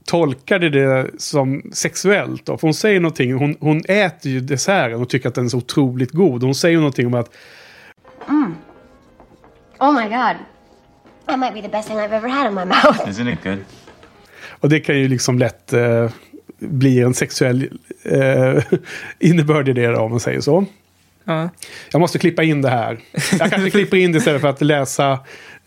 tolkade 0.09 0.69
det 0.69 1.07
som 1.17 1.61
sexuellt. 1.73 2.45
Då. 2.45 2.57
För 2.57 2.67
hon 2.67 2.73
säger 2.73 2.99
någonting, 2.99 3.33
hon, 3.33 3.57
hon 3.59 3.81
äter 3.87 4.31
ju 4.31 4.39
desserten 4.39 5.01
och 5.01 5.09
tycker 5.09 5.29
att 5.29 5.35
den 5.35 5.45
är 5.45 5.49
så 5.49 5.57
otroligt 5.57 6.11
god. 6.11 6.43
Hon 6.43 6.55
säger 6.55 6.77
någonting 6.77 7.07
om 7.07 7.13
att 7.13 7.31
Oh 9.79 9.93
my 9.93 10.09
god. 10.09 10.35
That 11.25 11.39
might 11.39 11.53
be 11.53 11.61
the 11.61 11.69
best 11.69 11.87
thing 11.87 11.97
I've 11.97 12.11
ever 12.11 12.27
had 12.27 12.47
in 12.47 12.53
my 12.53 12.65
mouth. 12.65 13.09
Isn't 13.09 13.33
it 13.33 13.43
good? 13.43 13.57
Och 14.49 14.69
det 14.69 14.79
kan 14.79 14.97
ju 14.97 15.07
liksom 15.07 15.39
lätt 15.39 15.73
eh, 15.73 16.09
bli 16.59 16.99
en 16.99 17.13
sexuell 17.13 17.69
eh, 18.03 18.63
innebörd 19.19 19.69
i 19.69 19.73
det 19.73 19.87
då, 19.87 19.99
om 19.99 20.11
man 20.11 20.19
säger 20.19 20.41
så. 20.41 20.65
Ja. 21.23 21.49
Jag 21.91 21.99
måste 21.99 22.19
klippa 22.19 22.43
in 22.43 22.61
det 22.61 22.69
här. 22.69 22.99
Jag 23.39 23.49
kanske 23.51 23.69
klipper 23.71 23.97
in 23.97 24.11
det 24.11 24.17
istället 24.17 24.41
för 24.41 24.47
att 24.47 24.61
läsa 24.61 25.19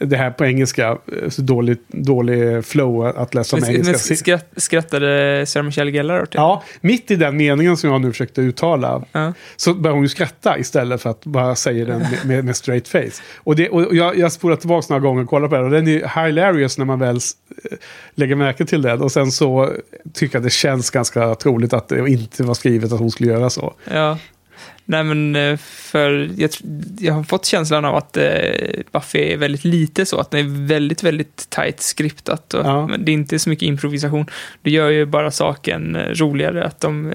det 0.05 0.17
här 0.17 0.31
på 0.31 0.45
engelska. 0.45 0.89
Eh, 1.23 1.29
Så 1.29 1.43
dålig, 1.43 1.79
dålig 1.89 2.65
flow 2.65 3.07
att 3.07 3.35
läsa 3.35 3.57
med 3.57 3.69
engelska. 3.71 4.17
skratt, 4.17 4.47
skrattade 4.57 5.45
Sarah 5.47 5.67
Michelle 5.67 5.91
Gellar 5.91 6.23
åt 6.23 6.31
det? 6.33 6.39
Ja, 6.39 6.63
mitt 6.81 7.11
i 7.11 7.17
den 7.17 7.37
meningen 7.37 7.77
som 7.77 7.91
jag 7.91 8.01
nu 8.01 8.11
försökte 8.11 8.41
uttala 8.41 9.03
Ja. 9.13 9.33
så 9.57 9.75
börjar 9.75 9.95
hon 9.95 10.03
ju 10.03 10.09
skratta 10.09 10.59
istället 10.59 11.03
för 11.03 11.11
att 11.11 11.25
bara 11.27 11.55
säga 11.55 11.85
den 11.85 11.99
med, 11.99 12.19
med, 12.27 12.45
med 12.45 12.57
straight 12.57 12.89
face. 12.89 13.23
Och, 13.37 13.57
det, 13.57 13.69
och 13.69 13.95
jag, 13.95 14.19
jag 14.19 14.33
spolar 14.33 14.57
tillbaka 14.57 14.87
några 14.91 15.01
gånger 15.01 15.23
och 15.23 15.29
kollar 15.29 15.49
på 15.49 15.55
den 15.55 15.65
och 15.65 15.71
den 15.71 15.89
är 15.89 16.25
hilarious 16.27 16.79
när 16.79 16.85
man 16.85 16.99
väl 16.99 17.17
eh, 17.17 17.77
lägger 18.15 18.35
märke 18.35 18.65
till 18.65 18.83
den. 18.83 19.03
Och 19.03 19.13
sen 19.13 19.33
så 19.33 19.73
tycker 20.15 20.37
jag 20.37 20.43
det 20.43 20.51
känns 20.51 20.91
ganska 20.91 21.35
troligt 21.35 21.73
att 21.73 21.89
det 21.89 22.09
inte 22.09 22.43
var 22.43 22.55
skrivet 22.55 22.93
att 22.93 22.99
hon 22.99 23.11
skulle 23.11 23.31
göra 23.33 23.51
så. 23.51 23.75
Ja. 23.93 24.19
Nej 24.85 25.05
men 25.05 25.37
eh, 25.37 25.57
för 25.57 26.31
jag, 26.37 26.51
jag 26.99 27.15
har 27.15 27.23
fått 27.23 27.45
känslan 27.47 27.85
av 27.85 27.97
att 27.97 28.17
eh, 28.17 28.25
Buffy 28.93 29.19
är 29.19 29.37
väldigt 29.37 29.65
lite 29.65 30.07
så, 30.07 30.19
att 30.21 30.31
det 30.31 30.39
är 30.39 30.67
väldigt, 30.67 31.03
väldigt 31.03 31.47
tajt 31.51 31.81
skriptat. 31.81 32.55
Och, 32.55 32.67
Ja. 32.67 32.91
Det 32.99 33.13
är 33.13 33.15
inte 33.15 33.39
så 33.39 33.51
mycket 33.51 33.67
improvisation. 33.67 34.27
Det 34.63 34.71
gör 34.71 34.89
ju 34.91 35.07
bara 35.07 35.31
saken 35.31 35.97
eh, 35.97 36.03
roligare 36.09 36.65
att 36.65 36.81
de 36.81 37.13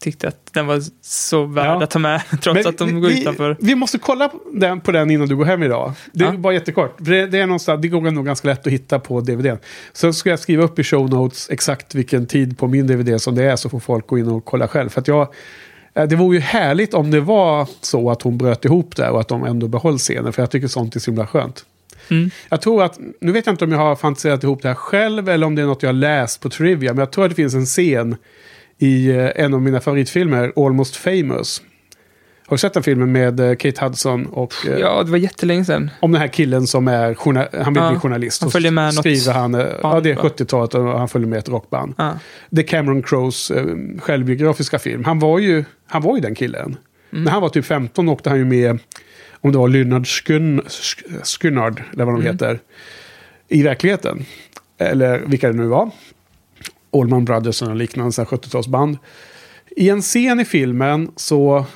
tyckte 0.00 0.28
att 0.28 0.50
den 0.52 0.66
var 0.66 0.82
så 1.02 1.44
värd 1.44 1.66
Ja. 1.66 1.82
att 1.82 1.90
ta 1.90 1.98
med, 1.98 2.20
trots 2.42 2.54
Men 2.54 2.66
att 2.66 2.78
de 2.78 2.94
vi, 2.94 3.00
går 3.00 3.08
vi- 3.08 3.20
utanför. 3.20 3.56
Vi 3.60 3.74
måste 3.74 3.98
kolla 3.98 4.28
på 4.28 4.38
den, 4.52 4.80
på 4.80 4.92
den 4.92 5.10
innan 5.10 5.28
du 5.28 5.36
går 5.36 5.44
hem 5.44 5.62
idag. 5.62 5.92
Det 6.12 6.24
är 6.24 6.28
Ja. 6.32 6.38
bara 6.38 6.52
jättekort. 6.54 6.96
Det, 6.98 7.26
det, 7.26 7.38
är 7.38 7.46
någonstans, 7.46 7.82
det 7.82 7.88
går 7.88 8.10
nog 8.10 8.26
ganska 8.26 8.48
lätt 8.48 8.66
att 8.66 8.72
hitta 8.72 8.98
på 8.98 9.20
DVDn. 9.20 9.56
Så 9.92 10.12
ska 10.12 10.30
jag 10.30 10.38
skriva 10.38 10.64
upp 10.64 10.78
i 10.78 10.84
show 10.84 11.10
notes 11.10 11.50
exakt 11.50 11.94
vilken 11.94 12.26
tid 12.26 12.58
på 12.58 12.66
min 12.68 12.86
DVD 12.86 13.20
som 13.20 13.34
det 13.34 13.44
är 13.44 13.56
så 13.56 13.68
får 13.68 13.80
folk 13.80 14.06
gå 14.06 14.18
in 14.18 14.28
och 14.28 14.44
kolla 14.44 14.68
själv. 14.68 14.88
För 14.88 15.00
att 15.00 15.08
jag, 15.08 15.28
det 16.06 16.16
vore 16.16 16.36
ju 16.36 16.40
härligt 16.40 16.94
om 16.94 17.10
det 17.10 17.20
var 17.20 17.68
så 17.80 18.10
att 18.10 18.22
hon 18.22 18.38
bröt 18.38 18.64
ihop 18.64 18.96
där 18.96 19.10
och 19.10 19.20
att 19.20 19.28
de 19.28 19.44
ändå 19.44 19.68
behöll 19.68 19.98
scenen. 19.98 20.32
För 20.32 20.42
jag 20.42 20.50
tycker 20.50 20.68
sånt 20.68 20.96
är 20.96 21.00
så 21.00 21.10
himla 21.10 21.26
skönt. 21.26 21.64
Mm. 22.10 22.30
Jag 22.48 22.60
tror 22.60 22.82
att, 22.82 22.98
nu 23.20 23.32
vet 23.32 23.46
jag 23.46 23.52
inte 23.52 23.64
om 23.64 23.72
jag 23.72 23.78
har 23.78 23.96
fantiserat 23.96 24.44
ihop 24.44 24.62
det 24.62 24.68
här 24.68 24.74
själv 24.74 25.28
eller 25.28 25.46
om 25.46 25.54
det 25.54 25.62
är 25.62 25.66
något 25.66 25.82
jag 25.82 25.88
har 25.88 25.94
läst 25.94 26.40
på 26.40 26.50
Trivia. 26.50 26.92
Men 26.92 26.98
jag 26.98 27.10
tror 27.10 27.24
att 27.24 27.30
det 27.30 27.34
finns 27.34 27.54
en 27.54 27.66
scen 27.66 28.16
i 28.78 29.10
eh, 29.10 29.30
en 29.36 29.54
av 29.54 29.62
mina 29.62 29.80
favoritfilmer, 29.80 30.52
Almost 30.56 30.96
famous. 30.96 31.62
Har 32.48 32.56
du 32.56 32.58
sett 32.58 32.74
den 32.74 32.82
filmen 32.82 33.12
med 33.12 33.40
eh, 33.40 33.54
Kate 33.54 33.84
Hudson 33.84 34.26
och 34.26 34.54
eh, 34.66 34.78
Ja, 34.78 35.02
det 35.02 35.10
var 35.10 35.18
jättelänge 35.18 35.64
sedan. 35.64 35.90
om 36.00 36.12
den 36.12 36.20
här 36.20 36.28
killen 36.28 36.66
som 36.66 36.88
är 36.88 37.16
han 37.64 37.74
vill 37.74 37.82
Ja, 37.82 37.90
bli 37.90 37.98
journalist. 37.98 38.42
han 38.42 38.50
följer 38.50 38.70
med 38.70 38.84
något 38.94 38.94
skriver 38.94 39.32
han, 39.32 39.54
eh, 39.54 39.60
ja 39.60 39.78
band, 39.82 40.02
det 40.04 40.10
är 40.10 40.14
va? 40.14 40.22
70-talet 40.22 40.74
och 40.74 40.98
han 40.98 41.08
följer 41.08 41.28
med 41.28 41.38
ett 41.38 41.48
rockband. 41.48 41.94
Ja. 41.98 42.12
Det 42.50 42.62
är 42.62 42.66
Cameron 42.66 43.02
Crowes 43.02 43.52
självbiografiska 43.98 44.78
film. 44.78 45.04
Han 45.04 45.18
var 45.18 45.38
ju, 45.38 45.64
han 45.86 46.02
var 46.02 46.16
ju 46.16 46.20
den 46.22 46.34
killen. 46.34 46.76
Mm. 47.12 47.24
När 47.24 47.30
han 47.32 47.42
var 47.42 47.48
typ 47.48 47.64
15 47.64 48.08
åkte 48.08 48.28
han 48.30 48.38
ju 48.38 48.44
med, 48.44 48.78
om 49.40 49.52
det 49.52 49.58
var 49.58 49.68
Lynyrd 49.68 50.06
Skyn, 50.06 50.60
Sk- 50.60 51.24
Skynyrd, 51.40 51.82
eller 51.92 52.04
vad 52.04 52.14
de 52.14 52.20
Mm. 52.20 52.32
heter, 52.32 52.58
i 53.48 53.62
verkligheten. 53.62 54.24
Eller 54.78 55.18
vilka 55.26 55.48
det 55.48 55.56
nu 55.56 55.66
var. 55.66 55.90
Allman 56.92 57.24
Brothers 57.24 57.62
och 57.62 57.76
liknande 57.76 58.12
så 58.12 58.22
här 58.22 58.26
70-talsband. 58.28 58.96
I 59.76 59.88
en 59.88 60.02
scen 60.02 60.40
i 60.40 60.44
filmen 60.44 61.10
så 61.16 61.66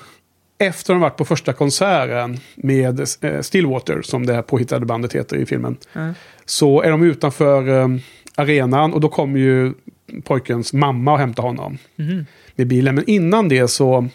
efter 0.67 0.93
de 0.95 1.01
varit 1.01 1.17
på 1.17 1.25
första 1.25 1.53
konserten 1.53 2.39
med 2.57 3.01
eh, 3.21 3.41
Stillwater, 3.41 4.03
som 4.03 4.27
det 4.27 4.35
här 4.35 4.43
påhittade 4.43 4.87
bandet 4.87 5.13
heter 5.15 5.37
i 5.37 5.47
filmen, 5.47 5.77
Mm. 5.95 6.15
så 6.45 6.83
är 6.83 6.91
de 6.91 7.03
utanför 7.03 7.69
eh, 7.81 7.89
arenan 8.35 8.93
och 8.93 9.01
då 9.01 9.09
kommer 9.09 9.41
ju 9.41 9.73
pojkens 10.25 10.73
mamma 10.73 11.13
och 11.13 11.19
hämtar 11.19 11.43
honom 11.43 11.79
Mhm. 11.97 12.27
med 12.55 12.67
bilen. 12.67 12.95
Men 12.95 13.05
innan 13.11 13.49
det 13.49 13.69
så 13.69 14.09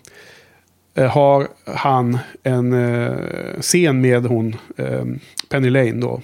eh, 0.95 1.05
har 1.11 1.47
han 1.65 2.17
en 2.43 2.75
scen 3.61 4.01
med 4.01 4.25
hon, 4.25 4.55
Penny 5.49 5.69
Lane 5.69 5.91
då, 5.91 6.21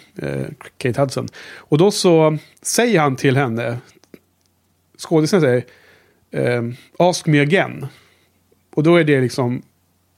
Kate 0.77 1.01
Hudson. 1.01 1.27
Och 1.55 1.77
då 1.77 1.91
så 1.91 2.37
säger 2.61 2.99
han 2.99 3.15
till 3.15 3.37
henne, 3.37 3.77
skådisen 4.97 5.41
säger, 5.41 5.63
ask 6.99 7.25
me 7.27 7.39
again. 7.41 7.85
Och 8.75 8.83
då 8.83 8.95
är 8.95 9.03
det 9.03 9.21
liksom 9.21 9.61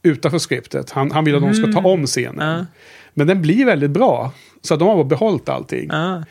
utanför 0.06 0.38
skriptet. 0.38 0.92
Han, 0.92 1.12
han 1.12 1.26
vill 1.26 1.36
att 1.36 1.42
de 1.42 1.54
ska 1.54 1.72
ta 1.72 1.80
om 1.80 2.06
scenen. 2.06 2.58
Ja. 2.58 2.66
Men 3.14 3.28
den 3.28 3.42
blir 3.42 3.66
väldigt 3.66 3.92
bra. 3.92 4.32
Så 4.62 4.76
de 4.76 4.88
har 4.88 5.04
behållit 5.04 5.50
allting. 5.50 5.90
Ja. 5.92 6.24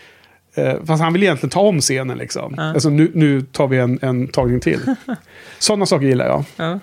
Eh, 0.54 0.74
fast 0.84 1.02
han 1.02 1.12
vill 1.12 1.22
egentligen 1.22 1.50
ta 1.50 1.60
om 1.60 1.80
scenen 1.80 2.18
liksom. 2.18 2.54
Alltså 2.58 2.90
nu, 2.90 3.10
nu 3.14 3.40
tar 3.42 3.68
vi 3.68 3.78
en, 3.78 3.98
en 4.02 4.28
tagning 4.28 4.60
till. 4.60 4.80
Sådana 5.58 5.86
saker 5.86 6.06
gillar 6.06 6.26
jag. 6.26 6.44
Ja. 6.56 6.80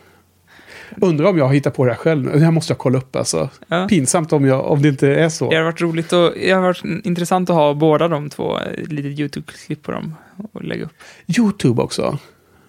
Undrar 1.01 1.25
om 1.25 1.37
jag 1.37 1.45
har 1.45 1.53
hittat 1.53 1.73
på 1.73 1.85
det 1.85 1.91
här 1.91 1.97
själv 1.97 2.25
nu. 2.25 2.31
Det 2.31 2.45
här 2.45 2.51
måste 2.51 2.71
jag 2.71 2.77
kolla 2.77 2.97
upp 2.97 3.15
alltså. 3.15 3.49
Ja. 3.67 3.87
Pinsamt 3.87 4.33
om, 4.33 4.45
jag, 4.45 4.65
om 4.65 4.81
det 4.81 4.89
inte 4.89 5.07
är 5.07 5.29
så. 5.29 5.49
Det 5.49 5.55
har 5.55 5.63
varit 5.63 5.81
roligt 5.81 6.13
och 6.13 6.33
det 6.35 6.51
har 6.51 6.61
varit 6.61 7.05
intressant 7.05 7.49
att 7.49 7.55
ha 7.55 7.73
båda 7.73 8.07
de 8.07 8.29
två, 8.29 8.59
eh, 8.59 8.87
lite 8.87 9.21
YouTube-klipp 9.21 9.83
på 9.83 9.91
dem 9.91 10.15
och 10.51 10.63
lägga 10.63 10.85
upp. 10.85 10.93
YouTube 11.37 11.81
också. 11.81 12.17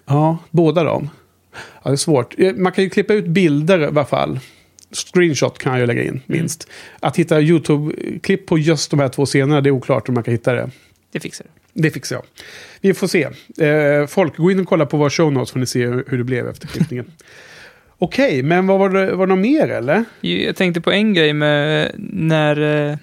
Ja, 0.05 0.37
båda 0.49 0.83
dem. 0.83 1.09
Ja, 1.83 1.89
det 1.89 1.91
är 1.91 1.95
svårt. 1.95 2.39
Eh, 2.39 2.53
Man 2.53 2.71
kan 2.71 2.83
ju 2.83 2.89
klippa 2.89 3.13
ut 3.13 3.25
bilder 3.27 3.79
i 3.79 3.85
alla 3.85 4.05
fall. 4.05 4.39
Screenshot 4.91 5.57
kan 5.57 5.71
jag 5.71 5.79
ju 5.81 5.85
lägga 5.85 6.03
in, 6.03 6.21
minst. 6.25 6.67
Att 6.99 7.17
hitta 7.17 7.41
YouTube-klipp 7.41 8.45
på 8.45 8.57
just 8.57 8.91
de 8.91 8.99
här 8.99 9.09
två 9.09 9.25
scenerna, 9.25 9.61
det 9.61 9.69
är 9.69 9.71
oklart 9.71 10.07
om 10.09 10.13
man 10.15 10.23
kan 10.23 10.31
hitta 10.31 10.53
det. 10.53 10.69
Det 11.11 11.19
fixar 11.19 11.45
du. 11.73 11.81
Det 11.81 11.91
fixar 11.91 12.15
jag. 12.15 12.23
Vi 12.81 12.93
får 12.93 13.07
se. 13.07 13.23
Eh, 13.67 14.07
folk, 14.07 14.37
gå 14.37 14.51
in 14.51 14.59
och 14.59 14.67
kolla 14.67 14.85
på 14.85 14.97
våra 14.97 15.09
show 15.09 15.33
notes 15.33 15.51
får 15.51 15.59
ni 15.59 15.65
se 15.65 15.85
hur 15.85 16.17
det 16.17 16.23
blev 16.23 16.47
efter 16.47 16.67
klippningen. 16.67 17.05
Okej, 17.97 18.43
men 18.43 18.67
vad 18.67 18.79
var 18.79 18.89
det, 18.89 19.15
var 19.15 19.27
det 19.27 19.35
något 19.35 19.41
mer 19.41 19.67
eller? 19.67 20.05
Jag 20.21 20.55
tänkte 20.55 20.81
på 20.81 20.91
en 20.91 21.13
grej 21.13 21.33
med 21.33 21.91
när... 21.97 22.89
eh, 22.91 22.97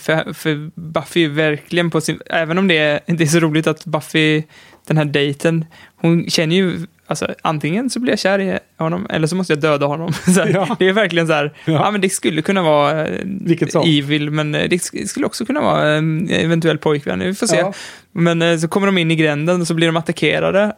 För, 0.00 0.32
för 0.32 0.70
Buffy 0.80 1.24
är 1.24 1.28
verkligen 1.28 1.90
på 1.90 2.00
sin... 2.00 2.20
Även 2.26 2.58
om 2.58 2.68
det 2.68 2.78
är, 2.78 3.00
det 3.06 3.24
är 3.24 3.28
så 3.28 3.40
roligt 3.40 3.66
att 3.66 3.84
Buffy, 3.84 4.42
den 4.86 4.96
här 4.96 5.04
dejten, 5.04 5.64
hon 5.96 6.30
känner 6.30 6.56
ju... 6.56 6.78
Alltså, 7.06 7.34
antingen 7.42 7.90
så 7.90 8.00
blir 8.00 8.12
jag 8.12 8.18
kär 8.18 8.38
i 8.38 8.58
honom, 8.78 9.06
eller 9.10 9.26
så 9.26 9.36
måste 9.36 9.52
jag 9.52 9.60
döda 9.60 9.86
honom. 9.86 10.12
Här, 10.36 10.50
Ja. 10.54 10.76
Det 10.78 10.88
är 10.88 10.92
verkligen 10.92 11.26
så 11.26 11.32
här, 11.32 11.52
Ja. 11.64 11.72
ja. 11.72 11.90
men 11.90 12.00
det 12.00 12.08
skulle 12.08 12.42
kunna 12.42 12.62
vara 12.62 13.06
eh, 13.08 13.20
Vilket 13.24 13.74
evil, 13.74 14.30
men 14.30 14.54
eh, 14.54 14.68
det 14.68 14.76
sk- 14.76 15.06
skulle 15.06 15.26
också 15.26 15.44
kunna 15.44 15.60
vara 15.60 15.88
en 15.88 16.28
eventuell 16.30 16.78
pojkvän. 16.78 17.18
Vi 17.20 17.34
får 17.34 17.46
se. 17.46 17.56
Ja. 17.56 17.72
Men 18.12 18.42
eh, 18.42 18.58
så 18.58 18.68
kommer 18.68 18.86
de 18.86 18.98
in 18.98 19.10
i 19.10 19.16
gränden 19.16 19.60
och 19.60 19.66
så 19.66 19.74
blir 19.74 19.86
de 19.86 19.96
attackerade. 19.96 20.72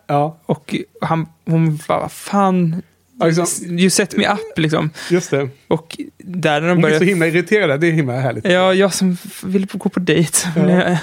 Och 0.46 0.74
han, 1.00 1.26
hon 1.46 1.78
bara, 1.88 2.00
vad 2.00 2.12
fan, 2.12 2.82
Ja, 3.18 3.26
liksom. 3.26 3.78
you 3.78 3.90
set 3.90 4.16
me 4.16 4.28
up 4.28 4.58
liksom. 4.58 4.90
just 5.10 5.30
det. 5.30 5.48
Och 5.68 5.98
där 6.18 6.60
när 6.60 6.68
de 6.68 6.80
börjar... 6.80 6.98
så 6.98 7.04
himla 7.04 7.26
irriterad, 7.26 7.80
det 7.80 7.86
är 7.86 7.92
himla 7.92 8.20
härligt. 8.20 8.44
Ja, 8.44 8.74
jag 8.74 8.94
som 8.94 9.16
ville 9.42 9.66
gå 9.72 9.88
på 9.88 10.00
dejt. 10.00 10.38
Ja. 10.56 10.62
Ja. 10.70 10.98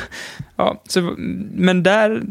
ja, 0.56 0.82
så, 0.88 1.16
men 1.56 1.84
där 1.84 2.22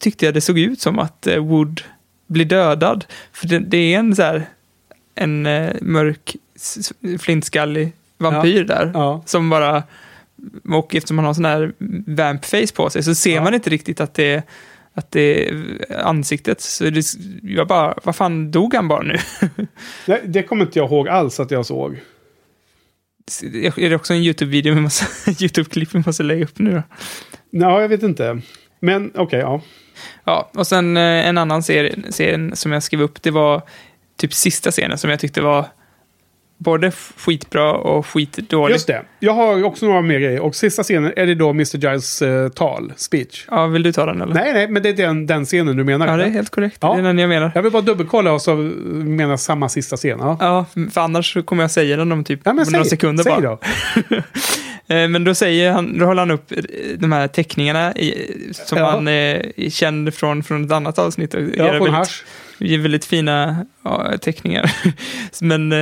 tyckte 0.00 0.24
jag 0.24 0.34
det 0.34 0.40
såg 0.40 0.58
ut 0.58 0.80
som 0.80 0.98
att 0.98 1.26
eh, 1.26 1.38
Wood 1.38 1.82
blir 2.26 2.44
dödad. 2.44 3.04
För 3.32 3.46
det, 3.48 3.58
det 3.58 3.94
är 3.94 3.98
en 3.98 4.16
så 4.16 4.22
här, 4.22 4.46
en 5.14 5.46
eh, 5.46 5.74
mörk, 5.80 6.36
flintskallig 7.18 7.92
vampyr 8.18 8.64
där. 8.64 8.90
Ja. 8.94 9.22
Som 9.26 9.50
bara, 9.50 9.82
och 10.68 10.94
eftersom 10.94 11.16
man 11.16 11.24
har 11.24 11.34
sån 11.34 11.44
här 11.44 11.72
vamp-face 12.06 12.74
på 12.74 12.90
sig 12.90 13.02
så 13.02 13.14
ser 13.14 13.34
Ja. 13.34 13.42
man 13.44 13.54
inte 13.54 13.70
riktigt 13.70 14.00
att 14.00 14.14
det, 14.14 14.42
att 14.96 15.10
det 15.10 15.50
ansiktet. 16.04 16.60
Så 16.60 16.84
det, 16.90 17.06
jag 17.42 17.68
bara, 17.68 17.94
vad 18.04 18.16
fan 18.16 18.50
dog 18.50 18.74
han 18.74 18.88
bara 18.88 19.02
nu? 19.02 19.18
Nej, 20.06 20.22
det 20.24 20.42
kommer 20.42 20.64
inte 20.64 20.78
jag 20.78 20.90
ihåg 20.90 21.08
alls 21.08 21.40
att 21.40 21.50
jag 21.50 21.66
såg. 21.66 22.00
Är 23.76 23.90
det 23.90 23.96
också 23.96 24.14
en 24.14 24.22
YouTube-video 24.22 24.74
med 24.74 24.82
massa 24.82 25.30
YouTube-klipp 25.30 25.94
vi 25.94 26.02
måste 26.06 26.22
lägga 26.22 26.44
upp 26.44 26.58
nu 26.58 26.70
då? 26.70 26.82
Nej, 27.50 27.80
jag 27.80 27.88
vet 27.88 28.02
inte. 28.02 28.40
Men 28.80 29.12
okej, 29.14 29.40
ja. 29.40 29.60
Ja, 30.24 30.50
och 30.54 30.66
sen 30.66 30.96
eh, 30.96 31.28
en 31.28 31.38
annan 31.38 31.62
serie, 31.62 31.94
serien 32.10 32.56
som 32.56 32.72
jag 32.72 32.82
skrev 32.82 33.02
upp, 33.02 33.22
det 33.22 33.30
var 33.30 33.62
typ 34.16 34.34
sista 34.34 34.70
scenen 34.70 34.98
som 34.98 35.10
jag 35.10 35.20
tyckte 35.20 35.40
var 35.40 35.66
både 36.58 36.90
skitbra 37.16 37.72
och 37.72 38.06
skitdålig. 38.06 38.72
Just 38.74 38.86
det. 38.86 39.02
Jag 39.20 39.32
har 39.32 39.64
också 39.64 39.86
några 39.86 40.00
mer 40.02 40.18
grejer. 40.18 40.40
Och 40.40 40.54
sista 40.54 40.82
scenen 40.82 41.12
är 41.16 41.26
det 41.26 41.34
då 41.34 41.50
Mr. 41.50 41.76
Giles 41.78 42.22
eh, 42.22 42.48
tal, 42.48 42.92
speech. 42.96 43.44
Ja, 43.50 43.66
vill 43.66 43.82
du 43.82 43.92
ta 43.92 44.06
den 44.06 44.22
eller? 44.22 44.34
Nej, 44.34 44.52
nej, 44.52 44.68
men 44.68 44.82
det 44.82 44.88
är 44.88 44.92
den, 44.94 45.26
den 45.26 45.44
scenen 45.44 45.76
du 45.76 45.84
menar. 45.84 46.06
Ja, 46.06 46.16
det 46.16 46.24
är 46.24 46.28
helt 46.30 46.50
korrekt. 46.50 46.78
Ja. 46.80 46.92
Det 46.94 46.98
är 47.00 47.02
den 47.02 47.18
jag 47.18 47.28
menar. 47.28 47.52
Jag 47.54 47.62
vill 47.62 47.72
bara 47.72 47.82
dubbelkolla 47.82 48.32
och 48.32 48.42
så 48.42 48.54
menar 48.94 49.36
samma 49.36 49.68
sista 49.68 49.96
scen. 49.96 50.18
Ja, 50.20 50.36
Ja, 50.40 50.64
för 50.90 51.00
annars 51.00 51.36
kommer 51.44 51.62
jag 51.62 51.70
säga 51.70 51.96
den 51.96 52.12
om 52.12 52.24
typ 52.24 52.40
ja 52.44 52.52
men 52.52 52.66
några 52.72 52.84
säg, 52.84 52.90
sekunder 52.90 53.24
säg 53.24 53.32
bara. 53.32 53.40
då. 53.40 53.58
Eh, 54.88 55.08
Men 55.08 55.24
då 55.24 55.34
säger 55.34 55.72
han, 55.72 55.98
då 55.98 56.04
håller 56.06 56.22
han 56.22 56.30
upp 56.30 56.52
eh, 56.52 56.58
de 56.98 57.12
här 57.12 57.28
teckningarna 57.28 57.94
i, 57.96 58.14
som 58.52 58.78
Ja. 58.78 58.90
han 58.90 59.08
är 59.08 59.52
känd 59.70 60.14
från, 60.14 60.42
från 60.42 60.64
ett 60.64 60.72
annat 60.72 60.98
avsnitt. 60.98 61.34
och 61.34 61.40
Ja, 61.42 61.48
från 61.56 61.72
väldigt, 61.72 61.92
Hasch. 61.92 62.24
väldigt 62.58 63.04
fina 63.04 63.66
ja, 63.82 64.12
teckningar. 64.20 64.72
Men, 65.40 65.72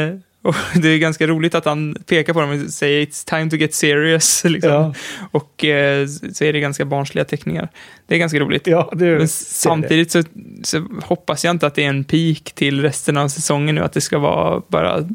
Och 0.45 0.55
det 0.75 0.89
är 0.89 0.99
ganska 0.99 1.27
roligt 1.27 1.55
att 1.55 1.65
han 1.65 1.97
pekar 2.07 2.33
på 2.33 2.41
dem 2.41 2.65
och 2.65 2.71
säger 2.71 3.07
“It's 3.07 3.29
time 3.29 3.51
to 3.51 3.57
get 3.57 3.75
serious”. 3.75 4.45
Liksom. 4.55 4.71
Ja. 4.71 4.95
Och 5.31 5.65
eh, 5.65 6.07
så 6.07 6.45
är 6.45 6.53
det 6.53 6.61
ganska 6.61 6.85
barnsliga 6.85 7.25
teckningar. 7.25 7.69
Det 8.07 8.15
är 8.15 8.19
ganska 8.19 8.39
roligt. 8.39 8.67
Ja, 8.67 8.89
är 8.93 9.19
Men 9.19 9.29
samtidigt 9.29 10.11
så, 10.11 10.23
så 10.63 10.87
hoppas 11.03 11.45
jag 11.45 11.51
inte 11.51 11.67
att 11.67 11.75
det 11.75 11.85
är 11.85 11.89
en 11.89 12.05
peak 12.05 12.53
till 12.55 12.83
resten 12.83 13.17
av 13.17 13.29
säsongen 13.29 13.75
nu, 13.75 13.81
att 13.81 13.93
det 13.93 14.01
ska 14.01 14.19
vara 14.19 14.63
bara 14.69 15.09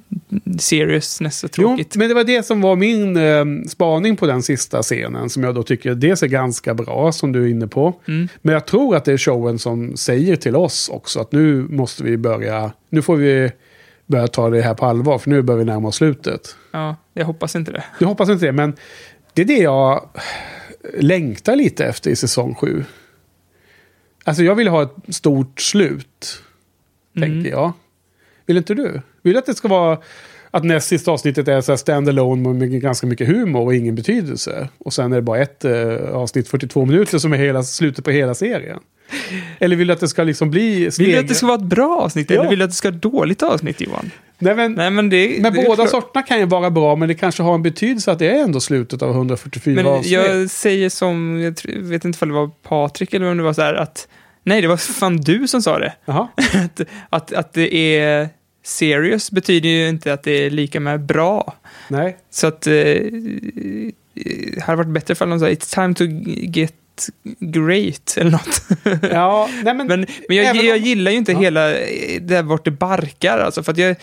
serious 0.60 1.22
nästa 1.22 1.48
Jo, 1.48 1.68
tråkigt. 1.68 1.96
men 1.96 2.08
det 2.08 2.14
var 2.14 2.24
det 2.24 2.46
som 2.46 2.62
var 2.62 2.76
min 2.76 3.18
eh, 3.18 3.46
spaning 3.68 4.18
på 4.18 4.26
den 4.26 4.44
sista 4.44 4.82
scenen. 4.82 5.30
Som 5.30 5.44
jag 5.44 5.56
då 5.56 5.64
tycker 5.64 5.96
dels 5.96 6.24
är 6.24 6.28
ganska 6.28 6.74
bra, 6.74 7.12
som 7.12 7.32
du 7.32 7.44
är 7.44 7.48
inne 7.48 7.68
på. 7.68 8.00
Mm. 8.08 8.28
Men 8.42 8.54
jag 8.54 8.66
tror 8.66 8.96
att 8.96 9.06
det 9.06 9.14
är 9.14 9.18
showen 9.18 9.60
som 9.60 9.98
säger 9.98 10.36
till 10.36 10.56
oss 10.56 10.90
också 10.90 11.20
att 11.20 11.32
nu 11.32 11.68
måste 11.70 12.04
vi 12.04 12.18
börja, 12.18 12.72
nu 12.90 13.02
får 13.02 13.16
vi 13.16 13.52
börja 14.10 14.28
ta 14.28 14.50
det 14.50 14.62
här 14.62 14.74
på 14.74 14.86
allvar, 14.86 15.18
för 15.18 15.30
nu 15.30 15.42
börjar 15.42 15.60
vi 15.60 15.66
närma 15.66 15.88
oss 15.88 15.96
slutet. 15.96 16.56
Ja, 16.72 16.96
jag 17.14 17.26
hoppas 17.26 17.56
inte 17.56 17.72
det. 17.72 17.84
Jag 18.00 18.08
hoppas 18.08 18.30
inte 18.30 18.46
det, 18.46 18.52
men 18.52 18.76
det 19.34 19.42
är 19.42 19.46
det 19.46 19.58
jag 19.58 20.10
längtar 20.94 21.56
lite 21.56 21.86
efter 21.86 22.10
i 22.12 22.16
säsong 22.16 22.56
7. 22.56 22.86
Alltså 24.24 24.44
jag 24.44 24.56
vill 24.56 24.68
ha 24.68 24.84
ett 24.84 25.16
stort 25.16 25.62
slut, 25.62 26.44
Mm. 27.16 27.30
tänker 27.30 27.50
jag. 27.58 27.72
Vill 28.46 28.58
inte 28.58 28.74
du? 28.74 29.02
Vill 29.22 29.34
du 29.34 29.40
att 29.40 29.46
det 29.46 29.56
ska 29.56 29.68
vara 29.68 29.98
att 30.52 30.64
näst 30.64 30.88
sista 30.88 31.12
avsnittet 31.12 31.48
är 31.48 31.62
så 31.62 31.72
här 31.72 31.78
stand-alone 31.78 32.54
med 32.54 32.82
ganska 32.82 33.08
mycket 33.08 33.28
humor 33.28 33.62
och 33.62 33.76
ingen 33.76 33.96
betydelse? 33.96 34.70
Och 34.78 34.94
sen 34.94 35.12
är 35.12 35.16
det 35.16 35.22
bara 35.22 35.40
ett 35.40 35.66
eh, 35.66 35.96
avsnitt, 36.14 36.48
42 36.48 36.86
minuter, 36.86 37.18
som 37.18 37.34
är 37.34 37.38
hela 37.38 37.64
slutet 37.64 38.06
på 38.06 38.12
hela 38.12 38.34
serien? 38.36 38.80
Eller 39.60 39.76
vill 39.76 39.88
du 39.88 39.94
att 39.94 40.00
det 40.00 40.08
ska 40.08 40.24
liksom 40.24 40.52
bli 40.52 40.90
Vill 41.00 41.12
du 41.12 41.18
att 41.18 41.28
det 41.28 41.36
ska 41.36 41.48
vara 41.48 41.58
ett 41.58 41.64
bra 41.64 42.02
avsnitt, 42.04 42.30
Ja. 42.30 42.40
eller 42.40 42.50
vill 42.50 42.60
du 42.60 42.66
att 42.66 42.72
det 42.72 42.76
ska 42.76 42.88
vara 42.90 42.96
ett 42.96 43.02
dåligt 43.02 43.44
avsnitt, 43.44 43.82
Johan? 43.82 44.12
Nej, 44.38 44.56
men, 44.56 44.74
Nej, 44.74 44.92
men 44.92 45.10
det... 45.10 45.42
men 45.42 45.54
det 45.54 45.64
båda 45.68 45.88
sorterna 45.88 46.24
kan 46.24 46.40
ju 46.40 46.46
vara 46.46 46.70
bra, 46.70 46.96
men 46.96 47.08
det 47.08 47.16
kanske 47.16 47.44
har 47.44 47.56
en 47.56 47.62
betydelse 47.64 48.12
att 48.12 48.20
det 48.20 48.28
är 48.30 48.44
ändå 48.44 48.60
slutet 48.60 49.02
av 49.02 49.10
144 49.12 49.76
Men 49.76 49.86
avsnitt. 49.86 50.12
jag 50.12 50.50
säger 50.50 50.90
som, 50.90 51.42
jag 51.64 51.82
vet 51.82 52.06
inte 52.06 52.18
om 52.22 52.30
det 52.30 52.36
var 52.36 52.48
Patrik 52.48 53.14
eller 53.14 53.32
om 53.32 53.38
det 53.38 53.44
var 53.44 53.54
så 53.54 53.62
här 53.62 53.74
att, 53.74 54.08
nej, 54.44 54.62
det 54.62 54.68
var 54.68 54.78
fan 54.78 55.18
du 55.18 55.48
som 55.48 55.62
sa 55.62 55.80
det. 55.80 55.94
Att, 56.06 56.82
att, 57.10 57.34
att 57.34 57.54
det 57.54 57.74
är 57.98 58.30
serious 58.64 59.32
betyder 59.32 59.70
ju 59.70 59.90
inte 59.90 60.14
att 60.14 60.24
det 60.24 60.32
är 60.46 60.50
lika 60.50 60.80
med 60.80 61.00
bra. 61.02 61.54
Nej. 61.88 62.18
Så 62.30 62.48
att 62.48 62.68
eh, 62.68 62.74
det 64.54 64.62
hade 64.62 64.76
varit 64.78 64.88
bättre 64.94 65.12
ifall 65.12 65.30
de 65.30 65.40
sa 65.40 65.48
it's 65.50 65.74
time 65.76 65.94
to 65.94 66.04
get 66.58 66.74
great 67.40 68.16
eller 68.18 68.32
något. 68.32 68.62
Ja, 69.12 69.50
nej 69.64 69.74
men... 69.74 69.88
men 69.88 70.06
men 70.28 70.38
jag, 70.38 70.56
jag 70.56 70.76
om- 70.78 70.84
gillar 70.84 71.12
ju 71.12 71.18
inte 71.18 71.32
Ja. 71.32 71.40
hela 71.40 71.78
eh, 71.80 72.22
där 72.22 72.44
vart 72.44 72.66
det 72.66 72.72
barkar 72.72 73.40
alltså. 73.40 73.64
För 73.64 73.72
att 73.72 73.78
jag, 73.78 73.96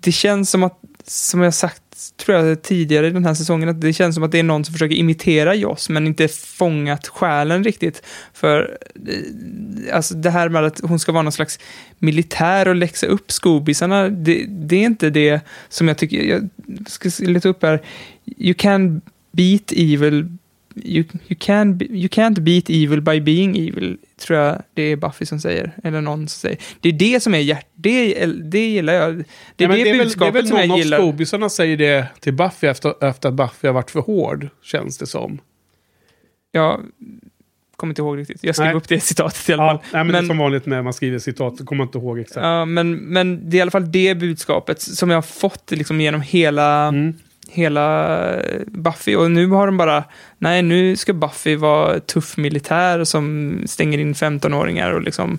det 0.00 0.12
känns 0.12 0.50
som 0.50 0.62
att, 0.62 0.78
som 1.06 1.40
jag 1.40 1.54
sagt 1.54 1.82
tror 2.16 2.38
jag 2.38 2.62
tidigare 2.62 3.06
i 3.06 3.10
den 3.10 3.24
här 3.24 3.34
säsongen, 3.34 3.68
att 3.68 3.80
det 3.80 3.92
känns 3.92 4.14
som 4.14 4.24
att 4.24 4.32
det 4.32 4.38
är 4.38 4.42
någon 4.42 4.64
som 4.64 4.72
försöker 4.72 4.94
imitera 4.94 5.54
Joss 5.54 5.88
men 5.88 6.06
inte 6.06 6.28
fångat 6.28 7.08
själen 7.08 7.64
riktigt. 7.64 8.02
För 8.32 8.78
eh, 9.08 9.96
alltså 9.96 10.14
det 10.14 10.30
här 10.30 10.48
med 10.48 10.64
att 10.64 10.80
hon 10.80 10.98
ska 10.98 11.12
vara 11.12 11.22
någon 11.22 11.32
slags 11.32 11.58
militär 11.98 12.68
och 12.68 12.76
läxa 12.76 13.06
upp 13.06 13.32
skobisarna, 13.32 14.08
det, 14.08 14.46
det 14.48 14.76
är 14.76 14.84
inte 14.84 15.10
det 15.10 15.40
som 15.68 15.88
jag 15.88 15.98
tycker, 15.98 16.22
jag 16.22 16.48
ska 16.86 17.10
leta 17.18 17.48
upp 17.48 17.62
här, 17.62 17.82
you 18.36 18.54
can 18.54 19.00
beat 19.32 19.72
evil 19.72 20.36
You, 20.84 21.04
you, 21.28 21.36
can, 21.40 21.80
you 21.90 22.08
can't 22.08 22.40
beat 22.40 22.64
evil 22.70 23.00
by 23.00 23.20
being 23.20 23.56
evil, 23.56 23.96
tror 24.20 24.38
jag 24.38 24.62
det 24.74 24.82
är 24.82 24.96
Buffy 24.96 25.26
som 25.26 25.40
säger. 25.40 25.72
Eller 25.84 26.00
någon 26.00 26.18
som 26.28 26.40
säger. 26.40 26.58
Det 26.80 26.88
är 26.88 26.92
det 26.92 27.20
som 27.22 27.34
är 27.34 27.38
hjärt... 27.38 27.66
Det, 27.74 28.26
det 28.26 28.66
gillar 28.66 28.92
jag. 28.92 29.24
Det 29.56 29.64
är 29.64 29.68
Nej, 29.68 29.68
men 29.68 29.78
det, 29.78 29.84
det, 29.84 29.90
är 29.90 29.92
väl, 29.92 29.98
det 29.98 30.02
är 30.02 30.04
budskapet 30.04 30.34
väl 30.34 30.46
som 30.48 30.56
jag 30.58 30.68
någon 30.68 30.74
av 30.74 30.78
gillar. 30.78 30.98
skobisarna 30.98 31.48
säger 31.48 31.76
det 31.76 32.06
till 32.20 32.32
Buffy 32.32 32.66
efter, 32.66 33.04
efter 33.08 33.28
att 33.28 33.34
Buffy 33.34 33.66
har 33.68 33.72
varit 33.74 33.90
för 33.90 34.00
hård, 34.00 34.48
känns 34.62 34.98
det 34.98 35.06
som. 35.06 35.38
Jag 36.52 36.80
kommer 37.76 37.90
inte 37.90 38.02
ihåg 38.02 38.18
riktigt. 38.18 38.44
Jag 38.44 38.54
skrev 38.54 38.66
Nej. 38.66 38.76
upp 38.76 38.88
det 38.88 39.00
citatet 39.00 39.48
i 39.48 39.52
alla 39.52 39.62
Ja, 39.62 39.68
fall. 39.70 39.78
nej, 39.92 40.04
men, 40.04 40.06
det 40.12 40.18
är 40.18 40.22
Men- 40.22 40.28
som 40.28 40.38
vanligt 40.38 40.66
när 40.66 40.82
man 40.82 40.92
skriver 40.92 41.18
citat, 41.18 41.56
så 41.58 41.64
kommer 41.64 41.78
man 41.78 41.86
inte 41.88 41.98
ihåg 41.98 42.18
exakt. 42.18 42.44
Ja, 42.44 42.64
men, 42.64 42.92
men 42.96 43.50
det 43.50 43.56
är 43.56 43.58
i 43.58 43.60
alla 43.62 43.70
fall 43.70 43.92
det 43.92 44.14
budskapet 44.14 44.80
som 44.80 45.10
jag 45.10 45.16
har 45.16 45.22
fått 45.22 45.70
liksom 45.70 46.00
genom 46.00 46.20
hela, 46.20 46.86
Mm. 46.88 47.14
Hela 47.48 48.18
Buffy. 48.66 49.16
Och 49.16 49.30
nu 49.30 49.46
har 49.46 49.66
de 49.66 49.76
bara, 49.76 50.04
nej 50.38 50.62
nu 50.62 50.96
ska 50.96 51.12
Buffy 51.12 51.56
vara 51.56 52.00
tuff 52.00 52.36
militär 52.36 53.04
som 53.04 53.58
stänger 53.66 53.98
in 53.98 54.14
15-åringar 54.14 54.90
och 54.92 55.02
liksom 55.02 55.38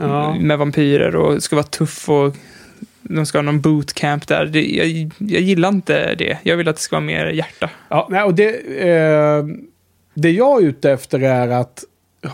Ja. 0.00 0.34
med 0.34 0.58
vampyrer 0.58 1.16
och 1.16 1.42
ska 1.42 1.56
vara 1.56 1.66
tuff 1.66 2.08
och 2.08 2.36
de 3.02 3.26
ska 3.26 3.38
ha 3.38 3.42
någon 3.42 3.60
bootcamp 3.60 4.26
där. 4.26 4.46
Det, 4.46 4.62
jag, 4.62 4.86
jag 5.18 5.40
gillar 5.42 5.68
inte 5.68 6.14
det. 6.14 6.38
Jag 6.42 6.56
vill 6.56 6.68
att 6.68 6.76
det 6.76 6.82
ska 6.82 6.96
vara 6.96 7.04
mer 7.06 7.26
hjärta. 7.26 7.70
Ja, 7.88 8.06
nej, 8.10 8.22
och 8.22 8.34
det, 8.34 8.48
eh, 8.88 9.44
det 10.14 10.30
jag 10.30 10.62
är 10.62 10.66
ute 10.66 10.90
efter 10.92 11.20
är 11.22 11.48
att 11.48 11.84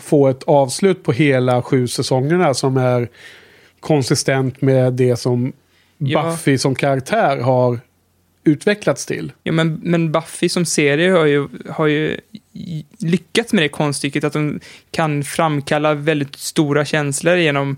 få 0.01 0.29
ett 0.29 0.43
avslut 0.43 1.03
på 1.03 1.13
hela 1.13 1.63
sju 1.63 1.87
säsongerna 1.89 2.55
som 2.55 2.77
är 2.77 3.09
konsistent 3.81 4.61
med 4.63 4.93
det 4.93 5.17
som 5.17 5.53
Ja. 5.99 6.23
Buffy 6.23 6.59
som 6.59 6.75
karaktär 6.75 7.37
har 7.39 7.81
utvecklats 8.45 9.07
till. 9.07 9.33
Ja, 9.43 9.53
men, 9.53 9.81
men 9.83 10.13
Buffy 10.13 10.49
som 10.49 10.65
serie 10.65 11.11
har 11.13 11.25
ju, 11.27 11.49
har 11.71 11.87
ju 11.87 12.17
lyckats 12.99 13.53
med 13.53 13.65
det 13.65 13.69
konststycket 13.69 14.25
att 14.25 14.33
de 14.33 14.61
kan 14.91 15.25
framkalla 15.25 15.95
väldigt 15.95 16.37
stora 16.37 16.85
känslor 16.85 17.37
genom, 17.37 17.77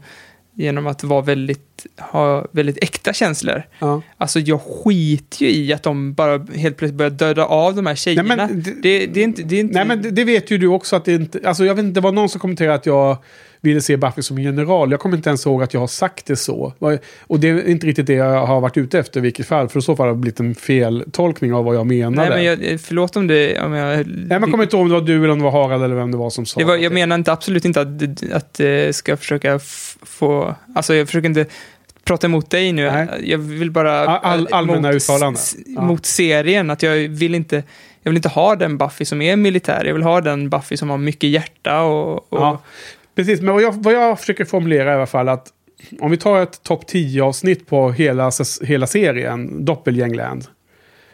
genom 0.55 0.87
att 0.87 1.05
vara 1.05 1.23
väldigt, 1.23 1.87
ha 1.99 2.47
väldigt 2.53 2.79
äkta 2.83 3.13
känslor. 3.13 3.63
Ja. 3.79 4.03
Alltså 4.17 4.39
jag 4.41 4.61
skiter 4.61 5.45
ju 5.45 5.51
i 5.51 5.73
att 5.73 5.83
de 5.83 6.15
bara 6.15 6.39
helt 6.39 6.77
plötsligt 6.77 6.95
börjar 6.99 7.11
döda 7.11 7.45
av 7.45 7.75
de 7.75 7.87
här 7.87 7.95
tjejerna. 7.95 8.37
men 8.37 8.63
det- 8.63 8.83
det, 8.83 9.07
det, 9.07 9.21
är 9.21 9.25
inte... 9.25 9.43
Det 9.43 9.57
är 9.57 9.61
inte 9.61 9.75
Nej, 9.75 9.85
men 9.87 10.03
det, 10.03 10.11
det 10.11 10.25
vet 10.25 10.51
ju 10.51 10.59
du 10.59 10.67
också 10.67 10.97
att 10.97 11.05
det 11.05 11.15
inte... 11.15 11.41
Alltså 11.45 11.65
jag 11.65 11.75
vet 11.75 11.85
inte, 11.85 12.01
det 12.01 12.05
var 12.05 12.13
någon 12.13 12.29
som 12.29 12.41
kommenterade 12.41 12.75
att 12.75 12.87
jag 12.87 13.17
ville 13.67 13.81
se 13.81 13.97
Buffy 13.97 14.23
som 14.23 14.39
general. 14.39 14.91
Jag 14.91 15.01
kommer 15.01 15.17
inte 15.17 15.29
ens 15.31 15.47
ihåg 15.47 15.63
att 15.63 15.75
jag 15.75 15.81
har 15.81 15.87
sagt 15.87 16.27
det 16.27 16.37
så. 16.37 16.73
Och 17.21 17.41
det 17.41 17.49
är 17.49 17.69
inte 17.69 17.87
riktigt 17.87 18.07
det 18.07 18.13
jag 18.13 18.47
har 18.47 18.61
varit 18.61 18.77
ute 18.77 18.99
efter 18.99 19.21
i 19.21 19.23
vilket 19.23 19.47
fall. 19.47 19.69
För 19.69 19.79
i 19.79 19.83
så 19.83 19.97
fall 19.97 20.07
har 20.07 20.15
det 20.15 20.21
blivit 20.21 20.41
en 20.41 20.55
fel 20.55 21.05
tolkning 21.13 21.55
av 21.55 21.65
vad 21.65 21.77
jag 21.77 21.87
menade. 21.87 22.29
Nej, 22.29 22.57
men 22.59 22.71
jag, 22.71 22.81
förlåt 22.81 23.17
om 23.17 23.27
det... 23.27 23.61
Om 23.61 23.73
jag, 23.73 24.07
Nej, 24.07 24.27
jag 24.31 24.43
kommer 24.43 24.63
inte 24.63 24.77
ihåg 24.77 24.83
om 24.83 24.89
det 24.89 24.95
var 24.95 25.07
du 25.07 25.17
eller 25.17 25.29
om 25.29 25.39
det 25.39 25.45
var 25.45 25.51
Harald 25.51 25.85
eller 25.85 25.95
vem 25.95 26.11
det 26.11 26.19
var 26.19 26.31
som 26.31 26.47
sa 26.47 26.61
Det 26.61 26.65
var, 26.67 26.77
det. 26.77 26.83
jag 26.83 26.93
menar 26.93 27.17
inte, 27.17 27.33
absolut 27.33 27.65
inte 27.65 27.81
att, 27.81 28.33
att 28.33 28.61
eh, 28.61 28.91
ska 28.91 29.17
försöka 29.17 29.59
få... 30.03 30.55
Alltså 30.75 30.95
jag 30.95 31.07
försöker 31.07 31.29
inte 31.29 31.47
prata 32.05 32.27
emot 32.27 32.51
dig 32.51 32.73
nu. 32.73 32.91
Nej. 32.91 33.09
Jag 33.23 33.39
vill 33.39 33.71
bara... 33.71 34.07
All- 34.07 34.41
eh, 34.41 34.57
allmänna 34.59 34.89
mot, 34.89 34.95
uttalanden. 34.97 35.43
Ja. 35.67 35.81
Mot 35.83 36.07
serien, 36.07 36.71
att 36.71 36.83
jag 36.83 36.95
vill 37.09 37.35
inte... 37.35 37.63
Jag 38.03 38.11
vill 38.11 38.17
inte 38.17 38.29
ha 38.29 38.57
den 38.57 38.79
Buffy 38.79 39.05
som 39.05 39.23
är 39.23 39.37
militär. 39.37 39.85
Jag 39.85 39.95
vill 39.95 40.03
ha 40.03 40.21
den 40.21 40.51
Buffy 40.51 40.77
som 40.77 40.91
har 40.91 40.99
mycket 40.99 41.31
hjärta 41.31 41.81
och... 41.81 42.33
och 42.33 42.41
Ja, 42.41 42.63
precis. 43.17 43.41
Men 43.41 43.55
vad 43.55 43.63
jag, 43.63 43.73
vad 43.83 43.95
jag 43.95 44.21
försöker 44.21 44.45
formulera 44.45 44.93
i 44.93 44.95
alla 44.95 45.07
fall 45.07 45.29
att 45.29 45.53
om 46.01 46.11
vi 46.11 46.17
tar 46.17 46.43
ett 46.43 46.63
topp 46.63 46.85
10-avsnitt 46.91 47.67
på 47.67 47.91
hela, 47.93 48.31
hela 48.63 48.87
serien, 48.87 49.65
Doppelgängland. 49.65 50.45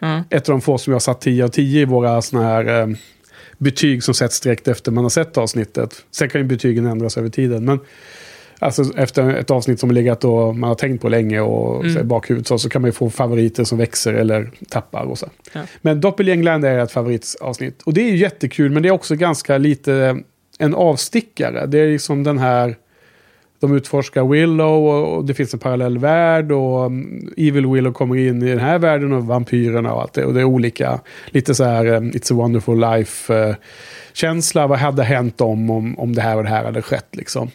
Mm. 0.01 0.23
Ett 0.31 0.49
av 0.49 0.53
de 0.53 0.61
få 0.61 0.79
som 0.79 0.91
jag 0.91 0.95
har 0.95 1.01
satt 1.01 1.21
10 1.21 1.45
av 1.45 1.49
10 1.49 1.83
i 1.83 1.85
våra 1.85 2.23
såna 2.23 2.43
här 2.43 2.81
eh, 2.81 2.87
betyg 3.59 4.03
som 4.03 4.15
sätts 4.15 4.41
direkt 4.41 4.69
efter 4.69 4.93
man 4.93 5.05
har 5.05 5.09
sett 5.11 5.39
avsnittet. 5.39 6.05
Sen 6.11 6.29
kan 6.29 6.41
ju 6.41 6.47
betygen 6.47 6.87
ändras 6.87 7.19
över 7.19 7.29
tiden. 7.29 7.65
Men 7.65 7.81
alltså 8.59 8.85
efter 8.97 9.35
ett 9.35 9.51
avsnitt 9.51 9.81
som 9.81 9.91
legat 9.91 10.25
och 10.25 10.57
man 10.57 10.69
har 10.69 10.75
tänkt 10.75 11.03
på 11.03 11.09
länge 11.09 11.41
och 11.41 11.85
Mm. 11.85 11.95
så 11.95 12.05
bakhuvudet 12.05 12.47
så, 12.47 12.59
så 12.59 12.69
kan 12.69 12.83
man 12.83 12.89
ju 12.89 12.93
få 12.93 13.11
favoriter 13.11 13.65
som 13.65 13.79
växer 13.79 14.15
eller 14.15 14.51
tappar 14.69 15.05
och 15.05 15.19
så. 15.19 15.27
Ja. 15.53 15.61
Men 15.81 16.01
Doppelgängland 16.01 16.65
är 16.65 16.79
ett 16.79 16.93
favoritavsnitt. 16.93 17.83
Och 17.83 17.95
det 17.95 18.01
är 18.03 18.11
ju 18.11 18.17
jättekul 18.17 18.71
men 18.71 18.83
det 18.83 18.89
är 18.89 18.93
också 18.93 19.15
ganska 19.15 19.59
lite 19.59 20.23
en 20.63 20.75
avstickare. 20.75 21.67
Det 21.67 21.79
är 21.79 21.89
liksom 21.89 22.25
den 22.25 22.39
här... 22.39 22.77
De 23.61 23.77
utforskar 23.77 24.25
Willow 24.25 24.87
och, 24.87 25.17
och 25.17 25.25
det 25.25 25.35
finns 25.35 25.55
en 25.55 25.61
parallell 25.61 25.99
värld 25.99 26.53
och 26.53 26.87
um, 26.87 27.33
Evil 27.37 27.67
Willow 27.67 27.93
kommer 27.93 28.17
in 28.17 28.43
i 28.43 28.49
den 28.49 28.59
här 28.59 28.79
världen 28.79 29.13
och 29.13 29.27
vampyrerna 29.27 29.95
och 29.95 30.03
allt 30.03 30.13
det. 30.13 30.25
Och 30.25 30.35
det 30.35 30.41
är 30.41 30.45
olika, 30.45 31.01
lite 31.27 31.55
så 31.55 31.65
här 31.65 31.87
um, 31.87 32.11
It's 32.11 32.33
a 32.33 32.37
wonderful 32.37 32.81
life-känsla. 32.81 34.67
Vad 34.67 34.79
hade 34.79 35.03
hänt 35.03 35.41
om, 35.41 35.71
om, 35.71 35.99
om 35.99 36.15
det 36.15 36.23
här 36.23 36.37
och 36.37 36.43
det 36.43 36.49
här 36.49 36.65
hade 36.65 36.83
skett 36.83 37.17
liksom. 37.17 37.51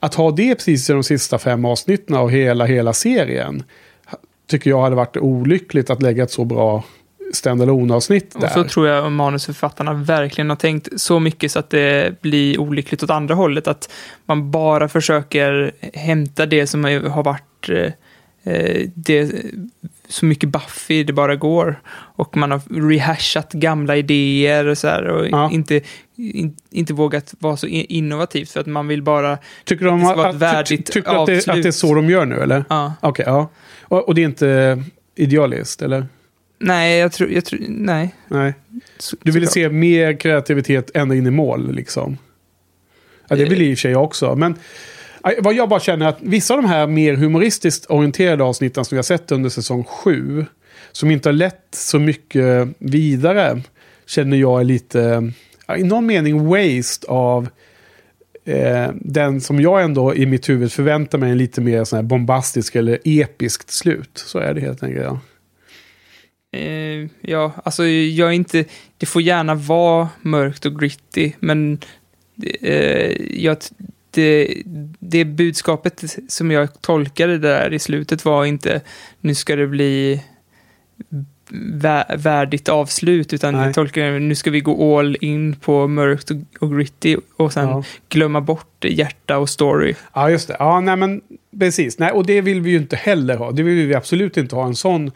Att 0.00 0.14
ha 0.14 0.30
det 0.30 0.54
precis 0.54 0.90
i 0.90 0.92
de 0.92 1.02
sista 1.02 1.38
fem 1.38 1.64
avsnitten 1.64 2.16
av 2.16 2.30
hela, 2.30 2.64
hela 2.64 2.92
serien 2.92 3.62
tycker 4.46 4.70
jag 4.70 4.82
hade 4.82 4.96
varit 4.96 5.16
olyckligt 5.16 5.90
att 5.90 6.02
lägga 6.02 6.22
ett 6.22 6.30
så 6.30 6.44
bra 6.44 6.84
standalone 7.32 7.94
avsnitt 7.94 8.34
där. 8.38 8.44
Och 8.44 8.50
så 8.50 8.64
tror 8.64 8.88
jag 8.88 9.12
manusförfattarna 9.12 9.92
verkligen 9.94 10.50
har 10.50 10.56
tänkt 10.56 11.00
så 11.00 11.20
mycket 11.20 11.52
så 11.52 11.58
att 11.58 11.70
det 11.70 12.20
blir 12.20 12.60
olyckligt 12.60 13.02
åt 13.02 13.10
andra 13.10 13.34
hållet. 13.34 13.68
Att 13.68 13.92
man 14.26 14.50
bara 14.50 14.88
försöker 14.88 15.72
hämta 15.94 16.46
det 16.46 16.66
som 16.66 16.84
har 16.84 17.22
varit 17.22 17.68
eh, 17.68 17.92
eh, 18.54 18.88
det, 18.94 19.32
så 20.08 20.26
mycket 20.26 20.48
Buffy 20.48 21.04
det 21.04 21.12
bara 21.12 21.36
går. 21.36 21.80
Och 22.16 22.36
man 22.36 22.50
har 22.50 22.88
rehashat 22.90 23.52
gamla 23.52 23.96
idéer 23.96 24.66
och 24.66 24.78
så 24.78 24.88
här. 24.88 25.04
Och 25.04 25.26
Ja. 25.30 25.50
inte, 25.50 25.80
in, 26.16 26.56
inte 26.70 26.92
vågat 26.92 27.34
vara 27.38 27.56
så 27.56 27.66
innovativt 27.66 28.50
för 28.50 28.60
att 28.60 28.66
man 28.66 28.88
vill 28.88 29.02
bara... 29.02 29.38
Tycker 29.64 29.84
de 29.84 30.04
ska 30.04 30.14
vara 30.14 30.28
att, 30.28 30.34
ett 30.34 30.40
värdigt 30.40 30.86
ty, 30.86 30.92
tycker 30.92 31.10
du 31.10 31.16
att 31.16 31.26
det, 31.26 31.48
att 31.48 31.62
det 31.62 31.68
är 31.68 31.72
så 31.72 31.94
de 31.94 32.10
gör 32.10 32.26
nu 32.26 32.42
eller? 32.42 32.64
Ja. 32.68 32.92
Okej, 33.00 33.24
ja. 33.28 33.50
Och, 33.82 34.08
och 34.08 34.14
det 34.14 34.22
är 34.22 34.24
inte 34.24 34.82
idealist, 35.14 35.82
eller? 35.82 36.06
Nej, 36.58 36.98
jag 36.98 37.12
tror, 37.12 37.30
jag 37.30 37.44
tror, 37.44 37.60
nej. 37.68 38.14
Nej. 38.28 38.54
Du 39.22 39.32
ville 39.32 39.46
se 39.46 39.68
mer 39.68 40.20
kreativitet 40.20 40.90
ända 40.94 41.14
in 41.14 41.26
i 41.26 41.30
mål, 41.30 41.74
liksom. 41.74 42.18
Ja, 43.28 43.36
det 43.36 43.44
vill 43.44 43.62
i 43.62 43.74
och 43.74 43.78
för 43.78 43.80
sig 43.80 43.90
jag 43.90 44.04
också. 44.04 44.36
Men 44.36 44.54
vad 45.38 45.54
jag 45.54 45.68
bara 45.68 45.80
känner 45.80 46.06
att 46.06 46.18
vissa 46.20 46.54
av 46.54 46.62
de 46.62 46.68
här 46.68 46.86
mer 46.86 47.14
humoristiskt 47.14 47.86
orienterade 47.90 48.44
avsnitten 48.44 48.84
som 48.84 48.96
vi 48.96 48.98
har 48.98 49.02
sett 49.02 49.32
under 49.32 49.50
säsong 49.50 49.84
7, 49.84 50.46
som 50.92 51.10
inte 51.10 51.28
har 51.28 51.34
lett 51.34 51.68
så 51.70 51.98
mycket 51.98 52.68
vidare, 52.78 53.62
känner 54.06 54.36
jag 54.36 54.60
är 54.60 54.64
lite, 54.64 55.32
i 55.76 55.82
någon 55.82 56.06
mening, 56.06 56.46
waste 56.46 57.06
av 57.06 57.48
eh, 58.44 58.88
den 58.94 59.40
som 59.40 59.60
jag 59.60 59.82
ändå 59.82 60.14
i 60.14 60.26
mitt 60.26 60.48
huvud 60.48 60.72
förväntar 60.72 61.18
mig 61.18 61.30
en 61.30 61.38
lite 61.38 61.60
mer 61.60 61.84
sån 61.84 61.96
här 61.96 62.02
bombastisk 62.02 62.76
eller 62.76 62.98
episkt 63.04 63.70
slut. 63.70 64.10
Så 64.14 64.38
är 64.38 64.54
det 64.54 64.60
helt 64.60 64.82
enkelt. 64.82 65.04
Ja. 65.04 65.20
Eh, 66.54 67.08
ja, 67.20 67.52
alltså 67.64 67.86
jag 67.86 68.28
är 68.28 68.32
inte... 68.32 68.64
Det 68.98 69.06
får 69.06 69.22
gärna 69.22 69.54
vara 69.54 70.08
mörkt 70.22 70.66
och 70.66 70.80
gritty, 70.80 71.32
men 71.40 71.78
eh, 72.60 73.42
jag, 73.42 73.56
det, 74.10 74.62
det 74.98 75.24
budskapet 75.24 76.04
som 76.28 76.50
jag 76.50 76.80
tolkade 76.80 77.38
där 77.38 77.72
i 77.72 77.78
slutet 77.78 78.24
var 78.24 78.44
inte 78.44 78.80
nu 79.20 79.34
ska 79.34 79.56
det 79.56 79.66
bli 79.66 80.22
vä- 81.50 82.16
värdigt 82.16 82.68
avslut, 82.68 83.32
utan 83.32 83.54
Nej. 83.54 83.64
jag 83.64 83.74
tolkade 83.74 84.10
det, 84.12 84.18
nu 84.18 84.34
ska 84.34 84.50
vi 84.50 84.60
gå 84.60 84.98
all 84.98 85.16
in 85.20 85.56
på 85.56 85.88
mörkt 85.88 86.30
och, 86.30 86.36
och 86.60 86.76
gritty 86.76 87.16
och 87.36 87.52
sen 87.52 87.68
Ja. 87.68 87.82
glömma 88.08 88.40
bort 88.40 88.84
hjärta 88.84 89.38
och 89.38 89.48
story. 89.48 89.94
Ja, 90.14 90.30
just 90.30 90.48
det. 90.48 90.56
Ja, 90.58 90.80
nej 90.80 90.96
men 90.96 91.20
precis. 91.58 91.98
Nej, 91.98 92.10
och 92.10 92.26
det 92.26 92.40
vill 92.40 92.60
vi 92.60 92.70
ju 92.70 92.76
inte 92.76 92.96
heller 92.96 93.36
ha. 93.36 93.50
Det 93.50 93.62
vill 93.62 93.86
vi 93.86 93.94
absolut 93.94 94.36
inte 94.36 94.56
ha 94.56 94.66
en 94.66 94.74
sån. 94.76 95.10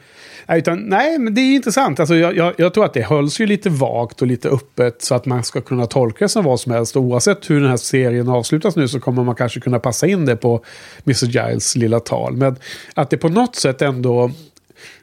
Nej, 0.47 0.59
utan, 0.59 0.79
nej 0.79 1.19
men 1.19 1.35
det 1.35 1.41
är 1.41 1.55
intressant. 1.55 2.01
Alltså, 2.01 2.15
jag, 2.15 2.37
jag, 2.37 2.55
jag 2.59 2.75
tror 2.75 2.85
att 2.85 2.95
det 2.95 3.03
hölls 3.03 3.41
ju 3.41 3.47
lite 3.47 3.71
vagt 3.71 4.23
och 4.23 4.29
lite 4.29 4.49
öppet 4.49 5.03
så 5.03 5.15
att 5.15 5.27
man 5.27 5.45
ska 5.45 5.61
kunna 5.61 5.87
tolka 5.87 6.25
det 6.25 6.29
som 6.29 6.45
vad 6.45 6.61
som 6.61 6.73
helst. 6.73 6.97
Och 6.97 7.03
oavsett 7.03 7.51
hur 7.51 7.61
den 7.61 7.71
här 7.71 7.77
serien 7.77 8.29
avslutas 8.29 8.77
nu 8.77 8.89
så 8.89 9.01
kommer 9.01 9.25
man 9.25 9.35
kanske 9.35 9.61
kunna 9.61 9.79
passa 9.79 10.07
in 10.07 10.27
det 10.27 10.37
på 10.37 10.65
Mr. 11.07 11.25
Giles 11.27 11.77
lilla 11.77 12.01
tal. 12.01 12.37
Men 12.37 12.57
att 12.95 13.11
det 13.11 13.17
på 13.17 13.29
något 13.29 13.57
sätt 13.57 13.83
ändå 13.83 14.31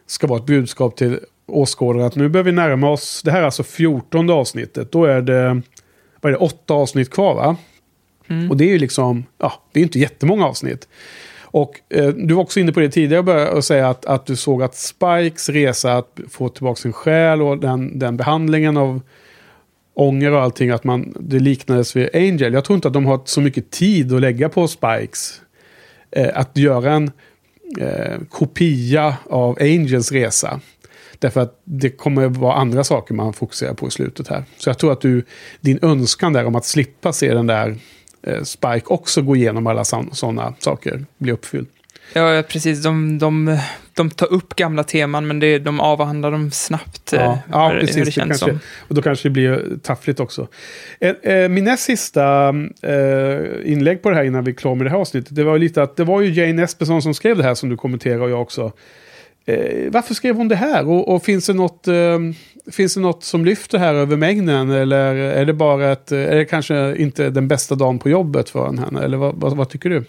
ska 0.07 0.27
vara 0.27 0.40
ett 0.40 0.45
budskap 0.45 0.95
till 0.95 1.19
åskådare 1.48 2.06
att 2.06 2.15
nu 2.15 2.30
börjar 2.30 2.44
vi 2.44 2.52
närma 2.52 2.90
oss. 2.90 3.22
Det 3.23 3.32
här 3.32 3.40
är 3.40 3.45
alltså 3.45 3.64
14 3.64 4.30
avsnittet. 4.30 4.91
Då 4.91 5.06
är 5.06 5.22
det, 5.22 5.61
vad 6.22 6.34
är 6.34 6.38
det, 6.38 6.45
åtta 6.45 6.73
avsnitt 6.73 7.10
kvar 7.10 7.36
va? 7.36 7.56
Och 8.49 8.57
det 8.57 8.65
är 8.65 8.69
ju 8.69 8.77
liksom, 8.77 9.26
ja, 9.38 9.53
det 9.72 9.80
är 9.80 9.84
inte 9.84 9.99
jättemånga 9.99 10.45
avsnitt. 10.45 10.88
Och 11.41 11.80
eh, 11.90 12.07
du 12.07 12.34
var 12.34 12.44
också 12.44 12.60
inne 12.60 12.72
på 12.72 12.80
det 12.80 12.90
tidigare 12.90 13.49
att 13.49 13.65
säga 13.65 13.90
att, 13.90 14.06
att 14.06 14.26
du 14.26 14.36
såg 14.36 14.64
att 14.64 14.76
Spikes 14.76 15.49
resa 15.49 15.94
att 15.94 16.19
få 16.30 16.49
tillbaka 16.49 16.76
sin 16.76 16.94
själ 16.94 17.41
och 17.41 17.57
den, 17.57 17.99
den 17.99 18.18
behandlingen 18.18 18.77
av 18.77 19.02
ånger 19.94 20.32
och 20.32 20.41
allting, 20.41 20.69
att 20.69 20.84
man, 20.84 21.15
det 21.19 21.40
liknades 21.40 21.95
vid 21.95 22.15
Angel. 22.15 22.53
Jag 22.53 22.65
tror 22.65 22.76
inte 22.76 22.88
att 22.88 22.94
de 22.94 23.06
har 23.06 23.22
så 23.26 23.41
mycket 23.41 23.72
tid 23.72 24.14
att 24.14 24.22
lägga 24.22 24.49
på 24.49 24.68
Spikes. 24.68 25.41
Eh, 26.11 26.30
att 26.34 26.57
göra 26.57 26.94
en 26.94 27.11
eh, 27.80 28.20
kopia 28.30 29.18
av 29.30 29.58
Angels 29.62 30.12
resa. 30.12 30.60
Därför 31.20 31.42
att 31.42 31.62
det 31.64 31.90
kommer 31.90 32.28
vara 32.28 32.56
andra 32.56 32.84
saker 32.84 33.14
man 33.14 33.34
fokuserar 33.34 33.74
på 33.74 33.88
i 33.88 33.92
slutet 33.92 34.28
här. 34.28 34.44
Så 34.58 34.70
jag 34.70 34.78
tror 34.78 34.92
att 34.92 35.02
du, 35.02 35.24
din 35.62 35.80
önskan 35.82 36.34
där 36.34 36.46
om 36.46 36.56
att 36.56 36.66
slippa 36.66 37.14
se 37.14 37.34
den 37.34 37.48
där 37.48 37.76
eh, 38.24 38.44
Spike 38.44 38.86
också 38.86 39.22
gå 39.22 39.36
igenom 39.36 39.68
alla 39.68 39.84
sådana 39.84 40.54
saker 40.60 41.06
blir 41.18 41.34
uppfylld. 41.34 41.68
Ja, 42.14 42.44
precis. 42.50 42.84
De, 42.84 43.20
de, 43.20 43.60
de 43.96 44.10
tar 44.10 44.34
upp 44.34 44.56
gamla 44.56 44.84
teman, 44.84 45.28
men 45.28 45.40
det, 45.40 45.60
de 45.60 45.80
avhandlar 45.80 46.32
dem 46.32 46.52
snabbt. 46.52 47.14
eh, 47.14 47.22
Ja, 47.22 47.40
ja 47.52 47.74
precis. 47.80 47.96
Det 48.06 48.12
känns 48.12 48.16
kanske, 48.40 48.46
som. 48.50 48.60
och 48.88 48.96
då 48.96 49.02
kanske 49.02 49.26
det 49.30 49.32
blir 49.34 49.64
taffligt 49.84 50.20
också. 50.20 50.48
Eh, 51.00 51.34
eh, 51.34 51.50
min 51.50 51.64
näst 51.64 51.84
sista 51.84 52.50
eh, 52.82 53.72
inlägg 53.72 54.02
på 54.02 54.10
det 54.10 54.16
här 54.16 54.24
innan 54.24 54.44
vi 54.44 54.52
är 54.52 54.56
klara 54.56 54.76
med 54.76 54.86
det 54.86 54.90
här 54.90 54.98
avsnittet. 54.98 55.36
Det 55.36 55.44
var 55.44 55.54
ju 55.54 55.60
lite 55.60 55.84
att 55.84 55.96
det 55.96 56.04
var 56.04 56.22
ju 56.22 56.32
Jane 56.34 56.64
Espenson 56.64 57.02
som 57.02 57.14
skrev 57.14 57.38
det 57.38 57.44
här 57.44 57.56
som 57.56 57.70
du 57.70 57.78
kommenterar 57.78 58.20
och 58.22 58.30
jag 58.30 58.42
också. 58.42 58.72
Eh, 59.46 59.92
varför 59.92 60.14
skrev 60.14 60.36
hon 60.36 60.48
det 60.48 60.56
här? 60.56 60.88
Och, 60.88 61.16
och 61.16 61.24
finns, 61.24 61.46
det 61.46 61.54
något, 61.54 61.88
eh, 61.88 62.20
finns 62.72 62.94
det 62.94 63.00
något 63.00 63.24
som 63.24 63.46
lyfter 63.46 63.78
här 63.78 63.94
över 63.94 64.18
mängden? 64.18 64.70
Eller 64.72 65.16
är 65.16 65.46
det 65.46 65.54
bara 65.54 65.92
ett, 65.92 66.12
är 66.12 66.36
det 66.36 66.46
kanske 66.46 66.96
inte 66.98 67.30
den 67.30 67.48
bästa 67.48 67.76
dagen 67.76 68.00
på 68.00 68.10
jobbet 68.10 68.50
för 68.50 68.66
henne? 68.66 69.04
Eller 69.04 69.18
vad, 69.18 69.36
vad, 69.36 69.58
vad 69.58 69.70
tycker 69.70 69.90
du? 69.90 70.04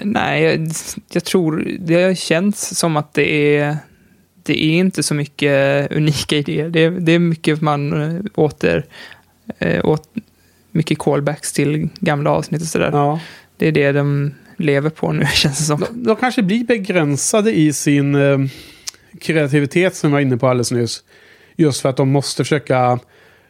Nej, 0.00 0.42
jag, 0.42 0.68
jag 1.12 1.24
tror 1.24 1.76
det 1.80 2.18
känns 2.18 2.78
som 2.78 2.96
att 2.96 3.14
det 3.14 3.56
är, 3.58 3.76
det 4.42 4.64
är 4.64 4.72
inte 4.78 5.02
så 5.02 5.14
mycket 5.14 5.92
unika 5.92 6.36
idéer. 6.36 6.68
Det, 6.68 6.80
är- 6.84 6.90
det 6.90 7.12
är 7.12 7.18
mycket 7.18 7.60
man 7.60 8.02
eh, 8.16 8.20
åter, 8.34 8.84
eh, 9.58 9.84
åt, 9.84 10.08
mycket 10.70 10.98
callbacks 10.98 11.52
till 11.52 11.88
gamla 12.00 12.30
avsnitt 12.30 12.60
och 12.62 12.68
sådär. 12.68 12.90
Ja. 12.92 13.20
Det 13.56 13.68
är 13.68 13.72
det 13.72 13.92
de 13.92 14.34
lever 14.56 14.90
på 14.90 15.12
nu, 15.12 15.26
känns 15.34 15.58
det 15.58 15.64
som. 15.64 15.80
De, 15.80 16.04
de 16.04 16.16
kanske 16.16 16.42
blir 16.42 16.64
begränsade 16.64 17.52
i 17.58 17.72
sin 17.72 18.14
eh, 18.14 18.38
kreativitet 19.20 19.96
som 19.96 20.10
jag 20.10 20.12
var 20.14 20.20
inne 20.20 20.36
på 20.36 20.48
alldeles 20.48 20.72
nyss. 20.72 21.04
Just 21.56 21.80
för 21.80 21.88
att 21.88 21.96
de 21.96 22.08
måste 22.08 22.44
försöka 22.44 22.98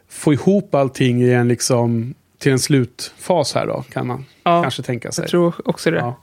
få 0.09 0.33
ihop 0.33 0.75
allting 0.75 1.23
i 1.23 1.31
en 1.33 1.49
liksom 1.49 2.15
till 2.39 2.53
en 2.53 2.59
slutfas 2.59 3.55
här 3.55 3.67
då, 3.67 3.85
kan 3.93 4.07
man 4.07 4.25
Ja, 4.43 4.63
kanske 4.63 4.83
tänka 4.83 5.13
sig. 5.13 5.23
jag 5.23 5.31
tror 5.31 5.55
också 5.65 5.91
det. 5.91 5.97
Ja. 5.99 6.21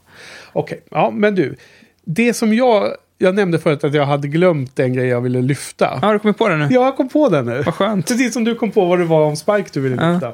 Okej, 0.53 0.81
ja 0.91 1.11
men 1.11 1.35
du. 1.35 1.55
Det 2.05 2.33
som 2.33 2.53
jag, 2.53 2.91
jag 3.17 3.35
nämnde 3.35 3.59
förut 3.59 3.83
att 3.83 3.93
jag 3.93 4.05
hade 4.05 4.27
glömt 4.27 4.79
en 4.79 4.93
grej 4.93 5.07
jag 5.07 5.21
ville 5.21 5.41
lyfta. 5.41 5.85
Ja, 6.01 6.07
har 6.07 6.13
du 6.13 6.19
kommit 6.19 6.37
på 6.37 6.47
det 6.49 6.57
nu? 6.57 6.67
Ja, 6.71 6.85
jag 6.85 6.97
kom 6.97 7.09
på 7.09 7.29
den 7.29 7.45
nu. 7.45 7.61
Vad 7.65 7.73
skönt. 7.73 8.07
Precis 8.07 8.33
som 8.33 8.43
du 8.43 8.55
kom 8.55 8.71
på 8.71 8.85
vad 8.85 8.99
det 8.99 9.05
var 9.05 9.25
om 9.25 9.35
Spike 9.35 9.69
du 9.73 9.79
ville 9.81 10.13
lyfta. 10.13 10.33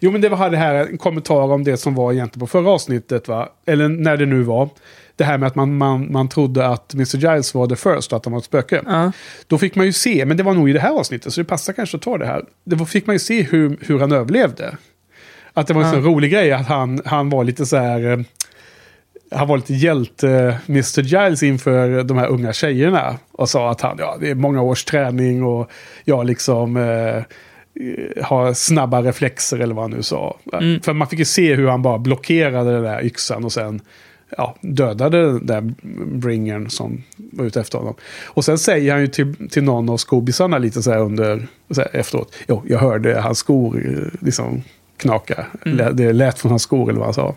Jo, 0.00 0.10
men 0.10 0.20
det 0.20 0.28
var 0.28 0.50
det 0.50 0.56
här 0.56 0.74
en 0.74 0.98
kommentar 0.98 1.52
om 1.52 1.64
det 1.64 1.76
som 1.76 1.94
var 1.94 2.12
egentligen 2.12 2.40
på 2.40 2.46
förra 2.46 2.70
avsnittet, 2.70 3.28
va? 3.28 3.48
Eller 3.66 3.88
när 3.88 4.16
det 4.16 4.26
nu 4.26 4.42
var. 4.42 4.68
Det 5.16 5.24
här 5.24 5.38
med 5.38 5.46
att 5.46 5.54
man, 5.54 5.76
man, 5.76 6.12
man 6.12 6.28
trodde 6.28 6.66
att 6.68 6.94
Mr. 6.94 7.16
Giles 7.16 7.54
var 7.54 7.66
the 7.66 7.76
first 7.76 8.12
och 8.12 8.16
att 8.16 8.24
han 8.24 8.32
var 8.32 8.38
ett 8.38 8.44
spöke. 8.44 8.82
Ja. 8.86 9.12
Då 9.46 9.58
fick 9.58 9.74
man 9.74 9.86
ju 9.86 9.92
se, 9.92 10.24
men 10.26 10.36
det 10.36 10.42
var 10.42 10.54
nog 10.54 10.70
i 10.70 10.72
det 10.72 10.80
här 10.80 10.90
avsnittet, 10.98 11.32
så 11.32 11.40
det 11.40 11.44
passar 11.44 11.72
kanske 11.72 11.96
att 11.96 12.02
ta 12.02 12.18
det 12.18 12.26
här. 12.26 12.44
Då 12.64 12.84
fick 12.86 13.06
man 13.06 13.14
ju 13.14 13.18
se 13.20 13.42
hur, 13.42 13.76
hur 13.80 13.98
han 14.00 14.12
överlevde. 14.12 14.76
Att 15.52 15.66
det 15.66 15.74
var 15.74 15.80
en 15.82 15.86
Ja. 15.88 15.94
sån 15.94 16.04
rolig 16.04 16.30
grej 16.32 16.52
att 16.52 16.66
han, 16.66 17.00
han 17.04 17.30
var 17.30 17.44
lite 17.44 17.66
så 17.66 17.76
här... 17.76 18.24
Han 19.30 19.48
var 19.48 19.56
lite 19.56 19.74
hjälte, 19.74 20.30
eh, 20.30 20.54
Mr. 20.68 21.02
Giles, 21.02 21.42
inför 21.42 22.02
de 22.02 22.18
här 22.18 22.28
unga 22.28 22.52
tjejerna. 22.52 23.18
Och 23.32 23.48
sa 23.48 23.70
att 23.70 23.80
han, 23.80 23.96
ja, 23.98 24.16
det 24.20 24.30
är 24.30 24.34
många 24.34 24.62
års 24.62 24.84
träning 24.84 25.44
och 25.44 25.70
jag 26.04 26.26
liksom 26.26 26.76
eh, 26.76 27.22
har 28.24 28.52
snabba 28.52 29.02
reflexer 29.02 29.58
eller 29.58 29.74
vad 29.74 29.84
han 29.84 29.90
nu 29.90 30.02
sa. 30.02 30.38
Mm. 30.52 30.80
För 30.80 30.92
man 30.92 31.08
fick 31.08 31.18
ju 31.18 31.24
se 31.24 31.54
hur 31.54 31.68
han 31.68 31.82
bara 31.82 31.98
blockerade 31.98 32.72
den 32.72 32.82
där 32.82 33.04
yxan 33.04 33.44
och 33.44 33.52
sen 33.52 33.80
ja, 34.36 34.56
dödade 34.60 35.26
den 35.26 35.46
där 35.46 35.74
bringern 36.18 36.70
som 36.70 37.02
var 37.16 37.44
ute 37.44 37.60
efter 37.60 37.78
honom. 37.78 37.94
Och 38.24 38.44
sen 38.44 38.58
säger 38.58 38.92
han 38.92 39.00
ju 39.00 39.06
till, 39.06 39.48
till 39.50 39.64
någon 39.64 39.88
av 39.88 39.96
skobisarna 39.96 40.58
lite 40.58 40.82
så 40.82 40.90
här 40.90 41.00
under, 41.00 41.46
så 41.70 41.80
här 41.80 41.96
efteråt. 41.96 42.34
Jo, 42.48 42.62
jag 42.66 42.78
hörde 42.78 43.20
hans 43.20 43.38
skor 43.38 43.86
eh, 43.86 44.26
liksom 44.26 44.62
knaka. 44.96 45.46
Mm. 45.66 45.96
Det 45.96 46.12
lät 46.12 46.38
från 46.38 46.50
hans 46.50 46.62
skor 46.62 46.90
eller 46.90 46.98
vad 46.98 47.06
han 47.06 47.14
sa. 47.14 47.34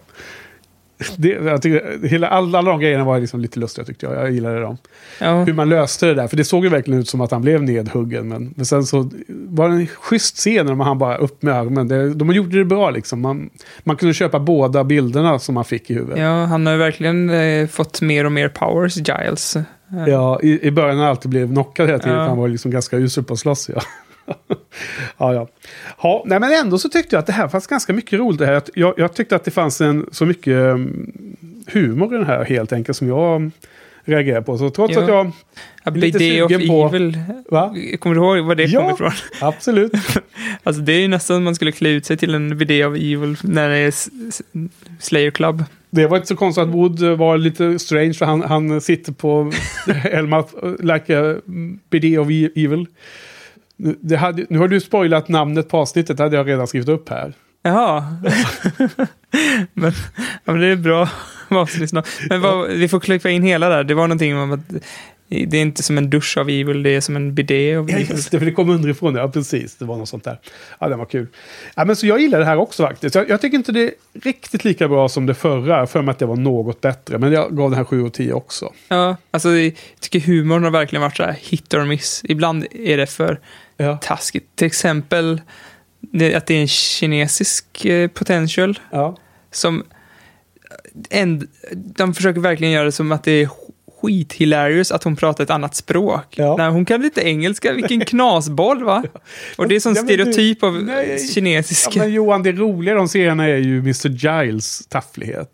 Det, 1.18 1.30
jag 1.30 1.61
tycker, 1.61 2.07
hela, 2.07 2.28
alla, 2.28 2.57
alla 2.57 2.72
de 2.72 2.80
grejerna 2.80 3.03
var 3.03 3.19
liksom 3.19 3.40
lite 3.40 3.60
lustiga 3.60 3.86
tyckte 3.86 4.06
jag. 4.06 4.15
Jag 4.15 4.32
gillade 4.32 4.60
dem. 4.60 4.78
Ja. 5.19 5.44
Hur 5.44 5.53
man 5.53 5.69
löste 5.69 6.06
det 6.06 6.14
där. 6.14 6.28
För 6.28 6.38
det 6.38 6.44
såg 6.44 6.64
ju 6.64 6.69
verkligen 6.69 6.99
ut 6.99 7.10
som 7.10 7.22
att 7.22 7.32
han 7.32 7.41
blev 7.41 7.64
nedhuggen. 7.64 8.28
Men, 8.28 8.53
men 8.56 8.65
sen 8.65 8.84
så 8.84 9.10
var 9.28 9.69
det 9.69 9.76
en 9.76 9.88
schysst 9.88 10.38
scen 10.38 10.65
när 10.65 10.84
han 10.84 10.98
bara 10.98 11.18
upp 11.18 11.41
med 11.41 11.53
armen. 11.53 11.88
Det, 11.88 12.14
de 12.14 12.32
gjorde 12.32 12.57
det 12.57 12.65
bra 12.65 12.90
liksom. 12.90 13.22
Man, 13.22 13.49
man 13.84 13.95
kunde 13.95 14.14
köpa 14.14 14.40
båda 14.40 14.84
bilderna 14.84 15.40
som 15.40 15.56
man 15.56 15.65
fick 15.65 15.90
i 15.90 15.94
huvudet. 15.94 16.19
ja, 16.19 16.45
han 16.45 16.65
har 16.65 16.74
ju 16.74 16.80
verkligen 16.80 17.30
eh, 17.30 17.68
fått 17.68 18.02
mer 18.02 18.26
och 18.26 18.32
mer 18.32 18.49
powers, 18.49 18.98
Giles. 18.98 19.57
Ja, 20.07 20.40
i, 20.44 20.68
i 20.68 20.72
början 20.72 20.95
när 20.95 21.03
han 21.03 21.11
alltid 21.11 21.32
blev 21.32 21.48
knockad 21.48 21.88
hela 21.88 21.99
tiden. 21.99 22.18
Ja. 22.18 22.28
Han 22.28 22.38
var 22.38 22.48
liksom 22.48 22.72
ganska 22.72 22.98
usel 22.98 23.24
på 23.24 23.34
att 23.34 23.40
slåss. 23.40 23.69
Ja. 23.76 23.82
ja, 25.18 25.34
ja. 25.34 25.48
ja 26.02 26.24
nej, 26.26 26.40
men 26.40 26.52
ändå 26.54 26.78
så 26.78 26.90
tyckte 26.90 27.16
jag 27.16 27.20
att 27.20 27.26
det 27.28 27.34
här 27.34 27.48
fanns 27.48 27.68
ganska 27.68 27.94
mycket 27.94 28.20
roligt. 28.20 28.40
Det 28.40 28.45
här. 28.45 28.62
Jag, 28.74 28.94
jag 28.98 29.14
tyckte 29.14 29.36
att 29.36 29.44
det 29.45 29.52
fanns 29.52 29.82
en, 29.82 30.06
så 30.12 30.26
mycket 30.26 30.54
um, 30.54 31.12
humor 31.68 32.14
i 32.14 32.18
den 32.18 32.26
här 32.28 32.45
helt 32.45 32.74
enkelt 32.74 32.98
som 32.98 33.08
jag 33.08 33.52
reagerade 34.06 34.45
på. 34.45 34.58
Så 34.58 34.70
trots 34.70 34.94
Ja. 34.95 35.02
att 35.02 35.08
jag... 35.08 35.32
A 35.84 35.90
lite 35.90 36.18
Day 36.18 36.32
sugen 36.48 36.68
på- 36.68 36.88
Evil. 36.88 37.20
Va? 37.52 37.76
Kommer 37.99 38.16
du 38.16 38.22
ihåg 38.22 38.45
var 38.45 38.56
det 38.56 38.64
Ja. 38.64 38.82
kom 38.82 38.94
ifrån? 38.94 39.12
Absolut. 39.41 39.91
Alltså 40.64 40.82
det 40.82 40.94
är 40.94 40.99
ju 40.99 41.08
nästan 41.08 41.44
man 41.44 41.56
skulle 41.56 41.72
klä 41.72 41.90
ut 41.90 42.06
sig 42.06 42.18
till 42.18 42.36
en 42.36 42.58
Day 42.58 42.86
of 42.86 42.95
Evil 42.95 43.38
när 43.44 43.70
det 43.70 43.76
är 43.78 43.94
Slayer 44.99 45.32
Club. 45.32 45.64
Det 45.90 46.08
var 46.08 46.18
inte 46.18 46.28
så 46.28 46.36
konstigt 46.36 46.62
att 46.62 46.70
Wood 46.70 46.99
var 47.02 47.38
lite 47.38 47.80
strange 47.80 48.14
för 48.14 48.26
han, 48.26 48.41
han 48.41 48.82
sitter 48.82 49.12
på 49.12 49.52
Elma 50.04 50.44
like 50.80 51.20
a 51.20 51.36
BD 51.90 52.18
of 52.20 52.30
e- 52.30 52.49
evil. 52.56 52.86
Det 53.78 54.16
hade, 54.16 54.45
nu 54.49 54.60
har 54.60 54.68
du 54.68 54.80
spoilat 54.80 55.28
namnet 55.28 55.70
på 55.70 55.78
avsnittet, 55.78 56.18
det 56.18 56.24
hade 56.24 56.36
jag 56.36 56.48
redan 56.48 56.68
skrivit 56.68 56.90
upp 56.90 57.10
här. 57.10 57.34
Jaha. 57.64 58.16
men, 59.74 59.91
ja, 60.45 60.52
men 60.52 60.60
det 60.60 60.68
är 60.68 60.76
bra. 60.76 61.10
Men 62.30 62.41
vad, 62.41 62.70
vi 62.70 62.88
får 62.88 62.99
klippa 62.99 63.30
in 63.30 63.44
hela 63.44 63.70
där. 63.70 63.84
Det 63.84 63.94
var 63.94 64.08
någonting 64.08 64.38
om 64.38 64.52
att 64.52 64.60
det 65.30 65.58
är 65.58 65.62
inte 65.62 65.84
som 65.84 65.98
en 65.98 66.10
dusch 66.10 66.38
av 66.38 66.49
evil, 66.49 66.84
det 66.84 66.90
är 66.90 67.02
som 67.02 67.16
en 67.16 67.34
bidé 67.36 67.76
av 67.76 67.90
Ja, 67.90 67.95
evil. 67.98 68.10
just 68.10 68.32
det, 68.32 68.40
för 68.40 68.45
det 68.45 68.52
kom 68.52 68.70
underifrån. 68.70 69.16
Ja, 69.16 69.28
precis. 69.32 69.76
Det 69.76 69.86
var 69.86 69.98
något 69.98 70.10
sånt 70.10 70.24
där. 70.24 70.40
Ja, 70.80 70.88
den 70.90 70.99
var 70.99 71.06
kul. 71.06 71.28
Ja, 71.76 71.86
men 71.86 71.95
så 71.95 72.08
jag 72.08 72.20
gillar 72.22 72.40
det 72.40 72.45
här 72.45 72.58
också 72.58 72.84
faktiskt. 72.84 73.16
Jag, 73.16 73.30
jag 73.30 73.41
tycker 73.41 73.58
inte 73.58 73.72
det 73.72 73.84
är 73.84 73.91
riktigt 74.24 74.64
lika 74.66 74.88
bra 74.88 75.10
som 75.10 75.26
det 75.26 75.34
förra. 75.34 75.88
För 75.88 76.02
mig 76.02 76.12
att 76.12 76.20
det 76.20 76.26
var 76.26 76.36
något 76.36 76.82
bättre. 76.82 77.18
Men 77.18 77.32
jag 77.32 77.58
gav 77.58 77.70
den 77.70 77.78
här 77.78 77.86
7 77.86 78.02
och 78.04 78.14
10 78.14 78.34
också. 78.34 78.74
Ja, 78.88 79.18
alltså 79.32 79.49
jag 79.49 79.74
tycker 79.99 80.20
humorn 80.20 80.64
har 80.64 80.72
verkligen 80.72 81.02
varit 81.02 81.18
så 81.18 81.24
här 81.24 81.38
hit 81.41 81.74
or 81.74 81.86
miss. 81.86 82.22
Ibland 82.24 82.66
är 82.72 82.98
det 82.98 83.08
för 83.08 83.40
Ja. 83.78 83.98
taskigt. 84.02 84.56
Till 84.56 84.68
exempel 84.68 85.41
att 86.36 86.45
det 86.48 86.56
är 86.56 86.62
en 86.62 86.68
kinesisk 86.68 87.86
eh, 87.86 88.08
potential 88.08 88.80
Ja. 88.91 89.18
som 89.52 89.84
en, 91.10 91.48
de 91.74 92.14
försöker 92.14 92.41
verkligen 92.41 92.74
göra 92.74 92.86
det 92.86 92.91
som 92.91 93.12
att 93.12 93.24
det 93.24 93.32
är 93.32 93.49
skithilarious 94.08 94.92
att 94.92 95.04
hon 95.04 95.16
pratar 95.16 95.44
ett 95.44 95.50
annat 95.50 95.76
språk. 95.76 96.26
Ja. 96.36 96.56
Nej, 96.58 96.70
hon 96.70 96.86
kan 96.86 97.04
inte 97.06 97.22
engelska, 97.22 97.74
vilken 97.74 98.00
knasboll 98.06 98.84
va? 98.84 99.04
Och 99.56 99.68
det 99.68 99.76
är 99.76 99.80
som 99.80 99.94
Ja, 99.96 100.02
men 100.04 100.08
du- 100.08 100.14
stereotyp 100.14 100.64
av 100.64 100.84
nej. 100.84 101.10
Ja, 101.12 101.34
kinesiska. 101.34 102.00
men 102.00 102.12
Johan, 102.14 102.44
det 102.44 102.52
roliga 102.52 102.96
de 102.96 103.08
serierna 103.08 103.46
är 103.48 103.58
ju 103.58 103.80
Mr. 103.80 104.08
Giles 104.10 104.88
tafflighet. 104.88 105.50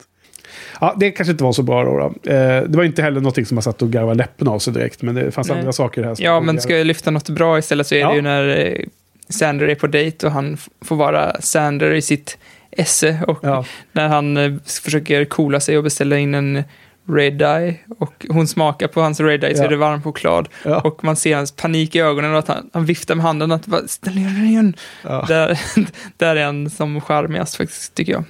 Ja, 0.81 0.95
det 0.99 1.11
kanske 1.11 1.31
inte 1.31 1.43
var 1.43 1.51
så 1.53 1.63
bra 1.63 1.83
då. 1.83 1.97
då. 2.23 2.31
Eh, 2.31 2.63
det 2.63 2.77
var 2.77 2.83
inte 2.83 3.01
heller 3.01 3.19
någonting 3.21 3.45
som 3.45 3.55
man 3.55 3.61
satt 3.63 3.81
och 3.81 3.89
garvade 3.91 4.15
läppen 4.17 4.47
av 4.47 4.59
sig 4.59 4.73
direkt. 4.73 5.01
Men 5.01 5.15
det 5.15 5.31
fanns 5.31 5.47
Nej. 5.49 5.59
andra 5.59 5.73
saker 5.73 6.03
här. 6.03 6.15
Ja, 6.19 6.39
men 6.41 6.61
ska 6.61 6.77
jag 6.77 6.87
lyfta 6.87 7.11
något 7.11 7.29
bra 7.29 7.59
istället 7.59 7.87
så 7.87 7.95
är 7.95 7.99
Ja. 7.99 8.09
det 8.09 8.15
ju 8.15 8.21
när 8.21 8.57
eh, 8.65 8.85
Sander 9.29 9.67
är 9.67 9.75
på 9.75 9.87
dejt 9.87 10.25
och 10.27 10.31
han 10.33 10.57
får 10.81 10.95
vara 10.95 11.41
Sander 11.41 11.93
i 11.93 12.01
sitt 12.01 12.37
esse 12.71 13.19
och 13.27 13.39
Ja. 13.41 13.65
när 13.91 14.07
han 14.07 14.37
eh, 14.37 14.53
försöker 14.83 15.25
coola 15.25 15.59
sig 15.59 15.77
och 15.77 15.83
beställa 15.83 16.17
in 16.17 16.33
en 16.35 16.63
Red 17.09 17.41
Eye 17.41 17.75
och 17.99 18.25
hon 18.29 18.47
smakar 18.47 18.87
på 18.87 19.01
hans 19.01 19.19
Red 19.19 19.43
Eye 19.43 19.55
så 19.55 19.61
Ja. 19.61 19.65
är 19.65 19.69
det 19.69 19.75
varm 19.77 20.01
choklad 20.01 20.49
Ja. 20.65 20.79
och 20.81 21.03
man 21.03 21.15
ser 21.15 21.35
hans 21.35 21.51
panik 21.51 21.95
i 21.95 21.99
ögonen 21.99 22.31
och 22.33 22.39
att 22.39 22.47
han, 22.47 22.69
han 22.73 22.85
viftar 22.85 23.15
med 23.15 23.25
handen 23.25 23.51
att 23.51 23.65
bara, 23.67 23.87
ställ 23.87 24.15
ner 24.15 24.23
den 24.29 24.45
igen. 24.45 24.75
Ja. 25.03 25.25
Där, 25.27 25.59
där 26.17 26.35
är 26.35 26.45
han 26.45 26.69
som 26.69 27.01
charmigast 27.01 27.55
faktiskt 27.55 27.95
tycker 27.95 28.11
jag. 28.11 28.23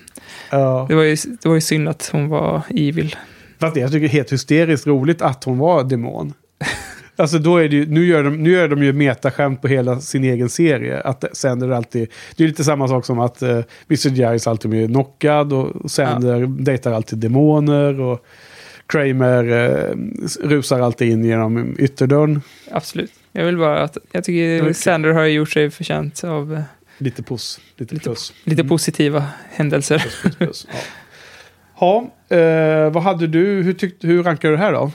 Ja. 0.50 0.86
Det 0.90 0.95
var, 0.95 1.04
ju, 1.04 1.16
det 1.41 1.48
var 1.50 1.56
ju 1.56 1.62
synd 1.62 1.90
att 1.90 2.10
hon 2.12 2.30
var 2.30 2.62
evil. 2.70 3.16
Fast 3.60 3.74
det 3.76 3.80
jag 3.82 3.91
tycker 3.91 4.06
är 4.06 4.10
helt 4.10 4.32
hysteriskt 4.32 4.88
roligt 4.88 5.22
att 5.22 5.44
hon 5.44 5.58
var 5.58 5.84
demon. 5.84 6.34
Alltså 7.16 7.38
då 7.40 7.58
är 7.58 7.70
det 7.70 7.76
ju, 7.76 7.86
nu 7.86 8.06
gör 8.06 8.24
de, 8.24 8.44
nu 8.44 8.52
gör 8.52 8.68
de 8.68 8.84
ju 8.84 8.94
metaskämt 8.94 9.62
på 9.62 9.68
hela 9.68 10.00
sin 10.00 10.24
egen 10.24 10.50
serie. 10.50 11.02
Att 11.02 11.26
Sander 11.38 11.70
alltid, 11.70 12.10
det 12.36 12.44
är 12.44 12.48
lite 12.48 12.64
samma 12.64 12.88
sak 12.88 13.06
som 13.06 13.20
att 13.20 13.44
uh, 13.44 13.50
Mr. 13.90 14.10
Giles 14.10 14.48
alltid 14.48 14.72
blir 14.72 14.88
knockad 14.88 15.54
och 15.54 15.91
Sander 15.91 16.45
dejtar 16.64 16.91
alltid 16.91 17.20
demoner 17.20 18.00
och 18.00 18.26
Kramer 18.88 19.43
eh, 19.51 19.95
rusar 20.47 20.80
alltid 20.80 21.11
in 21.11 21.26
genom 21.26 21.76
ytterdörren. 21.80 22.41
Absolut. 22.72 23.11
Jag 23.31 23.45
vill 23.45 23.57
bara 23.57 23.81
att, 23.84 23.97
jag 24.11 24.23
tycker 24.23 24.61
Okej. 24.61 24.73
Sander 24.73 25.10
har 25.14 25.26
gjort 25.26 25.49
sig 25.49 25.69
förtjänt 25.72 26.23
av 26.23 26.53
eh, 26.53 26.61
Lite 26.97 27.23
puss, 27.23 27.60
lite 27.77 27.95
plus. 27.99 28.34
lite 28.43 28.64
positiva 28.64 29.26
händelser. 29.51 30.05
plus 30.38 30.68
ja. 30.72 30.80
Ha, 31.73 31.97
eh, 32.38 32.91
vad 32.91 33.03
hade 33.03 33.27
du, 33.27 33.45
hur, 33.61 33.73
tyckte, 33.73 34.07
hur 34.07 34.23
rankar 34.23 34.49
du 34.49 34.55
det 34.55 34.61
här 34.61 34.72
då? 34.73 34.91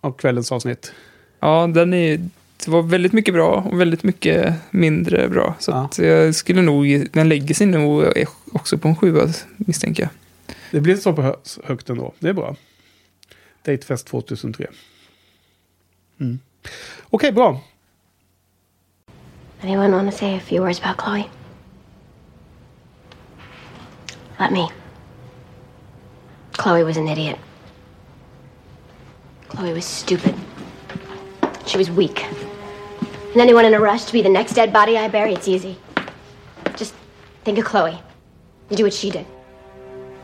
Av 0.00 0.12
kvällens 0.12 0.52
avsnitt? 0.52 0.92
Ja, 1.40 1.66
den 1.74 1.94
är, 1.94 2.16
det 2.64 2.68
var 2.70 2.82
väldigt 2.82 3.12
mycket 3.12 3.34
bra 3.34 3.66
och 3.70 3.80
väldigt 3.80 4.02
mycket 4.02 4.54
mindre 4.70 5.28
bra. 5.28 5.54
Så 5.58 5.70
Ja. 5.98 6.04
jag 6.04 6.34
skulle 6.34 6.62
nog, 6.62 7.06
den 7.12 7.28
lägger 7.28 7.54
sig 7.54 7.66
nog 7.66 8.04
också 8.52 8.78
på 8.78 8.88
en 8.88 8.96
sjua 8.96 9.28
misstänker 9.56 10.02
jag. 10.02 10.10
Det 10.70 10.80
blir 10.80 10.96
så 10.96 11.12
på 11.12 11.22
hö 11.22 11.34
högt 11.64 11.90
ändå. 11.90 12.12
Det 12.18 12.28
är 12.28 12.32
bra. 12.32 12.56
Datefest 13.64 14.06
2003. 14.06 14.66
Mm. 16.20 16.38
Okej, 16.64 16.68
okay, 17.12 17.30
bra. 17.30 17.58
Anyone 19.62 19.92
want 19.92 20.10
to 20.10 20.16
say 20.16 20.36
a 20.36 20.40
few 20.40 20.62
words 20.62 20.78
about 20.78 20.96
Chloe? 20.96 21.28
Let 24.38 24.52
me. 24.52 24.68
Chloe 26.52 26.82
was 26.84 26.96
an 26.96 27.08
idiot. 27.08 27.38
Chloe 29.48 29.72
was 29.72 29.84
stupid. 29.84 30.34
She 31.66 31.76
was 31.76 31.90
weak. 31.90 32.24
And 33.32 33.40
anyone 33.40 33.64
in 33.64 33.74
a 33.74 33.80
rush 33.80 34.04
to 34.04 34.12
be 34.12 34.22
the 34.22 34.28
next 34.28 34.54
dead 34.54 34.72
body 34.72 34.96
I 34.96 35.08
bury, 35.08 35.34
it's 35.34 35.48
easy. 35.48 35.76
Just 36.76 36.94
think 37.44 37.58
of 37.58 37.64
Chloe. 37.64 37.98
You 38.70 38.76
do 38.76 38.84
what 38.84 38.94
she 38.94 39.10
did. 39.10 39.26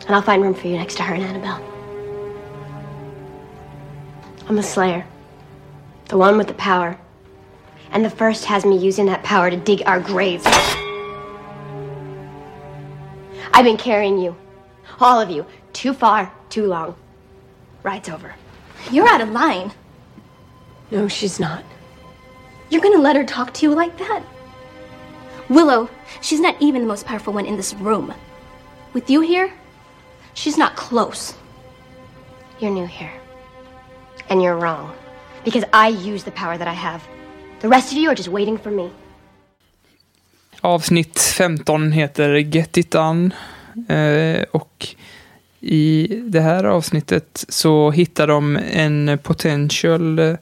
And 0.07 0.15
I'll 0.15 0.23
find 0.23 0.43
room 0.43 0.55
for 0.55 0.69
you 0.69 0.77
next 0.77 0.97
to 0.97 1.03
her 1.03 1.15
and 1.15 1.25
Annabelle. 1.25 1.76
I'm 4.49 4.59
a 4.59 4.63
slayer. 4.63 5.05
The 6.09 6.17
one 6.17 6.39
with 6.39 6.47
the 6.47 6.55
power. 6.55 6.99
And 7.91 8.05
the 8.05 8.11
first 8.11 8.45
has 8.45 8.65
me 8.65 8.79
using 8.79 9.07
that 9.07 9.25
power 9.25 9.51
to 9.51 9.57
dig 9.57 9.83
our 9.87 9.99
graves. 9.99 10.45
I've 13.53 13.65
been 13.65 13.77
carrying 13.77 14.19
you, 14.19 14.37
all 15.01 15.21
of 15.21 15.31
you, 15.31 15.47
too 15.73 15.93
far, 15.95 16.33
too 16.49 16.67
long. 16.67 16.95
Ride's 17.83 18.09
over. 18.09 18.35
You're 18.91 19.09
out 19.09 19.21
of 19.21 19.31
line. 19.31 19.73
No, 20.91 21.09
she's 21.09 21.41
not. 21.41 21.65
You're 22.69 22.83
gonna 22.83 22.99
let 22.99 23.17
her 23.17 23.25
talk 23.25 23.53
to 23.55 23.67
you 23.67 23.75
like 23.75 23.99
that? 23.99 24.23
Willow, 25.49 25.89
she's 26.21 26.41
not 26.41 26.57
even 26.61 26.83
the 26.83 26.89
most 26.89 27.07
powerful 27.07 27.33
one 27.33 27.47
in 27.47 27.57
this 27.57 27.75
room. 27.75 28.13
With 28.93 29.11
you 29.11 29.21
here, 29.23 29.53
she's 30.35 30.59
not 30.59 30.77
close. 30.77 31.35
You're 32.61 32.73
new 32.73 32.87
here. 32.87 33.13
And 34.29 34.43
you're 34.43 34.61
wrong. 34.61 34.91
Because 35.45 35.67
I 35.73 36.13
use 36.13 36.25
the 36.25 36.31
power 36.31 36.59
that 36.59 36.69
I 36.69 36.75
have. 36.75 37.01
The 37.61 37.69
rest 37.69 37.93
of 37.93 37.99
you 37.99 38.11
are 38.11 38.17
just 38.17 38.29
waiting 38.29 38.59
for 38.59 38.71
me. 38.71 38.91
Avsnitt 40.61 41.19
15 41.19 41.93
heter 41.93 42.39
Get 42.39 42.77
It 42.77 42.91
Done. 42.91 43.31
Eh, 43.89 44.43
och 44.51 44.87
i 45.61 46.21
det 46.25 46.41
här 46.41 46.65
avsnittet 46.65 47.45
så 47.49 47.91
hittar 47.91 48.27
de 48.27 48.57
en 48.57 49.19
potential 49.23 50.19
eh, 50.19 50.35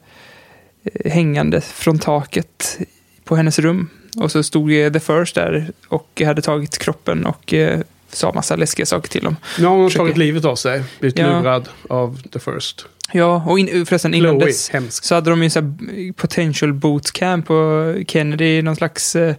hängande 1.04 1.60
från 1.60 1.98
taket 1.98 2.78
på 3.24 3.36
hennes 3.36 3.58
rum. 3.58 3.90
Och 4.16 4.32
så 4.32 4.42
stod 4.42 4.70
The 4.92 5.00
First 5.00 5.34
där 5.34 5.72
och 5.88 6.22
hade 6.24 6.42
tagit 6.42 6.78
kroppen 6.78 7.26
och 7.26 7.54
eh, 7.54 7.80
sa 8.14 8.32
massa 8.32 8.56
läskiga 8.56 8.86
saker 8.86 9.08
till 9.08 9.24
dem. 9.24 9.36
Nu 9.58 9.66
har 9.66 9.76
hon 9.76 9.88
Försöker- 9.90 10.04
tagit 10.04 10.16
livet 10.16 10.44
av 10.44 10.56
sig. 10.56 10.82
Blivit 11.00 11.18
Ja. 11.18 11.26
lurad 11.40 11.68
av 11.88 12.22
The 12.32 12.38
First. 12.38 12.86
Ja, 13.12 13.44
och 13.46 13.58
in, 13.58 13.86
förresten 13.86 14.14
innan 14.14 14.30
Chloe, 14.30 14.46
dess 14.46 14.70
hemskt. 14.70 15.04
så 15.04 15.14
hade 15.14 15.30
de 15.30 15.42
ju 15.42 15.50
så 15.50 15.60
här 15.60 16.12
potential 16.12 16.72
bootcamp 16.72 17.50
och 17.50 17.94
Kennedy, 18.08 18.62
någon 18.62 18.76
slags 18.76 19.16
eh, 19.16 19.34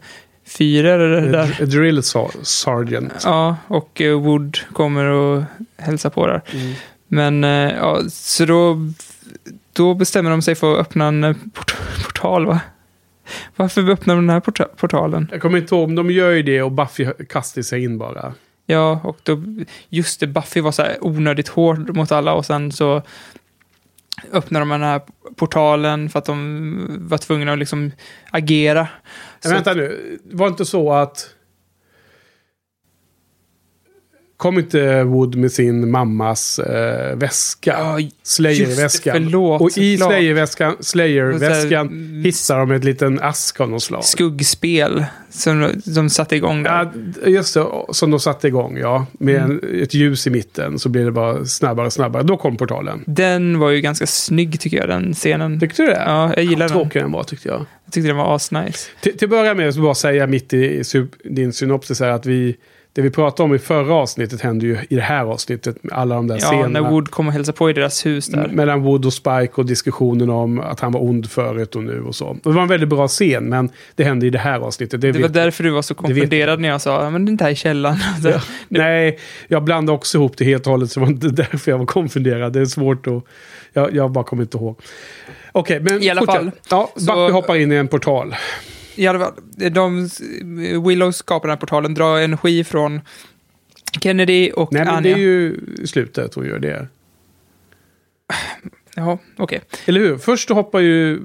fyrer 0.48 1.22
där. 1.32 1.58
A 1.62 1.66
drill 1.66 2.04
ser- 2.04 2.44
sergeant. 2.44 3.14
Ja, 3.24 3.58
och 3.68 4.02
eh, 4.02 4.20
Wood 4.22 4.58
kommer 4.74 5.06
och 5.06 5.44
hälsar 5.78 6.10
på 6.10 6.28
där. 6.28 6.42
Mm. 6.54 6.74
Men, 7.08 7.44
eh, 7.44 7.76
ja, 7.78 8.00
så 8.10 8.46
då, 8.46 8.78
då 9.74 9.94
bestämmer 9.94 10.30
de 10.32 10.42
sig 10.42 10.56
för 10.56 10.74
att 10.74 10.80
öppna 10.80 11.06
en 11.08 11.24
eh, 11.24 11.36
port 11.54 11.76
portal, 12.06 12.46
va? 12.46 12.60
Varför 13.56 13.90
öppnar 13.90 14.16
de 14.16 14.22
den 14.28 14.34
här 14.34 14.40
porta 14.40 14.64
portalen? 14.78 15.28
Jag 15.32 15.42
kommer 15.42 15.58
inte 15.58 15.76
ihåg, 15.76 15.88
men 15.90 15.96
de 15.96 16.12
gör 16.12 16.32
ju 16.32 16.44
det 16.44 16.62
och 16.62 16.72
Buffy 16.72 17.08
kastar 17.30 17.62
sig 17.62 17.84
in 17.84 17.98
bara. 17.98 18.34
Ja, 18.66 19.00
och 19.04 19.18
då, 19.24 19.44
just 19.90 20.20
det, 20.20 20.28
Buffy 20.28 20.62
var 20.62 20.72
så 20.72 20.82
här 20.82 20.98
onödigt 21.02 21.48
hård 21.48 21.96
mot 21.96 22.12
alla 22.12 22.34
och 22.34 22.46
sen 22.46 22.72
så 22.72 23.02
öppnar 24.32 24.60
de 24.60 24.70
den 24.70 24.82
här 24.82 25.02
portalen 25.36 26.10
för 26.10 26.20
att 26.20 26.26
de 26.26 26.98
var 27.10 27.18
tvungna 27.18 27.54
att 27.54 27.60
liksom 27.60 27.92
agera. 28.32 28.88
Men 29.44 29.50
Så- 29.50 29.56
vänta 29.56 29.74
nu, 29.74 30.20
var 30.32 30.46
det 30.46 30.50
inte 30.52 30.66
så 30.66 30.94
att... 30.94 31.30
Kom 34.38 34.60
inte 34.60 35.04
Wood 35.04 35.36
med 35.36 35.52
sin 35.52 35.92
mammas 35.92 36.60
eh, 36.60 37.16
väska? 37.18 37.96
Det, 37.98 38.10
Slayer-väskan. 38.24 39.14
förlåt, 39.14 39.62
och 39.62 39.78
i. 39.78 39.98
Slayer-väskan 39.98 40.78
här, 41.92 42.24
hittar 42.24 42.60
de 42.60 42.72
ett 42.72 42.84
liten 42.84 43.20
ask 43.22 43.60
av 43.62 43.70
något 43.70 43.84
slag. 43.84 44.04
skuggspel 44.04 45.06
som 45.30 45.72
de 45.86 46.10
satte 46.10 46.36
igång 46.36 46.64
där. 46.64 46.92
Ja, 47.24 47.30
just 47.30 47.54
det. 47.54 47.66
Som 47.90 48.12
de 48.12 48.20
satte 48.20 48.48
igång, 48.48 48.78
ja. 48.78 49.06
Med 49.20 49.36
Mm. 49.36 49.60
en, 49.64 49.82
ett 49.82 49.94
ljus 49.94 50.28
i 50.28 50.30
mitten 50.30 50.80
så 50.80 50.90
blir 50.90 51.06
det 51.06 51.12
bara 51.12 51.46
snabbare 51.46 51.86
och 51.86 51.94
snabbare. 51.94 52.24
Då 52.24 52.38
kom 52.38 52.58
portalen. 52.58 53.04
Den 53.08 53.60
var 53.60 53.70
ju 53.70 53.82
ganska 53.82 54.08
snygg 54.08 54.60
tycker 54.60 54.78
jag, 54.78 54.90
den 54.90 55.14
scenen. 55.14 55.60
Tyckte 55.60 55.82
du 55.82 55.88
det? 55.88 56.04
Ja, 56.06 56.34
jag 56.36 56.44
gillar 56.46 56.68
den. 56.68 56.78
Tråkig 56.78 57.02
den 57.02 57.12
var 57.12 57.24
tyckte 57.24 57.48
jag. 57.50 57.66
Jag 57.86 57.94
tyckte 57.94 58.08
den 58.08 58.18
var 58.18 58.36
asnice. 58.36 58.88
Till, 59.02 59.18
till 59.18 59.26
att 59.26 59.30
börja 59.30 59.54
med 59.54 59.74
så 59.74 59.82
bara 59.82 59.96
säga 59.96 60.28
mitt 60.28 60.54
i, 60.54 60.58
i 60.58 60.84
din 61.24 61.54
synopsis 61.54 62.00
här 62.00 62.10
att 62.10 62.26
vi 62.26 62.56
det 62.96 63.02
vi 63.02 63.10
pratade 63.10 63.44
om 63.50 63.56
i 63.56 63.60
förra 63.60 63.94
avsnittet 63.94 64.42
händer 64.42 64.68
ju 64.68 64.78
i 64.90 64.96
det 64.96 65.02
här 65.02 65.26
avsnittet. 65.26 65.84
Med 65.84 65.94
alla 65.94 66.16
de 66.16 66.28
där 66.28 66.36
Ja, 66.42 66.48
scenerna. 66.48 66.68
när 66.82 66.90
Wood 66.92 67.12
kom 67.12 67.28
och 67.28 67.34
hälsade 67.34 67.58
på 67.58 67.70
i 67.70 67.74
deras 67.74 68.06
hus 68.06 68.28
där. 68.28 68.48
Mellan 68.48 68.82
Wood 68.84 69.06
och 69.06 69.14
Spike 69.14 69.52
och 69.56 69.66
diskussionen 69.66 70.30
om 70.30 70.60
att 70.60 70.80
han 70.80 70.92
var 70.92 71.04
ond 71.04 71.30
förut 71.32 71.76
och 71.76 71.84
nu 71.84 72.02
och 72.02 72.16
så. 72.16 72.38
Det 72.44 72.50
var 72.50 72.62
en 72.62 72.68
väldigt 72.68 72.90
bra 72.90 73.08
scen, 73.08 73.44
men 73.50 73.70
det 73.96 74.04
hände 74.04 74.26
i 74.26 74.30
det 74.30 74.40
här 74.40 74.60
avsnittet. 74.60 75.02
Det 75.02 75.12
Det 75.12 75.22
var 75.22 75.30
därför 75.30 75.64
du 75.64 75.70
var 75.70 75.82
så 75.82 75.94
konfunderad 75.96 76.60
när 76.60 76.70
jag 76.70 76.82
sa, 76.82 77.10
men 77.10 77.26
den 77.26 77.38
där 77.38 77.50
i 77.50 77.56
källaren. 77.56 77.98
Ja. 78.24 78.42
Nej, 78.68 79.20
jag 79.48 79.64
blandade 79.64 79.96
också 79.96 80.18
ihop 80.18 80.38
det 80.38 80.46
helt 80.46 80.66
och 80.68 80.72
hållet, 80.72 80.92
så 80.92 81.00
det 81.00 81.06
var 81.06 81.12
inte 81.14 81.28
därför 81.44 81.72
jag 81.72 81.78
var 81.78 81.86
konfunderad. 81.86 82.54
Det 82.54 82.60
är 82.62 82.66
svårt 82.66 83.08
att... 83.08 83.24
Jag, 83.74 83.96
jag 83.96 84.12
bara 84.12 84.24
kommer 84.24 84.44
inte 84.44 84.58
ihåg. 84.58 84.80
Okej, 85.52 85.80
men 85.80 86.04
I 86.04 86.10
alla 86.10 86.22
fortsätt. 86.22 86.36
fall. 86.42 86.52
Ja, 86.70 86.92
Så- 86.96 87.06
Buffy 87.06 87.32
hoppar 87.34 87.56
in 87.56 87.72
i 87.72 87.76
en 87.76 87.88
portal. 87.88 88.36
Fall, 88.96 89.34
de, 89.72 90.10
Willow 90.88 91.12
skapar 91.12 91.48
den 91.48 91.56
här 91.56 91.60
portalen, 91.60 91.94
drar 91.94 92.20
energi 92.20 92.64
från 92.64 93.02
Kennedy 94.02 94.52
och 94.52 94.74
Nej, 94.74 94.86
men 94.86 94.94
Anja. 94.96 95.16
det 95.16 95.22
är 95.22 95.24
ju 95.24 95.58
slutet 95.86 96.34
hon 96.34 96.46
gör 96.46 96.60
det. 96.60 96.88
Jaha, 98.96 99.18
okej. 99.38 99.62
Eller 99.86 100.00
hur? 100.00 100.18
Först 100.18 100.50
hoppar 100.50 100.80
ju 100.80 101.22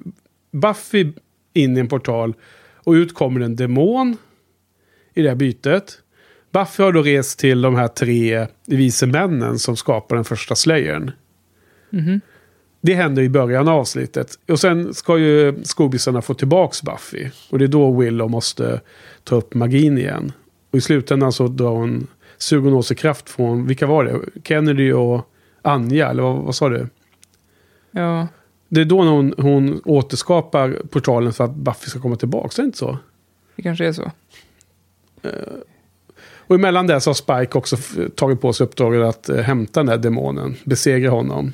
Buffy 0.52 1.12
in 1.52 1.76
i 1.76 1.80
en 1.80 1.88
portal 1.88 2.34
och 2.74 2.92
ut 2.92 3.14
kommer 3.14 3.40
en 3.40 3.56
demon 3.56 4.16
i 5.14 5.22
det 5.22 5.28
här 5.28 5.36
bytet. 5.36 5.98
Buffy 6.50 6.82
har 6.82 6.92
då 6.92 7.02
rest 7.02 7.38
till 7.38 7.62
de 7.62 7.74
här 7.76 7.88
tre 7.88 8.46
vise 8.66 9.06
männen 9.06 9.58
som 9.58 9.76
skapar 9.76 10.16
den 10.16 10.24
första 10.24 10.54
slayern. 10.54 11.10
Mhm. 11.90 12.20
Det 12.80 12.94
händer 12.94 13.22
i 13.22 13.28
början 13.28 13.68
av 13.68 13.78
avsnittet. 13.78 14.38
Och 14.48 14.60
sen 14.60 14.94
ska 14.94 15.18
ju 15.18 15.64
skobisarna 15.64 16.22
få 16.22 16.34
tillbaks 16.34 16.82
Buffy. 16.82 17.30
Och 17.50 17.58
det 17.58 17.64
är 17.64 17.68
då 17.68 17.92
Willow 18.00 18.30
måste 18.30 18.80
ta 19.24 19.36
upp 19.36 19.54
magin 19.54 19.98
igen. 19.98 20.32
Och 20.70 20.78
i 20.78 20.80
slutändan 20.80 21.32
så 21.32 21.48
drar 21.48 21.70
hon, 21.70 22.06
suger 22.38 22.70
hon 22.70 22.84
sig 22.84 22.96
kraft 22.96 23.30
från, 23.30 23.66
vilka 23.66 23.86
var 23.86 24.04
det? 24.04 24.20
Kennedy 24.44 24.92
och 24.92 25.26
Anja, 25.62 26.10
eller 26.10 26.22
vad, 26.22 26.36
vad 26.36 26.54
sa 26.54 26.68
du? 26.68 26.88
Ja, 27.90 28.28
Det 28.68 28.80
är 28.80 28.84
då 28.84 29.02
hon, 29.02 29.34
hon 29.38 29.80
återskapar 29.84 30.82
portalen 30.90 31.32
för 31.32 31.44
att 31.44 31.54
Buffy 31.54 31.90
ska 31.90 32.00
komma 32.00 32.16
tillbaka, 32.16 32.48
är 32.56 32.62
det 32.62 32.66
inte 32.66 32.78
så? 32.78 32.98
det 33.56 33.62
kanske 33.62 33.86
är 33.86 33.92
så. 33.92 34.10
Och 36.50 36.54
emellan 36.54 36.86
det 36.86 37.00
så 37.00 37.10
har 37.10 37.14
Spike 37.14 37.58
också 37.58 37.76
tagit 38.14 38.40
på 38.40 38.52
sig 38.52 38.64
uppdraget 38.66 39.02
att 39.02 39.28
eh, 39.28 39.36
hämta 39.36 39.80
den 39.80 39.86
där 39.86 39.98
demonen, 39.98 40.56
besegra 40.64 41.10
honom. 41.10 41.52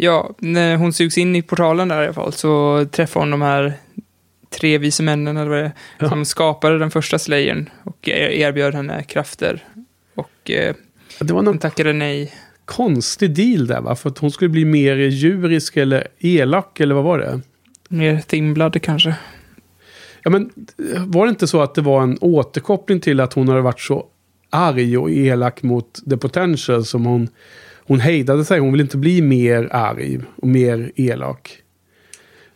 Ja, 0.00 0.34
när 0.38 0.76
hon 0.76 0.92
sugs 0.92 1.18
in 1.18 1.36
i 1.36 1.42
portalen 1.42 1.88
där 1.88 2.02
i 2.02 2.04
alla 2.04 2.12
fall 2.14 2.32
så 2.32 2.86
träffar 2.90 3.20
hon 3.20 3.30
de 3.30 3.42
här 3.42 3.72
tre 4.50 4.78
vise 4.78 5.02
männen 5.02 5.36
eller 5.36 5.50
vad 5.50 5.58
det 5.58 5.64
är, 5.64 5.72
Ja. 5.98 6.08
som 6.08 6.24
skapade 6.24 6.78
den 6.78 6.90
första 6.90 7.18
slayern 7.18 7.70
och 7.84 8.08
er- 8.08 8.28
erbjöd 8.28 8.74
henne 8.74 9.02
krafter. 9.02 9.64
Och 10.14 10.50
eh, 10.50 10.74
Det 11.20 11.32
var 11.32 11.34
hon 11.38 11.44
någon 11.44 11.58
tackade 11.58 11.92
nej. 11.92 12.32
konstig 12.64 13.30
deal 13.34 13.66
där 13.66 13.80
va? 13.80 13.96
För 13.96 14.10
att 14.10 14.18
hon 14.18 14.30
skulle 14.30 14.48
bli 14.48 14.64
mer 14.64 14.96
djurisk 14.96 15.76
eller 15.76 16.08
elak 16.18 16.80
eller 16.80 16.94
vad 16.94 17.04
var 17.04 17.18
det? 17.18 17.40
Mer 17.88 18.20
Thinblood 18.20 18.82
kanske. 18.82 19.14
Ja 20.22 20.30
men 20.30 20.50
var 21.06 21.26
det 21.26 21.30
inte 21.30 21.46
så 21.46 21.60
att 21.62 21.74
det 21.74 21.80
var 21.80 22.02
en 22.02 22.18
återkoppling 22.20 23.00
till 23.00 23.20
att 23.20 23.32
hon 23.32 23.48
hade 23.48 23.60
varit 23.60 23.80
så 23.80 24.06
arg 24.50 24.98
och 24.98 25.10
elak 25.10 25.62
mot 25.62 26.10
The 26.10 26.16
Potential 26.16 26.84
som 26.84 27.06
hon, 27.06 27.28
hon 27.88 28.00
hejdade 28.00 28.44
sig. 28.44 28.58
Hon 28.60 28.72
vill 28.72 28.80
inte 28.80 28.96
bli 28.96 29.22
mer 29.22 29.68
arg 29.72 30.20
och 30.36 30.48
mer 30.48 30.92
elak. 30.96 31.62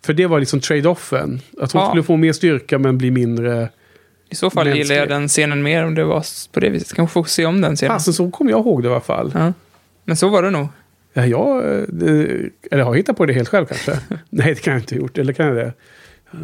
För 0.04 0.12
det 0.12 0.26
var 0.26 0.40
liksom 0.40 0.60
trade-offen. 0.60 1.40
Att 1.60 1.72
hon 1.72 1.82
Ja. 1.82 1.88
skulle 1.88 2.02
få 2.02 2.16
mer 2.16 2.32
styrka 2.32 2.78
men 2.78 2.98
bli 2.98 3.10
mindre... 3.10 3.68
I 4.30 4.34
så 4.34 4.50
fall 4.50 4.64
Mänsklig. 4.64 4.82
gillar 4.84 4.96
jag 4.96 5.08
den 5.08 5.28
scenen 5.28 5.62
mer 5.62 5.84
om 5.86 5.94
det 5.94 6.04
var 6.04 6.24
på 6.52 6.60
det 6.60 6.70
viset. 6.70 6.94
Kanske 6.94 7.12
får 7.12 7.24
se 7.24 7.46
om 7.46 7.60
den 7.60 7.76
scenen. 7.76 7.94
Fasen 7.96 8.14
så 8.14 8.30
kommer 8.30 8.50
jag 8.50 8.60
ihåg 8.60 8.82
det 8.82 8.88
i 8.88 8.92
alla 8.92 9.00
fall. 9.00 9.30
Ja. 9.34 9.52
Men 10.04 10.16
så 10.16 10.28
var 10.28 10.42
det 10.42 10.50
nog. 10.50 10.66
Ja, 11.12 11.26
jag, 11.26 11.56
eh, 11.74 11.80
det- 11.88 12.50
eller 12.70 12.82
har 12.84 12.90
jag 12.92 12.96
hittat 12.96 13.16
på 13.16 13.26
det 13.26 13.32
helt 13.32 13.48
själv 13.48 13.66
kanske? 13.66 13.98
Nej, 14.30 14.54
det 14.54 14.60
kan 14.62 14.72
jag 14.72 14.82
inte 14.82 14.94
ha 14.94 15.00
gjort. 15.00 15.18
Eller 15.18 15.32
kan 15.32 15.46
jag 15.46 15.56
det? 15.56 15.72
Ja, 16.30 16.38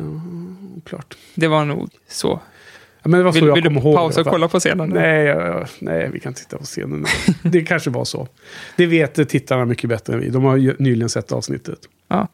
klart. 0.85 1.17
Det 1.35 1.49
var 1.49 1.65
nog 1.65 1.91
så. 2.09 2.41
Ja, 3.09 3.11
men 3.11 3.19
det 3.21 3.25
var 3.25 3.33
så 3.33 3.39
Vill, 3.39 3.49
jag 3.49 3.55
vill 3.55 3.65
du 3.65 3.69
kommer 3.69 3.81
ihåg 3.81 3.97
pausa 3.97 4.21
och 4.21 4.27
kolla 4.27 4.49
på 4.49 4.59
scenen? 4.61 4.89
Nej, 4.89 5.25
ja, 5.25 5.47
ja, 5.47 5.67
nej, 5.79 6.11
vi 6.13 6.21
kan 6.21 6.35
titta 6.35 6.59
på 6.59 6.65
scenen. 6.65 7.07
Det 7.43 7.61
kanske 7.61 7.91
var 7.91 8.05
så. 8.05 8.29
Det 8.77 8.87
vet 8.87 9.29
tittarna 9.29 9.65
mycket 9.65 9.91
bättre 9.91 10.13
än 10.13 10.21
vi. 10.21 10.29
De 10.29 10.45
har 10.45 10.57
ju 10.57 10.75
nyligen 10.79 11.09
sett 11.09 11.33
avsnittet. 11.33 11.79
Ja. 12.09 12.29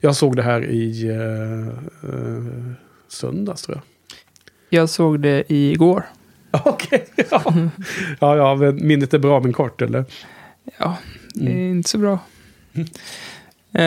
Jag 0.00 0.16
såg 0.16 0.36
det 0.36 0.42
här 0.42 0.64
i 0.64 1.10
uh, 1.10 1.68
uh, 2.14 2.72
söndags 3.08 3.62
tror 3.62 3.76
jag. 3.76 3.84
Jag 4.80 4.88
såg 4.90 5.20
det 5.20 5.52
igår. 5.52 6.02
Okej, 6.50 7.06
ja. 7.30 7.42
ja, 8.20 8.36
ja, 8.36 8.54
men 8.54 8.86
minnet 8.86 9.14
är 9.14 9.18
bra 9.18 9.40
men 9.40 9.52
kort 9.52 9.82
eller? 9.82 10.04
Ja, 10.78 10.96
det 11.34 11.46
är 11.46 11.50
Mm. 11.50 11.70
inte 11.70 11.90
så 11.90 11.98
bra. 11.98 12.18
Eh, 13.74 13.84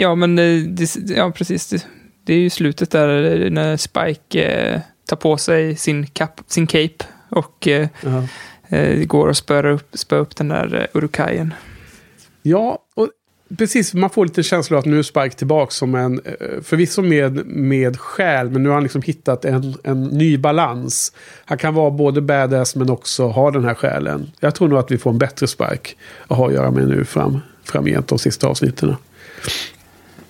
ja, 0.00 0.14
men 0.14 0.36
det, 0.36 0.96
ja, 1.16 1.30
precis. 1.30 1.68
Det, 1.68 1.86
det 2.24 2.34
är 2.34 2.38
ju 2.38 2.50
slutet 2.50 2.90
där 2.90 3.50
när 3.50 3.76
Spike 3.76 4.82
tar 5.06 5.16
på 5.16 5.36
sig 5.36 5.76
sin, 5.76 6.06
cap, 6.06 6.40
sin 6.46 6.66
cape 6.66 7.04
och 7.28 7.68
eh, 7.68 7.88
Ja. 8.02 8.24
eh, 8.76 9.04
går 9.04 9.28
och 9.28 9.36
spör 9.36 9.66
upp, 9.66 9.88
spör 9.92 10.18
upp 10.18 10.36
den 10.36 10.48
där 10.48 10.74
eh, 10.80 10.98
urukajen. 10.98 11.54
Ja, 12.42 12.78
och 12.94 13.08
precis. 13.58 13.94
Man 13.94 14.10
får 14.10 14.24
lite 14.26 14.42
känsla 14.42 14.76
av 14.76 14.78
att 14.78 14.86
nu 14.86 14.98
är 14.98 15.02
Spike 15.02 15.30
tillbaka 15.36 15.70
som 15.70 15.94
en, 15.94 16.20
eh, 16.24 16.60
förvisso 16.62 17.02
med, 17.02 17.46
med 17.46 18.00
själ, 18.00 18.50
men 18.50 18.62
nu 18.62 18.68
har 18.68 18.74
han 18.74 18.82
liksom 18.82 19.02
hittat 19.02 19.44
en, 19.44 19.74
en 19.84 20.02
ny 20.04 20.38
balans. 20.38 21.12
Han 21.44 21.58
kan 21.58 21.74
vara 21.74 21.90
både 21.90 22.20
badass 22.20 22.76
men 22.76 22.90
också 22.90 23.26
ha 23.28 23.50
den 23.50 23.64
här 23.64 23.74
själen. 23.74 24.30
Jag 24.40 24.54
tror 24.54 24.68
nog 24.68 24.78
att 24.78 24.90
vi 24.90 24.98
får 24.98 25.10
en 25.10 25.18
bättre 25.18 25.46
Spike 25.46 25.90
att 26.28 26.36
ha 26.36 26.46
att 26.46 26.52
göra 26.54 26.70
med 26.70 26.88
nu 26.88 27.04
fram, 27.04 27.38
framgent 27.64 28.08
de 28.08 28.18
sista 28.18 28.46
avsnitten. 28.48 28.96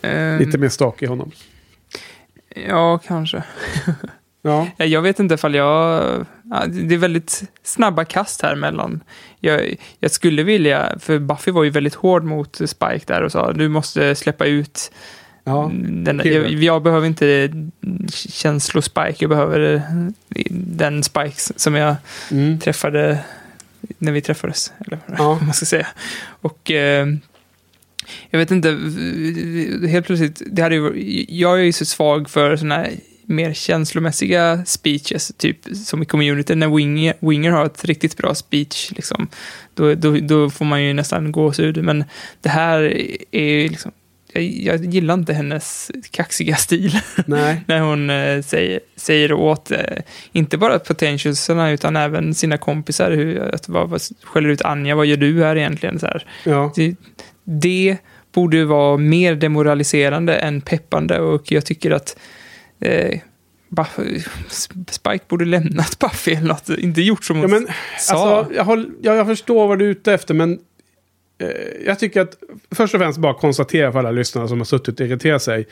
Eh, 0.02 0.38
Lite 0.38 0.58
mer 0.58 0.68
stak 0.68 1.02
i 1.02 1.06
honom. 1.06 1.30
Ja, 2.68 2.98
kanske. 2.98 3.44
Ja, 4.46 4.66
Eh, 4.78 4.86
Jag 4.86 5.02
vet 5.02 5.20
inte 5.20 5.34
ifall 5.34 5.54
jag... 5.54 6.02
ja, 6.50 6.64
Det 6.66 6.94
är 6.94 6.98
väldigt 6.98 7.42
snabba 7.62 8.04
kast 8.04 8.42
här 8.42 8.56
mellan... 8.56 9.00
Jag, 9.40 9.74
jag 10.00 10.10
skulle 10.10 10.42
vilja... 10.42 10.98
För 11.00 11.18
Buffy 11.18 11.50
var 11.50 11.64
ju 11.64 11.70
väldigt 11.70 11.94
hård 11.94 12.24
mot 12.24 12.54
Spike 12.66 13.02
där 13.06 13.22
och 13.22 13.32
sa 13.32 13.52
du 13.52 13.68
måste 13.68 14.14
släppa 14.14 14.46
ut 14.46 14.92
ja. 15.44 15.70
den, 15.74 16.20
jag, 16.24 16.50
jag 16.52 16.82
behöver 16.82 17.06
inte 17.06 17.50
känslospike, 18.10 19.16
jag 19.18 19.30
behöver 19.30 19.82
den 20.50 21.02
Spike 21.02 21.34
som 21.56 21.74
jag 21.74 21.96
Mm. 22.30 22.60
träffade 22.60 23.18
när 23.98 24.12
vi 24.12 24.20
träffades. 24.20 24.72
Eller 24.86 24.98
Ja. 25.06 25.14
vad 25.18 25.42
man 25.42 25.54
ska 25.54 25.66
säga. 25.66 25.86
Och 26.26 26.70
eh, 26.70 27.06
jag 28.30 28.38
vet 28.38 28.50
inte, 28.50 28.68
helt 29.88 30.06
plötsligt, 30.06 30.42
det 30.46 30.62
hade 30.62 30.74
ju, 30.74 31.24
jag 31.28 31.58
är 31.60 31.64
ju 31.64 31.72
så 31.72 31.84
svag 31.84 32.30
för 32.30 32.56
sådana 32.56 32.74
här 32.74 32.90
mer 33.26 33.52
känslomässiga 33.52 34.64
speeches, 34.64 35.32
typ 35.36 35.58
som 35.74 36.02
i 36.02 36.06
community, 36.06 36.54
när 36.54 36.76
Winger, 36.76 37.14
Winger 37.20 37.50
har 37.50 37.66
ett 37.66 37.84
riktigt 37.84 38.16
bra 38.16 38.34
speech, 38.34 38.90
liksom, 38.96 39.28
då, 39.74 39.94
då, 39.94 40.18
då 40.18 40.50
får 40.50 40.64
man 40.64 40.82
ju 40.82 40.92
nästan 40.92 41.32
gåshud. 41.32 41.84
Men 41.84 42.04
det 42.40 42.48
här 42.48 42.80
är 43.30 43.44
ju 43.44 43.68
liksom, 43.68 43.92
jag, 44.32 44.42
jag 44.42 44.84
gillar 44.84 45.14
inte 45.14 45.32
hennes 45.32 45.90
kaxiga 46.10 46.56
stil. 46.56 47.00
När 47.66 47.80
hon 47.80 48.10
eh, 48.10 48.42
säger, 48.42 48.80
säger 48.96 49.32
åt, 49.32 49.70
eh, 49.70 49.78
inte 50.32 50.58
bara 50.58 50.78
potentialsarna, 50.78 51.70
utan 51.70 51.96
även 51.96 52.34
sina 52.34 52.58
kompisar, 52.58 53.10
hur, 53.10 53.54
att 53.54 53.68
vad, 53.68 53.88
vad, 53.88 54.00
skäller 54.22 54.48
ut 54.48 54.62
Anja, 54.62 54.94
vad 54.94 55.06
gör 55.06 55.16
du 55.16 55.44
här 55.44 55.56
egentligen? 55.56 55.98
Så 55.98 56.06
här. 56.06 56.26
Ja. 56.44 56.72
Det, 56.76 56.96
det 57.44 57.96
borde 58.32 58.64
vara 58.64 58.96
mer 58.96 59.34
demoraliserande 59.34 60.36
än 60.36 60.60
peppande 60.60 61.20
och 61.20 61.52
jag 61.52 61.66
tycker 61.66 61.90
att 61.90 62.16
eh, 62.80 63.20
Spike 64.90 65.24
borde 65.28 65.44
lämnat 65.44 65.98
Buffy 66.00 66.32
eller 66.32 66.48
något, 66.48 66.68
inte 66.68 67.02
gjort 67.02 67.24
som 67.24 67.36
hon 67.36 67.50
Ja, 67.50 67.58
men, 67.58 67.68
sa. 68.00 68.38
Alltså, 68.38 68.54
jag, 68.54 68.64
håll, 68.64 68.90
ja, 69.02 69.14
jag 69.14 69.26
förstår 69.26 69.68
vad 69.68 69.78
du 69.78 69.84
är 69.84 69.88
ute 69.88 70.12
efter, 70.14 70.34
men 70.34 70.58
eh, 71.38 71.48
jag 71.86 71.98
tycker 71.98 72.20
att 72.20 72.38
först 72.70 72.94
och 72.94 73.00
främst 73.00 73.18
bara 73.18 73.34
konstatera 73.34 73.92
för 73.92 73.98
alla 73.98 74.10
lyssnare 74.10 74.48
som 74.48 74.58
har 74.58 74.64
suttit 74.64 75.00
och 75.00 75.06
irriterat 75.06 75.42
sig. 75.42 75.66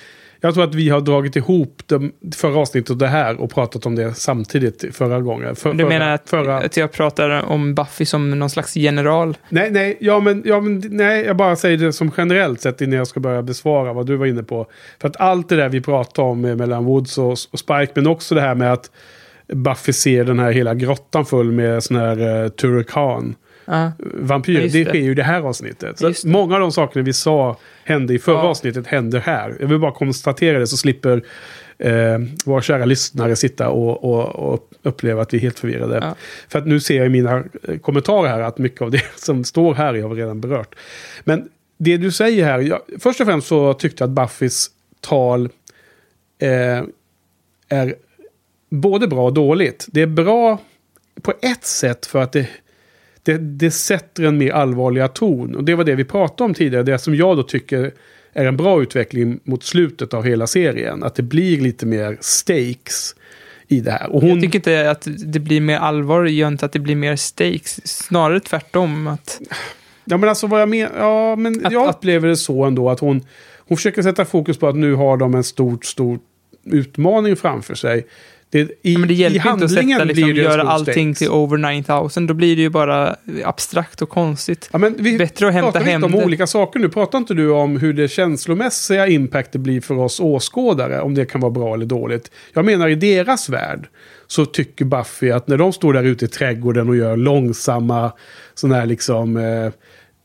Jag 0.44 0.55
tror 0.55 0.64
att 0.64 0.74
vi 0.74 0.89
har 0.89 1.01
dragit 1.01 1.36
ihop 1.36 1.82
de 1.86 2.12
förra 2.35 2.59
avsnittet 2.59 2.90
och 2.90 2.97
det 2.97 3.06
här 3.06 3.40
och 3.40 3.51
pratat 3.51 3.86
om 3.86 3.94
det 3.94 4.14
samtidigt 4.14 4.97
förra 4.97 5.20
gången. 5.20 5.56
För, 5.56 5.73
du 5.73 5.85
menar 5.85 6.14
att, 6.14 6.28
förra, 6.31 6.56
att 6.56 6.77
jag 6.77 6.93
pratar 6.93 7.43
om 7.43 7.74
Buffy 7.74 8.05
som 8.05 8.31
någon 8.39 8.51
slags 8.51 8.77
general? 8.77 9.36
Nej, 9.48 9.70
nej, 9.70 9.97
ja, 10.01 10.20
men, 10.20 10.43
ja, 10.47 10.60
men 10.60 10.82
nej, 10.90 11.24
jag 11.24 11.36
bara 11.36 11.56
säger 11.56 11.78
det 11.78 11.93
som 11.93 12.10
generellt 12.16 12.60
sett 12.60 12.81
innan 12.81 12.98
jag 12.98 13.06
ska 13.06 13.20
börja 13.20 13.43
besvara 13.43 13.93
vad 13.93 14.06
du 14.06 14.16
var 14.16 14.27
inne 14.27 14.43
på. 14.43 14.66
För 15.01 15.09
att 15.09 15.20
allt 15.20 15.48
det 15.48 15.56
där 15.56 15.69
vi 15.69 15.81
pratar 15.81 16.23
om 16.23 16.44
eh, 16.44 16.56
mellan 16.56 16.85
Woods 16.85 17.19
och, 17.19 17.31
och 17.31 17.59
Spike, 17.59 17.93
men 17.94 18.06
också 18.06 18.35
det 18.35 18.40
här 18.40 18.55
med 18.55 18.73
att 18.73 18.90
Buffy 19.52 19.93
ser 19.93 20.24
den 20.24 20.39
här 20.39 20.52
hela 20.52 20.74
grottan 20.74 21.24
full 21.24 21.52
med 21.52 21.82
sån 21.82 21.97
här 21.97 22.43
uh, 22.44 22.48
Turrican. 22.48 23.35
Ja. 23.73 23.93
vampyr. 24.15 24.61
Ja, 24.61 24.61
det, 24.61 24.85
sker 24.85 24.99
ju 24.99 25.11
i 25.11 25.15
det 25.15 25.23
här 25.23 25.40
avsnittet. 25.40 26.16
Så 26.16 26.28
många 26.28 26.55
av 26.55 26.61
de 26.61 26.73
sakerna 26.73 27.05
vi 27.05 27.12
sa 27.12 27.57
hände 27.85 28.15
i 28.15 28.19
förra 28.19 28.36
Ja. 28.36 28.43
avsnittet 28.43 28.86
händer 28.86 29.20
här. 29.20 29.57
Jag 29.61 29.66
vill 29.69 29.78
bara 29.78 29.93
konstatera 29.93 30.59
det 30.59 30.66
så 30.66 30.77
slipper 30.77 31.23
eh, 31.78 32.19
våra 32.44 32.62
kära 32.62 32.85
lyssnare 32.85 33.36
sitta 33.36 33.69
och, 33.69 34.05
och, 34.05 34.53
och 34.53 34.70
uppleva 34.82 35.23
att 35.23 35.35
vi 35.35 35.39
är 35.39 35.43
helt 35.43 35.59
förvirrade. 35.59 35.99
Ja. 36.03 36.15
För 36.49 36.59
att 36.59 36.66
nu 36.66 36.81
ser 36.81 36.97
jag 36.97 37.07
i 37.07 37.09
mina 37.09 37.44
eh, 37.69 37.78
kommentarer 37.78 38.28
här 38.28 38.40
att 38.40 38.59
mycket 38.59 38.82
av 38.82 38.90
det 38.90 39.03
som 39.16 39.44
står 39.44 39.74
här 39.74 40.03
har 40.03 40.09
vi 40.09 40.23
redan 40.23 40.40
berört. 40.40 40.74
Men 41.24 41.49
det 41.78 41.97
du 41.97 42.11
säger 42.11 42.44
här, 42.44 42.59
jag, 42.59 42.81
först 42.99 43.20
och 43.20 43.27
främst 43.27 43.47
så 43.47 43.74
tyckte 43.74 44.05
jag 44.05 44.09
att 44.09 44.15
Buffys 44.15 44.70
tal 45.01 45.49
eh, 46.39 46.82
är 47.69 47.94
både 48.70 49.07
bra 49.09 49.24
och 49.24 49.35
dåligt. 49.35 49.86
Det 49.89 50.03
är 50.03 50.07
bra 50.07 50.59
på 51.23 51.32
ett 51.43 51.65
sätt 51.65 52.07
för 52.07 52.23
att 52.23 52.32
det, 52.32 52.49
det, 53.23 53.39
det 53.39 53.70
sätter 53.70 54.23
en 54.23 54.39
mer 54.39 54.53
allvarliga 54.53 55.09
ton. 55.09 55.55
Och 55.57 55.65
det 55.65 55.74
var 55.74 55.85
det 55.85 55.94
vi 55.94 56.05
pratade 56.05 56.44
om 56.44 56.55
tidigare. 56.55 56.82
Det 56.82 56.99
som 56.99 57.15
jag 57.15 57.36
då 57.36 57.43
tycker 57.43 57.93
är 58.32 58.44
en 58.47 58.57
bra 58.57 58.82
utveckling 58.82 59.40
mot 59.44 59.62
slutet 59.65 60.15
av 60.15 60.24
hela 60.24 60.47
serien. 60.47 61.03
Att 61.03 61.15
det 61.15 61.23
blir 61.23 61.61
lite 61.61 61.86
mer 61.86 62.16
stakes 62.20 63.15
i 63.69 63.81
det 63.81 63.90
här. 63.90 64.09
Hon, 64.11 64.28
Jag 64.28 64.40
tycker 64.40 64.59
inte 64.59 64.90
att 64.90 65.09
det 65.27 65.40
blir 65.40 65.61
mer 65.61 65.77
allvar, 65.78 66.24
gör 66.24 66.49
inte 66.49 66.66
att 66.66 66.73
det 66.73 66.78
blir 66.78 66.97
mer 66.97 67.16
stakes. 67.16 67.86
Snarare 67.89 68.40
tvärtom. 68.40 69.07
Att, 69.07 69.40
Ja 70.05 70.16
men 70.16 70.28
alltså 70.28 70.47
vad 70.47 70.61
jag 70.61 70.69
menar, 70.69 70.90
ja 70.99 71.36
men 71.36 71.66
Att- 71.66 71.73
jag 71.73 71.89
upplever 71.89 72.28
det 72.28 72.36
så 72.36 72.65
ändå 72.65 72.90
att 72.90 73.01
hon, 73.01 73.24
hon 73.59 73.77
försöker 73.77 74.03
sätta 74.03 74.24
fokus 74.24 74.59
på 74.59 74.69
att 74.69 74.77
nu 74.77 74.94
har 74.94 75.16
de 75.16 75.35
en 75.35 75.44
stor, 75.44 75.78
stor 75.82 76.19
utmaning 76.65 77.36
framför 77.36 77.74
sig. 77.74 78.07
Det, 78.52 78.58
i, 78.58 78.92
Ja, 78.92 78.98
men 78.98 79.08
det 79.08 79.14
hjälper 79.14 79.50
inte 79.50 79.64
att 79.64 79.70
sätta, 79.70 80.04
liksom, 80.04 80.34
göra 80.34 80.62
allting 80.62 81.14
till 81.14 81.28
over 81.28 81.56
9000. 81.56 82.26
Då 82.26 82.34
blir 82.34 82.56
det 82.56 82.62
ju 82.62 82.68
bara 82.68 83.16
abstrakt 83.44 84.02
och 84.02 84.08
konstigt. 84.08 84.68
Ja, 84.72 84.78
men 84.78 84.94
vi 84.98 85.18
Bättre 85.18 85.48
att 85.48 85.54
hämta 85.54 85.78
hem 85.78 86.04
om 86.04 86.12
det. 86.12 86.24
olika 86.24 86.46
saker 86.46 86.80
nu. 86.80 86.88
Pratar 86.88 87.18
inte 87.18 87.34
du 87.34 87.50
om 87.50 87.76
hur 87.76 87.92
det 87.92 88.08
känslomässiga 88.08 89.06
impact 89.06 89.52
det 89.52 89.58
blir 89.58 89.80
för 89.80 89.98
oss 89.98 90.20
åskådare? 90.20 91.00
Om 91.00 91.14
det 91.14 91.24
kan 91.24 91.40
vara 91.40 91.50
bra 91.50 91.74
eller 91.74 91.86
dåligt. 91.86 92.30
Jag 92.52 92.64
menar 92.64 92.88
i 92.88 92.94
deras 92.94 93.48
värld 93.48 93.88
så 94.26 94.44
tycker 94.44 94.84
Buffy 94.84 95.30
att 95.30 95.48
när 95.48 95.58
de 95.58 95.72
står 95.72 95.92
där 95.92 96.04
ute 96.04 96.24
i 96.24 96.28
trädgården 96.28 96.88
och 96.88 96.96
gör 96.96 97.16
långsamma 97.16 98.12
sådana 98.54 98.76
här 98.76 98.86
liksom 98.86 99.36
eh, 99.36 99.72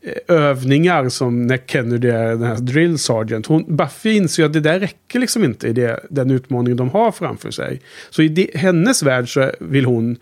Eh, 0.00 0.36
övningar 0.36 1.08
som 1.08 1.46
när 1.46 1.58
Kennedy 1.66 2.08
är 2.08 2.28
den 2.28 2.42
här 2.42 2.56
drill 2.56 2.98
sergeant. 2.98 3.46
Hon, 3.46 3.76
Buffy 3.76 4.16
inser 4.16 4.42
ju 4.42 4.46
att 4.46 4.52
det 4.52 4.60
där 4.60 4.80
räcker 4.80 5.18
liksom 5.18 5.44
inte 5.44 5.68
i 5.68 5.72
det, 5.72 6.00
den 6.10 6.30
utmaning 6.30 6.76
de 6.76 6.90
har 6.90 7.12
framför 7.12 7.50
sig. 7.50 7.80
Så 8.10 8.22
i 8.22 8.28
det, 8.28 8.50
hennes 8.54 9.02
värld 9.02 9.32
så 9.32 9.52
vill 9.60 9.84
hon 9.84 10.16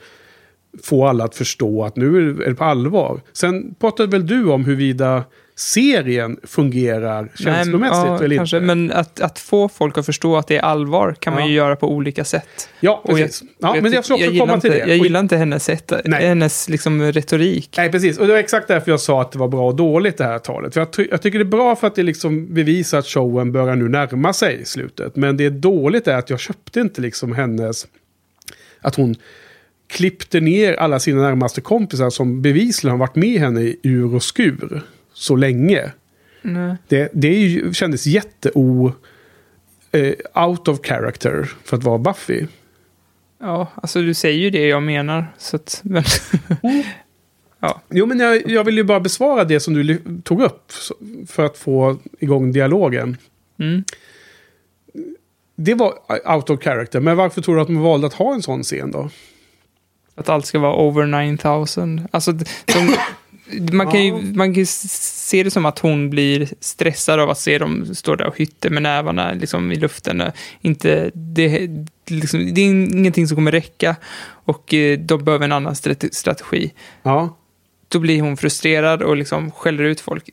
få 0.83 1.07
alla 1.07 1.25
att 1.25 1.35
förstå 1.35 1.85
att 1.85 1.97
nu 1.97 2.19
är 2.19 2.49
det 2.49 2.55
på 2.55 2.65
allvar. 2.65 3.21
Sen 3.33 3.75
pratade 3.75 4.11
väl 4.11 4.27
du 4.27 4.45
om 4.45 4.65
huruvida 4.65 5.25
serien 5.59 6.37
fungerar 6.43 7.29
känslomässigt 7.35 7.99
Nej, 8.03 8.11
ja, 8.19 8.25
eller 8.25 8.37
kanske, 8.37 8.57
inte? 8.57 8.67
Men 8.67 8.93
att, 8.93 9.21
att 9.21 9.39
få 9.39 9.69
folk 9.69 9.99
att 9.99 10.07
förstå 10.07 10.37
att 10.37 10.47
det 10.47 10.57
är 10.57 10.61
allvar 10.63 11.15
kan 11.19 11.33
man 11.33 11.43
Ja. 11.43 11.49
ju 11.49 11.55
göra 11.55 11.77
på 11.77 11.91
olika 11.93 12.25
sätt. 12.25 12.69
ja, 12.81 13.01
Och 13.05 13.17
precis. 13.17 13.43
ja, 13.59 13.75
jag 13.75 13.83
men 13.83 13.93
jag 13.93 14.05
ska 14.05 14.15
också 14.15 14.27
gillar 14.27 14.47
komma 14.47 14.61
till 14.61 14.73
inte, 14.73 14.85
det. 14.87 14.91
Jag 14.91 14.99
gillar 15.05 15.21
inte 15.21 15.37
hennes, 15.37 15.65
sätt, 15.65 15.93
Nej. 16.05 16.27
hennes 16.27 16.69
liksom, 16.69 17.03
retorik. 17.03 17.75
Nej, 17.77 17.91
precis. 17.91 18.19
Och 18.19 18.27
det 18.27 18.33
var 18.33 18.41
exakt 18.41 18.69
därför 18.69 18.91
jag 18.91 19.01
sa 19.01 19.21
att 19.23 19.33
det 19.33 19.39
var 19.39 19.49
bra 19.49 19.67
och 19.69 19.77
dåligt 19.77 20.17
det 20.19 20.25
här 20.25 20.39
talet. 20.39 20.75
För 20.75 20.81
jag, 20.81 20.91
ty- 20.93 21.09
jag 21.11 21.23
tycker 21.23 21.39
det 21.39 21.43
är 21.43 21.45
bra 21.45 21.77
för 21.77 21.87
att 21.87 21.95
det 21.95 22.03
liksom 22.03 22.55
bevisar 22.55 22.99
att 22.99 23.07
showen 23.07 23.53
börjar 23.53 23.77
nu 23.77 23.89
närma 23.89 24.33
sig 24.33 24.65
slutet. 24.65 25.17
Men 25.17 25.37
det 25.37 25.45
är 25.45 25.51
dåligt 25.51 26.09
är 26.09 26.17
att 26.17 26.31
jag 26.31 26.41
köpte 26.41 26.81
inte 26.81 27.01
liksom 27.01 27.33
hennes... 27.35 27.87
Att 28.81 28.95
hon 28.95 29.15
klippte 29.89 30.41
ner 30.41 30.75
alla 30.75 30.99
sina 31.01 31.23
närmaste 31.23 31.61
kompisar 31.61 32.11
som 32.11 32.43
bevisligen 32.43 32.91
har 32.91 32.99
varit 32.99 33.17
med 33.17 33.41
henne 33.41 33.61
i 33.61 33.81
ur 33.83 34.15
och 34.15 34.23
skur 34.23 34.83
så 35.17 35.37
länge. 35.37 35.93
Nej. 36.43 36.77
Det, 36.89 37.11
det 37.13 37.29
är 37.29 37.39
ju, 37.39 37.73
kändes 37.75 38.07
jätteo... 38.07 38.93
Eh, 39.93 40.45
out 40.47 40.69
of 40.69 40.81
character 40.83 41.51
för 41.65 41.77
att 41.77 41.85
vara 41.85 41.99
Buffy. 41.99 42.47
Ja, 43.39 43.69
alltså 43.75 44.03
du 44.03 44.15
säger 44.15 44.39
ju 44.39 44.51
det 44.51 44.67
jag 44.67 44.83
menar. 44.83 45.27
Så 45.39 45.57
att, 45.57 45.81
men, 45.85 46.05
Jo, 47.89 48.07
men 48.07 48.19
jag, 48.21 48.51
jag 48.51 48.65
vill 48.65 48.77
ju 48.77 48.85
bara 48.85 49.01
besvara 49.01 49.45
det 49.45 49.61
som 49.61 49.75
du 49.75 49.99
tog 50.25 50.43
upp 50.43 50.73
för 51.27 51.45
att 51.45 51.59
få 51.59 51.99
igång 52.19 52.53
dialogen. 52.53 53.17
mm. 53.59 53.85
Det 55.59 55.75
var 55.75 55.93
out 56.35 56.51
of 56.51 56.63
character, 56.63 57.01
men 57.01 57.17
varför 57.17 57.43
tror 57.43 57.55
du 57.55 57.61
att 57.61 57.67
de 57.67 57.81
valde 57.81 58.07
att 58.07 58.15
ha 58.15 58.35
en 58.35 58.43
sån 58.43 58.63
scen 58.63 58.91
då? 58.91 59.11
Att 60.15 60.29
allt 60.29 60.47
ska 60.47 60.59
vara 60.59 60.77
over 60.77 61.07
9000. 61.07 62.09
Alltså, 62.11 62.33
de, 62.33 62.97
man, 63.73 63.91
kan 63.91 64.05
ju, 64.05 64.13
man 64.13 64.55
kan 64.55 64.61
ju 64.61 64.67
se 64.67 65.43
det 65.43 65.51
som 65.51 65.67
att 65.67 65.79
hon 65.79 66.11
blir 66.11 66.49
stressad 66.61 67.21
av 67.21 67.31
att 67.31 67.39
se 67.39 67.59
dem 67.59 67.95
stå 67.95 68.17
där 68.17 68.27
och 68.27 68.39
hytter 68.39 68.71
med 68.71 68.83
nävarna 68.83 69.33
liksom, 69.33 69.73
i 69.73 69.77
luften. 69.77 70.23
Inte, 70.61 71.11
det, 71.15 71.69
liksom, 72.07 72.55
det 72.55 72.61
är 72.61 72.65
ingenting 72.65 73.29
som 73.29 73.35
kommer 73.35 73.53
räcka 73.53 73.97
och 74.29 74.75
eh, 74.75 74.99
de 74.99 75.25
behöver 75.25 75.45
en 75.45 75.53
annan 75.53 75.75
strate- 75.75 76.13
strategi. 76.13 76.73
Ja, 77.03 77.37
Då 77.89 77.99
blir 77.99 78.21
hon 78.21 78.37
frustrerad 78.37 79.03
och 79.03 79.17
liksom 79.17 79.51
skäller 79.51 79.85
ut 79.85 80.01
folk. 80.01 80.31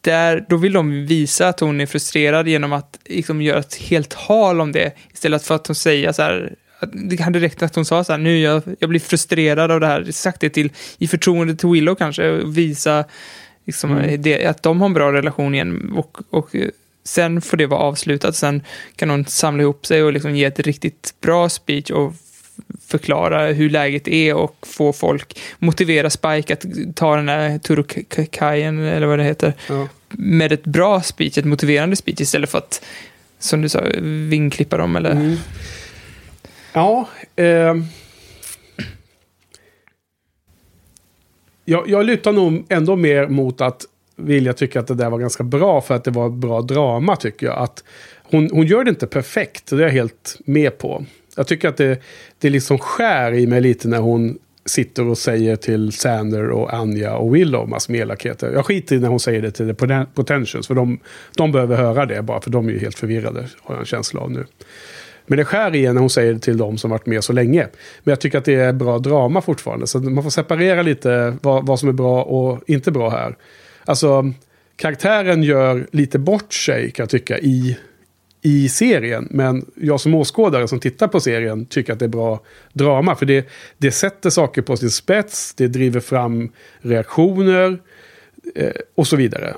Där, 0.00 0.46
då 0.48 0.56
vill 0.56 0.72
de 0.72 1.06
visa 1.06 1.48
att 1.48 1.60
hon 1.60 1.80
är 1.80 1.86
frustrerad 1.86 2.48
genom 2.48 2.72
att 2.72 2.98
liksom 3.04 3.42
göra 3.42 3.58
ett 3.58 3.74
helt 3.74 4.10
tal 4.26 4.60
om 4.60 4.72
det. 4.72 4.92
Istället 5.12 5.44
för 5.44 5.54
att 5.54 5.66
hon 5.66 5.76
säger 5.76 6.12
så 6.12 6.22
här, 6.22 6.54
det 6.92 7.20
hade 7.20 7.40
räckt 7.40 7.62
att 7.62 7.74
hon 7.74 7.84
sa 7.84 8.04
så 8.04 8.12
här, 8.12 8.18
nu 8.18 8.38
jag, 8.38 8.62
jag 8.78 8.90
blir 8.90 9.00
frustrerad 9.00 9.70
av 9.70 9.80
det 9.80 9.86
här. 9.86 10.10
Sagt 10.10 10.40
det 10.40 10.50
till, 10.50 10.70
i 10.98 11.08
förtroende 11.08 11.54
till 11.54 11.68
Willow 11.68 11.94
kanske, 11.94 12.30
och 12.30 12.56
visa 12.56 13.04
liksom, 13.64 14.16
det, 14.18 14.46
att 14.46 14.62
de 14.62 14.80
har 14.80 14.86
en 14.86 14.94
bra 14.94 15.12
relation 15.12 15.54
igen. 15.54 15.92
Och, 15.96 16.18
och 16.30 16.54
eh, 16.54 16.68
sen 17.04 17.42
får 17.42 17.56
det 17.56 17.66
vara 17.66 17.80
avslutat. 17.80 18.36
Sen 18.36 18.62
kan 18.96 19.10
hon 19.10 19.24
samla 19.24 19.62
ihop 19.62 19.86
sig 19.86 20.02
och 20.02 20.12
liksom 20.12 20.36
ge 20.36 20.44
ett 20.44 20.60
riktigt 20.60 21.14
bra 21.20 21.48
speech 21.48 21.90
och 21.90 22.14
förklara 22.86 23.46
hur 23.46 23.70
läget 23.70 24.08
är 24.08 24.34
och 24.34 24.56
få 24.62 24.92
folk, 24.92 25.40
motivera 25.58 26.10
Spike 26.10 26.52
att 26.52 26.64
ta 26.94 27.16
den 27.16 27.28
här 27.28 27.58
Turukajen, 27.58 28.78
eller 28.78 29.06
vad 29.06 29.18
det 29.18 29.24
heter, 29.24 29.54
ja. 29.68 29.88
med 30.08 30.52
ett 30.52 30.64
bra 30.64 31.02
speech, 31.02 31.38
ett 31.38 31.44
motiverande 31.44 31.96
speech 31.96 32.20
istället 32.20 32.50
för 32.50 32.58
att, 32.58 32.84
som 33.38 33.62
du 33.62 33.68
sa, 33.68 33.82
vingklippa 34.28 34.76
dem 34.76 34.96
eller... 34.96 35.10
Mm. 35.10 35.36
Ja, 36.72 37.08
Eh, 37.36 37.74
jag, 41.64 41.88
jag 41.88 42.04
lutar 42.04 42.32
nog 42.32 42.64
ändå 42.68 42.96
mer 42.96 43.28
mot 43.28 43.60
att 43.60 43.86
vilja 44.16 44.52
tycka 44.52 44.80
att 44.80 44.86
det 44.86 44.94
där 44.94 45.10
var 45.10 45.18
ganska 45.18 45.44
bra 45.44 45.80
för 45.80 45.94
att 45.94 46.04
det 46.04 46.10
var 46.10 46.30
bra 46.30 46.62
drama 46.62 47.16
tycker 47.16 47.46
jag. 47.46 47.58
Att 47.58 47.84
hon, 48.22 48.50
hon 48.52 48.66
gör 48.66 48.84
det 48.84 48.90
inte 48.90 49.06
perfekt, 49.06 49.70
det 49.70 49.76
är 49.76 49.80
jag 49.80 49.90
helt 49.90 50.38
med 50.44 50.78
på. 50.78 51.04
Jag 51.36 51.46
tycker 51.46 51.68
att 51.68 51.76
det, 51.76 52.02
det 52.38 52.50
liksom 52.50 52.78
skär 52.78 53.32
i 53.32 53.46
mig 53.46 53.60
lite 53.60 53.88
när 53.88 53.98
hon 53.98 54.38
sitter 54.64 55.06
och 55.06 55.18
säger 55.18 55.56
till 55.56 55.92
Sander 55.92 56.50
och 56.50 56.74
Anja 56.74 57.16
och 57.16 57.34
Willow 57.34 57.68
massor 57.68 57.92
med 57.92 58.00
elakheter. 58.00 58.52
Jag 58.52 58.66
skiter 58.66 58.96
i 58.96 58.98
när 58.98 59.08
hon 59.08 59.20
säger 59.20 59.42
det 59.42 59.50
till 59.50 59.74
The 59.74 60.04
Potentials, 60.14 60.66
för 60.66 60.74
de, 60.74 60.98
de 61.36 61.52
behöver 61.52 61.76
höra 61.76 62.06
det 62.06 62.22
bara, 62.22 62.40
för 62.40 62.50
de 62.50 62.68
är 62.68 62.72
ju 62.72 62.78
helt 62.78 62.98
förvirrade, 62.98 63.48
har 63.62 63.74
jag 63.74 63.80
en 63.80 63.86
känsla 63.86 64.20
av 64.20 64.30
nu. 64.30 64.46
Men 65.26 65.38
det 65.38 65.44
skär 65.44 65.74
igen 65.74 65.94
när 65.94 66.00
hon 66.00 66.10
säger 66.10 66.32
det 66.32 66.38
till 66.38 66.56
de 66.56 66.78
som 66.78 66.90
varit 66.90 67.06
med 67.06 67.24
så 67.24 67.32
länge. 67.32 67.68
Men 68.02 68.12
jag 68.12 68.20
tycker 68.20 68.38
att 68.38 68.44
det 68.44 68.54
är 68.54 68.72
bra 68.72 68.98
drama 68.98 69.40
fortfarande. 69.40 69.86
Så 69.86 69.98
man 69.98 70.22
får 70.22 70.30
separera 70.30 70.82
lite 70.82 71.36
vad, 71.42 71.66
vad 71.66 71.80
som 71.80 71.88
är 71.88 71.92
bra 71.92 72.22
och 72.22 72.60
inte 72.66 72.90
bra 72.90 73.10
här. 73.10 73.36
Alltså, 73.84 74.32
karaktären 74.76 75.42
gör 75.42 75.86
lite 75.90 76.18
bort 76.18 76.52
sig 76.52 76.90
kan 76.90 77.02
jag 77.02 77.10
tycka 77.10 77.38
i, 77.38 77.78
i 78.42 78.68
serien. 78.68 79.28
Men 79.30 79.66
jag 79.74 80.00
som 80.00 80.14
åskådare 80.14 80.68
som 80.68 80.80
tittar 80.80 81.08
på 81.08 81.20
serien 81.20 81.66
tycker 81.66 81.92
att 81.92 81.98
det 81.98 82.04
är 82.04 82.08
bra 82.08 82.40
drama. 82.72 83.14
För 83.14 83.26
det, 83.26 83.48
det 83.78 83.90
sätter 83.90 84.30
saker 84.30 84.62
på 84.62 84.76
sin 84.76 84.90
spets, 84.90 85.54
det 85.54 85.68
driver 85.68 86.00
fram 86.00 86.52
reaktioner 86.80 87.78
eh, 88.54 88.72
och 88.94 89.06
så 89.06 89.16
vidare. 89.16 89.54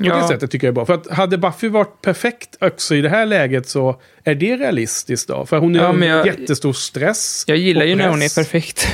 På 0.00 0.06
Ja. 0.06 0.16
det 0.22 0.28
sättet 0.28 0.50
tycker 0.50 0.66
jag 0.66 0.72
är 0.72 0.74
bra. 0.74 0.86
För 0.86 0.94
att 0.94 1.10
hade 1.10 1.38
Buffy 1.38 1.68
varit 1.68 2.02
perfekt 2.02 2.56
också 2.60 2.94
i 2.94 3.00
det 3.00 3.08
här 3.08 3.26
läget 3.26 3.68
så 3.68 4.00
är 4.24 4.34
det 4.34 4.56
realistiskt 4.56 5.28
då? 5.28 5.46
För 5.46 5.58
hon 5.58 5.76
är 5.76 5.80
Ja, 5.80 6.04
jag- 6.06 6.26
jättestor 6.26 6.72
stress. 6.72 7.44
Jag 7.46 7.56
gillar 7.56 7.84
ju 7.84 7.94
när 7.94 8.08
hon 8.08 8.22
är 8.22 8.34
perfekt. 8.34 8.88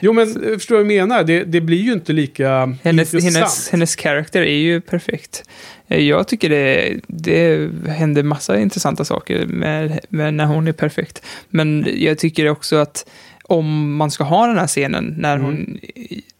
Jo 0.00 0.12
men 0.12 0.28
eh, 0.44 0.52
förstår 0.54 0.76
du 0.78 0.82
vad 0.84 0.92
jag 0.92 0.98
menar? 1.08 1.24
Det, 1.24 1.44
det 1.44 1.60
blir 1.60 1.78
ju 1.82 1.92
inte 1.92 2.12
lika 2.12 2.76
Hennes, 2.82 3.14
intressant. 3.14 3.34
hennes, 3.36 3.68
hennes 3.70 3.96
karaktär 3.96 4.42
är 4.42 4.56
ju 4.58 4.80
perfekt. 4.80 5.44
Eh, 5.88 6.00
Jag 6.00 6.28
tycker 6.28 6.48
det, 6.48 6.94
det 7.06 7.70
händer 7.88 8.22
massa 8.22 8.58
intressanta 8.58 9.04
saker 9.04 9.46
med, 9.46 10.00
med 10.08 10.34
när 10.34 10.46
hon 10.46 10.68
är 10.68 10.72
perfekt. 10.72 11.22
Men 11.48 11.86
jag 11.96 12.18
tycker 12.18 12.48
också 12.48 12.76
att 12.76 13.06
om 13.44 13.96
man 13.96 14.10
ska 14.10 14.24
ha 14.24 14.46
den 14.46 14.58
här 14.58 14.66
scenen, 14.66 15.14
när 15.18 15.38
hon, 15.38 15.78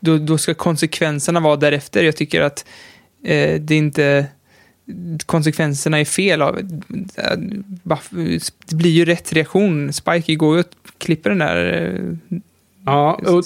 då, 0.01 0.19
då 0.19 0.39
ska 0.39 0.55
konsekvenserna 0.55 1.41
vara 1.41 1.57
därefter. 1.57 2.05
Jag 2.05 2.17
tycker 2.17 2.41
att 2.41 2.65
eh, 3.25 3.61
det 3.61 3.75
inte... 3.75 4.27
Konsekvenserna 5.27 6.01
är 6.01 6.05
fel 6.05 6.43
av... 6.43 6.59
eh, 6.59 7.39
Det 8.69 8.75
blir 8.77 8.91
ju 8.91 9.05
rätt 9.05 9.33
reaktion. 9.33 9.93
Spike 9.93 10.35
går 10.35 10.55
ju 10.57 10.61
och 10.61 10.67
klipper 10.99 11.31
den 11.31 11.39
där 11.39 11.83
eh, 12.31 12.39
Ja, 12.87 13.21
o- 13.27 13.43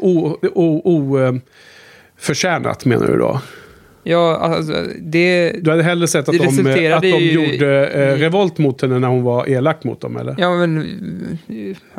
o- 0.00 0.38
o- 0.54 0.80
o- 0.84 1.18
eh, 1.20 1.32
menar 2.84 3.06
du 3.06 3.18
då? 3.18 3.40
Ja, 4.04 4.36
alltså, 4.36 4.84
det... 5.00 5.52
Du 5.60 5.70
hade 5.70 5.82
hellre 5.82 6.08
sett 6.08 6.28
att 6.28 6.34
de, 6.38 6.92
att 6.96 7.02
de 7.02 7.08
gjorde 7.18 7.90
i- 7.92 8.16
revolt 8.16 8.58
mot 8.58 8.82
henne 8.82 8.98
när 8.98 9.08
hon 9.08 9.22
var 9.22 9.48
elak 9.48 9.84
mot 9.84 10.00
dem, 10.00 10.16
eller? 10.16 10.34
Ja, 10.38 10.56
men... 10.56 11.38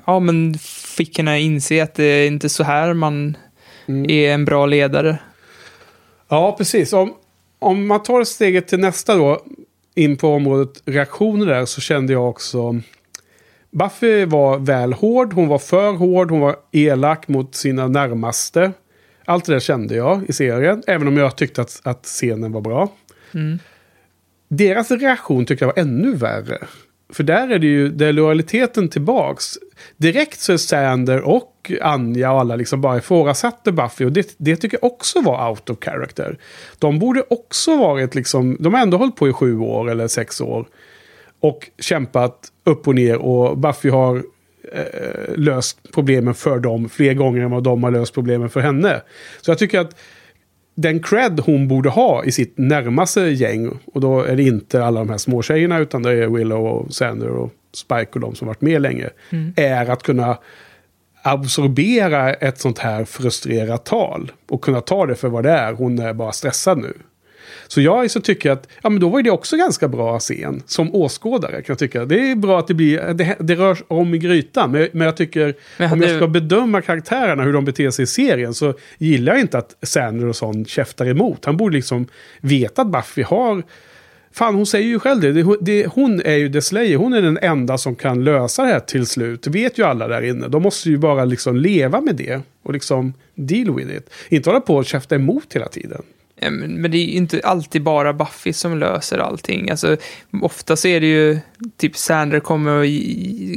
Ja, 0.06 0.20
men 0.20 0.56
fick 0.98 1.18
henne 1.18 1.40
inse 1.42 1.84
att 1.84 1.96
det 1.96 2.04
är 2.04 2.28
inte 2.28 2.50
så 2.50 2.64
här 2.64 2.94
man 2.94 3.38
Mm. 3.88 4.10
är 4.10 4.34
en 4.34 4.46
bra 4.46 4.66
ledare. 4.66 5.18
Ja, 6.30 6.56
precis. 6.58 6.94
Om, 6.94 7.14
om 7.60 7.88
man 7.88 8.04
tar 8.04 8.24
steget 8.24 8.68
till 8.68 8.80
nästa 8.80 9.16
då, 9.16 9.42
in 9.96 10.18
på 10.18 10.28
området 10.28 10.82
reaktioner 10.86 11.46
där, 11.46 11.66
så 11.66 11.82
kände 11.82 12.14
jag 12.14 12.30
också... 12.30 12.82
Buffy 13.72 14.26
var 14.26 14.58
väl 14.60 14.94
hård, 14.94 15.34
hon 15.34 15.48
var 15.48 15.60
för 15.60 15.92
hård, 15.94 16.32
hon 16.32 16.40
var 16.40 16.56
elak 16.72 17.28
mot 17.28 17.56
sina 17.56 17.88
närmaste. 17.88 18.72
Allt 19.26 19.46
det 19.46 19.54
där 19.54 19.60
kände 19.60 19.96
jag 19.96 20.30
i 20.30 20.34
serien, 20.34 20.84
även 20.88 21.08
om 21.08 21.18
jag 21.18 21.36
tyckte 21.36 21.62
att, 21.62 21.82
att 21.84 22.06
scenen 22.06 22.52
var 22.52 22.62
bra. 22.62 22.92
Deras 24.48 24.92
reaktion 24.92 25.46
tycker 25.46 25.66
jag 25.66 25.74
var 25.76 25.82
ännu 25.82 26.16
värre. 26.16 26.58
För 27.14 27.24
där 27.24 27.50
är 27.50 27.60
det 27.60 27.68
ju, 27.68 27.90
där 27.90 28.08
är 28.08 28.14
lojaliteten 28.14 28.90
tillbaks. 28.90 29.58
Direkt 29.98 30.40
så 30.40 30.54
är 30.54 30.58
Sander 30.58 31.22
och 31.22 31.72
Anja 31.82 32.32
och 32.32 32.40
alla 32.40 32.56
liksom 32.56 32.82
bara 32.82 32.98
ifrågasatte 32.98 33.72
Buffy. 33.72 34.06
Och 34.06 34.12
det, 34.12 34.36
det 34.38 34.56
tycker 34.56 34.78
jag 34.82 34.92
också 34.92 35.22
var 35.22 35.50
out 35.50 35.70
of 35.70 35.78
character. 35.82 36.38
De 36.80 37.00
borde 37.00 37.24
också 37.30 37.78
varit 37.78 38.16
liksom, 38.16 38.58
de 38.60 38.74
har 38.74 38.82
ändå 38.82 38.98
hållit 38.98 39.16
på 39.16 39.28
i 39.30 39.34
sju 39.34 39.60
år 39.60 39.90
eller 39.90 40.08
sex 40.08 40.42
år. 40.42 40.68
Och 41.40 41.70
kämpat 41.80 42.52
upp 42.64 42.88
och 42.88 42.96
ner 42.96 43.18
och 43.18 43.58
Buffy 43.58 43.90
har 43.90 44.24
eh, 44.74 45.36
löst 45.36 45.92
problemen 45.94 46.34
för 46.34 46.60
dem 46.60 46.90
fler 46.90 47.14
gånger 47.14 47.42
än 47.42 47.52
vad 47.52 47.64
de 47.64 47.84
har 47.84 47.92
löst 47.92 48.14
problemen 48.14 48.50
för 48.50 48.60
henne. 48.60 49.02
Så 49.42 49.52
jag 49.52 49.58
tycker 49.58 49.80
att 49.80 49.96
den 50.82 51.00
cred 51.00 51.40
hon 51.40 51.68
borde 51.68 51.90
ha 51.90 52.24
i 52.24 52.32
sitt 52.32 52.58
närmaste 52.58 53.22
gäng, 53.22 53.80
och 53.94 54.02
då 54.02 54.22
är 54.22 54.36
det 54.36 54.44
inte 54.44 54.84
alla 54.84 55.00
de 55.00 55.10
här 55.10 55.18
små 55.18 55.42
tjejerna 55.42 55.80
utan 55.80 56.04
det 56.04 56.12
är 56.12 56.28
Willow 56.28 56.66
och 56.66 56.94
Sander 56.94 57.28
och 57.28 57.52
Spike 57.74 58.10
och 58.14 58.20
de 58.20 58.36
som 58.36 58.48
varit 58.48 58.62
med 58.62 58.82
länge, 58.82 59.10
är 59.56 59.90
att 59.90 60.04
kunna 60.04 60.38
absorbera 61.22 62.34
ett 62.34 62.60
sånt 62.60 62.80
här 62.80 63.06
frustrerat 63.06 63.86
tal 63.86 64.32
och 64.50 64.62
kunna 64.62 64.82
ta 64.82 65.06
det 65.06 65.16
för 65.16 65.30
vad 65.30 65.44
det 65.44 65.52
är. 65.52 65.74
Hon 65.74 66.00
är 66.00 66.14
bara 66.14 66.32
stressad 66.32 66.78
nu. 66.78 66.94
Så 67.70 67.82
jag 67.82 68.12
så 68.12 68.22
tycker 68.22 68.52
att, 68.52 68.68
ja 68.84 68.90
men 68.90 69.00
då 69.00 69.10
var 69.10 69.22
det 69.22 69.32
också 69.32 69.58
ganska 69.58 69.88
bra 69.88 70.20
scen. 70.20 70.64
Som 70.66 70.96
åskådare 70.96 71.52
kan 71.52 71.64
jag 71.68 71.80
tycka. 71.80 72.06
Det 72.06 72.32
är 72.32 72.36
bra 72.36 72.60
att 72.60 72.68
det 72.68 72.74
blir, 72.74 73.14
det, 73.14 73.36
det 73.40 73.56
rörs 73.56 73.84
om 73.88 74.14
i 74.14 74.18
grytan. 74.18 74.72
Men, 74.72 74.88
men 74.92 75.06
jag 75.06 75.18
tycker, 75.18 75.56
Men 75.78 75.92
om 75.92 76.02
jag 76.02 76.18
ska 76.18 76.28
bedöma 76.28 76.82
karaktärerna, 76.82 77.44
hur 77.44 77.54
de 77.54 77.66
beter 77.66 77.92
sig 77.92 78.04
i 78.04 78.08
serien, 78.08 78.54
så 78.54 78.74
gillar 78.98 79.34
jag 79.34 79.42
inte 79.42 79.58
att 79.58 79.76
Sander 79.82 80.28
och 80.28 80.36
sån 80.36 80.66
käftar 80.66 81.06
emot. 81.06 81.46
Han 81.46 81.58
borde 81.58 81.76
liksom 81.76 82.08
veta 82.42 82.82
att 82.82 82.88
Buffy 82.88 83.24
har... 83.24 83.64
Fan, 84.32 84.56
hon 84.56 84.66
säger 84.66 84.88
ju 84.88 85.00
själv 85.00 85.22
det. 85.22 85.32
det, 85.32 85.58
det 85.62 85.88
hon 85.88 86.22
är 86.22 86.36
ju 86.36 86.54
The 86.54 86.62
Slayer. 86.62 86.98
Hon 86.98 87.14
är 87.14 87.22
den 87.22 87.38
enda 87.42 87.78
som 87.78 87.96
kan 87.96 88.24
lösa 88.24 88.64
det 88.64 88.70
här 88.70 88.80
till 88.80 89.06
slut. 89.06 89.44
Det 89.44 89.50
vet 89.50 89.78
ju 89.78 89.84
alla 89.84 90.08
där 90.08 90.22
inne. 90.22 90.48
De 90.48 90.64
måste 90.64 90.90
ju 90.90 90.98
bara 90.98 91.26
liksom 91.26 91.56
leva 91.56 92.02
med 92.02 92.16
det. 92.16 92.42
Och 92.64 92.74
liksom 92.74 93.14
deal 93.36 93.76
with 93.76 93.92
it. 93.98 94.10
Inte 94.30 94.50
hålla 94.50 94.62
på 94.62 94.76
och 94.76 94.86
käfta 94.86 95.16
emot 95.16 95.56
hela 95.56 95.68
tiden. 95.68 96.02
Ja, 96.42 96.50
Men 96.50 96.92
det 96.92 96.98
är 96.98 97.06
inte 97.06 97.42
alltid 97.44 97.84
bara 97.84 98.14
Buffy 98.14 98.54
som 98.54 98.78
löser 98.78 99.18
allting. 99.18 99.70
Alltså, 99.70 99.98
ofta 100.42 100.76
så 100.76 100.88
är 100.88 101.02
det 101.02 101.08
ju 101.08 101.40
typ 101.78 101.98
Sander 101.98 102.40
kommer 102.40 102.72
och 102.72 102.86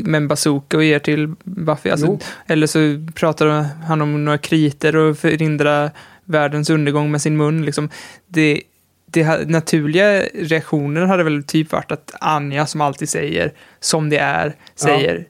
med 0.09 0.19
en 0.19 0.29
bazooka 0.29 0.77
och 0.77 0.85
ger 0.85 0.99
till 0.99 1.35
Buffy. 1.45 1.91
Alltså, 1.91 2.19
eller 2.47 2.67
så 2.67 3.13
pratar 3.15 3.47
han 3.87 4.03
om 4.03 4.25
några 4.25 4.39
kriter 4.39 4.97
och 4.97 5.19
förhindrar 5.19 5.91
världens 6.25 6.71
undergång 6.71 7.11
med 7.11 7.23
sin 7.23 7.37
mun. 7.37 7.65
Liksom. 7.65 7.89
Det, 8.27 8.63
det 9.07 9.49
naturliga 9.49 10.23
reaktionen 10.35 11.09
hade 11.09 11.25
väl 11.25 11.45
typ 11.45 11.73
varit 11.73 11.93
att 11.93 12.15
Anja, 12.21 12.67
som 12.67 12.81
alltid 12.81 13.09
säger 13.09 13.53
som 13.81 14.11
det 14.11 14.19
är, 14.19 14.55
säger 14.75 15.27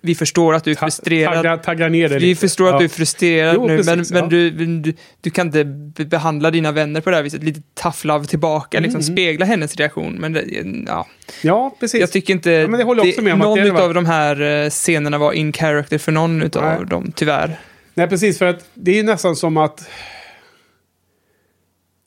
vi 0.00 0.14
förstår 0.14 0.54
att 0.54 0.64
du 0.64 0.70
är 0.70 0.74
Ta- 0.74 0.86
frustrerad. 0.86 1.34
Tagga, 1.34 1.56
tagga 1.56 1.88
ner 1.88 2.08
det 2.08 2.14
Vi 2.14 2.20
lite. 2.20 2.40
förstår 2.40 2.66
att 2.66 2.72
Ja. 2.72 2.78
du 2.78 2.84
är 2.84 2.88
frustrerad 2.88 3.54
Jo, 3.54 3.66
nu, 3.66 3.76
precis, 3.76 4.12
men, 4.12 4.20
men 4.28 4.40
ja. 4.40 4.50
du, 4.50 4.50
du, 4.78 4.94
du 5.20 5.30
kan 5.30 5.46
inte 5.46 5.64
be- 5.64 6.04
behandla 6.04 6.50
dina 6.50 6.72
vänner 6.72 7.00
på 7.00 7.10
det 7.10 7.16
här 7.16 7.22
viset. 7.22 7.42
Lite 7.42 7.62
tough 7.82 8.06
love 8.06 8.24
tillbaka, 8.26 8.80
liksom 8.80 9.00
Mm. 9.00 9.12
spegla 9.16 9.46
hennes 9.46 9.76
reaktion. 9.76 10.12
Men 10.14 10.32
det, 10.32 10.44
ja, 10.86 11.06
Ja, 11.42 11.76
precis. 11.80 12.00
jag 12.00 12.12
tycker 12.12 12.32
inte 12.34 12.50
Ja, 12.50 12.68
men 12.68 12.78
det 12.78 12.84
håller 12.84 13.02
jag 13.02 13.08
också 13.08 13.22
med 13.22 13.32
om 13.32 13.38
någon 13.38 13.76
av 13.76 13.94
de 13.94 14.06
här 14.06 14.40
eh, 14.64 14.70
scenerna 14.70 15.18
var 15.18 15.32
in 15.32 15.52
character 15.52 15.98
för 15.98 16.12
någon 16.12 16.42
av 16.42 16.50
Nej. 16.62 16.86
dem, 16.86 17.12
tyvärr. 17.16 17.60
Nej, 17.94 18.08
precis. 18.08 18.38
För 18.38 18.46
att 18.46 18.64
det 18.74 18.90
är 18.90 18.96
ju 18.96 19.02
nästan 19.02 19.36
som 19.36 19.56
att... 19.56 19.88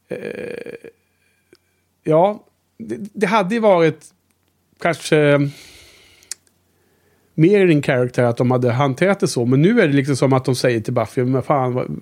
Eh, 0.10 0.18
ja, 2.04 2.44
det, 2.80 2.98
det 3.14 3.28
hade 3.28 3.56
ju 3.56 3.62
varit 3.62 4.06
kanske 4.82 5.50
mer 7.42 7.64
i 7.64 7.68
din 7.68 7.82
karaktär 7.82 8.24
att 8.24 8.38
de 8.38 8.52
hade 8.52 8.72
hanterat 8.72 9.20
det 9.20 9.28
så. 9.28 9.46
Men 9.46 9.62
nu 9.62 9.82
är 9.82 9.88
det 9.88 9.94
liksom 9.94 10.16
som 10.16 10.34
att 10.34 10.46
de 10.46 10.56
säger 10.56 10.80
till 10.82 10.94
Buffy, 10.94 11.24
men 11.24 11.42
fan, 11.44 11.74
vad, 11.74 12.02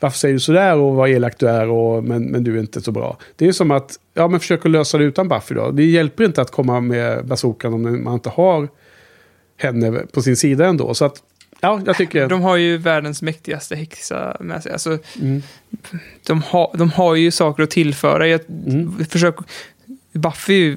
varför 0.00 0.18
säger 0.18 0.34
du 0.34 0.40
sådär 0.40 0.76
och 0.76 0.94
vad 0.94 1.10
elak 1.10 1.38
du 1.38 1.48
är 1.48 1.68
och, 1.68 2.04
men, 2.04 2.24
men 2.24 2.44
du 2.44 2.56
är 2.56 2.60
inte 2.60 2.80
så 2.80 2.92
bra. 2.92 3.18
Det 3.36 3.46
är 3.48 3.52
som 3.52 3.70
att, 3.70 3.98
ja 4.14 4.28
men 4.28 4.40
försök 4.40 4.64
att 4.66 4.70
lösa 4.70 4.98
det 4.98 5.04
utan 5.04 5.28
Buffy 5.28 5.54
då. 5.54 5.70
Det 5.70 5.84
hjälper 5.84 6.24
inte 6.24 6.42
att 6.42 6.50
komma 6.50 6.80
med 6.80 7.26
bazookan 7.26 7.74
om 7.74 8.04
man 8.04 8.14
inte 8.14 8.28
har 8.30 8.68
henne 9.56 9.92
på 10.12 10.22
sin 10.22 10.36
sida 10.36 10.66
ändå. 10.66 10.94
Så 10.94 11.04
att, 11.04 11.22
ja, 11.60 11.80
jag 11.86 11.96
tycker... 11.96 12.28
De 12.28 12.40
har 12.42 12.56
ju 12.56 12.76
världens 12.76 13.22
mäktigaste 13.22 13.76
häxa 13.76 14.36
med 14.40 14.62
sig. 14.62 14.72
Alltså, 14.72 14.98
Mm. 15.20 15.42
de, 16.26 16.42
har, 16.42 16.70
de 16.78 16.90
har 16.90 17.14
ju 17.14 17.30
saker 17.30 17.62
att 17.62 17.70
tillföra. 17.70 18.28
Jag 18.28 18.40
Mm. 18.66 19.04
försöker, 19.04 19.44
Buffy, 20.12 20.76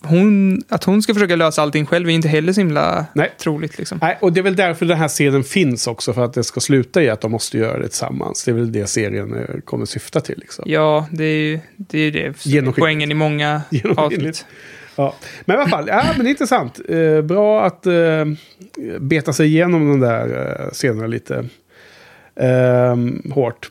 hon, 0.00 0.62
att 0.68 0.84
hon 0.84 1.02
ska 1.02 1.14
försöka 1.14 1.36
lösa 1.36 1.62
allting 1.62 1.86
själv 1.86 2.08
är 2.08 2.12
inte 2.12 2.28
heller 2.28 2.52
så 2.52 2.60
himla 2.60 3.06
Nej. 3.12 3.32
troligt. 3.38 3.78
Liksom. 3.78 3.98
Nej, 4.02 4.18
och 4.20 4.32
det 4.32 4.40
är 4.40 4.42
väl 4.42 4.56
därför 4.56 4.86
den 4.86 4.98
här 4.98 5.08
scenen 5.08 5.44
finns 5.44 5.86
också. 5.86 6.12
För 6.12 6.24
att 6.24 6.32
det 6.32 6.44
ska 6.44 6.60
sluta 6.60 7.02
i 7.02 7.10
att 7.10 7.20
de 7.20 7.32
måste 7.32 7.58
göra 7.58 7.78
det 7.78 7.88
tillsammans. 7.88 8.44
Det 8.44 8.50
är 8.50 8.54
väl 8.54 8.72
det 8.72 8.86
serien 8.86 9.34
eh, 9.34 9.60
kommer 9.64 9.86
syfta 9.86 10.20
till. 10.20 10.38
Liksom. 10.38 10.64
Ja, 10.68 11.06
det 11.12 11.24
är 11.24 11.38
ju 11.38 11.60
det, 11.76 11.98
är 11.98 12.10
det 12.12 12.38
som 12.38 12.52
är 12.52 12.72
poängen 12.72 13.10
i 13.10 13.14
många 13.14 13.62
avsnitt. 13.96 14.46
Ja. 14.96 15.14
Men 15.44 15.56
i 15.56 15.60
alla 15.60 15.68
fall, 15.68 15.84
ja, 15.88 16.04
men 16.16 16.24
det 16.24 16.28
är 16.28 16.30
intressant. 16.30 16.80
Eh, 16.88 17.22
bra 17.22 17.64
att 17.64 17.86
eh, 17.86 18.24
beta 19.00 19.32
sig 19.32 19.46
igenom 19.46 19.88
de 19.88 20.00
där 20.00 20.56
eh, 20.60 20.70
scenerna 20.72 21.06
lite 21.06 21.48
eh, 22.36 22.96
hårt. 23.34 23.70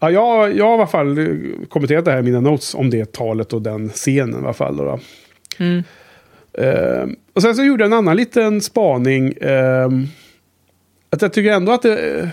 Ja, 0.00 0.10
jag, 0.10 0.56
jag 0.56 0.64
har 0.64 0.72
i 0.72 0.74
alla 0.74 0.86
fall 0.86 1.18
eh, 1.18 1.26
kommenterat 1.68 2.04
det 2.04 2.10
här 2.10 2.18
i 2.18 2.22
mina 2.22 2.40
notes 2.40 2.74
om 2.74 2.90
det 2.90 3.12
talet 3.12 3.52
och 3.52 3.62
den 3.62 3.88
scenen 3.88 4.34
i 4.34 4.44
alla 4.44 4.52
fall. 4.52 4.76
Då, 4.76 4.84
då. 4.84 4.98
Mm. 5.58 5.82
Ehm, 6.58 7.16
och 7.32 7.42
sen 7.42 7.54
så 7.54 7.64
gjorde 7.64 7.84
jag 7.84 7.92
en 7.92 7.98
annan 7.98 8.16
liten 8.16 8.60
spaning. 8.60 9.34
Ehm, 9.40 10.06
att 11.10 11.22
jag 11.22 11.32
tycker 11.32 11.52
ändå 11.52 11.72
att 11.72 11.82
det, 11.82 12.30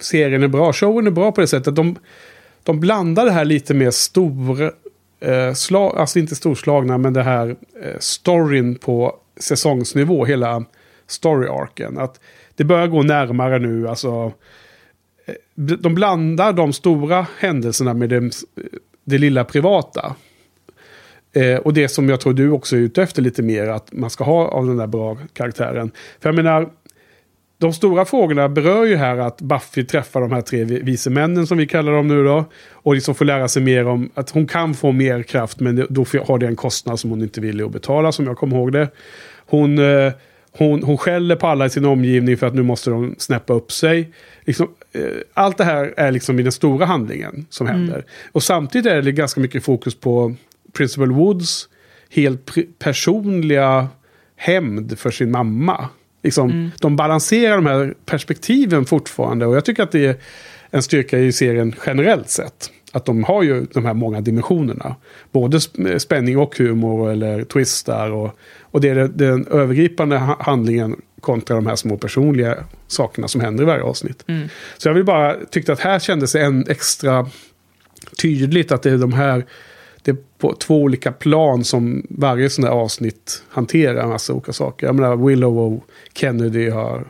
serien 0.00 0.42
är 0.42 0.48
bra. 0.48 0.72
Showen 0.72 1.06
är 1.06 1.10
bra 1.10 1.32
på 1.32 1.40
det 1.40 1.46
sättet. 1.46 1.76
De, 1.76 1.96
de 2.62 2.80
blandar 2.80 3.24
det 3.24 3.30
här 3.30 3.44
lite 3.44 3.74
mer 3.74 3.90
stor... 3.90 4.72
Eh, 5.22 5.52
Slag, 5.52 5.96
alltså 5.96 6.18
inte 6.18 6.34
storslagna, 6.34 6.98
men 6.98 7.12
det 7.12 7.22
här 7.22 7.56
eh, 7.82 7.98
storyn 7.98 8.74
på 8.74 9.16
säsongsnivå. 9.40 10.24
Hela 10.24 10.64
story-arken. 11.06 11.98
Att 11.98 12.20
det 12.56 12.64
börjar 12.64 12.86
gå 12.86 13.02
närmare 13.02 13.58
nu. 13.58 13.88
Alltså, 13.88 14.32
eh, 15.26 15.34
de 15.54 15.94
blandar 15.94 16.52
de 16.52 16.72
stora 16.72 17.26
händelserna 17.38 17.94
med 17.94 18.08
det, 18.08 18.30
det 19.04 19.18
lilla 19.18 19.44
privata. 19.44 20.14
Eh, 21.32 21.56
och 21.56 21.74
det 21.74 21.88
som 21.88 22.08
jag 22.08 22.20
tror 22.20 22.32
du 22.32 22.50
också 22.50 22.76
är 22.76 22.80
ute 22.80 23.02
efter 23.02 23.22
lite 23.22 23.42
mer, 23.42 23.68
att 23.68 23.92
man 23.92 24.10
ska 24.10 24.24
ha 24.24 24.48
av 24.48 24.66
den 24.66 24.76
där 24.76 24.86
bra 24.86 25.18
karaktären. 25.32 25.90
För 26.20 26.28
jag 26.28 26.36
menar, 26.36 26.68
de 27.58 27.72
stora 27.72 28.04
frågorna 28.04 28.48
berör 28.48 28.84
ju 28.84 28.96
här 28.96 29.16
att 29.18 29.40
Buffy 29.40 29.84
träffar 29.84 30.20
de 30.20 30.32
här 30.32 30.40
tre 30.40 30.64
vi- 30.64 30.80
vise 30.80 31.10
männen 31.10 31.46
som 31.46 31.58
vi 31.58 31.66
kallar 31.66 31.92
dem 31.92 32.08
nu 32.08 32.24
då. 32.24 32.44
Och 32.72 32.94
liksom 32.94 33.14
får 33.14 33.24
lära 33.24 33.48
sig 33.48 33.62
mer 33.62 33.86
om 33.86 34.10
att 34.14 34.30
hon 34.30 34.46
kan 34.46 34.74
få 34.74 34.92
mer 34.92 35.22
kraft 35.22 35.60
men 35.60 35.86
då 35.90 36.04
har 36.26 36.38
det 36.38 36.46
en 36.46 36.56
kostnad 36.56 37.00
som 37.00 37.10
hon 37.10 37.22
inte 37.22 37.40
vill 37.40 37.64
att 37.64 37.70
betala 37.72 38.12
som 38.12 38.26
jag 38.26 38.36
kommer 38.36 38.56
ihåg 38.56 38.72
det. 38.72 38.88
Hon, 39.46 39.78
eh, 39.78 40.12
hon, 40.52 40.82
hon 40.82 40.98
skäller 40.98 41.36
på 41.36 41.46
alla 41.46 41.66
i 41.66 41.70
sin 41.70 41.84
omgivning 41.84 42.36
för 42.36 42.46
att 42.46 42.54
nu 42.54 42.62
måste 42.62 42.90
de 42.90 43.14
snäppa 43.18 43.52
upp 43.52 43.72
sig. 43.72 44.10
Liksom, 44.44 44.68
eh, 44.92 45.02
allt 45.34 45.58
det 45.58 45.64
här 45.64 45.94
är 45.96 46.10
liksom 46.12 46.40
i 46.40 46.42
den 46.42 46.52
stora 46.52 46.86
handlingen 46.86 47.46
som 47.50 47.66
händer. 47.66 48.04
Och 48.32 48.42
samtidigt 48.42 48.92
är 48.92 49.02
det 49.02 49.12
ganska 49.12 49.40
mycket 49.40 49.64
fokus 49.64 49.94
på 49.94 50.34
Principal 50.72 51.12
Woods 51.12 51.68
helt 52.10 52.50
personliga 52.78 53.88
hämnd 54.36 54.98
för 54.98 55.10
sin 55.10 55.30
mamma. 55.30 55.88
Liksom, 56.22 56.70
De 56.80 56.96
balanserar 56.96 57.56
de 57.56 57.66
här 57.66 57.94
perspektiven 58.06 58.84
fortfarande 58.84 59.46
och 59.46 59.56
jag 59.56 59.64
tycker 59.64 59.82
att 59.82 59.92
det 59.92 60.06
är 60.06 60.16
en 60.70 60.82
styrka 60.82 61.18
i 61.18 61.32
serien 61.32 61.74
generellt 61.86 62.30
sett. 62.30 62.70
Att 62.92 63.04
de 63.04 63.24
har 63.24 63.42
ju 63.42 63.66
de 63.72 63.84
här 63.84 63.94
många 63.94 64.20
dimensionerna. 64.20 64.96
Både 65.32 65.58
sp- 65.58 65.98
spänning 65.98 66.38
och 66.38 66.58
humor 66.58 67.10
eller 67.10 67.44
twistar. 67.44 68.10
Och, 68.10 68.38
och 68.60 68.80
det 68.80 68.88
är 68.88 68.94
den 69.08 69.46
övergripande 69.46 70.18
ha- 70.18 70.36
handlingen 70.40 70.96
kontra 71.20 71.56
de 71.56 71.66
här 71.66 71.76
små 71.76 71.96
personliga 71.96 72.56
sakerna 72.86 73.28
som 73.28 73.40
händer 73.40 73.62
i 73.64 73.66
varje 73.66 73.82
avsnitt. 73.82 74.24
Så 74.78 74.88
jag 74.88 74.94
vill 74.94 75.04
bara, 75.04 75.36
tyckte 75.50 75.72
att 75.72 75.80
här 75.80 75.98
kändes 75.98 76.32
det 76.32 76.40
en 76.42 76.64
extra 76.68 77.26
tydligt 78.22 78.72
att 78.72 78.82
det 78.82 78.90
är 78.90 78.98
de 78.98 79.12
här, 79.12 79.46
det 80.02 80.10
är 80.10 80.16
på 80.38 80.54
två 80.54 80.82
olika 80.82 81.12
plan 81.12 81.64
som 81.64 82.06
varje 82.08 82.50
sån 82.50 82.64
här 82.64 82.70
avsnitt 82.72 83.42
hanterar 83.48 84.02
en 84.02 84.08
massa 84.08 84.32
olika 84.32 84.52
saker. 84.52 84.86
Jag 84.86 84.94
menar, 84.94 85.16
Willow 85.16 85.58
och 85.58 85.84
Kennedy 86.14 86.70
har 86.70 87.04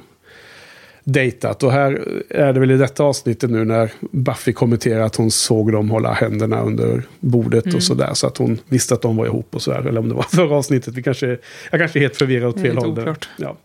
dejtat. 1.04 1.62
Och 1.62 1.72
här 1.72 2.02
är 2.30 2.52
det 2.52 2.60
väl 2.60 2.70
i 2.70 2.76
detta 2.76 3.04
avsnittet 3.04 3.50
nu 3.50 3.64
när 3.64 3.92
Buffy 4.00 4.52
kommenterar 4.52 5.00
att 5.00 5.16
hon 5.16 5.30
såg 5.30 5.72
dem 5.72 5.90
hålla 5.90 6.12
händerna 6.12 6.60
under 6.62 7.02
bordet 7.20 7.74
och 7.74 7.82
sådär. 7.82 8.10
Så 8.14 8.26
att 8.26 8.36
hon 8.36 8.58
visste 8.68 8.94
att 8.94 9.02
de 9.02 9.16
var 9.16 9.26
ihop 9.26 9.54
och 9.54 9.62
sådär. 9.62 9.88
Eller 9.88 10.00
om 10.00 10.08
det 10.08 10.14
var 10.14 10.22
förra 10.30 10.56
avsnittet. 10.56 10.94
Vi 10.94 11.02
kanske, 11.02 11.26
jag 11.70 11.80
kanske 11.80 11.98
är 11.98 12.00
helt 12.00 12.16
förvirrad 12.16 12.48
åt 12.48 12.60
fel 12.60 12.76
håll. 12.76 12.94
Ja. 13.36 13.56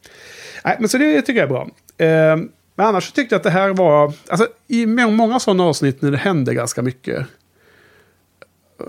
Nej, 0.66 0.78
men 0.80 0.90
så 0.90 0.98
det 0.98 1.22
tycker 1.22 1.40
jag 1.40 1.50
är 1.50 1.54
bra. 1.54 1.68
Eh, 1.98 2.38
men 2.76 2.86
annars 2.88 3.12
tyckte 3.12 3.36
jag 3.36 3.40
att 3.40 3.44
det 3.44 3.50
här 3.50 3.70
var... 3.70 4.14
Alltså, 4.28 4.48
I 4.68 4.86
må- 4.86 5.10
många 5.12 5.40
sådana 5.40 5.64
avsnitt 5.64 6.02
när 6.02 6.12
det 6.12 6.18
händer 6.18 6.54
ganska 6.54 6.82
mycket. 6.82 7.26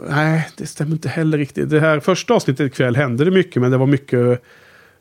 Nej, 0.08 0.48
det 0.56 0.66
stämmer 0.66 0.92
inte 0.92 1.08
heller 1.08 1.38
riktigt. 1.38 1.70
Det 1.70 1.80
här 1.80 2.00
första 2.00 2.34
avsnittet 2.34 2.72
ikväll 2.72 2.96
hände 2.96 3.24
det 3.24 3.30
mycket, 3.30 3.62
men 3.62 3.70
det 3.70 3.76
var 3.76 3.86
mycket 3.86 4.42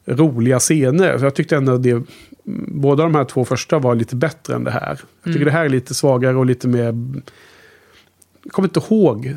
roliga 0.06 0.60
scener. 0.60 1.18
Så 1.18 1.26
jag 1.26 1.36
tyckte 1.36 1.56
ändå 1.56 1.74
att 1.74 1.84
det, 1.84 2.04
båda 2.68 3.04
de 3.04 3.16
här 3.16 3.26
två 3.26 3.46
första 3.46 3.80
var 3.80 3.96
lite 3.96 4.16
bättre 4.16 4.56
än 4.56 4.64
det 4.64 4.72
här. 4.72 5.00
Jag 5.24 5.34
tycker 5.34 5.46
det 5.46 5.52
här 5.52 5.66
är 5.66 5.70
lite 5.70 5.94
svagare 5.94 6.38
och 6.38 6.46
lite 6.46 6.68
mer... 6.68 6.94
Jag 8.44 8.52
kommer 8.52 8.68
inte 8.68 8.80
ihåg 8.80 9.36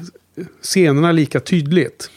scenerna 0.62 1.12
lika 1.12 1.40
tydligt. 1.40 2.10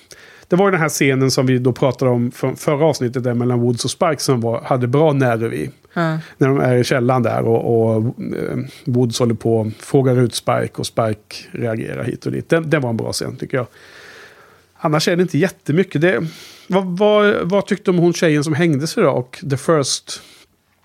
Det 0.48 0.56
var 0.56 0.72
den 0.72 0.80
här 0.80 0.90
scenen 0.90 1.32
som 1.32 1.46
vi 1.46 1.58
då 1.58 1.74
pratade 1.74 2.12
om 2.12 2.32
från 2.32 2.56
förra 2.56 2.86
avsnittet 2.86 3.24
där 3.24 3.34
mellan 3.34 3.60
Woods 3.60 3.86
och 3.86 3.92
Spike 3.92 4.18
som 4.22 4.42
var, 4.42 4.62
hade 4.62 4.88
bra 4.88 5.14
nerv 5.14 5.54
i. 5.54 5.70
Ja. 5.94 6.20
När 6.38 6.48
de 6.48 6.60
är 6.60 6.76
i 6.78 6.84
källaren 6.84 7.24
där 7.24 7.42
och, 7.42 7.92
och 7.96 8.06
eh, 8.20 8.58
Woods 8.86 9.20
håller 9.20 9.34
på 9.36 9.58
och 9.58 9.68
frågar 9.80 10.20
ut 10.22 10.36
Spike 10.36 10.72
och 10.76 10.86
Spike 10.86 11.36
reagerar 11.52 12.04
hit 12.04 12.26
och 12.26 12.32
dit. 12.32 12.50
Det, 12.50 12.60
det 12.60 12.80
var 12.80 12.90
en 12.90 12.98
bra 12.98 13.12
scen 13.12 13.36
tycker 13.36 13.58
jag. 13.58 13.68
Annars 14.78 15.08
är 15.08 15.16
det 15.16 15.22
inte 15.22 15.38
jättemycket. 15.38 16.02
Det, 16.02 16.20
vad, 16.68 16.86
vad, 16.98 17.36
vad 17.50 17.66
tyckte 17.68 17.92
du 17.92 17.98
om 17.98 18.04
hon 18.04 18.14
tjejen 18.14 18.44
som 18.44 18.54
hängdes 18.54 18.98
idag 18.98 19.18
och 19.18 19.44
The 19.50 19.58
First? 19.58 20.22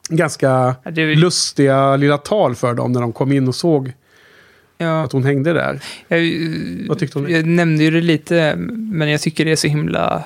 Ganska 0.08 0.74
väl- 0.84 1.18
lustiga 1.18 1.96
lilla 1.96 2.18
tal 2.18 2.54
för 2.54 2.74
dem 2.74 2.92
när 2.92 3.00
de 3.00 3.12
kom 3.12 3.32
in 3.32 3.48
och 3.48 3.54
såg 3.54 3.92
Ja. 4.78 5.02
att 5.02 5.12
hon 5.12 5.24
hängde 5.24 5.52
där. 5.52 5.80
Jag, 6.08 6.20
Vad 6.88 6.98
tyckte 6.98 7.18
hon? 7.18 7.30
jag 7.30 7.46
nämnde 7.46 7.84
ju 7.84 7.90
det 7.90 8.00
lite, 8.00 8.54
men 8.76 9.08
jag 9.08 9.20
tycker 9.20 9.44
det 9.44 9.52
är 9.52 9.56
så 9.56 9.68
himla 9.68 10.24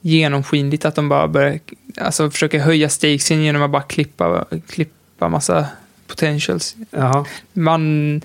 genomskinligt 0.00 0.84
att 0.84 0.94
de 0.94 1.08
bara 1.08 1.28
börjar 1.28 1.58
alltså, 2.00 2.30
försöka 2.30 2.58
höja 2.58 2.88
stakesen 2.88 3.42
genom 3.42 3.62
att 3.62 3.70
bara 3.70 3.82
klippa, 3.82 4.44
klippa 4.68 5.28
massa 5.28 5.66
potentials. 6.06 6.76
Jaha. 6.90 7.24
Man, 7.52 8.20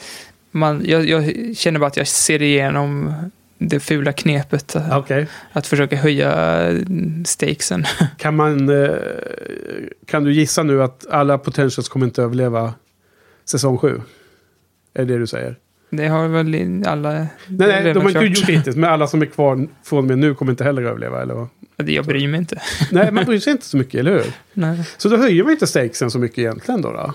man, 0.52 0.82
jag, 0.86 1.06
jag 1.06 1.34
känner 1.58 1.80
bara 1.80 1.88
att 1.88 1.98
jag 1.98 2.08
ser 2.08 2.42
igenom 2.42 3.14
det 3.58 3.80
fula 3.80 4.14
knepet 4.14 4.76
att, 4.76 4.94
Okej. 4.94 5.28
att 5.52 5.68
försöka 5.68 5.96
höja 5.96 6.70
stakesen. 7.26 7.86
Kan 8.18 8.36
man... 8.36 8.70
Eh, 8.70 8.98
kan 10.06 10.24
du 10.24 10.34
gissa 10.34 10.64
nu 10.64 10.84
att 10.84 11.08
alla 11.10 11.38
potentials 11.38 11.90
kommer 11.90 12.06
inte 12.06 12.24
överleva 12.24 12.74
säsong 13.46 13.78
7? 13.78 14.02
Är 14.94 15.06
det 15.06 15.14
det 15.14 15.20
du 15.20 15.28
säger? 15.28 15.56
Det 15.98 16.08
har 16.08 16.28
väl 16.28 16.84
alla... 16.88 17.12
Nej, 17.12 17.28
nej, 17.48 17.94
de 17.94 18.00
har 18.04 18.10
inte 18.10 18.26
gjort 18.26 18.50
hittills. 18.50 18.76
Men 18.76 18.90
alla 18.90 19.08
som 19.08 19.22
är 19.22 19.26
kvar 19.26 19.68
från 19.84 20.00
och 20.00 20.06
med 20.06 20.18
nu 20.18 20.36
kommer 20.36 20.52
inte 20.52 20.64
heller 20.64 20.82
överleva, 20.82 21.22
eller 21.22 21.34
vad? 21.34 21.50
Jag 21.90 22.06
bryr 22.06 22.28
mig 22.28 22.40
inte. 22.40 22.62
Nej, 22.92 23.12
man 23.12 23.26
bryr 23.26 23.40
sig 23.40 23.52
inte 23.52 23.66
så 23.66 23.78
mycket, 23.78 24.00
eller 24.00 24.12
hur? 24.12 24.26
Nej. 24.54 24.84
Så 24.98 25.10
då 25.10 25.18
höjer 25.18 25.44
man 25.44 25.52
inte 25.52 25.68
stakesen 25.68 26.12
så 26.12 26.20
mycket 26.20 26.38
egentligen 26.38 26.82
då? 26.82 26.92
då? 26.92 27.14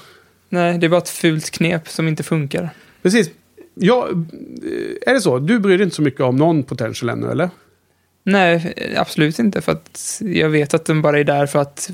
nej, 0.48 0.78
det 0.78 0.86
är 0.86 0.88
bara 0.88 0.98
ett 0.98 1.09
fult 1.09 1.50
knep 1.50 1.88
som 1.88 2.09
inte 2.09 2.22
funkar. 2.22 2.70
Precis. 3.02 3.30
Ja, 3.74 4.09
eh, 4.09 5.10
är 5.10 5.14
det 5.14 5.20
så? 5.20 5.38
Du 5.38 5.59
bryr 5.59 5.78
dig 5.78 5.84
inte 5.84 5.96
så 5.96 6.02
mycket 6.02 6.20
om 6.20 6.36
någon 6.36 6.62
potential 6.62 7.09
ännu, 7.09 7.30
eller? 7.30 7.50
Nej, 8.24 8.74
absolut 8.96 9.38
inte. 9.38 9.60
För 9.60 9.72
att 9.72 10.20
jag 10.20 10.48
vet 10.48 10.74
att 10.74 10.84
de 10.84 11.02
bara 11.02 11.18
är 11.18 11.24
där 11.24 11.46
för 11.46 11.59
att 11.59 11.90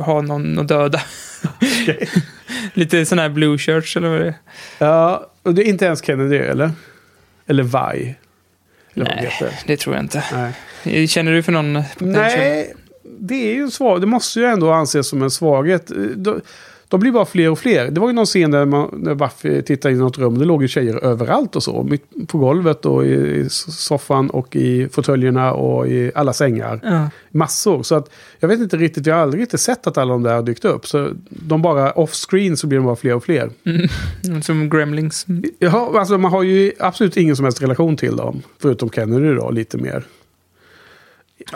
ha 0.00 0.22
någon 0.22 0.58
att 0.58 0.68
döda. 0.68 1.00
Lite 2.74 3.06
sån 3.06 3.18
här 3.18 3.28
blue 3.28 3.58
shirts 3.58 3.96
eller 3.96 4.08
vad 4.08 4.20
det 4.20 4.26
är. 4.26 4.34
Ja, 4.78 5.33
och 5.44 5.54
det 5.54 5.62
är 5.62 5.66
inte 5.66 5.84
ens 5.84 6.04
Kennedy, 6.04 6.36
eller? 6.36 6.70
Eller 7.46 7.62
Vi? 7.62 8.14
Eller 8.94 9.04
Nej, 9.04 9.32
det 9.66 9.76
tror 9.76 9.94
jag 9.94 10.04
inte. 10.04 10.24
Nej. 10.84 11.06
Känner 11.06 11.32
du 11.32 11.42
för 11.42 11.52
någon 11.52 11.82
potential? 11.98 12.22
Nej, 12.22 12.74
det 13.04 13.50
är 13.50 13.54
ju 13.54 13.70
svag. 13.70 14.00
Det 14.00 14.06
måste 14.06 14.40
ju 14.40 14.46
ändå 14.46 14.72
anses 14.72 15.08
som 15.08 15.22
en 15.22 15.30
svaghet. 15.30 15.90
De, 16.94 17.00
blir 17.00 17.12
bara 17.12 17.24
fler 17.24 17.50
och 17.50 17.58
fler. 17.58 17.90
Det 17.90 18.00
var 18.00 18.08
ju 18.08 18.14
någon 18.14 18.26
scen 18.26 18.50
där 18.50 18.64
man, 18.64 18.88
när 18.92 19.14
Buffy 19.14 19.62
tittade 19.62 19.94
in 19.94 20.00
i 20.00 20.02
något 20.02 20.18
rum. 20.18 20.38
Det 20.38 20.44
låg 20.44 20.62
ju 20.62 20.68
tjejer 20.68 21.04
överallt 21.04 21.56
och 21.56 21.62
så. 21.62 21.88
På 22.26 22.38
golvet 22.38 22.86
och 22.86 23.06
i, 23.06 23.08
i 23.08 23.46
soffan 23.50 24.30
och 24.30 24.56
i 24.56 24.88
fåtöljerna 24.88 25.52
och 25.52 25.88
i 25.88 26.12
alla 26.14 26.32
sängar. 26.32 26.80
Ja. 26.82 27.10
Massor. 27.30 27.82
Så 27.82 27.94
att 27.94 28.10
jag 28.40 28.48
vet 28.48 28.60
inte 28.60 28.76
riktigt. 28.76 29.06
Jag 29.06 29.14
har 29.14 29.22
aldrig 29.22 29.42
riktigt 29.42 29.60
sett 29.60 29.86
att 29.86 29.98
alla 29.98 30.12
de 30.12 30.22
där 30.22 30.34
har 30.34 30.42
dykt 30.42 30.64
upp. 30.64 30.86
Så 30.86 31.10
de 31.28 31.62
bara 31.62 31.92
off-screen 31.92 32.56
så 32.56 32.66
blir 32.66 32.78
de 32.78 32.84
bara 32.86 32.96
fler 32.96 33.14
och 33.14 33.24
fler. 33.24 33.50
Mm, 33.64 34.42
Som 34.42 34.70
Gremlings. 34.70 35.26
Ja, 35.58 35.92
alltså 35.98 36.18
man 36.18 36.32
har 36.32 36.42
ju 36.42 36.72
absolut 36.78 37.16
ingen 37.16 37.36
som 37.36 37.44
helst 37.44 37.62
relation 37.62 37.96
till 37.96 38.16
dem. 38.16 38.42
Förutom 38.58 38.90
Kennedy 38.90 39.34
då, 39.34 39.50
lite 39.50 39.78
mer. 39.78 40.04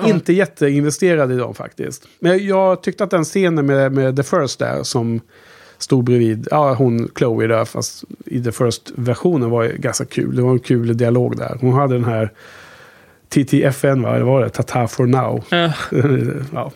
Inte 0.07 0.33
jätteinvesterad 0.33 1.33
i 1.33 1.37
dem 1.37 1.55
faktiskt. 1.55 2.09
Men 2.21 2.47
jag 2.47 2.83
tyckte 2.83 3.05
att 3.05 3.11
den 3.11 3.25
scenen 3.25 3.67
med, 3.67 3.93
med 3.93 4.17
The 4.17 4.23
First 4.23 4.59
där 4.59 4.83
som 4.83 5.21
stod 5.79 6.05
bredvid, 6.05 6.49
ja 6.51 6.75
hon 6.75 7.11
Chloe 7.19 7.47
där 7.47 7.65
fast 7.65 8.05
i 8.27 8.43
The 8.43 8.53
First-versionen 8.53 9.51
var 9.51 9.65
ganska 9.65 10.05
kul. 10.05 10.37
Det 10.37 10.43
var 10.43 10.51
en 10.51 10.59
kul 10.59 10.97
dialog 10.97 11.37
där. 11.37 11.59
Hon 11.61 11.73
hade 11.73 11.95
den 11.95 12.05
här 12.05 12.33
TTFN, 13.29 14.03
va? 14.03 14.15
Eller 14.15 14.25
var 14.25 14.41
det? 14.41 14.51
Tata 14.51 14.89
for 14.89 15.07
now. 15.07 15.45
Ja. 15.49 15.73
ja. 16.53 16.73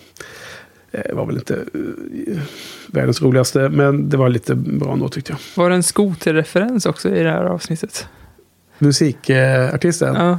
Det 0.91 1.15
var 1.15 1.27
väl 1.27 1.37
inte 1.37 1.55
eh, 1.55 2.39
världens 2.87 3.23
roligaste, 3.23 3.69
men 3.69 4.09
det 4.09 4.17
var 4.17 4.29
lite 4.29 4.55
bra 4.55 4.93
ändå 4.93 5.09
tyckte 5.09 5.33
jag. 5.33 5.63
Var 5.63 5.71
det 5.71 5.77
en 5.77 5.83
skoterreferens 5.83 6.87
också 6.87 7.09
i 7.09 7.23
det 7.23 7.31
här 7.31 7.45
avsnittet? 7.45 8.09
Musikartisten? 8.79 10.15
Ja. 10.15 10.39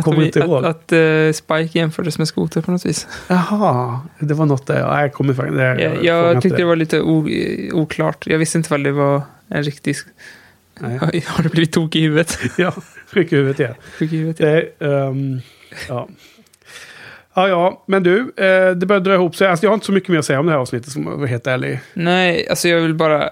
Att, 0.00 0.04
Kommer 0.04 0.18
vi, 0.18 0.26
inte 0.26 0.38
ihåg. 0.38 0.64
att, 0.64 0.76
att 0.76 0.92
eh, 0.92 1.32
Spike 1.32 1.78
jämfördes 1.78 2.18
med 2.18 2.28
skoter 2.28 2.60
på 2.60 2.70
något 2.70 2.86
vis. 2.86 3.06
Jaha, 3.28 4.00
det 4.18 4.34
var 4.34 4.46
något 4.46 4.66
där. 4.66 4.78
Ja, 4.80 5.00
Jag 5.00 5.12
kommer 5.12 5.34
faktiskt... 5.34 5.56
det- 5.58 5.82
Jag, 5.82 6.04
jag 6.04 6.30
inte 6.30 6.40
tyckte 6.42 6.56
det 6.58 6.64
var 6.64 6.76
lite 6.76 7.00
oklart. 7.72 8.26
Jag 8.26 8.38
visste 8.38 8.58
inte 8.58 8.70
vad 8.70 8.84
det 8.84 8.92
var 8.92 9.22
en 9.48 9.62
riktig... 9.62 9.96
Nej. 10.80 10.98
Har 11.26 11.42
du 11.42 11.48
blivit 11.48 11.72
tokig 11.72 12.00
i 12.00 12.02
huvudet? 12.02 12.38
Ja, 12.58 12.72
sjuk 13.14 13.32
i 13.32 13.36
huvudet 13.36 13.58
ja. 13.58 13.74
Sjuk 13.98 14.12
i 14.12 14.16
huvudet, 14.16 14.40
ja. 14.40 14.46
Det, 14.46 14.86
ehm, 14.86 15.40
ja. 15.88 16.08
Ja, 17.34 17.48
ja, 17.48 17.84
men 17.86 18.02
du, 18.02 18.20
eh, 18.36 18.70
det 18.70 18.86
börjar 18.86 19.00
dra 19.00 19.14
ihop 19.14 19.36
sig. 19.36 19.48
Alltså, 19.48 19.66
jag 19.66 19.70
har 19.70 19.74
inte 19.74 19.86
så 19.86 19.92
mycket 19.92 20.08
mer 20.08 20.18
att 20.18 20.24
säga 20.24 20.40
om 20.40 20.46
det 20.46 20.52
här 20.52 20.58
avsnittet, 20.58 20.92
som 20.92 21.06
jag 21.06 21.16
var 21.16 21.26
helt 21.26 21.46
ärlig. 21.46 21.80
Nej, 21.94 22.48
alltså 22.48 22.68
jag 22.68 22.80
vill 22.80 22.94
bara 22.94 23.30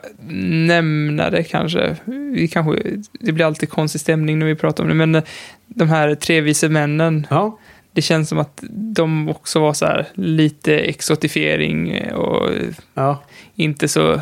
nämna 0.66 1.30
det 1.30 1.44
kanske. 1.44 1.96
Vi 2.04 2.48
kanske. 2.48 2.82
Det 3.20 3.32
blir 3.32 3.44
alltid 3.44 3.70
konstig 3.70 4.00
stämning 4.00 4.38
när 4.38 4.46
vi 4.46 4.54
pratar 4.54 4.84
om 4.84 4.88
det, 4.88 4.94
men 5.06 5.22
de 5.66 5.88
här 5.88 6.14
tre 6.14 6.40
vise 6.40 6.68
männen, 6.68 7.26
Ja, 7.30 7.58
det 7.92 8.02
känns 8.02 8.28
som 8.28 8.38
att 8.38 8.64
de 8.70 9.28
också 9.28 9.60
var 9.60 9.72
så 9.72 9.86
här 9.86 10.06
lite 10.14 10.78
exotifiering 10.78 12.12
och 12.12 12.50
ja. 12.94 13.22
inte 13.54 13.88
så 13.88 14.20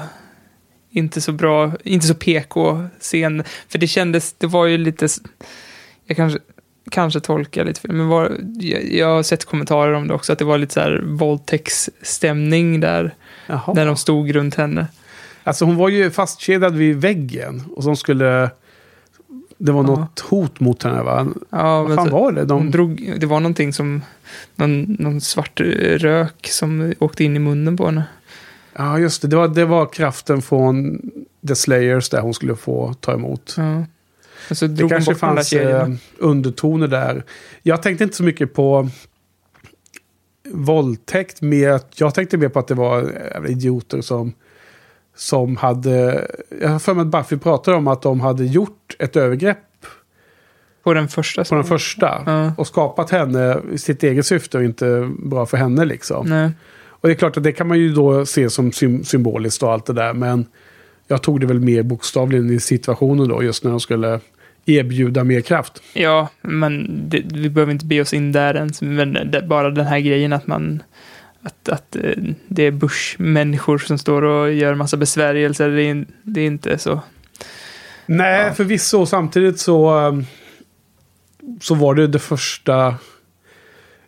inte 0.90 1.20
så 1.20 1.32
bra, 1.32 1.72
inte 1.84 2.06
så 2.06 2.14
PK-scen. 2.14 3.44
För 3.68 3.78
det 3.78 3.86
kändes, 3.86 4.32
det 4.32 4.46
var 4.46 4.66
ju 4.66 4.78
lite, 4.78 5.08
jag 6.06 6.16
kanske, 6.16 6.38
kanske 6.90 7.20
tolkar 7.20 7.64
lite 7.64 7.80
fel, 7.80 7.92
men 7.92 8.08
var, 8.08 8.32
jag, 8.60 8.84
jag 8.92 9.06
har 9.06 9.22
sett 9.22 9.44
kommentarer 9.44 9.92
om 9.92 10.08
det 10.08 10.14
också, 10.14 10.32
att 10.32 10.38
det 10.38 10.44
var 10.44 10.58
lite 10.58 10.74
så 10.74 10.80
här 10.80 11.02
våldtäktsstämning 11.04 12.80
där, 12.80 13.14
Jaha. 13.46 13.72
när 13.74 13.86
de 13.86 13.96
stod 13.96 14.34
runt 14.34 14.54
henne. 14.54 14.86
Alltså 15.44 15.64
hon 15.64 15.76
var 15.76 15.88
ju 15.88 16.10
fastkedjad 16.10 16.74
vid 16.76 16.96
väggen. 16.96 17.62
Och 17.76 17.82
som 17.82 17.96
skulle... 17.96 18.50
Det 19.58 19.72
var 19.72 19.82
Ja. 19.84 19.86
något 19.86 20.20
hot 20.20 20.60
mot 20.60 20.82
henne 20.82 21.02
va? 21.02 21.26
Ja, 21.50 21.82
Vad 21.82 21.94
fan 21.96 22.06
så- 22.08 22.12
var 22.12 22.32
det? 22.32 22.40
Hon 22.40 22.48
De... 22.48 22.70
drog, 22.70 23.12
det 23.18 23.26
var 23.26 23.40
någonting 23.40 23.72
som, 23.72 24.02
någon, 24.56 24.82
någon 24.98 25.20
svart 25.20 25.60
rök 25.96 26.46
som 26.50 26.94
åkte 26.98 27.24
in 27.24 27.36
i 27.36 27.38
munnen 27.38 27.76
på 27.76 27.86
henne. 27.86 28.04
Ja, 28.76 28.98
just 28.98 29.22
det. 29.22 29.28
Det 29.28 29.36
var, 29.36 29.48
det 29.48 29.64
var 29.64 29.86
kraften 29.86 30.42
från 30.42 31.00
The 31.48 31.54
Slayers 31.54 32.08
där 32.08 32.20
hon 32.20 32.34
skulle 32.34 32.56
få 32.56 32.94
ta 33.00 33.12
emot. 33.14 33.54
Ja. 33.56 33.84
Och 34.50 34.56
så 34.56 34.66
Det 34.66 34.88
kanske 34.88 35.14
fanns 35.14 35.52
eh, 35.52 35.88
undertoner 36.18 36.88
där. 36.88 37.24
Jag 37.62 37.82
tänkte 37.82 38.04
inte 38.04 38.16
så 38.16 38.22
mycket 38.24 38.54
på 38.54 38.88
våldtäkt. 40.52 41.42
Mer, 41.42 41.80
jag 41.96 42.14
tänkte 42.14 42.36
mer 42.38 42.48
på 42.48 42.58
att 42.58 42.68
det 42.68 42.74
var 42.74 43.02
jävla 43.32 43.48
idioter 43.48 44.00
som, 44.00 44.32
som 45.16 45.56
hade... 45.56 46.26
Jag 46.60 46.68
har 46.68 46.78
för 46.78 46.94
mig 46.94 47.02
att 47.02 47.06
Buffy 47.08 47.36
pratade 47.38 47.76
om 47.76 47.88
att 47.88 48.02
de 48.02 48.20
hade 48.20 48.44
gjort 48.44 48.96
ett 48.98 49.16
övergrepp 49.16 49.58
På 50.82 50.94
den 50.94 51.08
första. 51.08 51.44
på 51.44 51.54
den 51.54 51.64
första. 51.64 52.22
Ja. 52.26 52.52
Och 52.58 52.66
skapat 52.66 53.10
henne 53.10 53.60
i 53.72 53.78
sitt 53.78 54.02
eget 54.02 54.26
syfte 54.26 54.58
och 54.58 54.64
inte 54.64 55.10
bra 55.18 55.46
för 55.46 55.56
henne 55.56 55.84
liksom. 55.84 56.26
Nej. 56.28 56.50
Och 56.98 57.08
det 57.08 57.12
är 57.14 57.18
klart 57.18 57.36
att 57.36 57.42
det 57.44 57.52
kan 57.52 57.68
man 57.68 57.78
ju 57.78 57.94
då 57.94 58.26
se 58.26 58.50
som 58.50 58.70
sym- 58.72 59.02
symboliskt 59.04 59.62
och 59.62 59.72
allt 59.72 59.86
det 59.86 59.92
där. 59.92 60.12
Men 60.14 60.46
jag 61.08 61.22
tog 61.22 61.40
det 61.40 61.46
väl 61.46 61.60
mer 61.60 61.82
bokstavligen 61.82 62.50
i 62.50 62.60
situationen 62.60 63.28
då, 63.28 63.42
just 63.42 63.64
när 63.64 63.70
de 63.70 63.80
skulle 63.80 64.20
erbjuda 64.66 65.24
mer 65.24 65.40
kraft. 65.40 65.82
Ja, 65.92 66.28
men 66.40 66.86
det, 67.08 67.22
vi 67.34 67.50
behöver 67.50 67.72
inte 67.72 67.86
be 67.86 68.00
oss 68.00 68.14
in 68.14 68.32
där 68.32 68.54
ens. 68.54 68.82
Men 68.82 69.12
det, 69.12 69.42
bara 69.42 69.70
den 69.70 69.86
här 69.86 69.98
grejen 69.98 70.32
att 70.32 70.46
man... 70.46 70.82
Att, 71.42 71.68
att 71.68 71.96
eh, 71.96 72.12
det 72.48 72.62
är 72.62 72.70
Bush-människor 72.70 73.78
som 73.78 73.98
står 73.98 74.22
och 74.22 74.52
gör 74.52 74.74
massa 74.74 74.96
besvärjelser. 74.96 75.70
Det 75.70 75.82
är, 75.82 76.06
det 76.22 76.40
är 76.40 76.46
inte 76.46 76.78
så... 76.78 77.00
Nej, 78.06 78.54
förvisso. 78.54 79.00
Och 79.00 79.08
Samtidigt 79.08 79.58
så, 79.58 79.98
um, 79.98 80.26
så 81.60 81.74
var 81.74 81.94
det 81.94 82.06
det 82.06 82.18
första... 82.18 82.94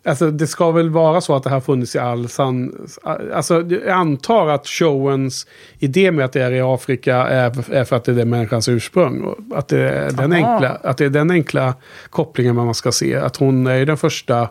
Alltså 0.09 0.31
det 0.31 0.47
ska 0.47 0.71
väl 0.71 0.89
vara 0.89 1.21
så 1.21 1.35
att 1.35 1.43
det 1.43 1.49
här 1.49 1.59
funnits 1.59 1.95
i 1.95 1.99
all 1.99 2.29
sann... 2.29 2.87
Alltså 3.33 3.61
jag 3.61 3.89
antar 3.89 4.47
att 4.47 4.67
showens 4.67 5.47
idé 5.79 6.11
med 6.11 6.25
att 6.25 6.33
det 6.33 6.43
är 6.43 6.51
i 6.51 6.61
Afrika 6.61 7.15
är, 7.15 7.73
är 7.73 7.83
för 7.83 7.95
att 7.95 8.03
det 8.03 8.11
är 8.11 8.15
det 8.15 8.25
människans 8.25 8.69
ursprung. 8.69 9.21
Och 9.21 9.57
Att 9.57 9.67
det, 9.67 9.89
är 9.89 10.11
den 10.11 10.33
Aha. 10.33 10.53
enkla, 10.53 10.69
att 10.69 10.97
det 10.97 11.05
är 11.05 11.09
den 11.09 11.31
enkla 11.31 11.73
kopplingen 12.09 12.55
man 12.55 12.73
ska 12.73 12.91
se. 12.91 13.15
Att 13.15 13.37
hon 13.37 13.67
är 13.67 13.85
den 13.85 13.97
första 13.97 14.49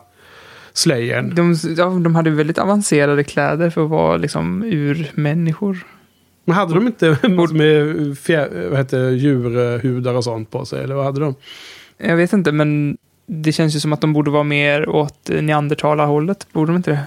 slayern. 0.73 1.35
De, 1.35 1.55
ja, 1.77 1.85
de 1.85 2.15
hade 2.15 2.29
väldigt 2.29 2.57
avancerade 2.57 3.23
kläder 3.23 3.69
för 3.69 3.83
att 3.83 3.89
vara 3.89 4.17
liksom 4.17 4.63
urmänniskor. 4.63 5.85
Men 6.45 6.55
hade 6.55 6.73
de 6.73 6.87
inte 6.87 7.17
med 7.53 8.17
fjär, 8.17 8.67
vad 8.69 8.77
heter, 8.77 9.09
djurhudar 9.09 10.13
och 10.13 10.23
sånt 10.23 10.51
på 10.51 10.65
sig? 10.65 10.83
Eller 10.83 10.95
vad 10.95 11.05
hade 11.05 11.19
de? 11.19 11.35
Jag 11.97 12.15
vet 12.15 12.33
inte, 12.33 12.51
men 12.51 12.97
det 13.31 13.51
känns 13.51 13.75
ju 13.75 13.79
som 13.79 13.93
att 13.93 14.01
de 14.01 14.13
borde 14.13 14.31
vara 14.31 14.43
mer 14.43 14.89
åt 14.89 15.29
neandertalarhållet. 15.41 16.47
Borde 16.51 16.71
de 16.71 16.75
inte 16.75 16.91
det? 16.91 17.03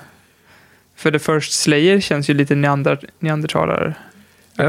För 0.97 1.11
The 1.11 1.19
First 1.19 1.53
Slayer 1.53 2.01
känns 2.01 2.31
ju 2.31 2.35
lite 2.35 2.55
neander, 2.55 3.01
neandertalare. 3.19 3.94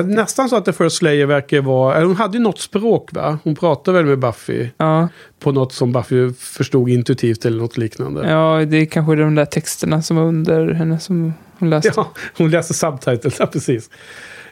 Nästan 0.05 0.49
så 0.49 0.55
att 0.55 0.65
The 0.65 0.73
First 0.73 0.95
Slayer 0.97 1.25
verkar 1.25 1.61
vara... 1.61 2.05
Hon 2.05 2.15
hade 2.15 2.37
ju 2.37 2.43
något 2.43 2.59
språk 2.59 3.13
va? 3.13 3.39
Hon 3.43 3.55
pratade 3.55 3.97
väl 3.97 4.05
med 4.05 4.19
Buffy 4.19 4.69
Ja, 4.77 5.07
på 5.39 5.51
något 5.51 5.73
som 5.73 5.91
Buffy 5.91 6.33
förstod 6.33 6.89
intuitivt 6.89 7.45
eller 7.45 7.57
något 7.57 7.77
liknande. 7.77 8.29
ja, 8.29 8.65
det 8.65 8.77
är 8.77 8.85
kanske 8.85 9.15
de 9.15 9.35
där 9.35 9.45
texterna 9.45 10.01
som 10.01 10.17
var 10.17 10.23
under 10.23 10.73
henne 10.73 10.99
som 10.99 11.33
hon 11.59 11.69
läste. 11.69 11.91
Ja, 11.95 12.11
hon 12.37 12.49
läser 12.51 12.73
subtitles, 12.73 13.35
ja, 13.39 13.45
precis. 13.45 13.89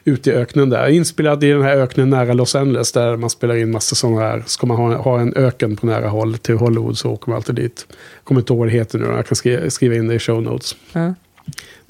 Ute 0.04 0.30
i 0.30 0.32
öknen 0.34 0.70
där. 0.70 0.88
Inspelad 0.88 1.44
i 1.44 1.50
den 1.50 1.62
här 1.62 1.76
öknen 1.76 2.10
nära 2.10 2.32
Los 2.32 2.54
Angeles 2.54 2.92
där 2.92 3.16
man 3.16 3.30
spelar 3.30 3.54
in 3.56 3.70
massa 3.70 3.94
sådana 3.94 4.20
här. 4.20 4.42
Ska 4.46 4.66
man 4.66 4.76
ha, 4.76 4.96
ha 4.96 5.20
en 5.20 5.34
öken 5.36 5.76
på 5.76 5.86
nära 5.86 6.08
håll 6.08 6.38
till 6.38 6.54
Hollywood 6.56 6.98
så 6.98 7.10
åker 7.10 7.28
man 7.30 7.36
alltid 7.36 7.54
dit. 7.54 7.86
Kommer 8.24 8.40
inte 8.40 8.52
ihåg 8.52 8.58
vad 8.58 8.68
det 8.68 8.72
heter 8.72 8.98
nu, 8.98 9.04
jag 9.06 9.26
kan 9.26 9.36
skriva, 9.36 9.70
skriva 9.70 9.94
in 9.94 10.08
det 10.08 10.14
i 10.14 10.18
show 10.18 10.42
notes. 10.42 10.76
Ja. 10.92 11.14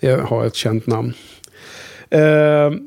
Det 0.00 0.20
har 0.20 0.44
ett 0.44 0.54
känt 0.54 0.86
namn. 0.86 1.14
Eh, 2.10 2.20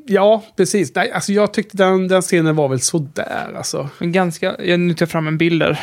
ja, 0.06 0.44
precis. 0.56 0.94
Nej, 0.94 1.10
alltså 1.12 1.32
jag 1.32 1.52
tyckte 1.54 1.76
den, 1.76 2.08
den 2.08 2.22
scenen 2.22 2.56
var 2.56 2.68
väl 2.68 2.80
sådär 2.80 3.52
alltså. 3.56 3.88
Men 3.98 4.12
ganska, 4.12 4.56
jag 4.64 4.80
nu 4.80 4.94
tar 4.94 5.02
jag 5.06 5.10
fram 5.10 5.26
en 5.28 5.38
bild 5.38 5.62
där. 5.62 5.80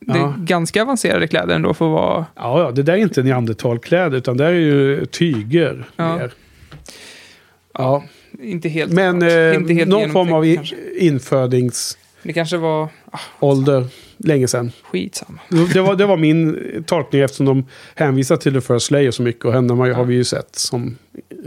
Det 0.00 0.12
är 0.12 0.16
Ja. 0.16 0.34
ganska 0.38 0.82
avancerade 0.82 1.26
kläder 1.28 1.54
ändå 1.54 1.74
för 1.74 1.84
att 1.86 1.92
vara... 1.92 2.26
Ja, 2.36 2.60
ja, 2.62 2.70
det 2.70 2.82
där 2.82 2.92
är 2.92 2.96
inte 2.96 3.22
neandertalkläder 3.22 4.18
utan 4.18 4.36
det 4.36 4.44
är 4.46 4.50
ju 4.52 5.06
tyger. 5.06 5.84
Ja. 5.96 6.16
mer. 6.16 6.32
Ja, 7.74 8.04
Inte 8.42 8.68
helt... 8.68 8.92
men 8.92 9.22
eh, 9.22 9.54
inte 9.54 9.74
helt 9.74 9.88
någon 9.90 10.12
form 10.12 10.32
av 10.32 10.54
kanske. 10.54 10.76
infödingsålder 10.98 12.02
Det 12.22 12.32
kanske 12.32 12.56
var... 12.56 12.88
Ah, 13.10 13.20
länge 14.16 14.48
sedan. 14.48 14.72
skitsamma. 14.82 15.38
Det 15.74 15.80
var, 15.80 15.96
det 15.96 16.06
var 16.06 16.16
min 16.16 16.58
tolkning 16.86 17.22
eftersom 17.22 17.46
de 17.46 17.64
hänvisar 17.94 18.36
till 18.36 18.54
The 18.54 18.60
First 18.60 18.86
Slayer 18.86 19.10
så 19.10 19.22
mycket. 19.22 19.44
Och 19.44 19.52
henne 19.52 19.74
har 19.74 19.90
har 19.90 20.04
vi 20.04 20.14
ju 20.14 20.24
sett 20.24 20.56
som 20.56 20.96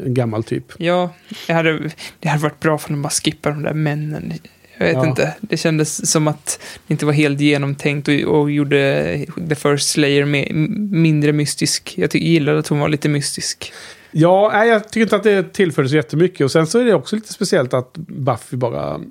en 0.06 0.14
gammal 0.14 0.44
typ. 0.44 0.64
Ja, 0.78 1.14
det 1.48 1.54
hade, 1.54 1.90
det 2.20 2.28
hade 2.30 2.44
varit 2.44 2.60
bra 2.60 2.78
för 2.78 2.90
de 2.90 3.02
bara 3.02 3.10
skippar 3.10 3.52
de 3.52 3.64
där 3.64 3.74
männen. 3.74 4.34
Jag 4.78 4.86
vet 4.86 4.96
Ja. 4.96 5.06
inte. 5.08 5.34
Det 5.42 5.58
kändes 5.58 6.12
som 6.12 6.28
att 6.28 6.60
det 6.88 6.94
inte 6.94 7.06
var 7.06 7.14
helt 7.14 7.40
genomtänkt 7.42 8.08
och, 8.08 8.14
och 8.14 8.52
gjorde 8.52 9.26
The 9.50 9.56
First 9.56 9.90
Slayer 9.90 10.26
med, 10.26 10.56
mindre 10.92 11.32
mystisk. 11.34 11.94
Jag 11.98 12.12
ty- 12.12 12.20
gillade 12.20 12.60
att 12.60 12.68
hon 12.68 12.80
var 12.80 12.90
lite 12.90 13.10
mystisk. 13.10 13.74
Ja, 14.18 14.50
nej, 14.54 14.70
jag 14.70 14.90
tycker 14.90 15.02
inte 15.02 15.16
att 15.16 15.24
det 15.24 15.54
tillfördes 15.54 15.92
jättemycket. 15.92 16.42
Och 16.46 16.52
sen 16.52 16.68
så 16.68 16.80
är 16.80 16.86
det 16.86 16.94
också 16.94 17.16
lite 17.16 17.34
speciellt 17.34 17.74
att 17.74 17.94
Buffy 17.98 18.58
bara 18.58 19.02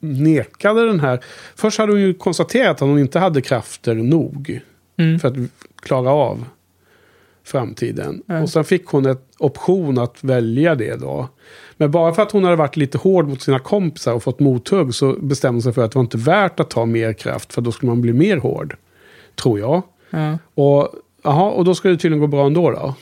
nekade 0.00 0.86
den 0.86 1.00
här. 1.00 1.24
Först 1.56 1.78
hade 1.78 1.92
hon 1.92 2.00
ju 2.00 2.14
konstaterat 2.14 2.70
att 2.70 2.80
hon 2.88 2.98
inte 2.98 3.18
hade 3.18 3.40
krafter 3.40 3.94
nog 3.94 4.60
Mm. 4.98 5.18
för 5.18 5.28
att 5.28 5.34
klara 5.82 6.10
av 6.10 6.44
framtiden. 7.44 8.22
Ja. 8.26 8.42
Och 8.42 8.48
sen 8.50 8.64
fick 8.64 8.86
hon 8.86 9.06
ett 9.06 9.26
option 9.38 9.98
att 9.98 10.24
välja 10.24 10.74
det 10.74 10.96
då. 11.00 11.28
Men 11.76 11.90
bara 11.90 12.14
för 12.14 12.22
att 12.22 12.32
hon 12.32 12.44
hade 12.44 12.56
varit 12.56 12.76
lite 12.76 12.98
hård 12.98 13.28
mot 13.28 13.42
sina 13.42 13.58
kompisar 13.58 14.12
och 14.14 14.22
fått 14.22 14.40
mothugg 14.40 14.94
så 14.94 15.12
bestämde 15.12 15.54
hon 15.56 15.62
sig 15.62 15.72
för 15.72 15.84
att 15.84 15.90
det 15.92 15.96
var 15.98 16.02
inte 16.04 16.18
värt 16.18 16.60
att 16.60 16.70
ta 16.70 16.86
mer 16.86 17.12
kraft 17.12 17.52
för 17.52 17.62
då 17.62 17.72
skulle 17.72 17.90
man 17.92 18.00
bli 18.00 18.12
mer 18.12 18.36
hård. 18.36 18.76
Tror 19.42 19.58
jag. 19.58 19.82
Ja. 20.10 20.38
Och, 20.54 20.88
aha, 21.24 21.50
och 21.50 21.64
då 21.64 21.74
skulle 21.74 21.94
det 21.94 21.98
tydligen 21.98 22.20
gå 22.20 22.26
bra 22.26 22.46
ändå 22.46 22.70
då. 22.70 22.94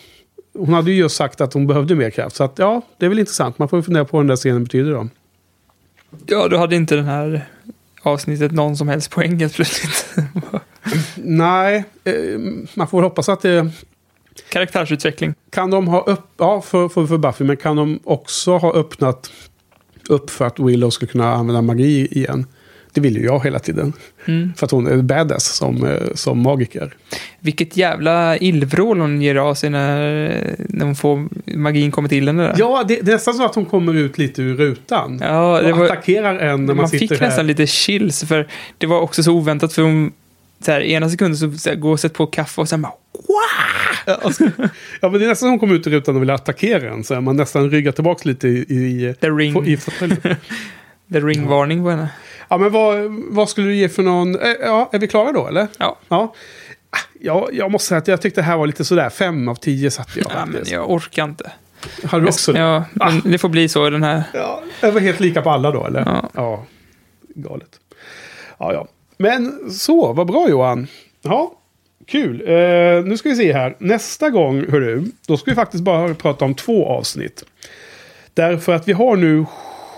Hon 0.60 0.74
hade 0.74 0.90
ju 0.90 0.96
just 0.96 1.16
sagt 1.16 1.40
att 1.40 1.52
hon 1.54 1.66
behövde 1.66 1.94
mer 1.94 2.10
kraft. 2.10 2.36
Så 2.36 2.44
att, 2.44 2.58
ja, 2.58 2.82
det 2.98 3.04
är 3.04 3.08
väl 3.08 3.18
intressant. 3.18 3.58
Man 3.58 3.68
får 3.68 3.78
ju 3.78 3.82
fundera 3.82 4.04
på 4.04 4.16
vad 4.16 4.24
den 4.24 4.28
där 4.28 4.36
scenen 4.36 4.64
betyder 4.64 4.92
då. 4.92 5.08
ja, 6.26 6.48
då 6.48 6.56
hade 6.56 6.76
inte 6.76 6.96
den 6.96 7.04
här 7.04 7.48
avsnittet 8.02 8.52
någon 8.52 8.76
som 8.76 8.88
helst 8.88 9.10
poäng 9.10 9.40
helt 9.40 9.54
plötsligt. 9.54 10.14
Nej, 11.14 11.84
eh, 12.04 12.14
man 12.74 12.88
får 12.88 13.02
hoppas 13.02 13.28
att 13.28 13.42
det... 13.42 13.70
Karaktärsutveckling. 14.48 15.34
Kan 15.50 15.70
de 15.70 15.88
ha 15.88 16.00
upp... 16.00 16.26
Ja, 16.36 16.60
för, 16.60 16.88
för, 16.88 17.06
för 17.06 17.18
Buffy. 17.18 17.44
Men 17.44 17.56
kan 17.56 17.76
de 17.76 18.00
också 18.04 18.56
ha 18.56 18.74
öppnat 18.74 19.32
upp 20.08 20.30
för 20.30 20.46
att 20.46 20.58
Willow 20.58 20.90
ska 20.90 21.06
kunna 21.06 21.34
använda 21.34 21.62
magi 21.62 22.08
igen? 22.10 22.46
Det 22.92 23.00
vill 23.00 23.16
ju 23.16 23.24
jag 23.24 23.44
hela 23.44 23.58
tiden. 23.58 23.92
Mm. 24.26 24.52
För 24.56 24.66
att 24.66 24.70
hon 24.70 24.86
är 24.86 24.96
badass 24.96 25.44
som, 25.44 25.86
eh, 25.86 26.14
som 26.14 26.42
magiker. 26.42 26.94
Vilket 27.40 27.76
jävla 27.76 28.36
illvrål 28.36 29.00
hon 29.00 29.22
ger 29.22 29.34
av 29.34 29.54
sig 29.54 29.70
när, 29.70 30.56
när 30.58 30.84
hon 30.84 30.94
får 30.94 31.28
magin 31.56 31.90
kommer 31.90 32.08
till 32.08 32.26
henne. 32.26 32.42
Där. 32.42 32.54
Ja, 32.58 32.84
det, 32.88 33.00
det 33.00 33.10
är 33.10 33.14
nästan 33.14 33.34
så 33.34 33.44
att 33.44 33.54
hon 33.54 33.66
kommer 33.66 33.94
ut 33.94 34.18
lite 34.18 34.42
ur 34.42 34.56
rutan. 34.56 35.18
Ja, 35.22 35.60
det 35.62 35.72
och 35.72 35.78
var, 35.78 35.84
attackerar 35.84 36.38
en 36.38 36.66
när 36.66 36.66
man, 36.66 36.76
man 36.76 36.88
sitter 36.88 37.06
fick 37.06 37.20
här. 37.20 37.26
nästan 37.26 37.46
lite 37.46 37.66
chills 37.66 38.24
för 38.24 38.48
det 38.78 38.86
var 38.86 39.00
också 39.00 39.22
så 39.22 39.32
oväntat 39.32 39.72
för 39.72 39.82
hon 39.82 40.12
så 40.64 40.72
här, 40.72 40.80
ena 40.80 41.10
sekunden 41.10 41.36
så, 41.36 41.58
så 41.58 41.68
här, 41.68 41.76
går 41.76 41.92
och 41.92 42.00
sätter 42.00 42.16
på 42.16 42.26
kaffe 42.26 42.60
och 42.60 42.68
sen 42.68 42.82
bara 42.82 42.92
Ja, 44.06 44.14
alltså, 44.22 44.44
ja, 45.00 45.10
men 45.10 45.12
det 45.12 45.24
är 45.24 45.28
nästan 45.28 45.34
som 45.36 45.50
hon 45.50 45.58
kommer 45.58 45.74
ut 45.74 45.86
ur 45.86 45.90
rutan 45.90 46.16
och 46.16 46.22
vill 46.22 46.30
attackera 46.30 46.90
en. 46.90 47.04
Så 47.04 47.14
här, 47.14 47.20
man 47.20 47.36
nästan 47.36 47.70
ryggar 47.70 47.92
tillbaka 47.92 48.28
lite 48.28 48.48
i, 48.48 48.58
i, 48.58 49.14
The 49.20 49.30
ring. 49.30 49.66
i 49.66 49.76
fåtöljen. 49.76 50.20
the 51.12 51.20
ring-varning 51.20 51.82
på 51.84 51.90
henne. 51.90 52.08
Ja, 52.50 52.58
men 52.58 52.72
vad, 52.72 52.96
vad 53.28 53.48
skulle 53.48 53.66
du 53.66 53.74
ge 53.76 53.88
för 53.88 54.02
någon... 54.02 54.34
eh, 54.40 54.48
Ja, 54.60 54.88
är 54.92 54.98
vi 54.98 55.08
klara 55.08 55.32
då 55.32 55.46
eller? 55.48 55.68
Ja. 55.78 55.96
Ja. 56.08 56.34
Ah, 56.90 56.96
Ja, 57.20 57.48
jag 57.52 57.70
måste 57.70 57.88
säga 57.88 57.98
att 57.98 58.08
jag 58.08 58.22
tyckte 58.22 58.40
det 58.40 58.44
här 58.44 58.56
var 58.56 58.66
lite 58.66 58.84
sådär. 58.84 59.10
Fem 59.10 59.48
av 59.48 59.54
tio 59.54 59.90
satte 59.90 60.18
jag. 60.20 60.30
Ja, 60.34 60.46
men 60.46 60.62
jag 60.66 60.90
orkar 60.90 61.24
inte. 61.24 61.52
Har 62.04 62.20
du 62.20 62.26
också 62.28 62.52
det? 62.52 62.58
Ja, 62.58 62.84
men 62.92 63.20
det 63.32 63.38
får 63.38 63.48
bli 63.48 63.68
så 63.68 63.86
i 63.86 63.90
den 63.90 64.02
här. 64.02 64.22
Ja, 64.34 64.62
det 64.80 64.90
var 64.90 65.00
helt 65.00 65.20
lika 65.20 65.42
på 65.42 65.50
alla 65.50 65.70
då, 65.70 65.86
eller? 65.86 66.00
Ja. 66.06 66.30
ja. 66.34 66.64
Galet. 67.34 67.80
Ja, 68.58 68.72
ja. 68.72 68.86
Men 69.16 69.70
så, 69.70 70.12
vad 70.12 70.26
bra 70.26 70.48
Johan. 70.48 70.86
Ja, 71.22 71.52
kul. 72.06 72.40
Eh, 72.48 73.04
nu 73.04 73.16
ska 73.16 73.28
vi 73.28 73.36
se 73.36 73.52
här. 73.52 73.76
Nästa 73.78 74.30
gång, 74.30 74.66
hörru, 74.70 75.04
då 75.26 75.36
ska 75.36 75.50
vi 75.50 75.54
faktiskt 75.54 75.84
bara 75.84 76.14
prata 76.14 76.44
om 76.44 76.54
två 76.54 76.88
avsnitt. 76.88 77.44
Därför 78.34 78.72
att 78.72 78.88
vi 78.88 78.92
har 78.92 79.16
nu 79.16 79.44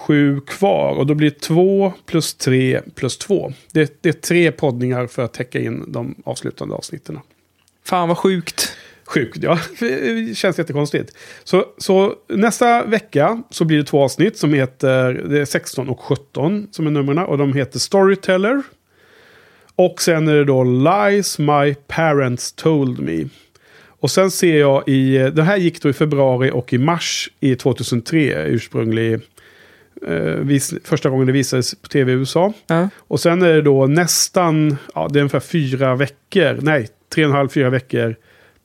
sju 0.03 0.41
kvar 0.41 0.95
och 0.95 1.07
då 1.07 1.15
blir 1.15 1.31
det 1.31 1.41
två 1.41 1.93
plus 2.07 2.35
tre 2.35 2.81
plus 2.95 3.19
två. 3.19 3.53
Det, 3.73 4.03
det 4.03 4.09
är 4.09 4.12
tre 4.12 4.53
poddningar 4.53 5.07
för 5.07 5.23
att 5.23 5.33
täcka 5.33 5.61
in 5.61 5.85
de 5.89 6.15
avslutande 6.24 6.74
avsnitten. 6.74 7.19
Fan 7.85 8.09
vad 8.09 8.19
sjukt. 8.19 8.77
Sjukt, 9.05 9.39
ja. 9.43 9.59
Det 9.81 10.37
känns 10.39 10.59
jättekonstigt. 10.59 11.16
Så, 11.45 11.65
så 11.79 12.15
nästa 12.29 12.85
vecka 12.85 13.43
så 13.51 13.65
blir 13.65 13.79
det 13.79 13.85
två 13.85 14.03
avsnitt 14.03 14.39
som 14.39 14.55
heter 14.55 15.12
det 15.12 15.41
är 15.41 15.45
16 15.45 15.89
och 15.89 16.01
17 16.01 16.69
som 16.70 16.87
är 16.87 16.91
numren. 16.91 17.19
Och 17.19 17.39
de 17.39 17.53
heter 17.53 17.79
Storyteller. 17.79 18.62
Och 19.77 20.03
sen 20.03 20.29
är 20.29 20.35
det 20.35 20.45
då 20.45 20.65
Lies 20.65 21.39
My 21.39 21.74
Parents 21.87 22.53
Told 22.53 23.01
Me. 23.01 23.24
Och 23.87 24.11
sen 24.11 24.31
ser 24.31 24.61
jag 24.61 24.89
i, 24.89 25.19
det 25.19 25.43
här 25.43 25.57
gick 25.57 25.83
då 25.83 25.89
i 25.89 25.93
februari 25.93 26.51
och 26.51 26.73
i 26.73 26.79
mars 26.79 27.31
i 27.41 27.57
2003 27.57 28.45
ursprunglig. 28.45 29.20
Eh, 30.06 30.16
vis, 30.23 30.74
första 30.85 31.10
gången 31.10 31.27
det 31.27 31.32
visades 31.32 31.74
på 31.74 31.89
tv 31.89 32.12
i 32.12 32.14
USA. 32.14 32.52
Ja. 32.66 32.89
Och 32.98 33.20
sen 33.20 33.43
är 33.43 33.48
det 33.48 33.62
då 33.62 33.86
nästan, 33.86 34.77
ja 34.94 35.09
det 35.12 35.19
är 35.19 35.20
ungefär 35.20 35.40
fyra 35.40 35.97
veckor, 35.97 36.59
nej, 36.62 36.89
tre 37.14 37.24
och 37.24 37.31
en 37.31 37.36
halv, 37.36 37.48
fyra 37.48 37.70
veckor 37.70 38.16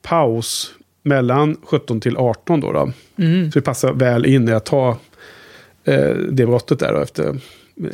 paus 0.02 0.74
mellan 1.04 1.58
17 1.64 2.02
till 2.02 2.18
18 2.18 2.60
då. 2.60 2.72
då. 2.72 2.92
Mm. 3.18 3.52
Så 3.52 3.60
det 3.60 3.66
passar 3.66 3.94
väl 3.94 4.26
in 4.26 4.50
i 4.50 4.52
att 4.52 4.66
ta 4.66 4.98
eh, 5.84 6.16
det 6.32 6.46
brottet 6.46 6.80
där 6.80 6.94
då 6.94 7.00
efter, 7.00 7.40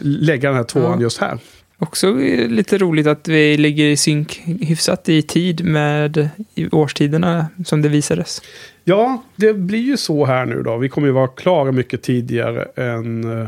lägga 0.02 0.50
den 0.50 0.58
här 0.58 0.64
tvåan 0.64 0.92
Ja. 1.00 1.02
just 1.02 1.18
här. 1.18 1.38
Också 1.84 2.14
lite 2.48 2.78
roligt 2.78 3.08
att 3.08 3.28
vi 3.28 3.58
ligger 3.58 3.86
i 3.86 3.98
synk 3.98 4.42
hyfsat 4.46 5.10
i 5.10 5.22
tid 5.22 5.66
med 5.66 6.30
årstiderna 6.72 7.48
som 7.66 7.82
det 7.82 7.90
visades. 7.90 8.42
Ja, 8.84 9.24
det 9.36 9.54
blir 9.54 9.80
ju 9.80 9.98
så 9.98 10.26
här 10.26 10.46
nu 10.46 10.62
då. 10.64 10.78
Vi 10.78 10.90
kommer 10.90 11.08
ju 11.08 11.14
vara 11.14 11.28
klara 11.28 11.72
mycket 11.72 12.02
tidigare 12.02 12.68
än... 12.76 13.42
eh, 13.42 13.48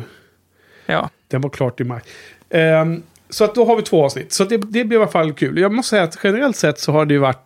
Ja, 0.86 1.10
Den 1.28 1.42
var 1.42 1.50
klart 1.50 1.82
i 1.82 1.84
maj. 1.84 2.02
Ehm, 2.50 3.04
så 3.30 3.44
att 3.44 3.56
då 3.56 3.66
har 3.66 3.76
vi 3.76 3.82
två 3.82 4.04
avsnitt. 4.06 4.34
Så 4.34 4.44
det, 4.44 4.58
det 4.58 4.84
blir 4.86 4.94
i 4.94 5.02
alla 5.02 5.12
fall 5.12 5.34
kul. 5.34 5.58
Jag 5.60 5.72
måste 5.74 5.90
säga 5.90 6.04
att 6.04 6.20
generellt 6.24 6.56
sett 6.56 6.80
så 6.80 6.92
har 6.92 7.06
det 7.06 7.14
ju 7.14 7.20
varit 7.20 7.42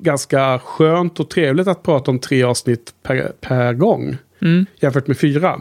ganska 0.00 0.58
skönt 0.58 1.20
och 1.20 1.30
trevligt 1.30 1.68
att 1.68 1.82
prata 1.82 2.10
om 2.10 2.18
tre 2.18 2.42
avsnitt 2.42 2.94
per, 3.02 3.32
per 3.40 3.72
gång. 3.72 4.16
Mm. 4.42 4.66
Jämfört 4.80 5.06
med 5.06 5.18
fyra. 5.18 5.60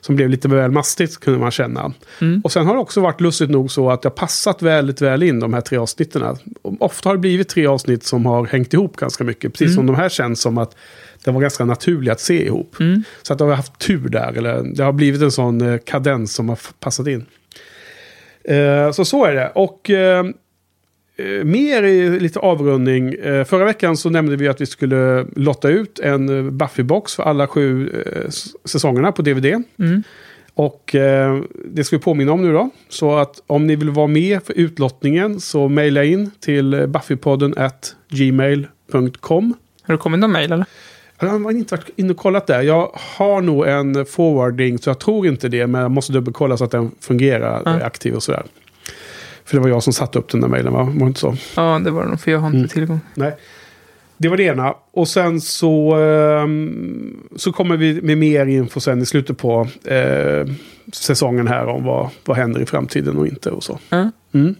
Som 0.00 0.16
blev 0.16 0.28
lite 0.28 0.48
väl 0.48 0.70
mastigt 0.70 1.20
kunde 1.20 1.38
man 1.38 1.50
känna. 1.50 1.92
Mm. 2.20 2.40
Och 2.44 2.52
sen 2.52 2.66
har 2.66 2.74
det 2.74 2.80
också 2.80 3.00
varit 3.00 3.20
lustigt 3.20 3.50
nog 3.50 3.70
så 3.70 3.90
att 3.90 4.04
har 4.04 4.10
passat 4.10 4.62
väldigt 4.62 5.00
väl 5.00 5.22
in 5.22 5.40
de 5.40 5.54
här 5.54 5.60
tre 5.60 5.78
avsnitten. 5.78 6.36
Ofta 6.62 7.08
har 7.08 7.14
det 7.14 7.20
blivit 7.20 7.48
tre 7.48 7.66
avsnitt 7.66 8.04
som 8.04 8.26
har 8.26 8.46
hängt 8.46 8.74
ihop 8.74 8.96
ganska 8.96 9.24
mycket. 9.24 9.52
Precis 9.52 9.74
som 9.74 9.86
de 9.86 9.96
här 9.96 10.08
känns 10.08 10.40
som 10.40 10.58
att 10.58 10.76
det 11.24 11.30
var 11.30 11.40
ganska 11.40 11.64
naturligt 11.64 12.12
att 12.12 12.20
se 12.20 12.46
ihop. 12.46 12.76
Så 13.22 13.32
att 13.32 13.38
de 13.38 13.48
har 13.48 13.54
haft 13.54 13.78
tur 13.78 14.08
där. 14.08 14.32
Eller 14.36 14.62
det 14.74 14.82
har 14.82 14.92
blivit 14.92 15.22
en 15.22 15.32
sån 15.32 15.60
eh, 15.60 15.78
kadens 15.84 16.34
som 16.34 16.48
har 16.48 16.58
passat 16.80 17.06
in. 17.06 17.26
Eh, 18.44 18.92
så 18.92 19.04
så 19.04 19.24
är 19.24 19.34
det. 19.34 19.52
Och 19.54 19.90
eh, 19.90 20.24
mer 21.44 21.82
i 21.82 22.20
lite 22.20 22.38
avrundning. 22.38 23.14
Eh, 23.14 23.44
förra 23.44 23.64
veckan 23.64 23.96
så 23.96 24.10
nämnde 24.10 24.36
vi 24.36 24.48
att 24.48 24.60
vi 24.60 24.66
skulle 24.66 25.26
lotta 25.36 25.68
ut 25.68 25.98
en 25.98 26.28
eh, 26.28 26.50
Buffy-box 26.50 27.16
för 27.16 27.22
alla 27.22 27.46
sju 27.46 27.88
eh, 28.06 28.30
säsongerna 28.64 29.12
på 29.12 29.22
DVD. 29.22 29.62
Mm. 29.78 30.02
Och 30.54 30.94
eh, 30.94 31.40
det 31.64 31.84
ska 31.84 31.96
vi 31.96 32.02
påminna 32.02 32.32
om 32.32 32.42
nu 32.42 32.52
då. 32.52 32.70
Så 32.88 33.16
att 33.16 33.42
om 33.46 33.66
ni 33.66 33.76
vill 33.76 33.90
vara 33.90 34.06
med 34.06 34.42
för 34.42 34.52
utlottningen 34.58 35.40
så 35.40 35.68
mejla 35.68 36.04
in 36.04 36.30
till 36.40 36.74
eh, 36.74 36.86
buffypodden 36.86 37.54
at 37.56 37.96
gmail.com. 38.08 39.54
har 39.82 39.94
det 39.94 39.98
kommit 39.98 40.20
någon 40.20 40.32
mejl 40.32 40.52
eller? 40.52 40.66
Jag 41.20 41.28
har 41.28 41.50
inte 41.50 41.74
varit 41.74 41.90
inne 41.96 42.10
och 42.10 42.16
kollat 42.16 42.46
där. 42.46 42.62
Jag 42.62 42.90
har 42.94 43.40
nog 43.40 43.66
en 43.66 44.06
forwarding 44.06 44.78
så 44.78 44.90
jag 44.90 44.98
tror 44.98 45.26
inte 45.26 45.48
det. 45.48 45.66
Men 45.66 45.80
jag 45.80 45.90
måste 45.90 46.12
dubbelkolla 46.12 46.56
så 46.56 46.64
att 46.64 46.70
den 46.70 46.90
fungerar 47.00 47.76
är 47.76 47.84
aktiv 47.84 48.14
och 48.14 48.22
sådär. 48.22 48.42
För 49.50 49.56
det 49.56 49.62
var 49.62 49.68
jag 49.68 49.82
som 49.82 49.92
satte 49.92 50.18
upp 50.18 50.28
den 50.28 50.40
där 50.40 50.48
mejlen 50.48 50.72
va? 50.72 50.82
Var 50.82 50.92
det 50.92 51.04
inte 51.06 51.20
så? 51.20 51.36
Ja, 51.56 51.80
det 51.84 51.90
var 51.90 52.02
det 52.02 52.08
nog, 52.08 52.20
för 52.20 52.30
jag 52.30 52.38
har 52.38 52.46
inte 52.46 52.56
Mm. 52.56 52.68
tillgång. 52.68 53.00
Nej. 53.14 53.36
Det 54.16 54.28
var 54.28 54.36
det 54.36 54.42
ena. 54.42 54.74
Och 54.92 55.08
sen 55.08 55.40
så, 55.40 55.94
ehm, 55.96 57.16
så 57.36 57.52
kommer 57.52 57.76
vi 57.76 58.02
med 58.02 58.18
mer 58.18 58.46
info 58.46 58.80
sen 58.80 59.02
i 59.02 59.06
slutet 59.06 59.38
på 59.38 59.68
eh, 59.84 60.46
säsongen 60.92 61.48
här 61.48 61.66
om 61.66 61.84
vad, 61.84 62.08
vad 62.24 62.36
händer 62.36 62.60
i 62.60 62.66
framtiden 62.66 63.16
och 63.18 63.26
inte 63.26 63.50
och 63.50 63.64
så. 63.64 63.78
Ja. 63.88 64.10
Mm. 64.34 64.54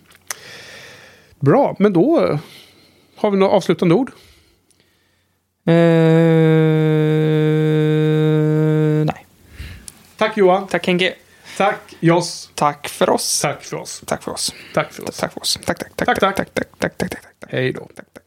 Bra, 1.41 1.77
men 1.79 1.93
då 1.93 2.39
har 3.17 3.31
vi 3.31 3.37
några 3.37 3.53
avslutande 3.53 3.95
ord. 3.95 4.11
Eh, 5.67 5.75
nej. 9.05 9.27
Tack 10.17 10.37
Johan. 10.37 10.67
Tack 10.67 10.87
Henke. 10.87 11.15
Tack 11.56 11.94
Joss. 12.01 12.51
Tack 12.55 12.89
för 12.89 13.10
oss. 13.10 13.40
Tack 13.40 13.62
för 13.62 13.77
oss. 13.77 14.02
Tack 14.06 14.22
för 14.22 14.32
oss. 14.32 14.55
Tack 14.74 14.93
för 14.93 15.09
oss. 15.09 15.16
Tack 15.18 15.32
för 15.32 15.40
oss. 15.40 15.59
Tack, 15.66 15.78
tack, 15.78 15.97
tack, 15.97 16.06
Tack, 16.06 16.20
tack. 16.20 16.36
tack, 16.36 16.55
tack, 16.55 16.68
tack, 16.78 16.98
tack, 16.98 17.10
tack. 17.10 17.51
Hej 17.52 17.72
då. 17.72 17.89
Tack, 17.97 18.06
tack. 18.14 18.24